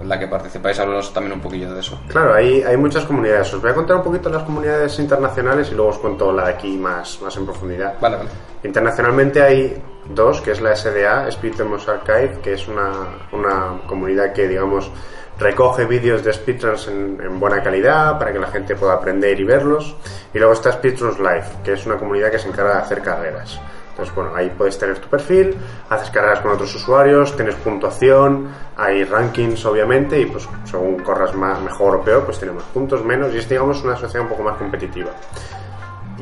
en 0.00 0.08
la 0.08 0.18
que 0.18 0.26
participáis. 0.26 0.78
Háblanos 0.78 1.12
también 1.12 1.32
un 1.32 1.40
poquillo 1.40 1.72
de 1.72 1.80
eso. 1.80 1.98
Claro, 2.08 2.34
hay, 2.34 2.62
hay 2.62 2.76
muchas 2.76 3.04
comunidades. 3.04 3.52
Os 3.54 3.62
voy 3.62 3.70
a 3.70 3.74
contar 3.74 3.96
un 3.96 4.02
poquito 4.02 4.28
las 4.28 4.42
comunidades 4.42 4.98
internacionales 4.98 5.70
y 5.70 5.74
luego 5.74 5.90
os 5.90 5.98
cuento 5.98 6.32
la 6.32 6.44
de 6.44 6.52
aquí 6.52 6.76
más, 6.76 7.20
más 7.22 7.34
en 7.36 7.46
profundidad. 7.46 7.94
Vale, 8.00 8.16
vale. 8.16 8.28
Internacionalmente 8.66 9.40
hay 9.40 9.80
dos, 10.12 10.40
que 10.40 10.50
es 10.50 10.60
la 10.60 10.74
SDA, 10.74 11.28
Speed 11.28 11.54
Archive, 11.60 12.40
que 12.42 12.54
es 12.54 12.66
una, 12.66 12.90
una 13.30 13.80
comunidad 13.86 14.32
que, 14.32 14.48
digamos, 14.48 14.90
recoge 15.38 15.84
vídeos 15.84 16.24
de 16.24 16.32
speedruns 16.32 16.88
en, 16.88 17.20
en 17.22 17.38
buena 17.38 17.62
calidad 17.62 18.18
para 18.18 18.32
que 18.32 18.38
la 18.40 18.48
gente 18.48 18.74
pueda 18.74 18.94
aprender 18.94 19.38
y 19.38 19.44
verlos. 19.44 19.94
Y 20.34 20.38
luego 20.38 20.54
está 20.54 20.72
Speedruns 20.72 21.18
Live, 21.18 21.46
que 21.62 21.74
es 21.74 21.86
una 21.86 21.96
comunidad 21.96 22.30
que 22.30 22.40
se 22.40 22.48
encarga 22.48 22.74
de 22.74 22.80
hacer 22.80 23.02
carreras. 23.02 23.60
Entonces, 23.90 24.14
bueno, 24.14 24.34
ahí 24.34 24.52
puedes 24.58 24.78
tener 24.78 24.98
tu 24.98 25.08
perfil, 25.08 25.56
haces 25.88 26.10
carreras 26.10 26.40
con 26.40 26.50
otros 26.50 26.74
usuarios, 26.74 27.34
tienes 27.34 27.54
puntuación, 27.54 28.48
hay 28.76 29.04
rankings, 29.04 29.64
obviamente, 29.64 30.20
y 30.20 30.26
pues 30.26 30.46
según 30.64 30.98
corras 30.98 31.34
más, 31.34 31.62
mejor 31.62 31.96
o 31.96 32.02
peor, 32.02 32.24
pues 32.24 32.38
tienes 32.38 32.56
más 32.56 32.66
puntos, 32.74 33.02
menos, 33.02 33.32
y 33.32 33.38
es, 33.38 33.48
digamos, 33.48 33.82
una 33.84 33.96
sociedad 33.96 34.24
un 34.24 34.28
poco 34.28 34.42
más 34.42 34.58
competitiva. 34.58 35.12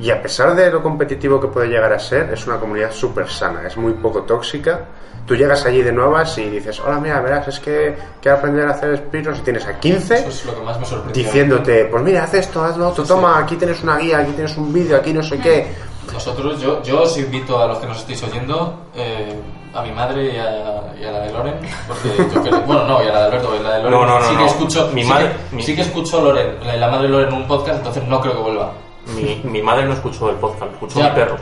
Y 0.00 0.10
a 0.10 0.20
pesar 0.20 0.54
de 0.56 0.70
lo 0.70 0.82
competitivo 0.82 1.40
que 1.40 1.46
puede 1.48 1.68
llegar 1.68 1.92
a 1.92 1.98
ser, 1.98 2.32
es 2.32 2.46
una 2.46 2.58
comunidad 2.58 2.90
súper 2.92 3.28
sana, 3.28 3.66
es 3.66 3.76
muy 3.76 3.92
poco 3.92 4.22
tóxica. 4.22 4.80
Tú 5.26 5.34
llegas 5.36 5.64
allí 5.64 5.80
de 5.82 5.92
nuevas 5.92 6.36
y 6.36 6.50
dices, 6.50 6.78
hola, 6.80 6.98
mira, 7.00 7.20
verás, 7.22 7.48
es 7.48 7.58
que 7.60 7.96
quiero 8.20 8.36
aprender 8.38 8.66
a 8.68 8.72
hacer 8.72 8.96
speedruns 8.98 9.38
y 9.38 9.42
tienes 9.42 9.64
a 9.66 9.78
15 9.80 10.14
Eso 10.16 10.28
es 10.28 10.44
lo 10.44 10.54
que 10.54 10.60
más 10.62 10.78
me 10.78 10.84
sorprendió. 10.84 11.22
diciéndote, 11.24 11.84
pues 11.86 12.02
mira, 12.02 12.24
haz 12.24 12.34
esto, 12.34 12.62
haz 12.62 12.76
lo 12.76 12.88
otro, 12.88 13.04
toma, 13.04 13.38
aquí 13.38 13.56
tienes 13.56 13.82
una 13.82 13.96
guía, 13.96 14.18
aquí 14.18 14.32
tienes 14.32 14.54
un 14.58 14.70
vídeo, 14.72 14.96
aquí 14.98 15.12
no 15.14 15.22
sé 15.22 15.38
qué. 15.38 15.72
Nosotros, 16.12 16.60
yo, 16.60 16.82
yo 16.82 17.02
os 17.02 17.16
invito 17.16 17.58
a 17.58 17.66
los 17.66 17.78
que 17.78 17.86
nos 17.86 17.98
estéis 18.00 18.22
oyendo, 18.24 18.88
eh, 18.94 19.40
a 19.72 19.82
mi 19.82 19.92
madre 19.92 20.26
y 20.34 20.36
a, 20.36 20.92
y 21.00 21.04
a 21.04 21.10
la 21.10 21.20
de 21.20 21.32
Loren, 21.32 21.54
porque 21.88 22.34
yo 22.34 22.42
creo, 22.42 22.60
bueno, 22.66 22.84
no, 22.86 23.02
y 23.02 23.08
a 23.08 23.12
la 23.12 23.18
de 23.20 23.24
Alberto, 23.28 23.56
y 23.58 23.62
la 23.62 23.72
de 23.76 23.82
Loren 23.84 23.90
No, 24.00 24.06
no, 24.06 24.20
no, 24.20 24.28
sí 24.28 24.36
que 24.36 24.44
escucho, 24.44 24.90
Mi 24.92 25.02
sí 25.04 25.08
madre- 25.10 25.32
que, 25.50 25.56
mi- 25.56 25.62
sí 25.62 25.74
que 25.74 25.80
escucho 25.82 26.20
Loren, 26.22 26.58
la, 26.66 26.76
la 26.76 26.88
madre 26.90 27.04
de 27.04 27.08
Loren 27.08 27.28
en 27.28 27.34
un 27.34 27.48
podcast, 27.48 27.78
entonces 27.78 28.04
no 28.06 28.20
creo 28.20 28.34
que 28.34 28.42
vuelva. 28.42 28.72
Mi, 29.08 29.40
mi 29.44 29.62
madre 29.62 29.84
no 29.86 29.92
escuchó 29.92 30.30
el 30.30 30.36
podcast, 30.36 30.72
escuchó 30.72 30.98
Ya. 31.00 31.10
mi 31.10 31.14
perro. 31.14 31.36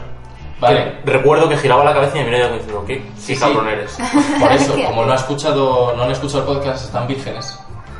Vale, 0.60 0.98
Que 1.04 1.10
recuerdo 1.10 1.48
que 1.48 1.56
giraba 1.56 1.82
la 1.84 1.92
cabeza 1.92 2.18
y 2.18 2.24
me 2.24 2.30
miraba 2.30 2.52
diciendo, 2.54 2.84
¿qué? 2.86 3.02
Sí, 3.18 3.34
Sí, 3.34 3.40
cabrón 3.40 3.66
sí. 3.66 3.72
eres. 3.72 3.98
por 4.40 4.52
eso, 4.52 4.74
como 4.86 5.04
no 5.04 5.12
ha 5.12 5.16
escuchado, 5.16 5.96
no 5.96 6.02
han 6.04 6.10
escuchado 6.12 6.40
el 6.40 6.56
podcast, 6.56 6.84
están 6.84 7.06
vírgenes. 7.08 7.58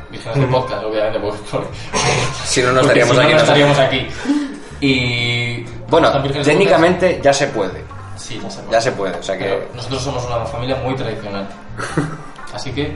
Vírgenes 0.09 0.37
de 0.39 0.45
podcast, 0.47 0.83
obviamente, 0.85 1.19
porque, 1.19 1.37
Si 2.45 2.61
no, 2.61 2.71
no 2.71 2.81
porque 2.81 2.99
estaríamos 3.01 3.17
si 3.27 3.33
no, 3.33 3.37
estaríamos 3.39 3.79
aquí. 3.79 4.07
Y... 4.79 5.63
Bueno, 5.89 6.07
¿están 6.07 6.23
vírgenes 6.23 6.47
de 6.47 6.53
técnicamente 6.53 7.19
ya 7.21 7.33
se 7.33 7.47
puede. 7.47 7.83
Sí, 8.15 8.39
ya 8.41 8.49
se 8.49 8.59
puede. 8.61 8.71
Ya 8.71 8.81
se 8.81 8.91
puede, 8.91 9.17
o 9.17 9.23
sea 9.23 9.37
que... 9.37 9.43
Pero 9.45 9.65
nosotros 9.75 10.01
somos 10.01 10.25
una 10.25 10.45
familia 10.45 10.75
muy 10.77 10.95
tradicional. 10.95 11.47
Así 12.53 12.71
que, 12.71 12.95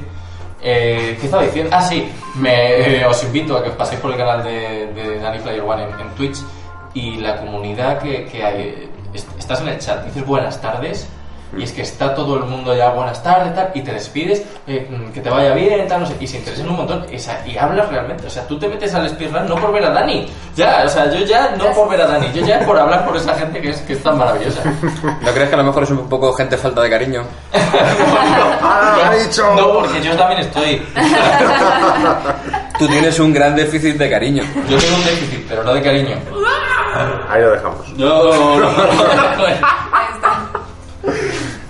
eh, 0.62 1.18
¿qué 1.20 1.26
estaba 1.26 1.44
diciendo? 1.44 1.72
Ah, 1.74 1.82
sí, 1.82 2.08
me, 2.36 3.00
eh, 3.00 3.06
os 3.06 3.24
invito 3.24 3.58
a 3.58 3.64
que 3.64 3.70
os 3.70 3.76
paséis 3.76 4.00
por 4.02 4.12
el 4.12 4.18
canal 4.18 4.44
de, 4.44 4.88
de 4.94 5.20
Danny 5.20 5.40
Player 5.40 5.62
One 5.62 5.84
en, 5.84 6.00
en 6.00 6.10
Twitch 6.16 6.38
y 6.94 7.18
la 7.18 7.38
comunidad 7.38 8.00
que, 8.00 8.26
que 8.26 8.44
hay. 8.44 8.90
est- 9.14 9.28
Estás 9.38 9.62
en 9.62 9.70
el 9.70 9.80
chat, 9.80 10.04
dices 10.06 10.26
buenas 10.26 10.60
tardes. 10.62 11.08
Y 11.56 11.64
es 11.64 11.72
que 11.72 11.82
está 11.82 12.14
todo 12.14 12.36
el 12.36 12.44
mundo 12.44 12.76
ya 12.76 12.90
buenas 12.90 13.24
tardes 13.24 13.56
tal, 13.56 13.72
y 13.74 13.82
te 13.82 13.94
despides, 13.94 14.44
eh, 14.68 14.88
mm, 14.90 15.12
que 15.14 15.22
te 15.22 15.30
vaya 15.30 15.54
bien, 15.54 15.88
tal, 15.88 16.02
no 16.02 16.06
sé, 16.06 16.16
y 16.20 16.28
se 16.28 16.38
interesan 16.38 16.70
un 16.70 16.78
montón, 16.78 17.06
y, 17.10 17.50
y 17.50 17.58
hablas 17.58 17.88
realmente. 17.90 18.28
O 18.28 18.30
sea, 18.30 18.46
tú 18.48 18.60
te 18.60 18.68
metes 18.68 18.94
al 18.94 19.10
speedrun 19.10 19.48
no 19.48 19.56
por 19.56 19.72
ver 19.72 19.86
a 19.86 19.92
Dani, 19.92 20.28
ya, 20.56 20.84
o 20.86 20.90
sea, 20.90 21.10
yo 21.10 21.26
ya 21.26 21.56
no 21.58 21.72
por 21.72 21.90
ver 21.90 22.02
a 22.02 22.08
Dani, 22.08 22.28
yo 22.34 22.46
ya 22.46 22.60
por 22.60 22.78
hablar 22.78 23.06
por 23.06 23.16
esa 23.16 23.34
gente 23.36 23.62
que 23.62 23.70
es, 23.70 23.78
que 23.82 23.94
es 23.94 24.04
tan 24.04 24.18
maravillosa. 24.18 24.62
¿No 25.22 25.32
crees 25.32 25.50
que 25.50 25.56
a 25.56 25.60
lo 25.60 25.64
mejor 25.64 25.84
es 25.84 25.92
un 25.92 26.10
poco 26.10 26.34
gente 26.34 26.58
falta 26.58 26.82
de 26.82 26.90
cariño? 26.90 27.24
¡Ah, 27.54 28.96
lo 28.98 29.06
ha 29.06 29.16
dicho! 29.16 29.56
No, 29.56 29.74
porque 29.74 30.02
yo 30.02 30.16
también 30.16 30.42
estoy. 30.42 30.82
Tú 32.78 32.88
tienes 32.88 33.20
un 33.20 33.34
gran 33.34 33.56
déficit 33.56 33.96
de 33.96 34.10
cariño. 34.10 34.44
Yo 34.70 34.78
tengo 34.78 34.96
un 34.98 35.06
déficit, 35.06 35.46
pero 35.48 35.64
no 35.64 35.74
de 35.74 35.82
cariño. 35.82 36.18
Ahí 37.30 37.42
lo 37.42 37.52
dejamos. 37.52 37.98
No, 37.98 38.24
no, 38.24 38.60
no. 38.60 38.70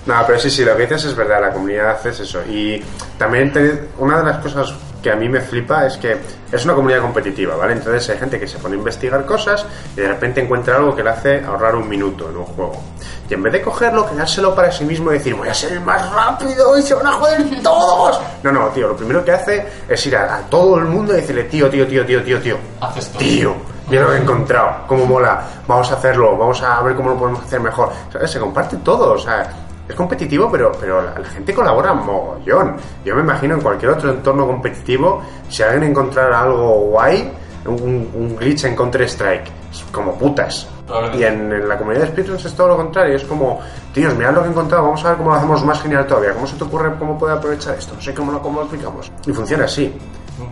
No, 0.08 0.14
pero 0.26 0.38
sí, 0.38 0.50
sí, 0.50 0.64
lo 0.64 0.74
que 0.74 0.82
dices 0.86 1.04
es 1.04 1.14
verdad, 1.14 1.40
la 1.40 1.52
comunidad 1.52 2.04
es 2.06 2.18
eso. 2.20 2.40
Y 2.48 2.82
también 3.18 3.52
te- 3.52 3.88
una 3.98 4.18
de 4.18 4.24
las 4.24 4.38
cosas 4.38 4.72
que 5.02 5.12
a 5.12 5.16
mí 5.16 5.28
me 5.28 5.40
flipa 5.40 5.86
es 5.86 5.96
que 5.98 6.16
es 6.50 6.64
una 6.64 6.74
comunidad 6.74 7.02
competitiva, 7.02 7.54
¿vale? 7.56 7.74
Entonces 7.74 8.08
hay 8.08 8.18
gente 8.18 8.40
que 8.40 8.48
se 8.48 8.58
pone 8.58 8.74
a 8.74 8.78
investigar 8.78 9.24
cosas 9.26 9.64
y 9.96 10.00
de 10.00 10.08
repente 10.08 10.40
encuentra 10.40 10.76
algo 10.76 10.96
que 10.96 11.04
le 11.04 11.10
hace 11.10 11.44
ahorrar 11.44 11.76
un 11.76 11.86
minuto 11.88 12.30
en 12.30 12.38
un 12.38 12.44
juego. 12.46 12.80
Y 13.28 13.34
en 13.34 13.42
vez 13.42 13.52
de 13.52 13.60
cogerlo, 13.62 14.08
quedárselo 14.10 14.54
para 14.54 14.72
sí 14.72 14.84
mismo 14.86 15.10
y 15.10 15.18
decir, 15.18 15.34
voy 15.34 15.48
a 15.48 15.54
ser 15.54 15.72
el 15.72 15.82
más 15.82 16.10
rápido 16.10 16.78
y 16.78 16.82
se 16.82 16.94
van 16.94 17.06
a 17.06 17.12
joder 17.12 17.44
todos. 17.62 18.18
No, 18.42 18.50
no, 18.50 18.68
tío, 18.68 18.88
lo 18.88 18.96
primero 18.96 19.22
que 19.22 19.32
hace 19.32 19.66
es 19.86 20.06
ir 20.06 20.16
a, 20.16 20.36
a 20.36 20.40
todo 20.48 20.78
el 20.78 20.86
mundo 20.86 21.12
y 21.12 21.16
decirle, 21.16 21.44
tío, 21.44 21.68
tío, 21.68 21.86
tío, 21.86 22.06
tío, 22.06 22.22
tío, 22.24 22.40
tío. 22.40 22.56
Haces 22.80 23.08
todo. 23.10 23.18
Tío, 23.18 23.54
mira 23.90 24.02
lo 24.04 24.08
que 24.10 24.16
he 24.16 24.20
encontrado, 24.22 24.70
cómo 24.86 25.04
mola, 25.04 25.42
vamos 25.66 25.90
a 25.92 25.94
hacerlo, 25.96 26.34
vamos 26.38 26.62
a 26.62 26.80
ver 26.80 26.96
cómo 26.96 27.10
lo 27.10 27.18
podemos 27.18 27.44
hacer 27.44 27.60
mejor. 27.60 27.92
¿Sabes? 28.10 28.30
Se 28.30 28.40
comparte 28.40 28.78
todo, 28.78 29.12
o 29.12 29.18
sea, 29.18 29.48
es 29.88 29.94
competitivo, 29.94 30.50
pero, 30.50 30.72
pero 30.78 31.02
la, 31.02 31.18
la 31.18 31.28
gente 31.28 31.54
colabora 31.54 31.94
mogollón. 31.94 32.76
Yo 33.04 33.14
me 33.14 33.22
imagino 33.22 33.54
en 33.54 33.60
cualquier 33.60 33.92
otro 33.92 34.10
entorno 34.10 34.46
competitivo, 34.46 35.22
si 35.48 35.62
alguien 35.62 35.84
encontrara 35.84 36.42
algo 36.42 36.90
guay, 36.90 37.32
un, 37.64 38.10
un 38.14 38.36
glitch 38.36 38.64
en 38.64 38.76
Counter-Strike, 38.76 39.50
como 39.92 40.14
putas. 40.14 40.68
Y 41.14 41.22
en, 41.22 41.52
en 41.52 41.68
la 41.68 41.76
comunidad 41.76 42.04
de 42.04 42.08
speedruns 42.08 42.44
es 42.44 42.54
todo 42.54 42.68
lo 42.68 42.76
contrario, 42.76 43.16
es 43.16 43.24
como, 43.24 43.60
tíos, 43.92 44.14
mirad 44.14 44.34
lo 44.34 44.40
que 44.40 44.48
he 44.48 44.50
encontrado, 44.50 44.84
vamos 44.84 45.04
a 45.04 45.08
ver 45.08 45.18
cómo 45.18 45.30
lo 45.30 45.36
hacemos 45.36 45.64
más 45.64 45.82
genial 45.82 46.06
todavía, 46.06 46.32
cómo 46.32 46.46
se 46.46 46.56
te 46.56 46.64
ocurre, 46.64 46.94
cómo 46.98 47.18
puede 47.18 47.34
aprovechar 47.34 47.76
esto, 47.76 47.94
no 47.94 48.00
sé 48.00 48.14
cómo 48.14 48.32
lo, 48.32 48.40
cómo 48.40 48.60
lo 48.60 48.62
explicamos. 48.64 49.12
Y 49.26 49.32
funciona 49.32 49.64
así. 49.64 49.94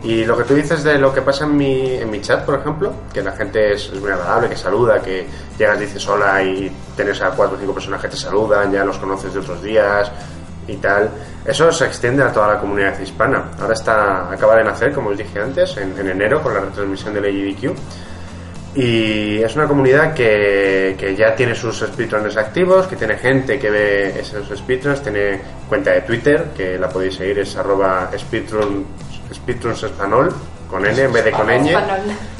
Y 0.03 0.25
lo 0.25 0.37
que 0.37 0.45
tú 0.45 0.55
dices 0.55 0.83
de 0.83 0.99
lo 0.99 1.13
que 1.13 1.23
pasa 1.23 1.45
en 1.45 1.57
mi, 1.57 1.95
en 1.95 2.11
mi 2.11 2.21
chat, 2.21 2.45
por 2.45 2.59
ejemplo, 2.59 2.93
que 3.13 3.23
la 3.23 3.33
gente 3.33 3.73
es, 3.73 3.93
muy 3.95 4.11
agradable, 4.11 4.49
que 4.49 4.57
saluda, 4.57 5.01
que 5.01 5.27
llegas, 5.59 5.79
dices 5.79 6.07
hola 6.09 6.43
y 6.43 6.71
tienes 6.95 7.21
a 7.23 7.31
cuatro 7.31 7.57
o 7.57 7.61
cinco 7.61 7.75
personas 7.75 8.01
que 8.01 8.09
te 8.09 8.17
saludan, 8.17 8.73
ya 8.73 8.85
los 8.85 8.99
conoces 8.99 9.33
de 9.33 9.41
otros 9.41 9.63
días 9.63 10.11
y 10.67 10.77
tal. 10.77 11.11
Eso 11.45 11.71
se 11.71 11.87
extiende 11.87 12.23
a 12.23 12.33
toda 12.33 12.55
la 12.55 12.61
comunidad 12.61 12.99
hispana. 13.01 13.51
Ahora 13.61 13.75
está, 13.75 14.31
acaba 14.31 14.57
de 14.57 14.65
nacer, 14.65 14.93
como 14.93 15.11
os 15.11 15.19
dije 15.19 15.41
antes, 15.41 15.77
en, 15.77 15.97
en 15.99 16.09
enero 16.09 16.43
con 16.43 16.55
la 16.55 16.61
retransmisión 16.61 17.15
de 17.15 17.21
LGDQ. 17.21 17.77
Y 18.77 19.39
es 19.43 19.57
una 19.57 19.67
comunidad 19.67 20.13
que, 20.13 20.97
que 20.99 21.17
ya 21.17 21.35
tiene 21.35 21.55
sus 21.55 21.79
speedrunners 21.79 22.37
activos, 22.37 22.87
que 22.87 22.97
tiene 22.97 23.17
gente 23.17 23.59
que 23.59 23.71
ve 23.71 24.21
esos 24.21 24.47
speedruns, 24.59 25.01
tiene 25.03 25.41
cuenta 25.67 25.93
de 25.93 26.03
Twitter, 26.03 26.49
que 26.55 26.79
la 26.79 26.87
podéis 26.91 27.15
seguir, 27.15 27.39
es 27.39 27.57
arroba 27.57 28.11
speedrun, 28.19 28.85
speedruns 29.33 29.83
español, 29.83 30.35
con 30.71 30.85
N 30.85 31.01
en 31.01 31.13
vez 31.13 31.25
de 31.25 31.31
con 31.33 31.47
ñ, 31.47 31.77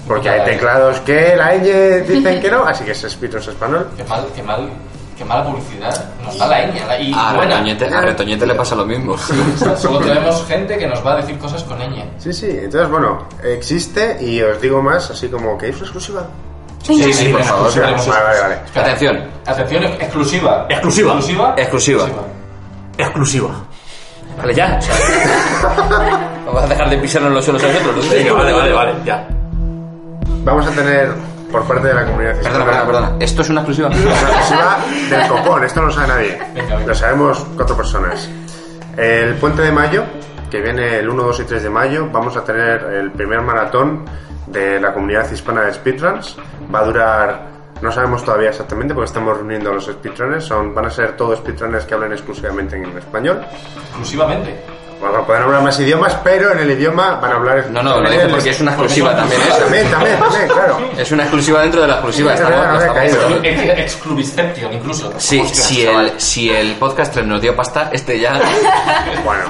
porque 0.07 0.29
hay 0.31 0.45
teclados 0.45 1.01
que 1.01 1.35
la 1.37 1.55
ñ 1.55 2.05
dicen 2.07 2.41
que 2.41 2.51
no, 2.51 2.65
así 2.65 2.85
que 2.85 2.93
es 2.93 3.07
speedruns 3.09 3.47
español. 3.49 3.89
Qué 3.97 4.05
mal, 4.05 4.27
qué 4.35 4.43
mal, 4.43 4.69
qué 5.17 5.25
mala 5.25 5.45
publicidad. 5.45 6.05
Nos 6.25 6.39
da 6.39 6.47
la 6.49 6.67
ñ. 6.67 6.75
la- 7.13 7.21
A 7.29 7.35
buena. 7.35 7.55
Retoñete, 7.57 7.87
a 7.87 8.01
Retoñete 8.01 8.47
le 8.47 8.55
pasa 8.55 8.75
lo 8.77 8.85
mismo. 8.87 9.17
Solo 9.19 9.99
tenemos 10.01 10.45
gente 10.47 10.77
que 10.79 10.87
nos 10.87 11.05
va 11.05 11.13
a 11.15 11.17
decir 11.17 11.39
cosas 11.39 11.63
con 11.65 11.79
ñ. 11.79 12.05
Sí, 12.19 12.33
sí, 12.33 12.49
entonces 12.51 12.89
bueno, 12.91 13.27
existe 13.43 14.17
y 14.21 14.41
os 14.43 14.61
digo 14.61 14.83
más, 14.83 15.11
así 15.11 15.29
como 15.29 15.57
que 15.59 15.69
es 15.71 15.81
exclusiva. 15.81 16.27
Sí, 16.83 17.13
sí, 17.13 17.29
por 17.31 17.43
favor. 17.43 17.73
Vale, 17.81 17.97
vale, 17.97 18.41
vale. 18.41 18.55
Atención. 18.77 19.25
Atención, 19.45 19.83
ex- 19.85 20.03
exclusiva. 20.03 20.67
Exclusiva. 20.69 21.13
Exclusiva. 21.15 21.55
Exclusiva. 21.57 22.07
Exclusiva. 22.99 23.51
Vale, 24.39 24.55
ya. 24.55 24.79
o 24.79 24.83
sea, 24.83 26.31
Vamos 26.47 26.63
a 26.63 26.67
dejar 26.67 26.91
de 26.91 26.99
pisarnos 26.99 27.33
los 27.33 27.45
suelos 27.45 27.65
a 27.65 27.69
nosotros. 27.69 28.05
¿no? 28.05 28.11
Venga, 28.11 28.33
vale, 28.33 28.53
vale, 28.53 28.73
vale, 28.73 28.93
ya. 29.05 29.27
Vamos 30.45 30.67
a 30.67 30.71
tener 30.71 31.11
por 31.51 31.65
parte 31.65 31.89
de 31.89 31.95
la 31.95 32.05
comunidad 32.05 32.37
Perdona, 32.43 32.65
perdona, 32.65 32.87
perdona. 32.87 33.13
¿Esto 33.21 33.43
es 33.43 33.51
una 33.51 33.61
exclusiva? 33.63 33.89
La 33.89 33.97
exclusiva 33.97 34.79
del 35.11 35.29
copón, 35.29 35.65
esto 35.65 35.81
no 35.81 35.87
lo 35.87 35.93
sabe 35.93 36.09
nadie. 36.09 36.39
Venga, 36.55 36.77
venga. 36.77 36.87
Lo 36.87 36.95
sabemos 36.95 37.47
cuatro 37.57 37.77
personas. 37.77 38.29
El 38.97 39.35
puente 39.35 39.63
de 39.63 39.73
mayo, 39.73 40.05
que 40.51 40.61
viene 40.61 40.99
el 40.99 41.09
1, 41.09 41.23
2 41.23 41.41
y 41.41 41.45
3 41.45 41.63
de 41.63 41.71
mayo, 41.71 42.09
vamos 42.13 42.37
a 42.37 42.45
tener 42.45 42.85
el 42.85 43.11
primer 43.13 43.43
maratón 43.43 44.05
de 44.47 44.81
la 44.81 44.93
comunidad 44.93 45.31
hispana 45.31 45.63
de 45.63 45.75
speedruns. 45.75 46.37
Va 46.75 46.81
a 46.81 46.85
durar, 46.85 47.47
no 47.83 47.93
sabemos 47.93 48.25
todavía 48.25 48.51
exactamente 48.51 48.95
porque 48.95 49.07
estamos 49.09 49.37
reuniendo 49.37 49.71
a 49.71 49.75
los 49.75 49.85
speedrunners. 49.87 50.45
Son, 50.45 50.75
van 50.75 50.87
a 50.87 50.91
ser 50.91 51.17
todos 51.17 51.39
speedrunners 51.39 51.85
que 51.85 51.95
hablen 51.95 52.13
exclusivamente 52.13 52.77
en 52.77 52.97
español. 52.99 53.45
Exclusivamente. 53.89 54.57
Bueno, 54.99 55.27
pueden 55.27 55.43
hablar 55.43 55.63
más 55.63 55.79
idiomas, 55.79 56.15
pero 56.25 56.53
en 56.53 56.59
el 56.61 56.71
idioma 56.71 57.17
van 57.21 57.31
a 57.33 57.35
hablar... 57.37 57.67
No, 57.71 57.83
no, 57.83 58.01
lo 58.01 58.09
digo 58.11 58.23
porque 58.31 58.49
es 58.49 58.61
una 58.63 58.71
exclusiva 58.71 59.15
también 59.15 59.43
esa. 59.43 59.59
También, 59.59 59.91
también, 59.91 60.19
también, 60.19 60.49
claro. 60.49 60.79
Es 60.97 61.13
una 61.13 61.23
exclusiva 61.25 61.61
dentro 61.61 61.83
de 61.83 61.87
la 61.89 61.93
exclusiva. 61.95 62.35
Sí, 62.35 62.43
Estamos, 62.43 62.67
no 62.67 62.73
había 62.73 63.05
estamos- 63.07 63.41
caído. 63.41 63.45
Ex- 63.45 63.79
Exclubiception, 63.81 64.73
incluso. 64.73 65.13
Sí, 65.19 65.39
Hostia, 65.41 65.63
si 65.63 65.85
chaval. 65.85 66.07
el, 66.07 66.21
si 66.21 66.51
el 66.51 66.75
podcast 66.77 67.13
3 67.13 67.27
nos 67.27 67.43
dio 67.43 67.55
pasta, 67.55 67.91
este 67.93 68.19
ya... 68.19 68.41
Bueno, 69.25 69.45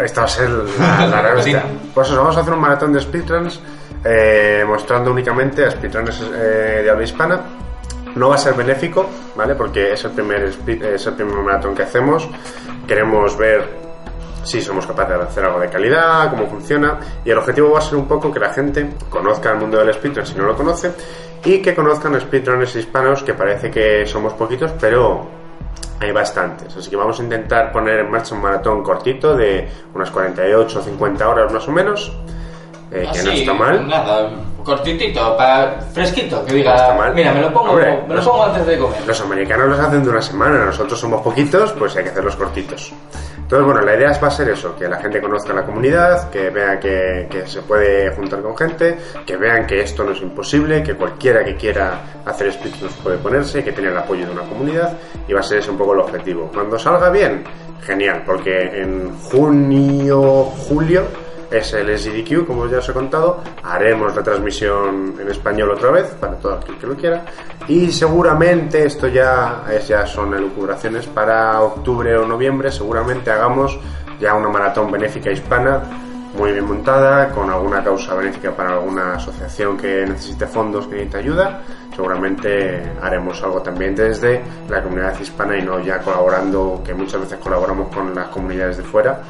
esta 0.00 0.22
va 0.22 0.26
a 0.26 0.28
ser 0.30 0.50
la, 0.50 1.06
la. 1.06 1.34
Pues 1.94 2.08
eso, 2.08 2.16
vamos 2.16 2.36
a 2.36 2.40
hacer 2.40 2.52
un 2.54 2.60
maratón 2.60 2.92
de 2.92 3.00
speedruns 3.00 3.60
eh, 4.04 4.64
mostrando 4.66 5.10
únicamente 5.10 5.64
a 5.64 5.70
speedrunners 5.70 6.22
eh, 6.22 6.82
de 6.82 6.90
habla 6.90 7.04
hispana. 7.04 7.40
No 8.14 8.28
va 8.28 8.36
a 8.36 8.38
ser 8.38 8.54
benéfico, 8.54 9.08
¿vale? 9.34 9.54
Porque 9.54 9.92
es 9.92 10.04
el 10.04 10.12
primer 10.12 10.42
es 10.44 11.06
el 11.06 11.14
primer 11.14 11.36
maratón 11.36 11.74
que 11.74 11.82
hacemos. 11.82 12.28
Queremos 12.86 13.36
ver 13.36 13.84
si 14.44 14.60
somos 14.60 14.86
capaces 14.86 15.16
de 15.16 15.24
hacer 15.24 15.44
algo 15.44 15.58
de 15.58 15.68
calidad, 15.68 16.30
cómo 16.30 16.46
funciona, 16.46 16.98
y 17.24 17.30
el 17.30 17.38
objetivo 17.38 17.72
va 17.72 17.78
a 17.78 17.82
ser 17.82 17.96
un 17.96 18.06
poco 18.06 18.30
que 18.30 18.38
la 18.38 18.52
gente 18.52 18.90
conozca 19.08 19.50
el 19.50 19.58
mundo 19.58 19.78
del 19.78 19.92
speedrun 19.94 20.26
si 20.26 20.34
no 20.34 20.44
lo 20.44 20.54
conoce, 20.54 20.92
y 21.44 21.60
que 21.60 21.74
conozcan 21.74 22.20
speedrunners 22.20 22.76
hispanos, 22.76 23.22
que 23.22 23.34
parece 23.34 23.70
que 23.70 24.06
somos 24.06 24.34
poquitos, 24.34 24.72
pero 24.78 25.26
hay 26.00 26.12
bastantes. 26.12 26.76
Así 26.76 26.90
que 26.90 26.96
vamos 26.96 27.18
a 27.20 27.22
intentar 27.22 27.72
poner 27.72 28.00
en 28.00 28.10
marcha 28.10 28.34
un 28.34 28.42
maratón 28.42 28.82
cortito 28.82 29.36
de 29.36 29.68
unas 29.94 30.10
48 30.10 30.78
o 30.78 30.82
50 30.82 31.28
horas 31.28 31.52
más 31.52 31.66
o 31.66 31.72
menos, 31.72 32.12
eh, 32.94 33.08
que 33.12 33.22
no 33.22 33.30
está 33.32 33.52
mal. 33.54 33.88
Nada, 33.88 34.30
cortitito, 34.62 35.36
para 35.36 35.80
fresquito, 35.92 36.44
que 36.46 36.54
diga, 36.54 36.70
No 36.70 36.76
está 36.76 36.94
mal. 36.94 37.14
mira, 37.14 37.32
me 37.34 37.40
lo 37.42 37.52
pongo, 37.52 37.70
Hombre, 37.72 37.98
me 38.02 38.08
lo 38.08 38.14
los- 38.16 38.24
pongo 38.26 38.44
antes 38.44 38.66
de 38.66 38.78
comer. 38.78 38.98
Los 39.06 39.20
americanos 39.20 39.68
los 39.68 39.78
hacen 39.80 40.02
de 40.04 40.10
una 40.10 40.22
semana, 40.22 40.64
nosotros 40.64 40.98
somos 40.98 41.20
poquitos, 41.22 41.72
pues 41.72 41.94
hay 41.96 42.04
que 42.04 42.10
hacerlos 42.10 42.36
cortitos. 42.36 42.92
Entonces, 43.36 43.66
bueno, 43.66 43.82
la 43.82 43.94
idea 43.94 44.18
va 44.22 44.28
a 44.28 44.30
ser 44.30 44.48
eso, 44.48 44.74
que 44.74 44.88
la 44.88 44.96
gente 44.96 45.20
conozca 45.20 45.52
la 45.52 45.64
comunidad, 45.66 46.30
que 46.30 46.48
vea 46.48 46.80
que, 46.80 47.26
que 47.30 47.46
se 47.46 47.60
puede 47.60 48.10
juntar 48.12 48.40
con 48.40 48.56
gente, 48.56 48.96
que 49.26 49.36
vean 49.36 49.66
que 49.66 49.80
esto 49.82 50.02
no 50.02 50.12
es 50.12 50.22
imposible, 50.22 50.82
que 50.82 50.94
cualquiera 50.94 51.44
que 51.44 51.54
quiera 51.54 52.00
hacer 52.24 52.50
speedruns 52.54 52.94
puede 53.02 53.18
ponerse, 53.18 53.62
que 53.62 53.72
tiene 53.72 53.90
el 53.90 53.98
apoyo 53.98 54.24
de 54.24 54.32
una 54.32 54.42
comunidad, 54.44 54.94
y 55.28 55.34
va 55.34 55.40
a 55.40 55.42
ser 55.42 55.58
ese 55.58 55.70
un 55.70 55.76
poco 55.76 55.92
el 55.92 56.00
objetivo. 56.00 56.50
Cuando 56.54 56.78
salga 56.78 57.10
bien, 57.10 57.44
genial, 57.84 58.22
porque 58.24 58.80
en 58.80 59.14
junio, 59.20 60.44
julio 60.44 61.02
es 61.58 61.72
el 61.72 61.98
SDQ, 61.98 62.46
como 62.46 62.66
ya 62.66 62.78
os 62.78 62.88
he 62.88 62.92
contado. 62.92 63.40
Haremos 63.62 64.14
la 64.14 64.22
transmisión 64.22 65.14
en 65.20 65.28
español 65.28 65.70
otra 65.70 65.90
vez 65.90 66.06
para 66.20 66.34
todo 66.34 66.54
aquel 66.54 66.76
que 66.76 66.86
lo 66.86 66.94
quiera. 66.94 67.24
Y 67.68 67.90
seguramente, 67.92 68.84
esto 68.84 69.08
ya, 69.08 69.64
es, 69.70 69.88
ya 69.88 70.06
son 70.06 70.34
elucubraciones, 70.34 71.06
para 71.06 71.60
octubre 71.60 72.16
o 72.16 72.26
noviembre 72.26 72.70
seguramente 72.72 73.30
hagamos 73.30 73.78
ya 74.20 74.34
una 74.34 74.48
maratón 74.48 74.90
benéfica 74.90 75.30
hispana 75.30 75.82
muy 76.36 76.50
bien 76.50 76.64
montada, 76.64 77.30
con 77.30 77.48
alguna 77.48 77.82
causa 77.82 78.14
benéfica 78.14 78.50
para 78.50 78.72
alguna 78.72 79.14
asociación 79.14 79.76
que 79.76 80.04
necesite 80.04 80.46
fondos, 80.46 80.86
que 80.86 80.96
necesite 80.96 81.18
ayuda. 81.18 81.62
Seguramente 81.94 82.82
haremos 83.00 83.40
algo 83.42 83.62
también 83.62 83.94
desde 83.94 84.42
la 84.68 84.82
comunidad 84.82 85.18
hispana 85.20 85.56
y 85.56 85.62
no 85.62 85.78
ya 85.80 86.00
colaborando, 86.00 86.82
que 86.84 86.92
muchas 86.92 87.20
veces 87.20 87.38
colaboramos 87.38 87.94
con 87.94 88.12
las 88.14 88.28
comunidades 88.28 88.78
de 88.78 88.82
fuera 88.82 89.22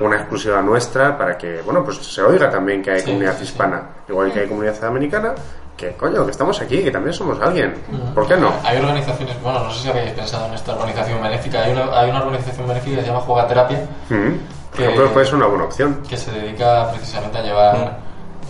una 0.00 0.16
exclusiva 0.16 0.60
nuestra 0.62 1.16
para 1.16 1.38
que, 1.38 1.62
bueno, 1.62 1.82
pues 1.84 1.98
se 1.98 2.22
oiga 2.22 2.50
también 2.50 2.82
que 2.82 2.90
hay 2.92 3.00
Sí, 3.00 3.06
comunidad 3.06 3.32
sí, 3.32 3.38
sí. 3.38 3.44
hispana, 3.44 3.82
igual 4.08 4.32
que 4.32 4.40
hay 4.40 4.46
comunidad 4.48 4.84
americana, 4.84 5.34
que 5.76 5.92
coño, 5.94 6.24
que 6.24 6.30
estamos 6.30 6.60
aquí, 6.60 6.82
que 6.82 6.90
también 6.90 7.12
somos 7.14 7.40
alguien. 7.40 7.74
¿Por 8.14 8.26
qué 8.26 8.36
no? 8.36 8.52
Hay 8.64 8.78
organizaciones, 8.78 9.40
bueno, 9.42 9.60
no 9.64 9.70
sé 9.70 9.82
si 9.82 9.88
habéis 9.88 10.12
pensado 10.12 10.46
en 10.46 10.54
esta 10.54 10.72
organización 10.74 11.22
benéfica. 11.22 11.62
Hay 11.62 11.72
una, 11.72 11.98
hay 12.00 12.10
una 12.10 12.20
organización 12.22 12.66
benéfica 12.68 12.96
que 12.96 13.02
se 13.02 13.08
llama 13.08 13.20
Jugaterapia, 13.20 13.78
Mm. 14.10 14.32
Por 14.70 14.78
Que- 14.78 14.84
ejemplo, 14.90 15.12
puede 15.14 15.24
ser 15.26 15.34
una 15.36 15.46
buena 15.46 15.64
opción. 15.64 16.02
que 16.06 16.16
se 16.18 16.30
dedica 16.32 16.90
precisamente 16.90 17.38
a 17.38 17.42
llevar 17.42 17.98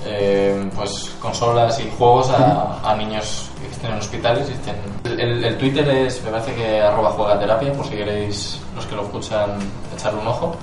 eh, 0.04 0.68
pues 0.74 1.12
consolas 1.20 1.78
y 1.80 1.90
juegos 1.96 2.30
a, 2.30 2.78
a 2.84 2.94
niños 2.96 3.50
que 3.60 3.68
estén 3.68 3.92
en 3.92 3.98
hospitales. 3.98 4.48
Y 4.48 4.52
estén... 4.52 4.74
El, 5.04 5.20
el- 5.20 5.44
el 5.44 5.56
Twitter 5.58 5.88
es, 5.88 6.22
me 6.24 6.30
parece 6.30 6.54
que 6.54 6.80
arroba 6.82 7.10
juegaterapia, 7.10 7.72
por 7.72 7.86
si 7.86 7.94
queréis, 7.96 8.60
los 8.74 8.86
que 8.86 8.94
lo 8.96 9.02
escuchan, 9.02 9.50
echarle 9.96 10.20
un 10.20 10.26
ojo. 10.28 10.56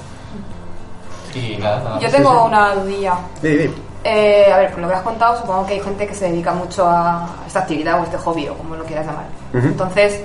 Y 1.36 1.58
nada, 1.58 1.84
nada 1.84 2.00
Yo 2.00 2.10
tengo 2.10 2.46
una 2.46 2.76
dudilla. 2.76 3.18
Di, 3.42 3.58
di. 3.58 3.74
Eh, 4.04 4.52
a 4.52 4.58
ver, 4.58 4.72
por 4.72 4.82
lo 4.82 4.88
que 4.90 4.94
has 4.96 5.02
contado, 5.02 5.38
supongo 5.38 5.66
que 5.66 5.74
hay 5.74 5.80
gente 5.80 6.06
que 6.06 6.14
se 6.14 6.30
dedica 6.30 6.54
mucho 6.54 6.86
a 6.86 7.28
esta 7.48 7.60
actividad 7.60 8.02
o 8.02 8.04
este 8.04 8.18
hobby 8.18 8.50
o 8.50 8.56
como 8.56 8.76
lo 8.76 8.84
quieras 8.84 9.06
llamar. 9.06 9.26
Entonces, 9.54 10.22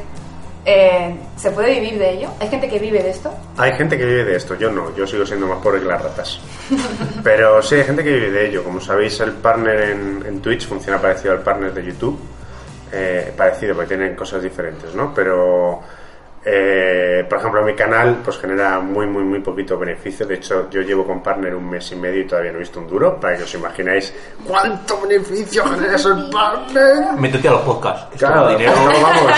eh, 0.64 1.16
¿se 1.36 1.50
puede 1.52 1.78
vivir 1.78 1.98
de 1.98 2.14
ello? 2.14 2.28
¿Hay 2.40 2.48
gente 2.48 2.68
que 2.68 2.78
vive 2.78 3.02
de 3.02 3.10
esto? 3.10 3.32
Hay 3.56 3.72
gente 3.74 3.96
que 3.96 4.04
vive 4.04 4.24
de 4.24 4.36
esto, 4.36 4.56
yo 4.56 4.70
no, 4.70 4.94
yo 4.96 5.06
sigo 5.06 5.24
siendo 5.24 5.46
más 5.46 5.58
pobre 5.58 5.78
que 5.80 5.86
las 5.86 6.02
ratas. 6.02 6.40
Pero 7.22 7.62
sí, 7.62 7.76
hay 7.76 7.84
gente 7.84 8.02
que 8.02 8.12
vive 8.12 8.30
de 8.32 8.48
ello. 8.48 8.64
Como 8.64 8.80
sabéis, 8.80 9.20
el 9.20 9.32
partner 9.32 9.80
en, 9.90 10.24
en 10.26 10.40
Twitch 10.42 10.66
funciona 10.66 11.00
parecido 11.00 11.34
al 11.34 11.40
partner 11.40 11.72
de 11.72 11.84
YouTube. 11.84 12.18
Eh, 12.90 13.32
parecido, 13.36 13.74
porque 13.74 13.88
tienen 13.96 14.16
cosas 14.16 14.42
diferentes, 14.42 14.94
¿no? 14.94 15.12
Pero, 15.14 15.80
eh, 16.44 17.26
por 17.28 17.38
ejemplo, 17.38 17.62
mi 17.62 17.74
canal 17.74 18.20
pues 18.24 18.38
genera 18.38 18.78
muy, 18.80 19.06
muy, 19.06 19.22
muy 19.24 19.40
poquito 19.40 19.76
beneficio. 19.78 20.24
De 20.26 20.36
hecho, 20.36 20.68
yo 20.70 20.80
llevo 20.82 21.06
con 21.06 21.22
partner 21.22 21.54
un 21.54 21.68
mes 21.68 21.90
y 21.92 21.96
medio 21.96 22.20
y 22.22 22.26
todavía 22.26 22.52
no 22.52 22.56
he 22.58 22.60
visto 22.60 22.78
un 22.80 22.86
duro, 22.88 23.18
para 23.20 23.36
que 23.36 23.42
os 23.42 23.54
imagináis 23.54 24.14
cuánto 24.46 25.00
beneficio 25.02 25.64
genera 25.64 25.96
eso 25.96 26.12
el 26.12 26.30
partner. 26.30 27.12
Métete 27.18 27.48
a 27.48 27.52
los 27.52 27.60
podcasts. 27.62 28.16
Claro, 28.18 28.48
dinero. 28.50 28.72
no, 28.76 28.84
vamos. 29.02 29.32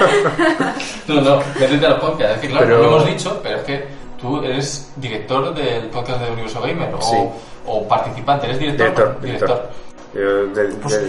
No, 1.08 1.20
no, 1.20 1.36
métete 1.58 1.86
al 1.86 1.98
podcast. 1.98 2.34
Es 2.36 2.40
que 2.40 2.48
claro, 2.48 2.66
Pero- 2.66 2.76
no 2.78 2.82
lo 2.84 2.88
hemos 2.96 3.06
dicho, 3.06 3.40
pero 3.42 3.56
es 3.56 3.62
que 3.64 3.84
tú 4.20 4.42
eres 4.44 4.92
director 4.96 5.54
del 5.54 5.86
podcast 5.88 6.22
de 6.22 6.30
Universo 6.30 6.60
Gamer 6.60 6.94
o, 6.94 7.02
Sí. 7.02 7.16
o 7.66 7.88
participante, 7.88 8.46
eres 8.46 8.58
director. 8.58 8.86
Director, 8.88 9.20
director. 9.20 9.48
director. 9.48 9.70
Querido 10.12 10.40
hacer 10.54 10.66
Entonces, 10.70 11.02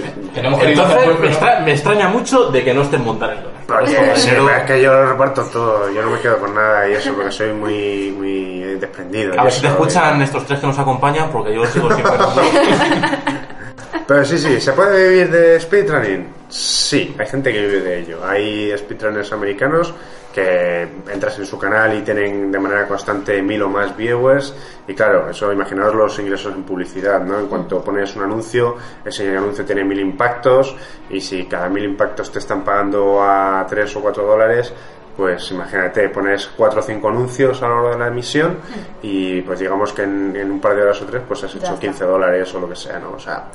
me, 1.08 1.14
pero- 1.16 1.24
extra- 1.26 1.60
me 1.62 1.72
extraña 1.74 2.08
mucho 2.10 2.52
de 2.52 2.64
que 2.64 2.74
no 2.74 2.84
estén 2.84 3.04
montando. 3.04 3.52
Porque 3.68 3.88
sí, 4.16 4.30
es 4.30 4.64
que 4.68 4.82
yo 4.82 4.92
lo 4.94 5.10
reparto 5.12 5.44
todo, 5.46 5.90
yo 5.92 6.02
no 6.02 6.12
me 6.12 6.20
quedo 6.20 6.38
con 6.40 6.54
nada 6.54 6.88
y 6.90 6.94
eso 6.94 7.14
porque 7.14 7.32
soy 7.32 7.54
muy, 7.54 8.14
muy 8.18 8.60
desprendido. 8.80 9.40
A 9.40 9.44
ver 9.44 9.52
si 9.54 9.62
te 9.62 9.68
escuchan 9.68 10.22
estos 10.22 10.46
tres 10.46 10.60
que 10.60 10.68
nos 10.68 10.78
acompañan, 10.78 11.30
porque 11.32 11.54
yo 11.56 11.66
sigo 11.68 11.90
siempre. 11.94 12.18
Pero 14.08 14.26
sí, 14.26 14.38
sí, 14.38 14.60
¿se 14.60 14.74
puede 14.74 15.10
vivir 15.10 15.32
de 15.32 15.60
speedrunning? 15.60 16.28
Sí, 16.50 17.16
hay 17.18 17.28
gente 17.28 17.52
que 17.54 17.62
vive 17.62 17.80
de 17.82 18.00
ello. 18.00 18.20
Hay 18.28 18.74
speedrunners 18.78 19.32
americanos 19.32 19.94
que 20.34 20.88
entras 21.12 21.38
en 21.40 21.46
su 21.46 21.58
canal 21.58 21.98
y 21.98 22.02
tienen 22.02 22.52
de 22.52 22.60
manera 22.60 22.88
constante 22.88 23.42
mil 23.42 23.62
o 23.64 23.70
más 23.70 23.96
viewers 23.96 24.54
y 24.88 24.94
claro, 24.94 25.30
eso 25.30 25.52
imaginaos 25.52 25.94
los 25.94 26.20
ingresos 26.20 26.54
en 26.54 26.64
publicidad, 26.64 27.22
¿no? 27.22 27.40
En 27.40 27.48
cuanto 27.48 27.84
pones 27.84 28.16
un 28.16 28.24
anuncio, 28.24 28.78
ese 29.06 29.36
anuncio 29.36 29.66
tiene 29.66 29.84
mil 29.84 30.00
impactos 30.00 30.76
y 31.10 31.22
si 31.22 31.46
cada 31.46 31.70
mil 31.70 31.84
impactos 31.84 32.32
te 32.32 32.40
están 32.40 32.64
pagando 32.64 33.22
a 33.22 33.66
3 33.70 33.96
o 33.96 34.02
4 34.02 34.26
dólares, 34.26 34.74
pues 35.16 35.52
imagínate, 35.52 36.10
pones 36.10 36.48
cuatro 36.48 36.80
o 36.80 36.84
cinco 36.84 37.10
anuncios 37.10 37.62
a 37.62 37.68
lo 37.68 37.76
largo 37.76 37.90
de 37.92 37.98
la 38.00 38.08
emisión 38.08 38.58
y 39.02 39.42
pues 39.42 39.60
digamos 39.60 39.94
que 39.94 40.04
en, 40.04 40.36
en 40.36 40.52
un 40.52 40.60
par 40.60 40.76
de 40.76 40.84
horas 40.84 41.02
o 41.02 41.06
tres 41.06 41.22
pues 41.28 41.44
has 41.44 41.54
hecho 41.54 41.66
está. 41.66 41.80
15 41.80 42.06
dólares 42.06 42.54
o 42.56 42.60
lo 42.60 42.70
que 42.70 42.76
sea, 42.76 42.98
¿no? 42.98 43.12
O 43.12 43.20
sea, 43.20 43.48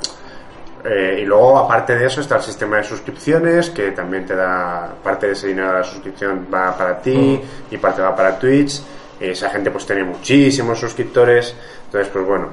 eh, 0.83 1.19
y 1.21 1.25
luego, 1.25 1.57
aparte 1.57 1.95
de 1.97 2.05
eso, 2.05 2.21
está 2.21 2.37
el 2.37 2.43
sistema 2.43 2.77
de 2.77 2.83
suscripciones, 2.83 3.69
que 3.69 3.91
también 3.91 4.25
te 4.25 4.35
da 4.35 4.93
parte 5.03 5.27
de 5.27 5.33
ese 5.33 5.47
dinero 5.47 5.67
de 5.69 5.73
la 5.79 5.83
suscripción 5.83 6.47
va 6.53 6.75
para 6.77 7.01
ti 7.01 7.39
y 7.71 7.77
parte 7.77 8.01
va 8.01 8.15
para 8.15 8.37
Twitch. 8.37 8.81
Y 9.19 9.25
esa 9.29 9.49
gente 9.49 9.71
pues 9.71 9.85
tiene 9.85 10.03
muchísimos 10.03 10.79
suscriptores. 10.79 11.55
Entonces, 11.85 12.09
pues 12.13 12.25
bueno, 12.25 12.49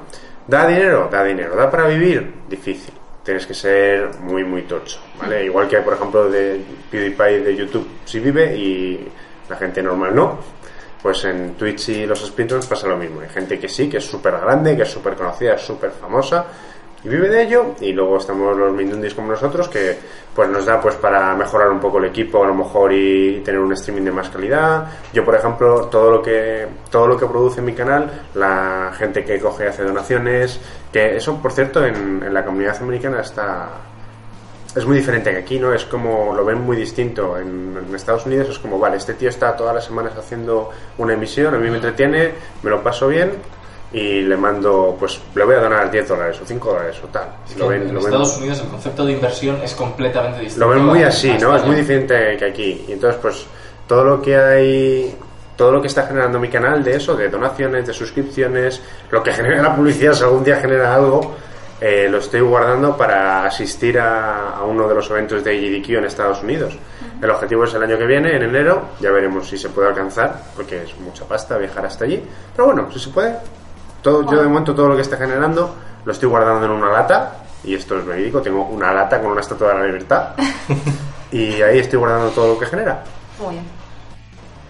¿da 0.47 0.67
dinero? 0.67 1.07
Da 1.11 1.23
dinero. 1.23 1.55
¿Da 1.55 1.69
para 1.69 1.87
vivir? 1.87 2.33
Difícil. 2.49 2.93
Tienes 3.23 3.45
que 3.45 3.53
ser 3.53 4.15
muy, 4.19 4.43
muy 4.43 4.63
tocho, 4.63 4.99
¿vale? 5.19 5.45
Igual 5.45 5.67
que, 5.67 5.77
por 5.77 5.93
ejemplo, 5.93 6.29
de 6.29 6.61
PewDiePie 6.91 7.39
de 7.39 7.55
YouTube 7.55 7.87
sí 8.05 8.19
vive 8.19 8.55
y 8.55 9.07
la 9.49 9.55
gente 9.55 9.81
normal 9.81 10.15
no. 10.15 10.39
Pues 11.01 11.23
en 11.25 11.53
Twitch 11.53 11.89
y 11.89 12.05
los 12.05 12.25
speedruns 12.25 12.65
pasa 12.65 12.87
lo 12.87 12.97
mismo. 12.97 13.21
Hay 13.21 13.29
gente 13.29 13.59
que 13.59 13.69
sí, 13.69 13.87
que 13.87 13.97
es 13.97 14.05
súper 14.05 14.33
grande, 14.39 14.75
que 14.75 14.83
es 14.83 14.91
súper 14.91 15.13
conocida, 15.13 15.53
es 15.53 15.61
súper 15.61 15.91
famosa 15.91 16.45
y 17.05 17.09
vive 17.09 17.29
de 17.29 17.43
ello. 17.43 17.75
Y 17.79 17.93
luego 17.93 18.17
estamos 18.17 18.57
los 18.57 18.73
Mindundis 18.73 19.13
como 19.13 19.29
nosotros, 19.29 19.69
que 19.69 19.97
pues 20.35 20.49
nos 20.49 20.65
da 20.65 20.81
pues 20.81 20.95
para 20.95 21.33
mejorar 21.35 21.69
un 21.69 21.79
poco 21.79 21.99
el 21.99 22.05
equipo 22.05 22.43
a 22.43 22.47
lo 22.47 22.55
mejor 22.55 22.91
y 22.91 23.41
tener 23.41 23.61
un 23.61 23.71
streaming 23.73 24.03
de 24.03 24.11
más 24.11 24.29
calidad. 24.29 24.87
Yo, 25.13 25.23
por 25.23 25.35
ejemplo, 25.35 25.85
todo 25.85 26.11
lo 26.11 26.21
que 26.21 26.67
todo 26.89 27.07
lo 27.07 27.17
que 27.17 27.27
produce 27.27 27.61
mi 27.61 27.73
canal, 27.73 28.09
la 28.33 28.91
gente 28.97 29.23
que 29.23 29.39
coge 29.39 29.67
hace 29.67 29.83
donaciones, 29.83 30.59
que 30.91 31.15
eso, 31.15 31.37
por 31.41 31.51
cierto, 31.51 31.85
en, 31.85 32.23
en 32.23 32.33
la 32.33 32.43
comunidad 32.43 32.81
americana 32.81 33.21
está 33.21 33.69
es 34.75 34.85
muy 34.85 34.97
diferente 34.97 35.31
que 35.31 35.37
aquí, 35.37 35.57
¿no? 35.57 35.73
Es 35.73 35.85
como, 35.85 36.33
lo 36.35 36.43
ven 36.43 36.59
muy 36.59 36.75
distinto. 36.75 37.37
En, 37.37 37.77
en 37.87 37.95
Estados 37.95 38.25
Unidos 38.25 38.49
es 38.49 38.59
como, 38.59 38.77
vale, 38.77 38.97
este 38.97 39.13
tío 39.13 39.29
está 39.29 39.55
todas 39.55 39.73
las 39.73 39.85
semanas 39.85 40.17
haciendo 40.17 40.69
una 40.97 41.13
emisión, 41.13 41.53
a 41.53 41.57
mí 41.57 41.69
me 41.69 41.77
entretiene, 41.77 42.31
me 42.61 42.69
lo 42.69 42.83
paso 42.83 43.07
bien 43.07 43.31
y 43.97 44.21
le 44.23 44.35
mando, 44.35 44.95
pues 44.99 45.19
le 45.35 45.43
voy 45.45 45.55
a 45.55 45.59
donar 45.61 45.89
10 45.89 46.07
dólares 46.09 46.37
o 46.41 46.45
5 46.45 46.69
dólares 46.69 46.97
o 47.03 47.07
tal. 47.07 47.29
Es 47.49 47.55
Lo 47.57 47.69
que 47.69 47.73
ven, 47.79 47.81
en 47.87 47.93
lo 47.93 47.99
ven- 48.01 48.05
Estados 48.07 48.37
Unidos 48.37 48.59
el 48.59 48.67
concepto 48.67 49.05
de 49.05 49.13
inversión 49.13 49.57
es 49.63 49.73
completamente 49.73 50.39
distinto. 50.41 50.65
lo 50.67 50.71
ven 50.73 50.83
muy 50.85 51.01
así, 51.03 51.31
¿no? 51.39 51.55
Es 51.55 51.63
muy 51.65 51.75
diferente 51.77 52.35
que 52.37 52.45
aquí. 52.45 52.85
Y 52.89 52.91
entonces, 52.91 53.19
pues, 53.21 53.45
todo 53.87 54.03
lo 54.03 54.21
que 54.21 54.35
hay, 54.35 55.15
todo 55.55 55.71
lo 55.71 55.81
que 55.81 55.87
está 55.87 56.03
generando 56.07 56.39
mi 56.39 56.49
canal 56.49 56.83
de 56.83 56.97
eso, 56.97 57.15
de 57.15 57.29
donaciones, 57.29 57.87
de 57.87 57.93
suscripciones, 57.93 58.81
lo 59.11 59.23
que 59.23 59.31
genera 59.33 59.61
la 59.61 59.73
publicidad, 59.75 60.11
si 60.13 60.23
algún 60.23 60.43
día 60.43 60.57
genera 60.57 60.93
algo, 60.93 61.33
eh, 61.79 62.07
lo 62.09 62.17
estoy 62.17 62.41
guardando 62.41 62.97
para 62.97 63.45
asistir 63.45 63.97
a, 63.99 64.57
a 64.57 64.63
uno 64.63 64.87
de 64.89 64.95
los 64.95 65.09
eventos 65.09 65.41
de 65.43 65.57
GDQ 65.57 65.89
en 65.99 66.05
Estados 66.05 66.41
Unidos. 66.43 66.77
El 67.21 67.29
objetivo 67.29 67.63
es 67.63 67.73
el 67.73 67.83
año 67.83 67.97
que 67.97 68.05
viene, 68.05 68.35
en 68.35 68.43
enero, 68.43 68.89
ya 68.99 69.09
veremos 69.11 69.47
si 69.47 69.57
se 69.57 69.69
puede 69.69 69.87
alcanzar, 69.87 70.35
porque 70.53 70.83
es 70.83 70.97
mucha 70.99 71.23
pasta 71.25 71.57
viajar 71.57 71.85
hasta 71.85 72.03
allí. 72.03 72.21
Pero 72.53 72.65
bueno, 72.65 72.91
si 72.91 72.99
se 72.99 73.09
puede, 73.09 73.35
todo, 74.05 74.31
yo 74.31 74.39
de 74.39 74.47
momento 74.47 74.75
todo 74.75 74.89
lo 74.89 74.95
que 74.95 75.01
está 75.01 75.17
generando 75.17 75.73
lo 76.05 76.11
estoy 76.11 76.29
guardando 76.29 76.63
en 76.63 76.71
una 76.71 76.91
lata, 76.91 77.37
y 77.63 77.73
esto 77.73 77.97
es 77.97 78.05
verídico, 78.05 78.39
tengo 78.39 78.63
una 78.65 78.93
lata 78.93 79.19
con 79.19 79.31
una 79.31 79.41
estatua 79.41 79.69
de 79.69 79.79
la 79.79 79.85
libertad, 79.87 80.35
y 81.31 81.59
ahí 81.63 81.79
estoy 81.79 81.97
guardando 81.97 82.29
todo 82.29 82.53
lo 82.53 82.59
que 82.59 82.67
genera. 82.67 83.03
Muy 83.39 83.55
bien. 83.55 83.65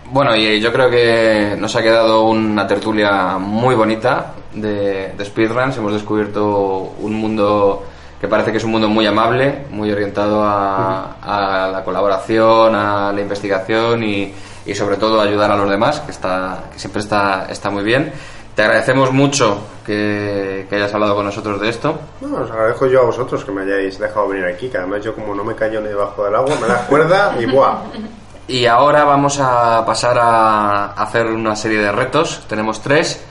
Bueno, 0.09 0.33
y 0.37 0.61
yo 0.61 0.71
creo 0.71 0.89
que 0.89 1.57
nos 1.59 1.75
ha 1.75 1.81
quedado 1.81 2.23
una 2.29 2.65
tertulia 2.65 3.37
muy 3.37 3.75
bonita 3.75 4.33
de, 4.53 5.13
de 5.17 5.25
speedruns. 5.25 5.75
Hemos 5.75 5.91
descubierto 5.93 6.93
un 6.99 7.15
mundo 7.15 7.83
que 8.21 8.27
parece 8.29 8.51
que 8.51 8.59
es 8.59 8.63
un 8.63 8.71
mundo 8.71 8.87
muy 8.87 9.05
amable, 9.05 9.65
muy 9.71 9.91
orientado 9.91 10.43
a, 10.43 11.17
a 11.21 11.67
la 11.69 11.83
colaboración, 11.83 12.73
a 12.73 13.11
la 13.11 13.19
investigación 13.19 14.03
y, 14.03 14.33
y 14.65 14.73
sobre 14.73 14.97
todo 14.97 15.19
a 15.19 15.23
ayudar 15.23 15.51
a 15.51 15.57
los 15.57 15.69
demás, 15.69 15.99
que, 16.01 16.11
está, 16.11 16.63
que 16.71 16.79
siempre 16.79 17.01
está, 17.01 17.47
está 17.49 17.69
muy 17.69 17.83
bien. 17.83 18.11
Te 18.55 18.63
agradecemos 18.63 19.11
mucho 19.11 19.57
que, 19.85 20.65
que 20.69 20.75
hayas 20.77 20.93
hablado 20.93 21.15
con 21.15 21.25
nosotros 21.25 21.59
de 21.59 21.69
esto. 21.69 21.99
No, 22.21 22.37
os 22.37 22.49
agradezco 22.49 22.87
yo 22.87 23.01
a 23.01 23.05
vosotros 23.05 23.43
que 23.43 23.51
me 23.51 23.63
hayáis 23.63 23.99
dejado 23.99 24.29
venir 24.29 24.45
aquí, 24.45 24.69
que 24.69 24.77
además 24.77 25.03
yo 25.03 25.13
como 25.13 25.35
no 25.35 25.43
me 25.43 25.55
callo 25.55 25.81
ni 25.81 25.89
debajo 25.89 26.23
del 26.23 26.35
agua, 26.35 26.55
me 26.61 26.67
das 26.67 26.81
cuerda 26.83 27.35
y 27.39 27.45
¡buah! 27.45 27.79
Y 28.47 28.65
ahora 28.67 29.03
vamos 29.03 29.39
a 29.41 29.83
pasar 29.85 30.17
a 30.19 30.93
hacer 30.93 31.25
una 31.25 31.55
serie 31.55 31.79
de 31.79 31.91
retos. 31.91 32.45
Tenemos 32.47 32.81
tres. 32.81 33.25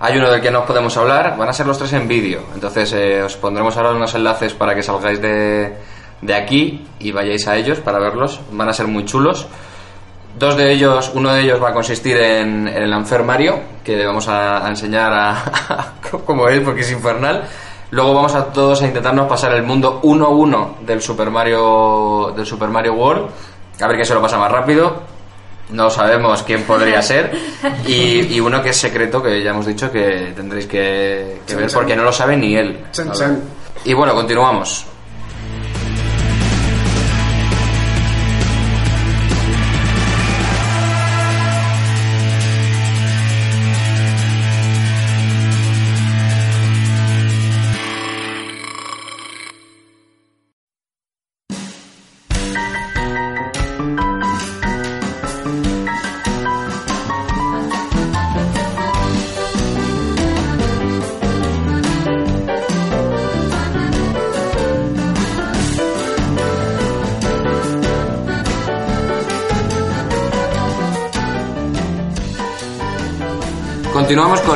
Hay 0.00 0.16
uno 0.18 0.30
del 0.30 0.40
que 0.40 0.50
no 0.50 0.60
os 0.60 0.64
podemos 0.64 0.96
hablar. 0.96 1.36
Van 1.36 1.48
a 1.48 1.52
ser 1.52 1.66
los 1.66 1.78
tres 1.78 1.92
en 1.92 2.08
vídeo. 2.08 2.40
Entonces 2.54 2.92
eh, 2.94 3.22
os 3.22 3.36
pondremos 3.36 3.76
ahora 3.76 3.90
unos 3.90 4.14
enlaces 4.14 4.54
para 4.54 4.74
que 4.74 4.82
salgáis 4.82 5.20
de, 5.20 5.76
de 6.22 6.34
aquí 6.34 6.86
y 6.98 7.12
vayáis 7.12 7.46
a 7.46 7.56
ellos 7.56 7.80
para 7.80 7.98
verlos. 7.98 8.40
Van 8.50 8.68
a 8.68 8.72
ser 8.72 8.86
muy 8.86 9.04
chulos. 9.04 9.46
Dos 10.38 10.56
de 10.56 10.70
ellos, 10.70 11.10
uno 11.14 11.32
de 11.32 11.42
ellos 11.42 11.62
va 11.62 11.70
a 11.70 11.72
consistir 11.72 12.16
en, 12.18 12.68
en 12.68 12.82
el 12.82 12.92
enfermario, 12.92 13.58
que 13.82 14.04
vamos 14.04 14.28
a, 14.28 14.66
a 14.66 14.68
enseñar 14.68 15.10
a, 15.12 15.92
como 16.26 16.48
él, 16.48 16.62
porque 16.62 16.82
es 16.82 16.92
infernal. 16.92 17.44
Luego 17.90 18.12
vamos 18.12 18.34
a 18.34 18.46
todos 18.46 18.82
a 18.82 18.86
intentarnos 18.86 19.28
pasar 19.28 19.54
el 19.54 19.62
mundo 19.62 20.00
1-1 20.02 20.80
del 20.80 21.00
Super 21.00 21.30
Mario 21.30 22.32
del 22.36 22.44
Super 22.44 22.68
Mario 22.68 22.94
World. 22.94 23.30
A 23.80 23.86
ver 23.86 23.96
quién 23.96 24.06
se 24.06 24.14
lo 24.14 24.20
pasa 24.20 24.36
más 24.38 24.50
rápido. 24.50 25.02
No 25.70 25.88
sabemos 25.90 26.42
quién 26.42 26.62
podría 26.64 27.00
ser. 27.02 27.32
Y, 27.86 28.34
y 28.34 28.40
uno 28.40 28.62
que 28.62 28.70
es 28.70 28.76
secreto, 28.76 29.22
que 29.22 29.42
ya 29.42 29.50
hemos 29.50 29.64
dicho 29.66 29.90
que 29.90 30.32
tendréis 30.34 30.66
que, 30.66 31.40
que 31.46 31.52
Chan, 31.52 31.58
ver 31.58 31.66
chan. 31.70 31.74
porque 31.80 31.96
no 31.96 32.02
lo 32.02 32.12
sabe 32.12 32.36
ni 32.36 32.56
él. 32.56 32.84
Chan. 32.92 33.10
Y 33.84 33.94
bueno, 33.94 34.14
continuamos. 34.14 34.84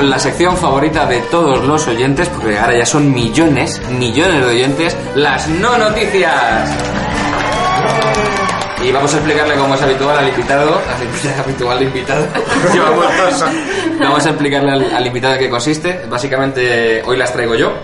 Con 0.01 0.09
la 0.09 0.19
sección 0.19 0.57
favorita 0.57 1.05
de 1.05 1.21
todos 1.31 1.63
los 1.63 1.87
oyentes, 1.87 2.27
porque 2.31 2.59
ahora 2.59 2.79
ya 2.79 2.87
son 2.87 3.13
millones, 3.13 3.79
millones 3.99 4.41
de 4.41 4.47
oyentes, 4.47 4.97
las 5.15 5.47
no 5.47 5.77
noticias. 5.77 6.71
Y 8.83 8.91
vamos 8.93 9.13
a 9.13 9.19
explicarle 9.19 9.57
cómo 9.57 9.75
es 9.75 9.83
habitual 9.83 10.17
al 10.17 10.29
invitado, 10.31 10.81
al 10.89 11.41
habitual 11.45 11.77
al 11.77 11.83
invitado. 11.83 12.27
Vamos 14.01 14.25
a 14.25 14.31
explicarle 14.31 14.71
al, 14.71 14.95
al 14.95 15.07
invitado 15.07 15.35
en 15.35 15.41
qué 15.41 15.51
consiste. 15.51 16.01
Básicamente 16.09 17.03
hoy 17.05 17.19
las 17.19 17.31
traigo 17.35 17.55
yo 17.55 17.75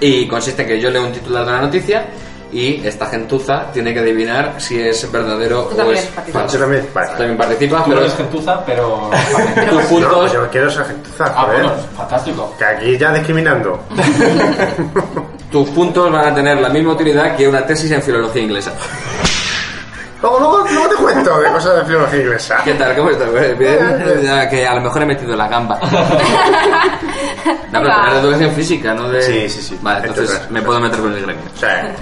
y 0.00 0.26
consiste 0.26 0.62
en 0.62 0.68
que 0.68 0.80
yo 0.80 0.90
leo 0.90 1.06
un 1.06 1.12
titular 1.12 1.44
de 1.44 1.52
una 1.52 1.60
noticia 1.60 2.04
y 2.52 2.86
esta 2.86 3.06
gentuza 3.06 3.70
tiene 3.72 3.92
que 3.92 4.00
adivinar 4.00 4.54
si 4.58 4.80
es 4.80 5.10
verdadero 5.12 5.64
Tú 5.64 5.80
o 5.80 5.92
es 5.92 6.06
participas. 6.06 6.32
falso. 6.42 6.56
Yo 6.56 6.60
también, 6.64 6.88
vale. 6.94 7.08
También 7.08 7.36
participas, 7.36 7.84
Tú 7.84 7.90
pero 7.90 8.00
eres 8.02 8.14
gentuza, 8.16 8.64
pero... 8.64 9.10
tus 9.70 9.82
No, 9.82 9.88
puntos 9.88 10.32
yo 10.32 10.48
quiero 10.50 10.68
esa 10.68 10.84
gentuza, 10.84 11.24
Ah, 11.26 11.42
joder. 11.42 11.62
bueno, 11.62 11.72
fantástico. 11.96 12.54
Que 12.58 12.64
aquí 12.64 12.96
ya 12.98 13.12
discriminando. 13.12 13.78
Tus 15.50 15.68
puntos 15.70 16.12
van 16.12 16.26
a 16.26 16.34
tener 16.34 16.60
la 16.60 16.68
misma 16.68 16.92
utilidad 16.92 17.34
que 17.36 17.48
una 17.48 17.64
tesis 17.64 17.90
en 17.90 18.02
filología 18.02 18.42
inglesa. 18.42 18.70
Luego, 20.20 20.38
luego, 20.40 20.64
luego 20.68 20.88
te 20.88 20.94
cuento 20.96 21.38
de 21.40 21.50
cosas 21.52 21.76
de 21.76 21.84
filología 21.84 22.20
inglesa. 22.20 22.56
¿Qué 22.64 22.74
tal? 22.74 22.94
¿Cómo 22.96 23.10
estás? 23.10 23.28
Bien, 23.58 24.20
ya 24.22 24.48
que 24.48 24.66
a 24.66 24.74
lo 24.74 24.80
mejor 24.82 25.02
he 25.02 25.06
metido 25.06 25.34
la 25.36 25.48
gamba. 25.48 25.78
No, 27.72 27.80
pero 27.82 27.94
tener 27.94 28.12
de 28.14 28.18
educación 28.20 28.52
física, 28.52 28.94
¿no? 28.94 29.08
De... 29.10 29.22
Sí, 29.22 29.48
sí, 29.48 29.62
sí. 29.62 29.78
Vale, 29.82 30.00
entonces 30.08 30.24
Entonces, 30.30 30.50
me 30.50 30.62
puedo 30.62 30.80
meter 30.80 31.00
con 31.00 31.12
el 31.12 31.22
gremio. 31.22 31.44
O 31.54 31.58
sea, 31.58 31.94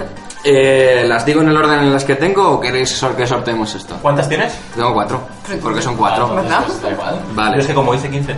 Eh, 0.45 1.05
¿Las 1.07 1.27
digo 1.27 1.41
en 1.41 1.49
el 1.49 1.57
orden 1.57 1.81
en 1.81 1.93
las 1.93 2.05
que 2.05 2.15
tengo 2.15 2.49
o 2.53 2.61
queréis 2.61 3.03
que 3.17 3.27
sorteemos 3.27 3.75
esto? 3.75 3.97
¿Cuántas 4.01 4.29
tienes? 4.29 4.57
Tengo 4.75 4.93
cuatro, 4.95 5.21
porque 5.61 5.83
son 5.83 5.97
cuatro. 5.97 6.35
¿Verdad? 6.35 6.65
Da 6.83 6.91
igual. 6.91 7.15
Yo 7.29 7.35
Vale, 7.35 7.59
es 7.59 7.67
que 7.67 7.75
como 7.75 7.93
dice 7.93 8.09
15. 8.09 8.35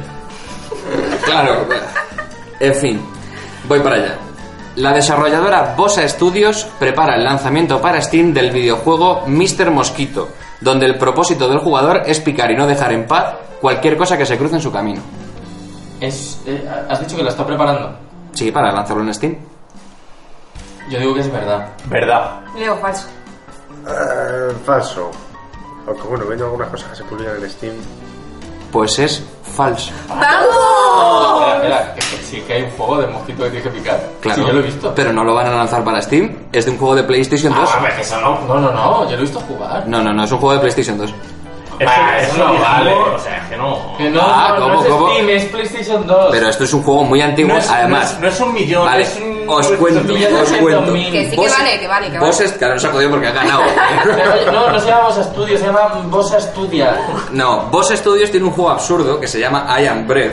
claro. 1.24 1.66
En 2.60 2.74
fin, 2.74 3.00
voy 3.68 3.80
para 3.80 3.96
allá. 3.96 4.18
La 4.76 4.92
desarrolladora 4.92 5.74
Bosa 5.76 6.08
Studios 6.08 6.66
prepara 6.78 7.16
el 7.16 7.24
lanzamiento 7.24 7.80
para 7.80 8.00
Steam 8.00 8.32
del 8.32 8.52
videojuego 8.52 9.24
Mr. 9.26 9.70
Mosquito, 9.72 10.28
donde 10.60 10.86
el 10.86 10.96
propósito 10.96 11.48
del 11.48 11.58
jugador 11.58 12.02
es 12.06 12.20
picar 12.20 12.50
y 12.52 12.56
no 12.56 12.66
dejar 12.66 12.92
en 12.92 13.06
paz 13.06 13.34
cualquier 13.60 13.96
cosa 13.96 14.16
que 14.16 14.24
se 14.24 14.38
cruce 14.38 14.54
en 14.54 14.62
su 14.62 14.70
camino. 14.70 15.02
Es, 16.00 16.40
eh, 16.46 16.64
has 16.88 17.00
dicho 17.00 17.16
que 17.16 17.24
la 17.24 17.30
está 17.30 17.44
preparando. 17.44 17.98
Sí, 18.32 18.52
para 18.52 18.72
lanzarlo 18.72 19.02
en 19.02 19.12
Steam. 19.14 19.36
Yo 20.90 20.98
digo 20.98 21.14
que 21.14 21.20
es 21.20 21.32
verdad. 21.32 21.68
¿Verdad? 21.86 22.40
Leo 22.56 22.76
falso. 22.78 23.06
eh, 23.88 24.52
falso. 24.64 25.10
Aunque 25.86 26.02
bueno, 26.08 26.24
viendo 26.26 26.44
algunas 26.46 26.68
cosas 26.68 26.90
que 26.90 26.96
se 26.96 27.04
publican 27.04 27.36
en 27.42 27.50
Steam. 27.50 27.74
Pues 28.70 28.98
es 28.98 29.22
falso. 29.42 29.92
¡Vamos! 30.08 31.46
Espera, 31.54 31.54
espera, 31.80 31.94
que, 31.94 32.00
que 32.00 32.22
sí 32.22 32.40
que 32.42 32.52
hay 32.52 32.62
un 32.64 32.70
juego 32.72 32.98
de 32.98 33.06
mosquito 33.06 33.44
que 33.44 33.50
tienes 33.50 33.72
que 33.72 33.78
picar. 33.78 34.08
Claro, 34.20 34.42
Sí, 34.42 34.46
yo 34.46 34.52
lo 34.52 34.60
he 34.60 34.62
visto. 34.62 34.92
pero 34.94 35.12
no 35.12 35.24
lo 35.24 35.34
van 35.34 35.46
a 35.46 35.50
lanzar 35.56 35.82
para 35.82 36.02
Steam. 36.02 36.48
Es 36.52 36.66
de 36.66 36.72
un 36.72 36.78
juego 36.78 36.94
de 36.94 37.04
PlayStation 37.04 37.54
2. 37.54 37.70
Ah, 37.72 37.88
eso 37.98 38.20
no, 38.20 38.40
no, 38.46 38.60
no, 38.60 38.70
no, 38.72 39.04
yo 39.04 39.12
lo 39.12 39.16
he 39.18 39.20
visto 39.22 39.40
jugar. 39.40 39.88
No, 39.88 40.02
no, 40.02 40.12
no, 40.12 40.24
es 40.24 40.32
un 40.32 40.38
juego 40.38 40.54
de 40.54 40.60
PlayStation 40.60 40.98
2. 40.98 41.14
Ah, 41.86 42.18
eso 42.20 42.36
no 42.38 42.58
vale. 42.60 42.92
O 42.92 43.18
sea, 43.18 43.46
que 43.48 43.56
no. 43.56 43.94
Que 43.96 44.10
no, 44.10 44.20
Ah, 44.22 44.54
no, 44.58 44.62
¿cómo, 44.62 44.74
no 44.74 44.80
es 44.82 44.88
cómo? 44.88 45.10
Steam, 45.10 45.28
es 45.30 45.44
PlayStation 45.46 46.06
2. 46.06 46.28
Pero 46.30 46.48
esto 46.48 46.64
es 46.64 46.72
un 46.74 46.82
juego 46.82 47.04
muy 47.04 47.20
antiguo, 47.22 47.52
No 47.54 47.58
es, 47.58 47.70
además. 47.70 48.04
no 48.04 48.16
es, 48.16 48.20
no 48.20 48.28
es 48.28 48.40
un 48.48 48.54
millón, 48.54 48.84
Vale, 48.86 49.02
es 49.02 49.16
un. 49.20 49.44
os 49.48 49.66
cuento, 49.72 50.00
os 50.40 50.50
cuento. 50.52 50.80
mil. 50.92 51.10
Que 51.12 51.30
sí 51.30 51.36
que 51.36 51.48
vale, 51.48 51.78
que 51.80 51.88
vale, 51.88 52.10
que 52.10 52.18
Vos 52.18 52.36
vale. 52.36 52.44
es, 52.50 52.52
claro, 52.58 52.74
no 52.74 52.80
se 52.80 52.86
ha 52.86 52.90
jodido 52.90 53.10
porque 53.10 53.26
ha 53.28 53.32
ganado. 53.32 53.62
Pero 54.04 54.52
no, 54.52 54.70
no 54.72 54.80
se 54.80 54.86
llama 54.88 55.02
Bosa 55.04 55.24
Studio, 55.24 55.58
se 55.58 55.64
llama 55.66 55.80
Bosa 56.06 56.40
Studia. 56.40 56.96
no, 57.32 57.66
Boss 57.70 57.88
Studios 57.90 58.30
tiene 58.30 58.46
un 58.46 58.52
juego 58.52 58.70
absurdo 58.70 59.20
que 59.20 59.26
se 59.28 59.38
llama 59.40 59.66
I 59.80 59.86
Am 59.86 60.06
Bread, 60.06 60.32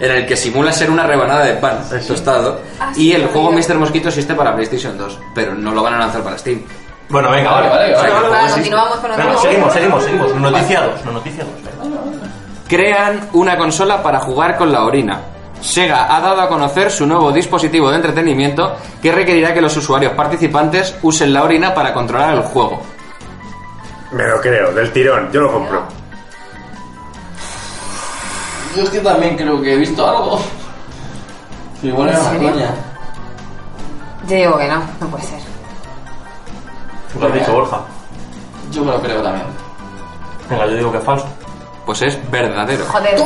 en 0.00 0.10
el 0.10 0.26
que 0.26 0.36
simula 0.36 0.72
ser 0.72 0.90
una 0.90 1.04
rebanada 1.06 1.44
de 1.44 1.54
pan 1.54 1.78
tostado. 2.06 2.60
Ah, 2.80 2.92
sí, 2.94 3.08
y 3.08 3.12
el 3.12 3.26
juego. 3.28 3.50
Mr. 3.52 3.74
Mosquito 3.76 4.08
existe 4.08 4.34
para 4.34 4.54
PlayStation 4.54 4.96
2, 4.98 5.18
pero 5.34 5.54
no 5.54 5.72
lo 5.72 5.82
van 5.82 5.94
a 5.94 5.98
lanzar 5.98 6.22
para 6.22 6.36
Steam. 6.38 6.62
Bueno, 7.12 7.30
venga, 7.30 7.50
Vale, 7.50 7.68
vale. 7.68 7.94
vale, 8.30 8.50
continuamos 8.52 8.96
con 8.96 9.10
los 9.10 9.18
Venga, 9.18 9.36
seguimos, 9.38 9.72
seguimos, 9.72 10.02
seguimos. 10.02 10.34
No 10.34 10.50
noticiados, 10.50 11.04
no 11.04 11.12
noticiados. 11.12 11.52
venga. 11.62 12.26
Crean 12.68 13.28
una 13.34 13.56
consola 13.58 14.02
para 14.02 14.18
jugar 14.20 14.56
con 14.56 14.72
la 14.72 14.82
orina. 14.84 15.20
Sega 15.60 16.16
ha 16.16 16.20
dado 16.20 16.40
a 16.40 16.48
conocer 16.48 16.90
su 16.90 17.06
nuevo 17.06 17.30
dispositivo 17.30 17.90
de 17.90 17.96
entretenimiento 17.96 18.74
que 19.02 19.12
requerirá 19.12 19.52
que 19.52 19.60
los 19.60 19.76
usuarios 19.76 20.12
participantes 20.14 20.96
usen 21.02 21.32
la 21.34 21.42
orina 21.44 21.74
para 21.74 21.92
controlar 21.92 22.34
el 22.34 22.40
juego. 22.42 22.80
Me 24.10 24.26
lo 24.26 24.40
creo, 24.40 24.72
del 24.72 24.90
tirón, 24.90 25.30
yo 25.32 25.42
lo 25.42 25.52
compro. 25.52 25.82
Yo 28.74 28.82
es 28.84 28.90
que 28.90 29.00
también 29.00 29.36
creo 29.36 29.60
que 29.60 29.74
he 29.74 29.76
visto 29.76 30.08
algo. 30.08 30.40
Que 31.80 31.88
igual 31.88 32.08
¿En 32.08 32.14
era 32.16 32.22
una 32.30 32.38
coña. 32.52 32.70
Yo 34.28 34.36
digo 34.36 34.56
que 34.58 34.68
no, 34.68 34.82
no 35.00 35.06
puede 35.08 35.24
ser. 35.24 35.38
Tú 37.12 37.20
lo 37.20 37.26
has 37.26 37.34
dicho, 37.34 37.52
Borja. 37.52 37.80
Yo 38.70 38.84
me 38.84 38.92
lo 38.92 39.00
creo 39.02 39.22
también. 39.22 39.46
Venga, 40.48 40.66
yo 40.66 40.76
digo 40.76 40.92
que 40.92 40.98
es 40.98 41.04
falso. 41.04 41.26
Pues 41.84 42.00
es 42.02 42.30
verdadero. 42.30 42.84
Joder. 42.86 43.20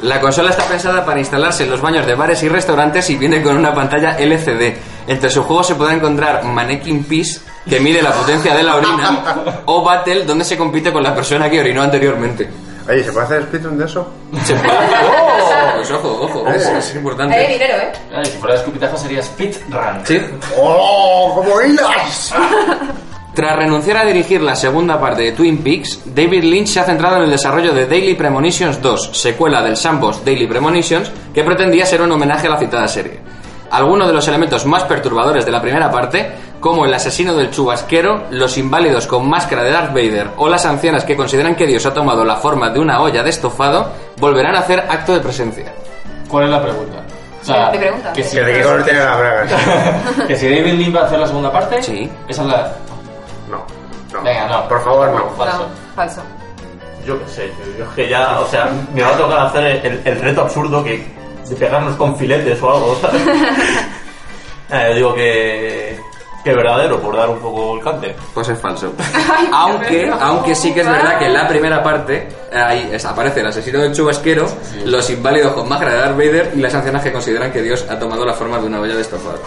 La 0.00 0.20
consola 0.20 0.50
está 0.50 0.64
pensada 0.64 1.04
para 1.04 1.20
instalarse 1.20 1.64
en 1.64 1.70
los 1.70 1.80
baños 1.80 2.06
de 2.06 2.14
bares 2.14 2.42
y 2.42 2.48
restaurantes 2.48 3.08
y 3.10 3.16
viene 3.16 3.42
con 3.42 3.56
una 3.56 3.74
pantalla 3.74 4.16
LCD. 4.18 4.76
Entre 5.06 5.28
sus 5.30 5.44
juegos 5.44 5.66
se 5.66 5.74
podrá 5.74 5.92
encontrar 5.94 6.42
Mannequin 6.44 7.04
Peace, 7.04 7.40
que 7.68 7.78
mide 7.80 8.00
la 8.00 8.12
potencia 8.12 8.54
de 8.54 8.62
la 8.62 8.76
orina, 8.76 9.36
o 9.66 9.82
Battle, 9.84 10.24
donde 10.24 10.44
se 10.44 10.56
compite 10.56 10.90
con 10.92 11.02
la 11.02 11.14
persona 11.14 11.50
que 11.50 11.60
orinó 11.60 11.82
anteriormente. 11.82 12.50
Oye, 12.88 13.04
¿se 13.04 13.12
puede 13.12 13.26
hacer 13.26 13.42
speedrun 13.44 13.78
de 13.78 13.84
eso? 13.84 14.08
Se 14.44 14.54
puede- 14.56 14.72
¡Oh! 15.04 15.72
Pues 15.76 15.90
ojo, 15.92 16.08
ojo, 16.22 16.48
es, 16.48 16.66
es 16.66 16.90
Hay 16.92 16.96
importante. 16.96 17.46
dinero, 17.48 17.74
¿eh? 17.76 17.92
Ay, 18.16 18.24
si 18.24 18.38
fuera 18.38 18.54
de 18.54 18.60
escupitajo 18.60 18.96
sería 18.96 19.22
Speedrun. 19.22 20.00
Sí. 20.04 20.20
¡Oh! 20.58 21.32
¡Como 21.36 21.60
hilas! 21.60 22.32
Tras 23.34 23.56
renunciar 23.56 23.96
a 23.96 24.04
dirigir 24.04 24.42
la 24.42 24.54
segunda 24.54 25.00
parte 25.00 25.22
de 25.22 25.32
Twin 25.32 25.62
Peaks, 25.62 26.02
David 26.14 26.44
Lynch 26.44 26.68
se 26.68 26.80
ha 26.80 26.84
centrado 26.84 27.16
en 27.16 27.22
el 27.24 27.30
desarrollo 27.30 27.72
de 27.72 27.86
Daily 27.86 28.14
Premonitions 28.14 28.82
2, 28.82 29.10
secuela 29.12 29.62
del 29.62 29.76
Sandbox 29.78 30.22
Daily 30.22 30.46
Premonitions, 30.46 31.10
que 31.32 31.42
pretendía 31.42 31.86
ser 31.86 32.02
un 32.02 32.12
homenaje 32.12 32.46
a 32.46 32.50
la 32.50 32.58
citada 32.58 32.86
serie. 32.88 33.20
Algunos 33.70 34.06
de 34.06 34.12
los 34.12 34.28
elementos 34.28 34.66
más 34.66 34.84
perturbadores 34.84 35.46
de 35.46 35.50
la 35.50 35.62
primera 35.62 35.90
parte, 35.90 36.30
como 36.60 36.84
el 36.84 36.92
asesino 36.92 37.34
del 37.34 37.50
chubasquero, 37.50 38.24
los 38.32 38.58
inválidos 38.58 39.06
con 39.06 39.26
máscara 39.26 39.62
de 39.62 39.70
Darth 39.70 39.94
Vader 39.94 40.28
o 40.36 40.50
las 40.50 40.66
ancianas 40.66 41.04
que 41.04 41.16
consideran 41.16 41.56
que 41.56 41.66
Dios 41.66 41.86
ha 41.86 41.94
tomado 41.94 42.26
la 42.26 42.36
forma 42.36 42.68
de 42.68 42.80
una 42.80 43.00
olla 43.00 43.22
de 43.22 43.30
estofado, 43.30 43.92
volverán 44.18 44.56
a 44.56 44.58
hacer 44.58 44.78
acto 44.80 45.14
de 45.14 45.20
presencia. 45.20 45.72
¿Cuál 46.28 46.44
es 46.44 46.50
la 46.50 46.62
pregunta? 46.62 46.98
O 47.48 47.72
¿Qué 47.72 47.78
pregunta? 47.78 48.12
Que 48.12 48.22
si, 48.22 48.36
Que 48.36 48.42
de 48.44 48.52
qué 48.52 48.62
color 48.62 48.84
tiene 48.84 48.98
las 48.98 49.18
bragas. 49.18 49.52
que 50.28 50.36
si 50.36 50.48
David 50.54 50.74
Lynch 50.74 50.94
va 50.94 51.00
a 51.00 51.04
hacer 51.06 51.18
la 51.18 51.26
segunda 51.26 51.50
parte, 51.50 51.82
Sí. 51.82 52.10
esa 52.28 52.42
es 52.42 52.48
la... 52.48 52.72
No. 54.12 54.22
Venga, 54.22 54.46
no. 54.48 54.68
Por 54.68 54.82
favor, 54.84 55.08
no. 55.10 55.30
Falso. 55.36 55.58
No, 55.58 55.68
falso. 55.96 56.22
Yo 57.04 57.18
qué 57.24 57.28
sé, 57.32 57.52
yo, 57.78 57.84
es 57.84 57.90
que 57.96 58.08
ya, 58.08 58.38
o 58.38 58.46
sea, 58.46 58.70
me 58.94 59.02
va 59.02 59.08
a 59.08 59.16
tocar 59.16 59.46
hacer 59.46 59.84
el, 59.84 60.00
el 60.04 60.20
reto 60.20 60.42
absurdo 60.42 60.84
que 60.84 61.04
de 61.48 61.56
pegarnos 61.56 61.96
con 61.96 62.16
filetes 62.16 62.62
o 62.62 62.70
algo, 62.72 62.96
¿sabes? 63.00 63.22
Eh, 64.74 64.86
yo 64.90 64.94
digo 64.94 65.14
que, 65.14 66.00
que 66.42 66.54
verdadero, 66.54 66.98
por 66.98 67.14
dar 67.14 67.28
un 67.28 67.38
poco 67.40 67.74
el 67.76 67.82
cante. 67.84 68.16
Pues 68.32 68.48
es 68.48 68.58
falso. 68.58 68.90
aunque, 69.52 70.10
aunque 70.18 70.54
sí 70.54 70.72
que 70.72 70.80
es 70.80 70.88
verdad 70.88 71.18
que 71.18 71.26
en 71.26 71.34
la 71.34 71.46
primera 71.46 71.82
parte 71.82 72.26
ahí 72.50 72.88
es- 72.90 73.04
aparece 73.04 73.40
el 73.40 73.48
asesino 73.48 73.80
del 73.80 73.92
chubasquero, 73.92 74.46
los 74.86 75.10
inválidos 75.10 75.52
con 75.52 75.68
máscara 75.68 75.92
de 75.92 75.98
Darth 75.98 76.16
Vader 76.16 76.52
y 76.54 76.60
las 76.60 76.74
ancianas 76.74 77.02
que 77.02 77.12
consideran 77.12 77.52
que 77.52 77.60
Dios 77.60 77.84
ha 77.90 77.98
tomado 77.98 78.24
la 78.24 78.32
forma 78.32 78.58
de 78.58 78.64
una 78.66 78.80
olla 78.80 78.94
de 78.94 79.02
estofado. 79.02 79.40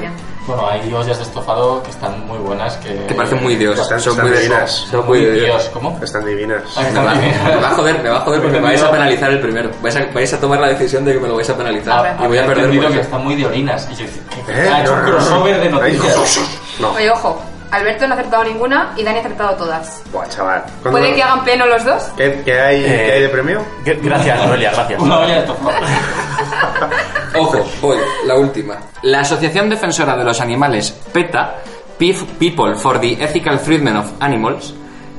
Mía. 0.00 0.10
Bueno, 0.46 0.68
hay 0.68 0.92
ollas 0.92 1.18
de 1.18 1.22
estofado 1.22 1.82
que 1.82 1.90
están 1.90 2.26
muy 2.26 2.38
buenas, 2.38 2.76
que... 2.78 3.06
Que 3.06 3.14
parecen 3.14 3.42
muy 3.42 3.54
Dios. 3.56 3.78
Están- 3.78 4.00
Son 4.00 4.12
están 4.12 4.26
muy 4.28 4.36
divinas. 4.38 4.70
Son 4.90 5.06
muy 5.06 5.20
Dios. 5.24 5.34
Dios, 5.44 5.70
¿cómo? 5.72 6.00
Están 6.02 6.24
divinas. 6.24 6.62
Ah, 6.76 6.80
Me 6.80 6.88
están 6.88 7.06
va, 7.06 7.12
divinas. 7.14 7.44
me 7.44 7.56
va 7.56 7.68
a 7.68 7.70
joder, 7.70 8.02
me 8.02 8.08
va 8.08 8.16
a 8.16 8.20
joder 8.20 8.40
porque 8.42 8.56
me 8.58 8.62
vais 8.68 8.82
a 8.82 8.90
penalizar 8.90 9.30
el 9.30 9.40
primero. 9.40 9.70
Vais 9.82 9.96
a, 9.96 10.06
vais 10.12 10.32
a 10.32 10.40
tomar 10.40 10.58
la 10.60 10.68
decisión 10.68 11.04
de 11.04 11.12
que 11.12 11.20
me 11.20 11.28
lo 11.28 11.36
vais 11.36 11.48
a 11.50 11.56
penalizar. 11.56 12.16
y 12.22 12.26
voy 12.26 12.38
a 12.38 12.46
perder 12.46 12.70
que 12.70 12.78
eso. 12.78 13.00
están 13.00 13.22
muy 13.22 13.36
de 13.36 13.46
orinas. 13.46 13.86
Y 13.92 13.94
yo 13.96 14.04
decía, 14.06 14.22
¿qué- 14.46 14.52
¿Eh? 14.52 14.68
ha 14.68 14.80
hecho 14.80 14.94
un 14.94 15.00
crossover 15.02 15.60
de 15.60 15.68
noticias. 15.70 16.40
No. 16.80 16.90
Oye, 16.92 17.10
ojo. 17.10 17.40
Alberto 17.70 18.04
no 18.08 18.14
ha 18.14 18.18
acertado 18.18 18.42
ninguna 18.42 18.92
y 18.96 19.04
Dani 19.04 19.18
ha 19.18 19.20
acertado 19.20 19.54
todas. 19.56 20.02
Buah, 20.10 20.26
chaval. 20.28 20.64
¿Cuándo- 20.82 20.98
¿Puede 20.98 21.14
que 21.14 21.22
hagan 21.22 21.44
pleno 21.44 21.66
los 21.66 21.84
dos? 21.84 22.02
¿Qué, 22.16 22.42
qué 22.44 22.60
hay, 22.60 22.80
Eh, 22.84 23.04
¿Qué 23.06 23.12
hay 23.12 23.20
de 23.22 23.28
premio? 23.28 23.64
Gracias, 23.84 24.44
Noelia, 24.44 24.72
gracias. 24.72 25.00
Una 25.02 25.18
olla 25.20 25.42
de. 25.42 25.46
Ojo, 27.38 27.64
voy, 27.80 27.96
la 28.26 28.36
última. 28.36 28.76
La 29.02 29.20
Asociación 29.20 29.68
Defensora 29.70 30.16
de 30.16 30.24
los 30.24 30.40
Animales, 30.40 30.90
PETA, 31.12 31.56
People 31.98 32.74
for 32.76 32.98
the 33.00 33.12
Ethical 33.22 33.60
Treatment 33.60 33.96
of 33.98 34.06
Animals, 34.20 34.74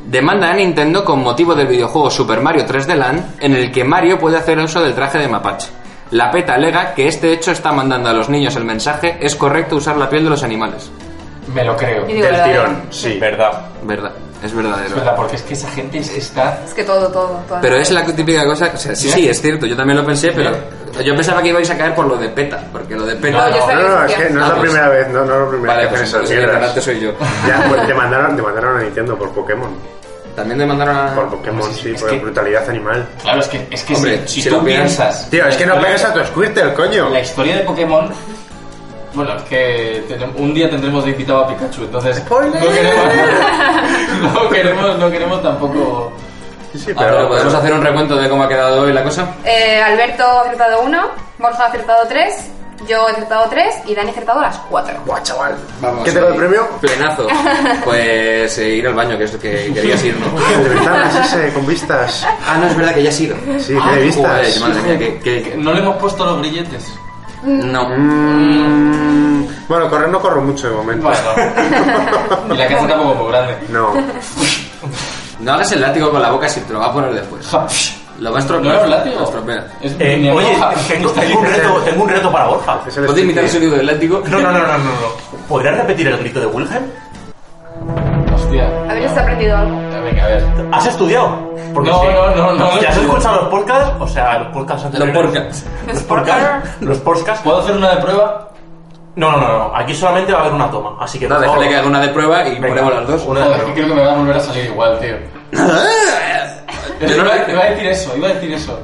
demanda 0.08 0.52
a 0.52 0.54
Nintendo 0.54 1.06
con 1.06 1.22
motivo 1.22 1.54
del 1.56 1.68
videojuego 1.68 2.10
Super 2.10 2.42
Mario 2.42 2.66
3D 2.66 2.96
Land, 2.96 3.36
en 3.40 3.56
el 3.56 3.72
que 3.72 3.84
Mario 3.84 4.18
puede 4.20 4.38
hacer 4.38 4.58
uso 4.60 4.82
del 4.82 4.94
traje 4.96 5.20
de 5.20 5.28
mapache. 5.28 5.70
La 6.12 6.30
PETA 6.30 6.56
alega 6.56 6.94
que 6.94 7.08
este 7.08 7.32
hecho 7.32 7.52
está 7.52 7.72
mandando 7.72 8.10
a 8.10 8.14
los 8.14 8.28
niños 8.28 8.56
el 8.58 8.66
mensaje 8.66 9.18
es 9.22 9.36
correcto 9.36 9.78
usar 9.78 9.96
la 9.96 10.10
piel 10.10 10.26
de 10.26 10.32
los 10.32 10.44
animales. 10.44 10.92
Me 11.54 11.64
lo 11.64 11.76
creo. 11.78 12.06
Digo 12.06 12.22
Del 12.22 12.32
verdadero. 12.32 12.62
tirón, 12.64 12.82
sí. 12.90 13.18
Verdad. 13.20 13.62
Verdad, 13.84 14.12
es 14.40 14.46
Es 14.48 14.54
verdadero. 14.56 14.96
verdad, 14.96 15.16
porque 15.16 15.36
es 15.38 15.42
que 15.44 15.54
esa 15.54 15.70
gente 15.70 16.00
es 16.00 16.10
que 16.10 16.20
está... 16.20 16.60
Es 16.66 16.74
que 16.74 16.84
todo, 16.84 17.08
todo, 17.08 17.40
todo. 17.48 17.60
Pero 17.62 17.78
es 17.78 17.90
la 17.92 18.04
típica 18.06 18.44
cosa, 18.46 18.72
o 18.74 18.78
sea, 18.78 18.96
sí, 18.96 19.10
sí, 19.10 19.28
es 19.30 19.42
cierto, 19.42 19.66
yo 19.66 19.76
también 19.78 19.98
lo 20.00 20.06
pensé, 20.06 20.32
pero 20.34 20.52
yo 21.00 21.16
pensaba 21.16 21.42
que 21.42 21.50
ibais 21.50 21.70
a 21.70 21.78
caer 21.78 21.96
por 21.96 22.06
lo 22.08 22.18
de 22.18 22.30
PETA, 22.30 22.64
porque 22.72 22.96
lo 22.96 23.06
de 23.06 23.16
PETA... 23.16 23.50
No, 23.50 23.68
No, 23.82 23.90
no, 24.00 24.06
es 24.06 24.14
que 24.14 24.30
no 24.30 24.42
es 24.42 24.48
la 24.50 24.56
pues- 24.56 24.62
primera 24.62 24.90
vez, 24.90 25.08
no, 25.10 25.26
no 25.26 25.34
es 25.36 25.40
la 25.42 25.48
primera 25.50 25.74
Vale, 25.74 25.84
vez 25.84 25.92
que 25.92 25.98
pues 26.00 26.10
esas 26.10 26.22
el 26.22 26.28
mierdas. 26.38 26.48
ignorante 26.56 26.82
soy 26.82 27.00
yo. 27.00 27.12
Ya, 27.48 27.66
pues 27.70 27.88
demandaron, 27.88 28.36
demandaron 28.36 28.78
a 28.78 28.82
Nintendo 28.84 29.18
por 29.18 29.30
Pokémon. 29.32 29.70
También 30.36 30.60
demandaron 30.60 30.96
a... 30.98 31.14
Por 31.16 31.30
Pokémon, 31.30 31.74
sí, 31.74 31.94
por 32.00 32.10
que- 32.10 32.20
brutalidad 32.20 32.70
animal. 32.70 33.06
Claro, 33.22 33.40
es 33.42 33.48
que, 33.48 33.68
es 33.70 33.84
que 33.84 33.96
Hombre, 33.96 34.22
si, 34.28 34.36
si 34.36 34.42
si 34.44 34.50
tú 34.50 34.64
piensas-. 34.64 35.30
Tío, 35.30 35.46
es 35.46 35.58
que 35.58 35.66
no 35.66 35.76
la 35.76 35.82
pegues 35.82 36.04
a 36.06 36.14
tu 36.14 36.24
Squirtle, 36.26 36.74
coño. 36.74 37.10
La 37.10 37.20
historia 37.22 37.56
de 37.58 37.64
Pokémon... 37.64 38.10
Bueno, 39.14 39.36
es 39.36 39.44
que 39.44 40.04
un 40.38 40.54
día 40.54 40.70
tendremos 40.70 41.04
de 41.04 41.12
invitado 41.12 41.44
a 41.44 41.48
Pikachu, 41.50 41.82
entonces... 41.84 42.16
¡Spoiler! 42.18 42.62
No 42.62 42.70
queremos, 42.72 44.34
no 44.34 44.50
queremos, 44.50 45.00
no 45.00 45.12
queremos 45.12 45.44
tampoco... 45.44 46.14
Sí, 46.74 46.92
Ah, 46.92 46.96
pero 46.98 47.28
podemos 47.28 47.54
hacer 47.54 47.74
un 47.74 47.82
recuento 47.82 48.16
de 48.16 48.30
cómo 48.30 48.44
ha 48.44 48.48
quedado 48.48 48.82
hoy 48.82 48.94
la 48.94 49.04
cosa. 49.04 49.28
Eh, 49.44 49.82
Alberto 49.82 50.24
ha 50.26 50.42
acertado 50.42 50.82
uno, 50.82 51.10
Borja 51.38 51.64
ha 51.66 51.68
acertado 51.68 52.08
tres, 52.08 52.50
yo 52.88 53.08
he 53.08 53.12
acertado 53.12 53.48
tres 53.50 53.76
y 53.86 53.94
Dani 53.94 54.10
ha 54.10 54.12
acertado 54.12 54.42
las 54.42 54.58
cuatro. 54.70 54.96
Buah, 55.06 55.22
chaval. 55.22 55.56
Vamos. 55.82 56.04
¿Qué 56.04 56.12
te 56.12 56.20
da 56.22 56.30
el 56.30 56.36
premio? 56.36 56.68
Plenazo. 56.80 57.28
Pues 57.84 58.58
eh, 58.58 58.70
ir 58.70 58.88
al 58.88 58.94
baño, 58.94 59.18
que 59.18 59.24
es 59.26 59.34
lo 59.34 59.40
que 59.40 59.72
querías 59.74 60.04
ir, 60.04 60.16
¿no? 60.18 60.28
De 60.64 60.70
ventanas 60.70 61.16
ese, 61.34 61.54
con 61.54 61.66
vistas. 61.66 62.26
Ah, 62.48 62.58
no, 62.60 62.68
es 62.68 62.76
verdad 62.78 62.94
que 62.94 63.04
ya 63.04 63.10
has 63.10 63.20
ido. 63.20 63.36
Sí, 63.60 63.74
tiene 63.76 64.02
vistas. 64.02 64.56
Joder, 64.56 64.60
madre 64.62 64.82
mía, 64.84 64.98
que... 65.00 65.20
que- 65.20 65.44
Que 65.52 65.58
No 65.58 65.74
le 65.74 65.80
hemos 65.80 65.98
puesto 65.98 66.26
los 66.26 66.38
grilletes. 66.40 66.88
No. 67.44 67.90
Mm, 67.90 69.48
bueno, 69.68 69.90
correr 69.90 70.10
no 70.10 70.20
corro 70.22 70.42
mucho 70.42 70.70
de 70.70 70.76
momento. 70.76 71.08
Bueno. 71.08 72.54
y 72.54 72.58
la 72.58 72.68
casa 72.68 72.88
tampoco 72.88 73.12
es 73.14 73.18
muy 73.20 73.32
grande. 73.32 73.58
No. 73.70 73.94
No 75.42 75.54
hagas 75.54 75.72
el 75.72 75.82
látigo 75.82 76.12
con 76.12 76.22
la 76.22 76.30
boca 76.32 76.48
si 76.48 76.60
te 76.62 76.74
lo 76.74 76.80
va 76.80 76.88
a 76.88 76.94
poner 76.94 77.14
después. 77.14 77.48
Lo 78.20 78.32
va 78.32 78.38
a 78.38 78.42
estropear. 78.42 78.74
¿No 78.74 78.78
era 78.80 78.84
un 78.86 78.92
látigo? 78.92 79.20
Lo 79.20 79.26
estropea. 79.26 79.68
Es 79.82 79.96
Eh, 80.00 80.32
oye, 80.34 80.56
hoja. 80.56 80.74
tengo, 80.88 81.10
un 81.40 81.46
reto, 81.46 81.74
tengo 81.84 82.04
un 82.04 82.10
reto 82.10 82.32
para 82.32 82.46
Borja. 82.48 82.80
¿Puedes 82.84 83.18
imitar 83.24 83.44
el 83.44 83.50
sonido 83.50 83.76
del 83.78 83.88
látigo? 83.88 84.22
No, 84.30 84.40
no, 84.40 84.52
no, 84.52 84.60
no, 84.60 84.68
no, 84.68 84.78
no. 84.78 85.38
¿Podrías 85.48 85.78
repetir 85.78 86.08
el 86.08 86.18
grito 86.20 86.40
de 86.40 86.46
Wilhelm? 86.46 86.84
Hostia. 88.34 88.68
A 88.90 88.94
ver 88.94 89.00
si 89.00 89.06
has 89.06 89.18
aprendido 89.18 89.58
algo. 89.58 89.76
Venga, 90.04 90.24
a 90.24 90.28
ver. 90.28 90.44
¿Has 90.72 90.86
estudiado? 90.88 91.52
Porque 91.74 91.90
No, 91.90 92.02
sí. 92.02 92.08
no, 92.14 92.36
no, 92.36 92.54
no. 92.54 92.82
¿Ya 92.82 92.90
has 92.90 92.98
escuchado 92.98 93.36
los 93.42 93.50
podcasts? 93.50 93.94
O 94.00 94.08
sea, 94.08 94.40
los 94.40 94.48
podcasts 94.54 94.86
anteriores. 94.86 95.26
podcasts. 95.32 95.66
Los 95.88 96.04
podcasts. 96.04 96.70
Los 96.82 96.98
podcasts. 97.00 97.44
¿Puedo 97.44 97.60
hacer 97.62 97.76
una 97.78 97.96
de 97.96 98.02
prueba? 98.02 98.48
No, 99.16 99.32
no, 99.32 99.38
no, 99.40 99.48
no. 99.70 99.76
Aquí 99.76 99.94
solamente 99.94 100.32
va 100.32 100.40
a 100.40 100.42
haber 100.44 100.54
una 100.54 100.72
toma. 100.72 100.96
Así 101.00 101.20
que 101.20 101.28
No, 101.28 101.36
por 101.36 101.42
déjale 101.42 101.58
favor, 101.60 101.70
que 101.70 101.76
haga 101.80 101.88
una 101.88 102.00
de 102.02 102.08
prueba 102.10 102.48
y 102.48 102.52
Venga, 102.56 102.68
ponemos 102.70 102.94
las 102.96 103.08
dos. 103.08 103.26
una- 103.26 103.44
Joder, 103.44 103.66
que 103.66 103.74
creo 103.74 103.88
que 103.88 103.94
me 103.96 104.02
va 104.06 104.12
a 104.14 104.16
volver 104.18 104.36
a 104.38 104.40
salir 104.40 104.66
igual, 104.66 105.00
tío. 105.00 105.16
Yo 107.02 107.18
no 107.18 107.24
iba, 107.26 107.34
a 107.34 107.70
decir 107.72 107.88
eso, 107.88 108.16
iba 108.16 108.28
a 108.30 108.34
decir 108.34 108.54
eso. 108.54 108.80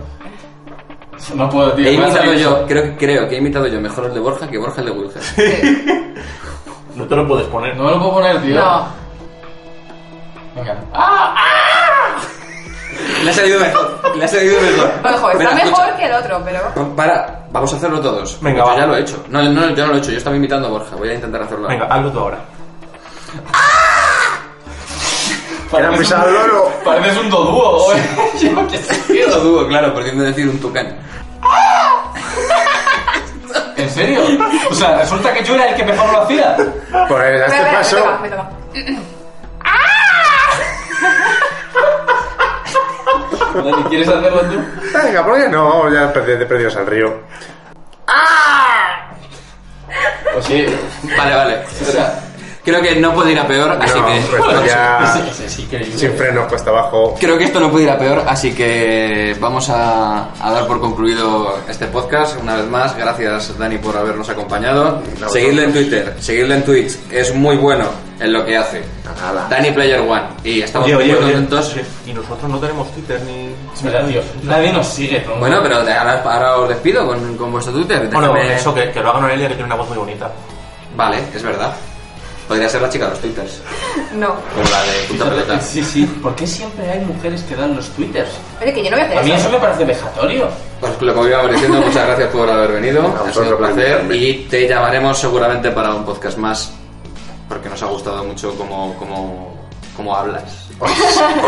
No 1.35 1.49
puedo, 1.49 1.71
tío. 1.73 1.85
He 1.87 1.93
imitado 1.93 2.33
yo, 2.33 2.65
creo, 2.67 2.83
que- 2.83 2.97
creo 2.97 3.27
que 3.29 3.35
he 3.35 3.37
imitado 3.39 3.67
yo 3.67 3.79
mejor 3.79 4.05
el 4.05 4.13
de 4.13 4.19
Borja 4.19 4.47
que 4.47 4.57
Borja 4.57 4.81
el 4.81 4.85
de 4.87 4.91
Wilhelm. 4.91 6.17
No 6.95 7.05
te 7.05 7.15
lo 7.15 7.27
puedes 7.27 7.45
poner. 7.47 7.75
No 7.77 7.83
me 7.83 7.91
lo 7.91 7.99
puedo 7.99 8.13
poner, 8.15 8.41
tío. 8.41 8.55
No. 8.55 8.87
Venga. 10.55 10.75
¡Ah! 10.93 11.35
Le 13.23 13.29
ha 13.29 13.33
salido 13.33 13.59
mejor. 13.59 14.17
Le 14.17 14.25
ha 14.25 14.27
salido 14.27 14.61
mejor. 14.61 14.91
Ojo, 15.15 15.31
está 15.31 15.55
mejor 15.55 15.69
escucha. 15.71 15.97
que 15.97 16.05
el 16.05 16.13
otro, 16.13 16.41
pero. 16.45 16.95
Para, 16.95 17.39
vamos 17.51 17.73
a 17.73 17.77
hacerlo 17.77 17.99
todos. 18.01 18.37
Venga, 18.41 18.59
Yo 18.59 18.65
va. 18.65 18.77
ya 18.77 18.85
lo 18.85 18.95
he 18.97 19.01
hecho. 19.01 19.23
No, 19.29 19.41
no, 19.43 19.69
yo 19.69 19.83
no 19.85 19.91
lo 19.91 19.95
he 19.95 19.99
hecho. 19.99 20.11
Yo 20.11 20.17
estaba 20.17 20.35
imitando 20.35 20.67
a 20.67 20.71
Borja. 20.71 20.95
Voy 20.95 21.09
a 21.09 21.13
intentar 21.13 21.41
hacerlo. 21.43 21.67
Venga, 21.67 21.85
hazlo 21.85 22.11
tú 22.11 22.19
ahora. 22.19 22.37
Era 25.69 25.89
Pareces 25.89 25.99
pisar 25.99 26.21
al 26.21 26.29
un- 26.33 26.47
loro. 26.47 26.71
Pareces 26.85 27.17
un 27.17 27.29
dodúo, 27.29 27.83
güey. 27.85 27.99
Yo 28.39 28.67
qué 28.69 28.77
sé. 28.77 29.27
Lo 29.27 29.39
dudo, 29.41 29.67
claro, 29.67 29.93
pudiendo 29.93 30.23
decir 30.23 30.47
un 30.47 30.57
tucán. 30.59 30.97
¿En 33.75 33.89
serio? 33.91 34.21
O 34.71 34.73
sea, 34.73 34.97
resulta 34.97 35.31
que 35.33 35.43
yo 35.43 35.53
era 35.55 35.69
el 35.69 35.75
que 35.75 35.83
mejor 35.85 36.11
lo 36.11 36.21
hacía. 36.23 36.55
Pues 36.55 37.21
a 37.21 37.45
este 37.45 37.47
espera, 37.57 37.71
paso. 37.77 37.95
me 37.95 38.01
toca, 38.29 38.49
me 38.73 38.81
toca. 38.81 39.01
Dani, 43.63 43.83
¿quieres 43.83 44.07
hacerlo 44.07 44.41
tú? 44.41 44.59
Venga, 44.93 45.25
¿por 45.25 45.37
qué 45.37 45.49
no? 45.49 45.89
Ya 45.93 46.07
de 46.07 46.45
perdidos 46.45 46.75
al 46.75 46.85
río. 46.87 47.21
Pues 50.33 50.45
sí. 50.45 50.65
Vale, 51.17 51.35
vale. 51.35 51.59
O 51.81 51.91
sea, 51.91 52.19
Creo 52.67 52.81
que 52.81 52.95
no 52.97 53.13
puede 53.13 53.31
ir 53.31 53.39
a 53.39 53.47
peor, 53.47 53.79
así 53.81 53.97
No, 53.97 54.05
que. 54.07 54.19
pues 54.37 54.65
ya. 54.65 55.23
Sin 55.95 56.11
frenos, 56.11 56.47
cuesta 56.49 56.69
abajo. 56.69 57.15
Creo 57.17 57.37
que 57.37 57.45
esto 57.45 57.61
no 57.61 57.71
puede 57.71 57.85
ir 57.85 57.89
a 57.89 57.97
peor, 57.97 58.23
así 58.27 58.53
que 58.53 59.33
vamos 59.39 59.69
a, 59.69 60.31
a 60.37 60.51
dar 60.51 60.67
por 60.67 60.81
concluido 60.81 61.57
este 61.69 61.85
podcast. 61.87 62.37
Una 62.41 62.57
vez 62.57 62.65
más, 62.65 62.97
gracias 62.97 63.57
Dani 63.57 63.77
por 63.77 63.95
habernos 63.95 64.27
acompañado. 64.27 64.99
vosotros. 65.01 65.31
Seguidle 65.31 65.63
en 65.63 65.71
Twitter, 65.71 66.15
seguidle 66.19 66.55
en 66.55 66.65
Twitch, 66.65 66.97
es 67.09 67.33
muy 67.33 67.55
bueno 67.55 67.85
en 68.19 68.33
lo 68.33 68.43
que 68.45 68.57
hace. 68.57 68.83
Nada. 69.21 69.47
Dani 69.49 69.71
Player 69.71 70.01
One. 70.01 70.23
Y 70.43 70.61
estamos 70.61 70.87
Oye, 70.87 70.95
oye, 70.97 71.05
muy 71.05 71.15
oye. 71.15 71.23
contentos. 71.33 71.73
Y 72.05 72.13
nosotros 72.13 72.51
no 72.51 72.59
tenemos 72.59 72.91
Twitter 72.91 73.21
ni. 73.21 73.49
Es 73.73 73.81
verdad, 73.81 74.05
tío. 74.07 74.21
Nadie 74.43 74.73
nos 74.73 74.87
sigue, 74.89 75.23
¿no? 75.25 75.35
Bueno, 75.37 75.59
pero 75.63 75.77
ahora, 75.77 76.21
ahora 76.21 76.57
os 76.57 76.67
despido 76.67 77.07
con, 77.07 77.37
con 77.37 77.49
vuestro 77.49 77.71
Twitter. 77.71 78.09
Bueno, 78.11 78.33
Déjame- 78.33 78.55
eso, 78.55 78.73
que, 78.73 78.91
que 78.91 78.99
lo 78.99 79.09
haga 79.11 79.21
Noelia, 79.21 79.47
que 79.47 79.53
tiene 79.55 79.67
una 79.67 79.75
voz 79.75 79.87
muy 79.87 79.97
bonita. 79.99 80.29
Vale, 80.97 81.19
es 81.33 81.41
verdad. 81.43 81.73
Podría 82.47 82.69
ser 82.69 82.81
la 82.81 82.89
chica 82.89 83.05
de 83.05 83.11
los 83.11 83.19
Twitters. 83.21 83.61
No. 84.13 84.27
Como 84.55 84.69
la 84.69 84.81
de 84.83 85.03
punta 85.09 85.25
pelota. 85.29 85.61
Sí, 85.61 85.83
sí. 85.83 86.05
¿Por 86.23 86.33
qué 86.35 86.47
siempre 86.47 86.89
hay 86.89 87.01
mujeres 87.05 87.43
que 87.43 87.55
dan 87.55 87.75
los 87.75 87.89
twitters? 87.89 88.29
Oye, 88.61 88.73
que 88.73 88.83
yo 88.83 88.89
no 88.89 88.95
voy 88.97 89.03
a 89.03 89.07
hacer 89.07 89.17
A 89.19 89.21
mí 89.23 89.31
eso. 89.31 89.39
eso 89.41 89.49
me 89.51 89.57
parece 89.59 89.85
vejatorio. 89.85 90.47
Pues 90.79 91.01
lo 91.01 91.13
que 91.13 91.29
íbamos 91.29 91.51
diciendo, 91.51 91.81
muchas 91.81 92.07
gracias 92.07 92.29
por 92.29 92.49
haber 92.49 92.71
venido. 92.71 93.01
Ha 93.27 93.31
sido 93.33 93.51
un 93.51 93.57
placer. 93.57 94.15
Y 94.15 94.33
te 94.49 94.67
llamaremos 94.67 95.17
seguramente 95.19 95.71
para 95.71 95.93
un 95.93 96.05
podcast 96.05 96.37
más 96.37 96.71
porque 97.49 97.69
nos 97.69 97.81
ha 97.83 97.85
gustado 97.87 98.23
mucho 98.23 98.53
cómo, 98.57 98.95
cómo, 98.97 99.55
cómo 99.95 100.15
hablas. 100.15 100.43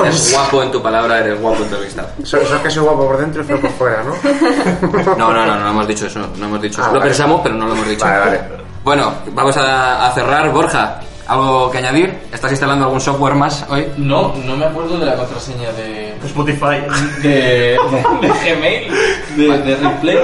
Eres 0.03 0.31
guapo 0.33 0.63
en 0.63 0.71
tu 0.71 0.81
palabra, 0.81 1.19
eres 1.19 1.39
guapo 1.39 1.63
en 1.63 1.69
tu 1.69 1.75
amistad. 1.77 2.05
Eso, 2.21 2.37
eso 2.37 2.55
es 2.55 2.61
que 2.61 2.69
soy 2.69 2.83
guapo 2.83 3.05
por 3.07 3.17
dentro 3.17 3.41
y 3.41 3.45
feo 3.45 3.59
por 3.61 3.71
fuera, 3.71 4.03
¿no? 4.03 4.15
No, 5.17 5.33
no, 5.33 5.45
no, 5.45 5.55
no 5.59 5.69
hemos 5.69 5.87
dicho 5.87 6.05
eso, 6.07 6.19
no 6.37 6.45
hemos 6.45 6.61
dicho 6.61 6.81
Ah, 6.81 6.85
eso. 6.87 6.95
Lo 6.95 7.01
pensamos, 7.01 7.41
pero 7.43 7.55
no 7.55 7.67
lo 7.67 7.73
hemos 7.73 7.87
dicho. 7.87 8.05
Vale, 8.05 8.19
vale. 8.19 8.41
Bueno, 8.83 9.13
vamos 9.33 9.55
a, 9.57 10.07
a 10.07 10.11
cerrar. 10.11 10.51
Borja, 10.51 10.99
¿algo 11.27 11.69
que 11.69 11.77
añadir? 11.79 12.17
¿Estás 12.31 12.51
instalando 12.51 12.85
algún 12.85 13.01
software 13.01 13.35
más 13.35 13.65
hoy? 13.69 13.87
No, 13.97 14.33
no 14.45 14.55
me 14.57 14.65
acuerdo 14.65 14.97
de 14.97 15.05
la 15.05 15.15
contraseña 15.15 15.71
de. 15.73 16.15
Spotify. 16.25 16.81
de, 17.21 17.29
de, 17.29 17.77
de 18.21 18.55
Gmail, 18.55 18.91
de, 19.37 19.57
de 19.59 19.75
Replay. 19.75 20.17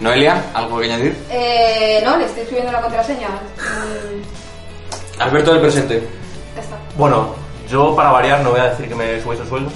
Noelia, 0.00 0.44
¿algo 0.54 0.78
que 0.78 0.86
añadir? 0.86 1.16
Eh, 1.30 2.00
no, 2.04 2.16
le 2.16 2.26
estoy 2.26 2.42
escribiendo 2.42 2.72
la 2.72 2.80
contraseña. 2.80 3.28
Mm, 3.28 5.20
Alberto 5.20 5.52
del 5.52 5.60
presente. 5.60 6.08
ya 6.54 6.60
está. 6.62 6.76
Bueno, 6.96 7.34
yo 7.68 7.94
para 7.96 8.10
variar 8.10 8.40
no 8.42 8.50
voy 8.50 8.60
a 8.60 8.70
decir 8.70 8.88
que 8.88 8.94
me 8.94 9.20
subáis 9.22 9.40
el 9.40 9.48
sueldo. 9.48 9.70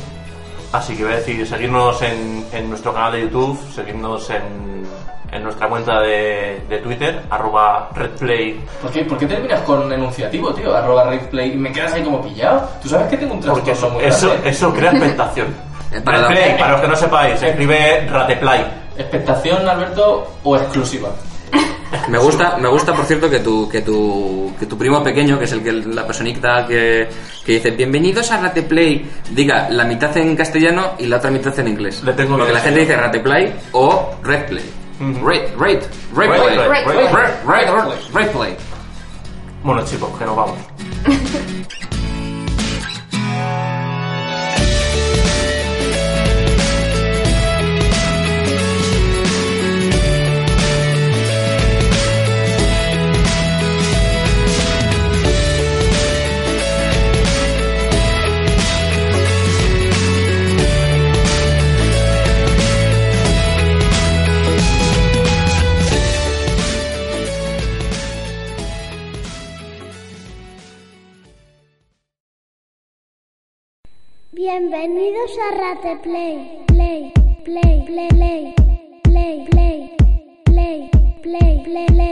Así 0.72 0.94
que 0.96 1.04
voy 1.04 1.12
a 1.14 1.16
decir 1.16 1.46
seguirnos 1.46 2.02
en, 2.02 2.44
en 2.52 2.68
nuestro 2.68 2.92
canal 2.92 3.12
de 3.12 3.22
YouTube, 3.22 3.58
seguirnos 3.74 4.28
en, 4.30 4.84
en 5.32 5.42
nuestra 5.42 5.68
cuenta 5.68 6.00
de, 6.00 6.62
de 6.68 6.78
Twitter, 6.78 7.22
arroba 7.30 7.90
redplay. 7.94 8.60
¿Por 8.80 8.90
qué, 8.90 9.04
¿Por 9.04 9.18
qué 9.18 9.26
terminas 9.26 9.60
con 9.62 9.92
enunciativo, 9.92 10.52
tío? 10.54 10.74
Arroba 10.74 11.10
Replay 11.10 11.52
y 11.52 11.56
me 11.56 11.72
quedas 11.72 11.92
ahí 11.94 12.02
como 12.02 12.22
pillado. 12.22 12.68
Tú 12.82 12.88
sabes 12.88 13.08
que 13.08 13.16
tengo 13.16 13.34
un 13.34 13.40
Porque 13.40 13.72
trastorno 13.72 13.98
eso, 14.00 14.00
muy 14.00 14.04
eso, 14.04 14.28
grande. 14.30 14.48
eso 14.50 14.74
crea 14.74 14.90
expectación. 14.92 15.46
Para 16.04 16.28
Redplay, 16.28 16.58
para 16.58 16.72
los 16.72 16.80
que 16.80 16.88
no 16.88 16.96
sepáis, 16.96 17.38
se 17.40 17.48
escribe 17.50 18.06
rateplay. 18.10 18.66
¿Expectación, 18.98 19.68
Alberto, 19.68 20.32
o 20.42 20.56
exclusiva? 20.56 21.10
Me 22.08 22.18
gusta, 22.18 22.56
me 22.58 22.68
gusta 22.68 22.92
por 22.92 23.04
cierto 23.04 23.30
que 23.30 23.38
tu, 23.38 23.68
que 23.68 23.82
tu, 23.82 24.52
que 24.58 24.66
tu 24.66 24.76
primo 24.76 25.02
pequeño, 25.02 25.38
que 25.38 25.44
es 25.44 25.52
el 25.52 25.62
que 25.62 25.72
la 25.72 26.04
personita 26.04 26.66
que, 26.66 27.08
que 27.44 27.52
dice 27.52 27.70
bienvenidos 27.70 28.30
a 28.32 28.38
Rateplay, 28.38 29.08
diga 29.30 29.68
la 29.70 29.84
mitad 29.84 30.14
en 30.16 30.34
castellano 30.34 30.94
y 30.98 31.06
la 31.06 31.18
otra 31.18 31.30
mitad 31.30 31.56
en 31.60 31.68
inglés. 31.68 32.02
Le 32.02 32.12
tengo 32.14 32.36
Porque 32.36 32.48
que 32.48 32.54
la 32.54 32.60
gente 32.60 32.80
dice 32.80 32.96
Rateplay 32.96 33.54
o 33.72 34.10
Redplay. 34.22 34.64
Rateplay. 34.98 35.20
rate, 35.20 35.54
rate. 35.56 35.88
Rate, 36.12 36.28
rate, 37.44 38.12
Rateplay. 38.12 38.56
Bueno 39.62 39.84
chicos, 39.84 40.10
que 40.18 40.24
nos 40.24 40.36
vamos. 40.36 40.58
Bienvenidos 41.04 41.34
a 41.42 41.45
Rate 75.56 76.02
Play. 76.02 76.64
Play, 76.68 77.12
play, 77.42 77.84
play, 77.86 78.08
play, 78.10 78.54
play, 79.04 79.46
play, 79.50 79.96
play, 80.44 80.44
play, 80.44 80.90
play, 81.22 81.62
play, 81.64 81.86
play, 81.88 82.05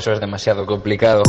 eso, 0.00 0.12
es 0.12 0.20
demasiado 0.20 0.66
complicado. 0.66 1.22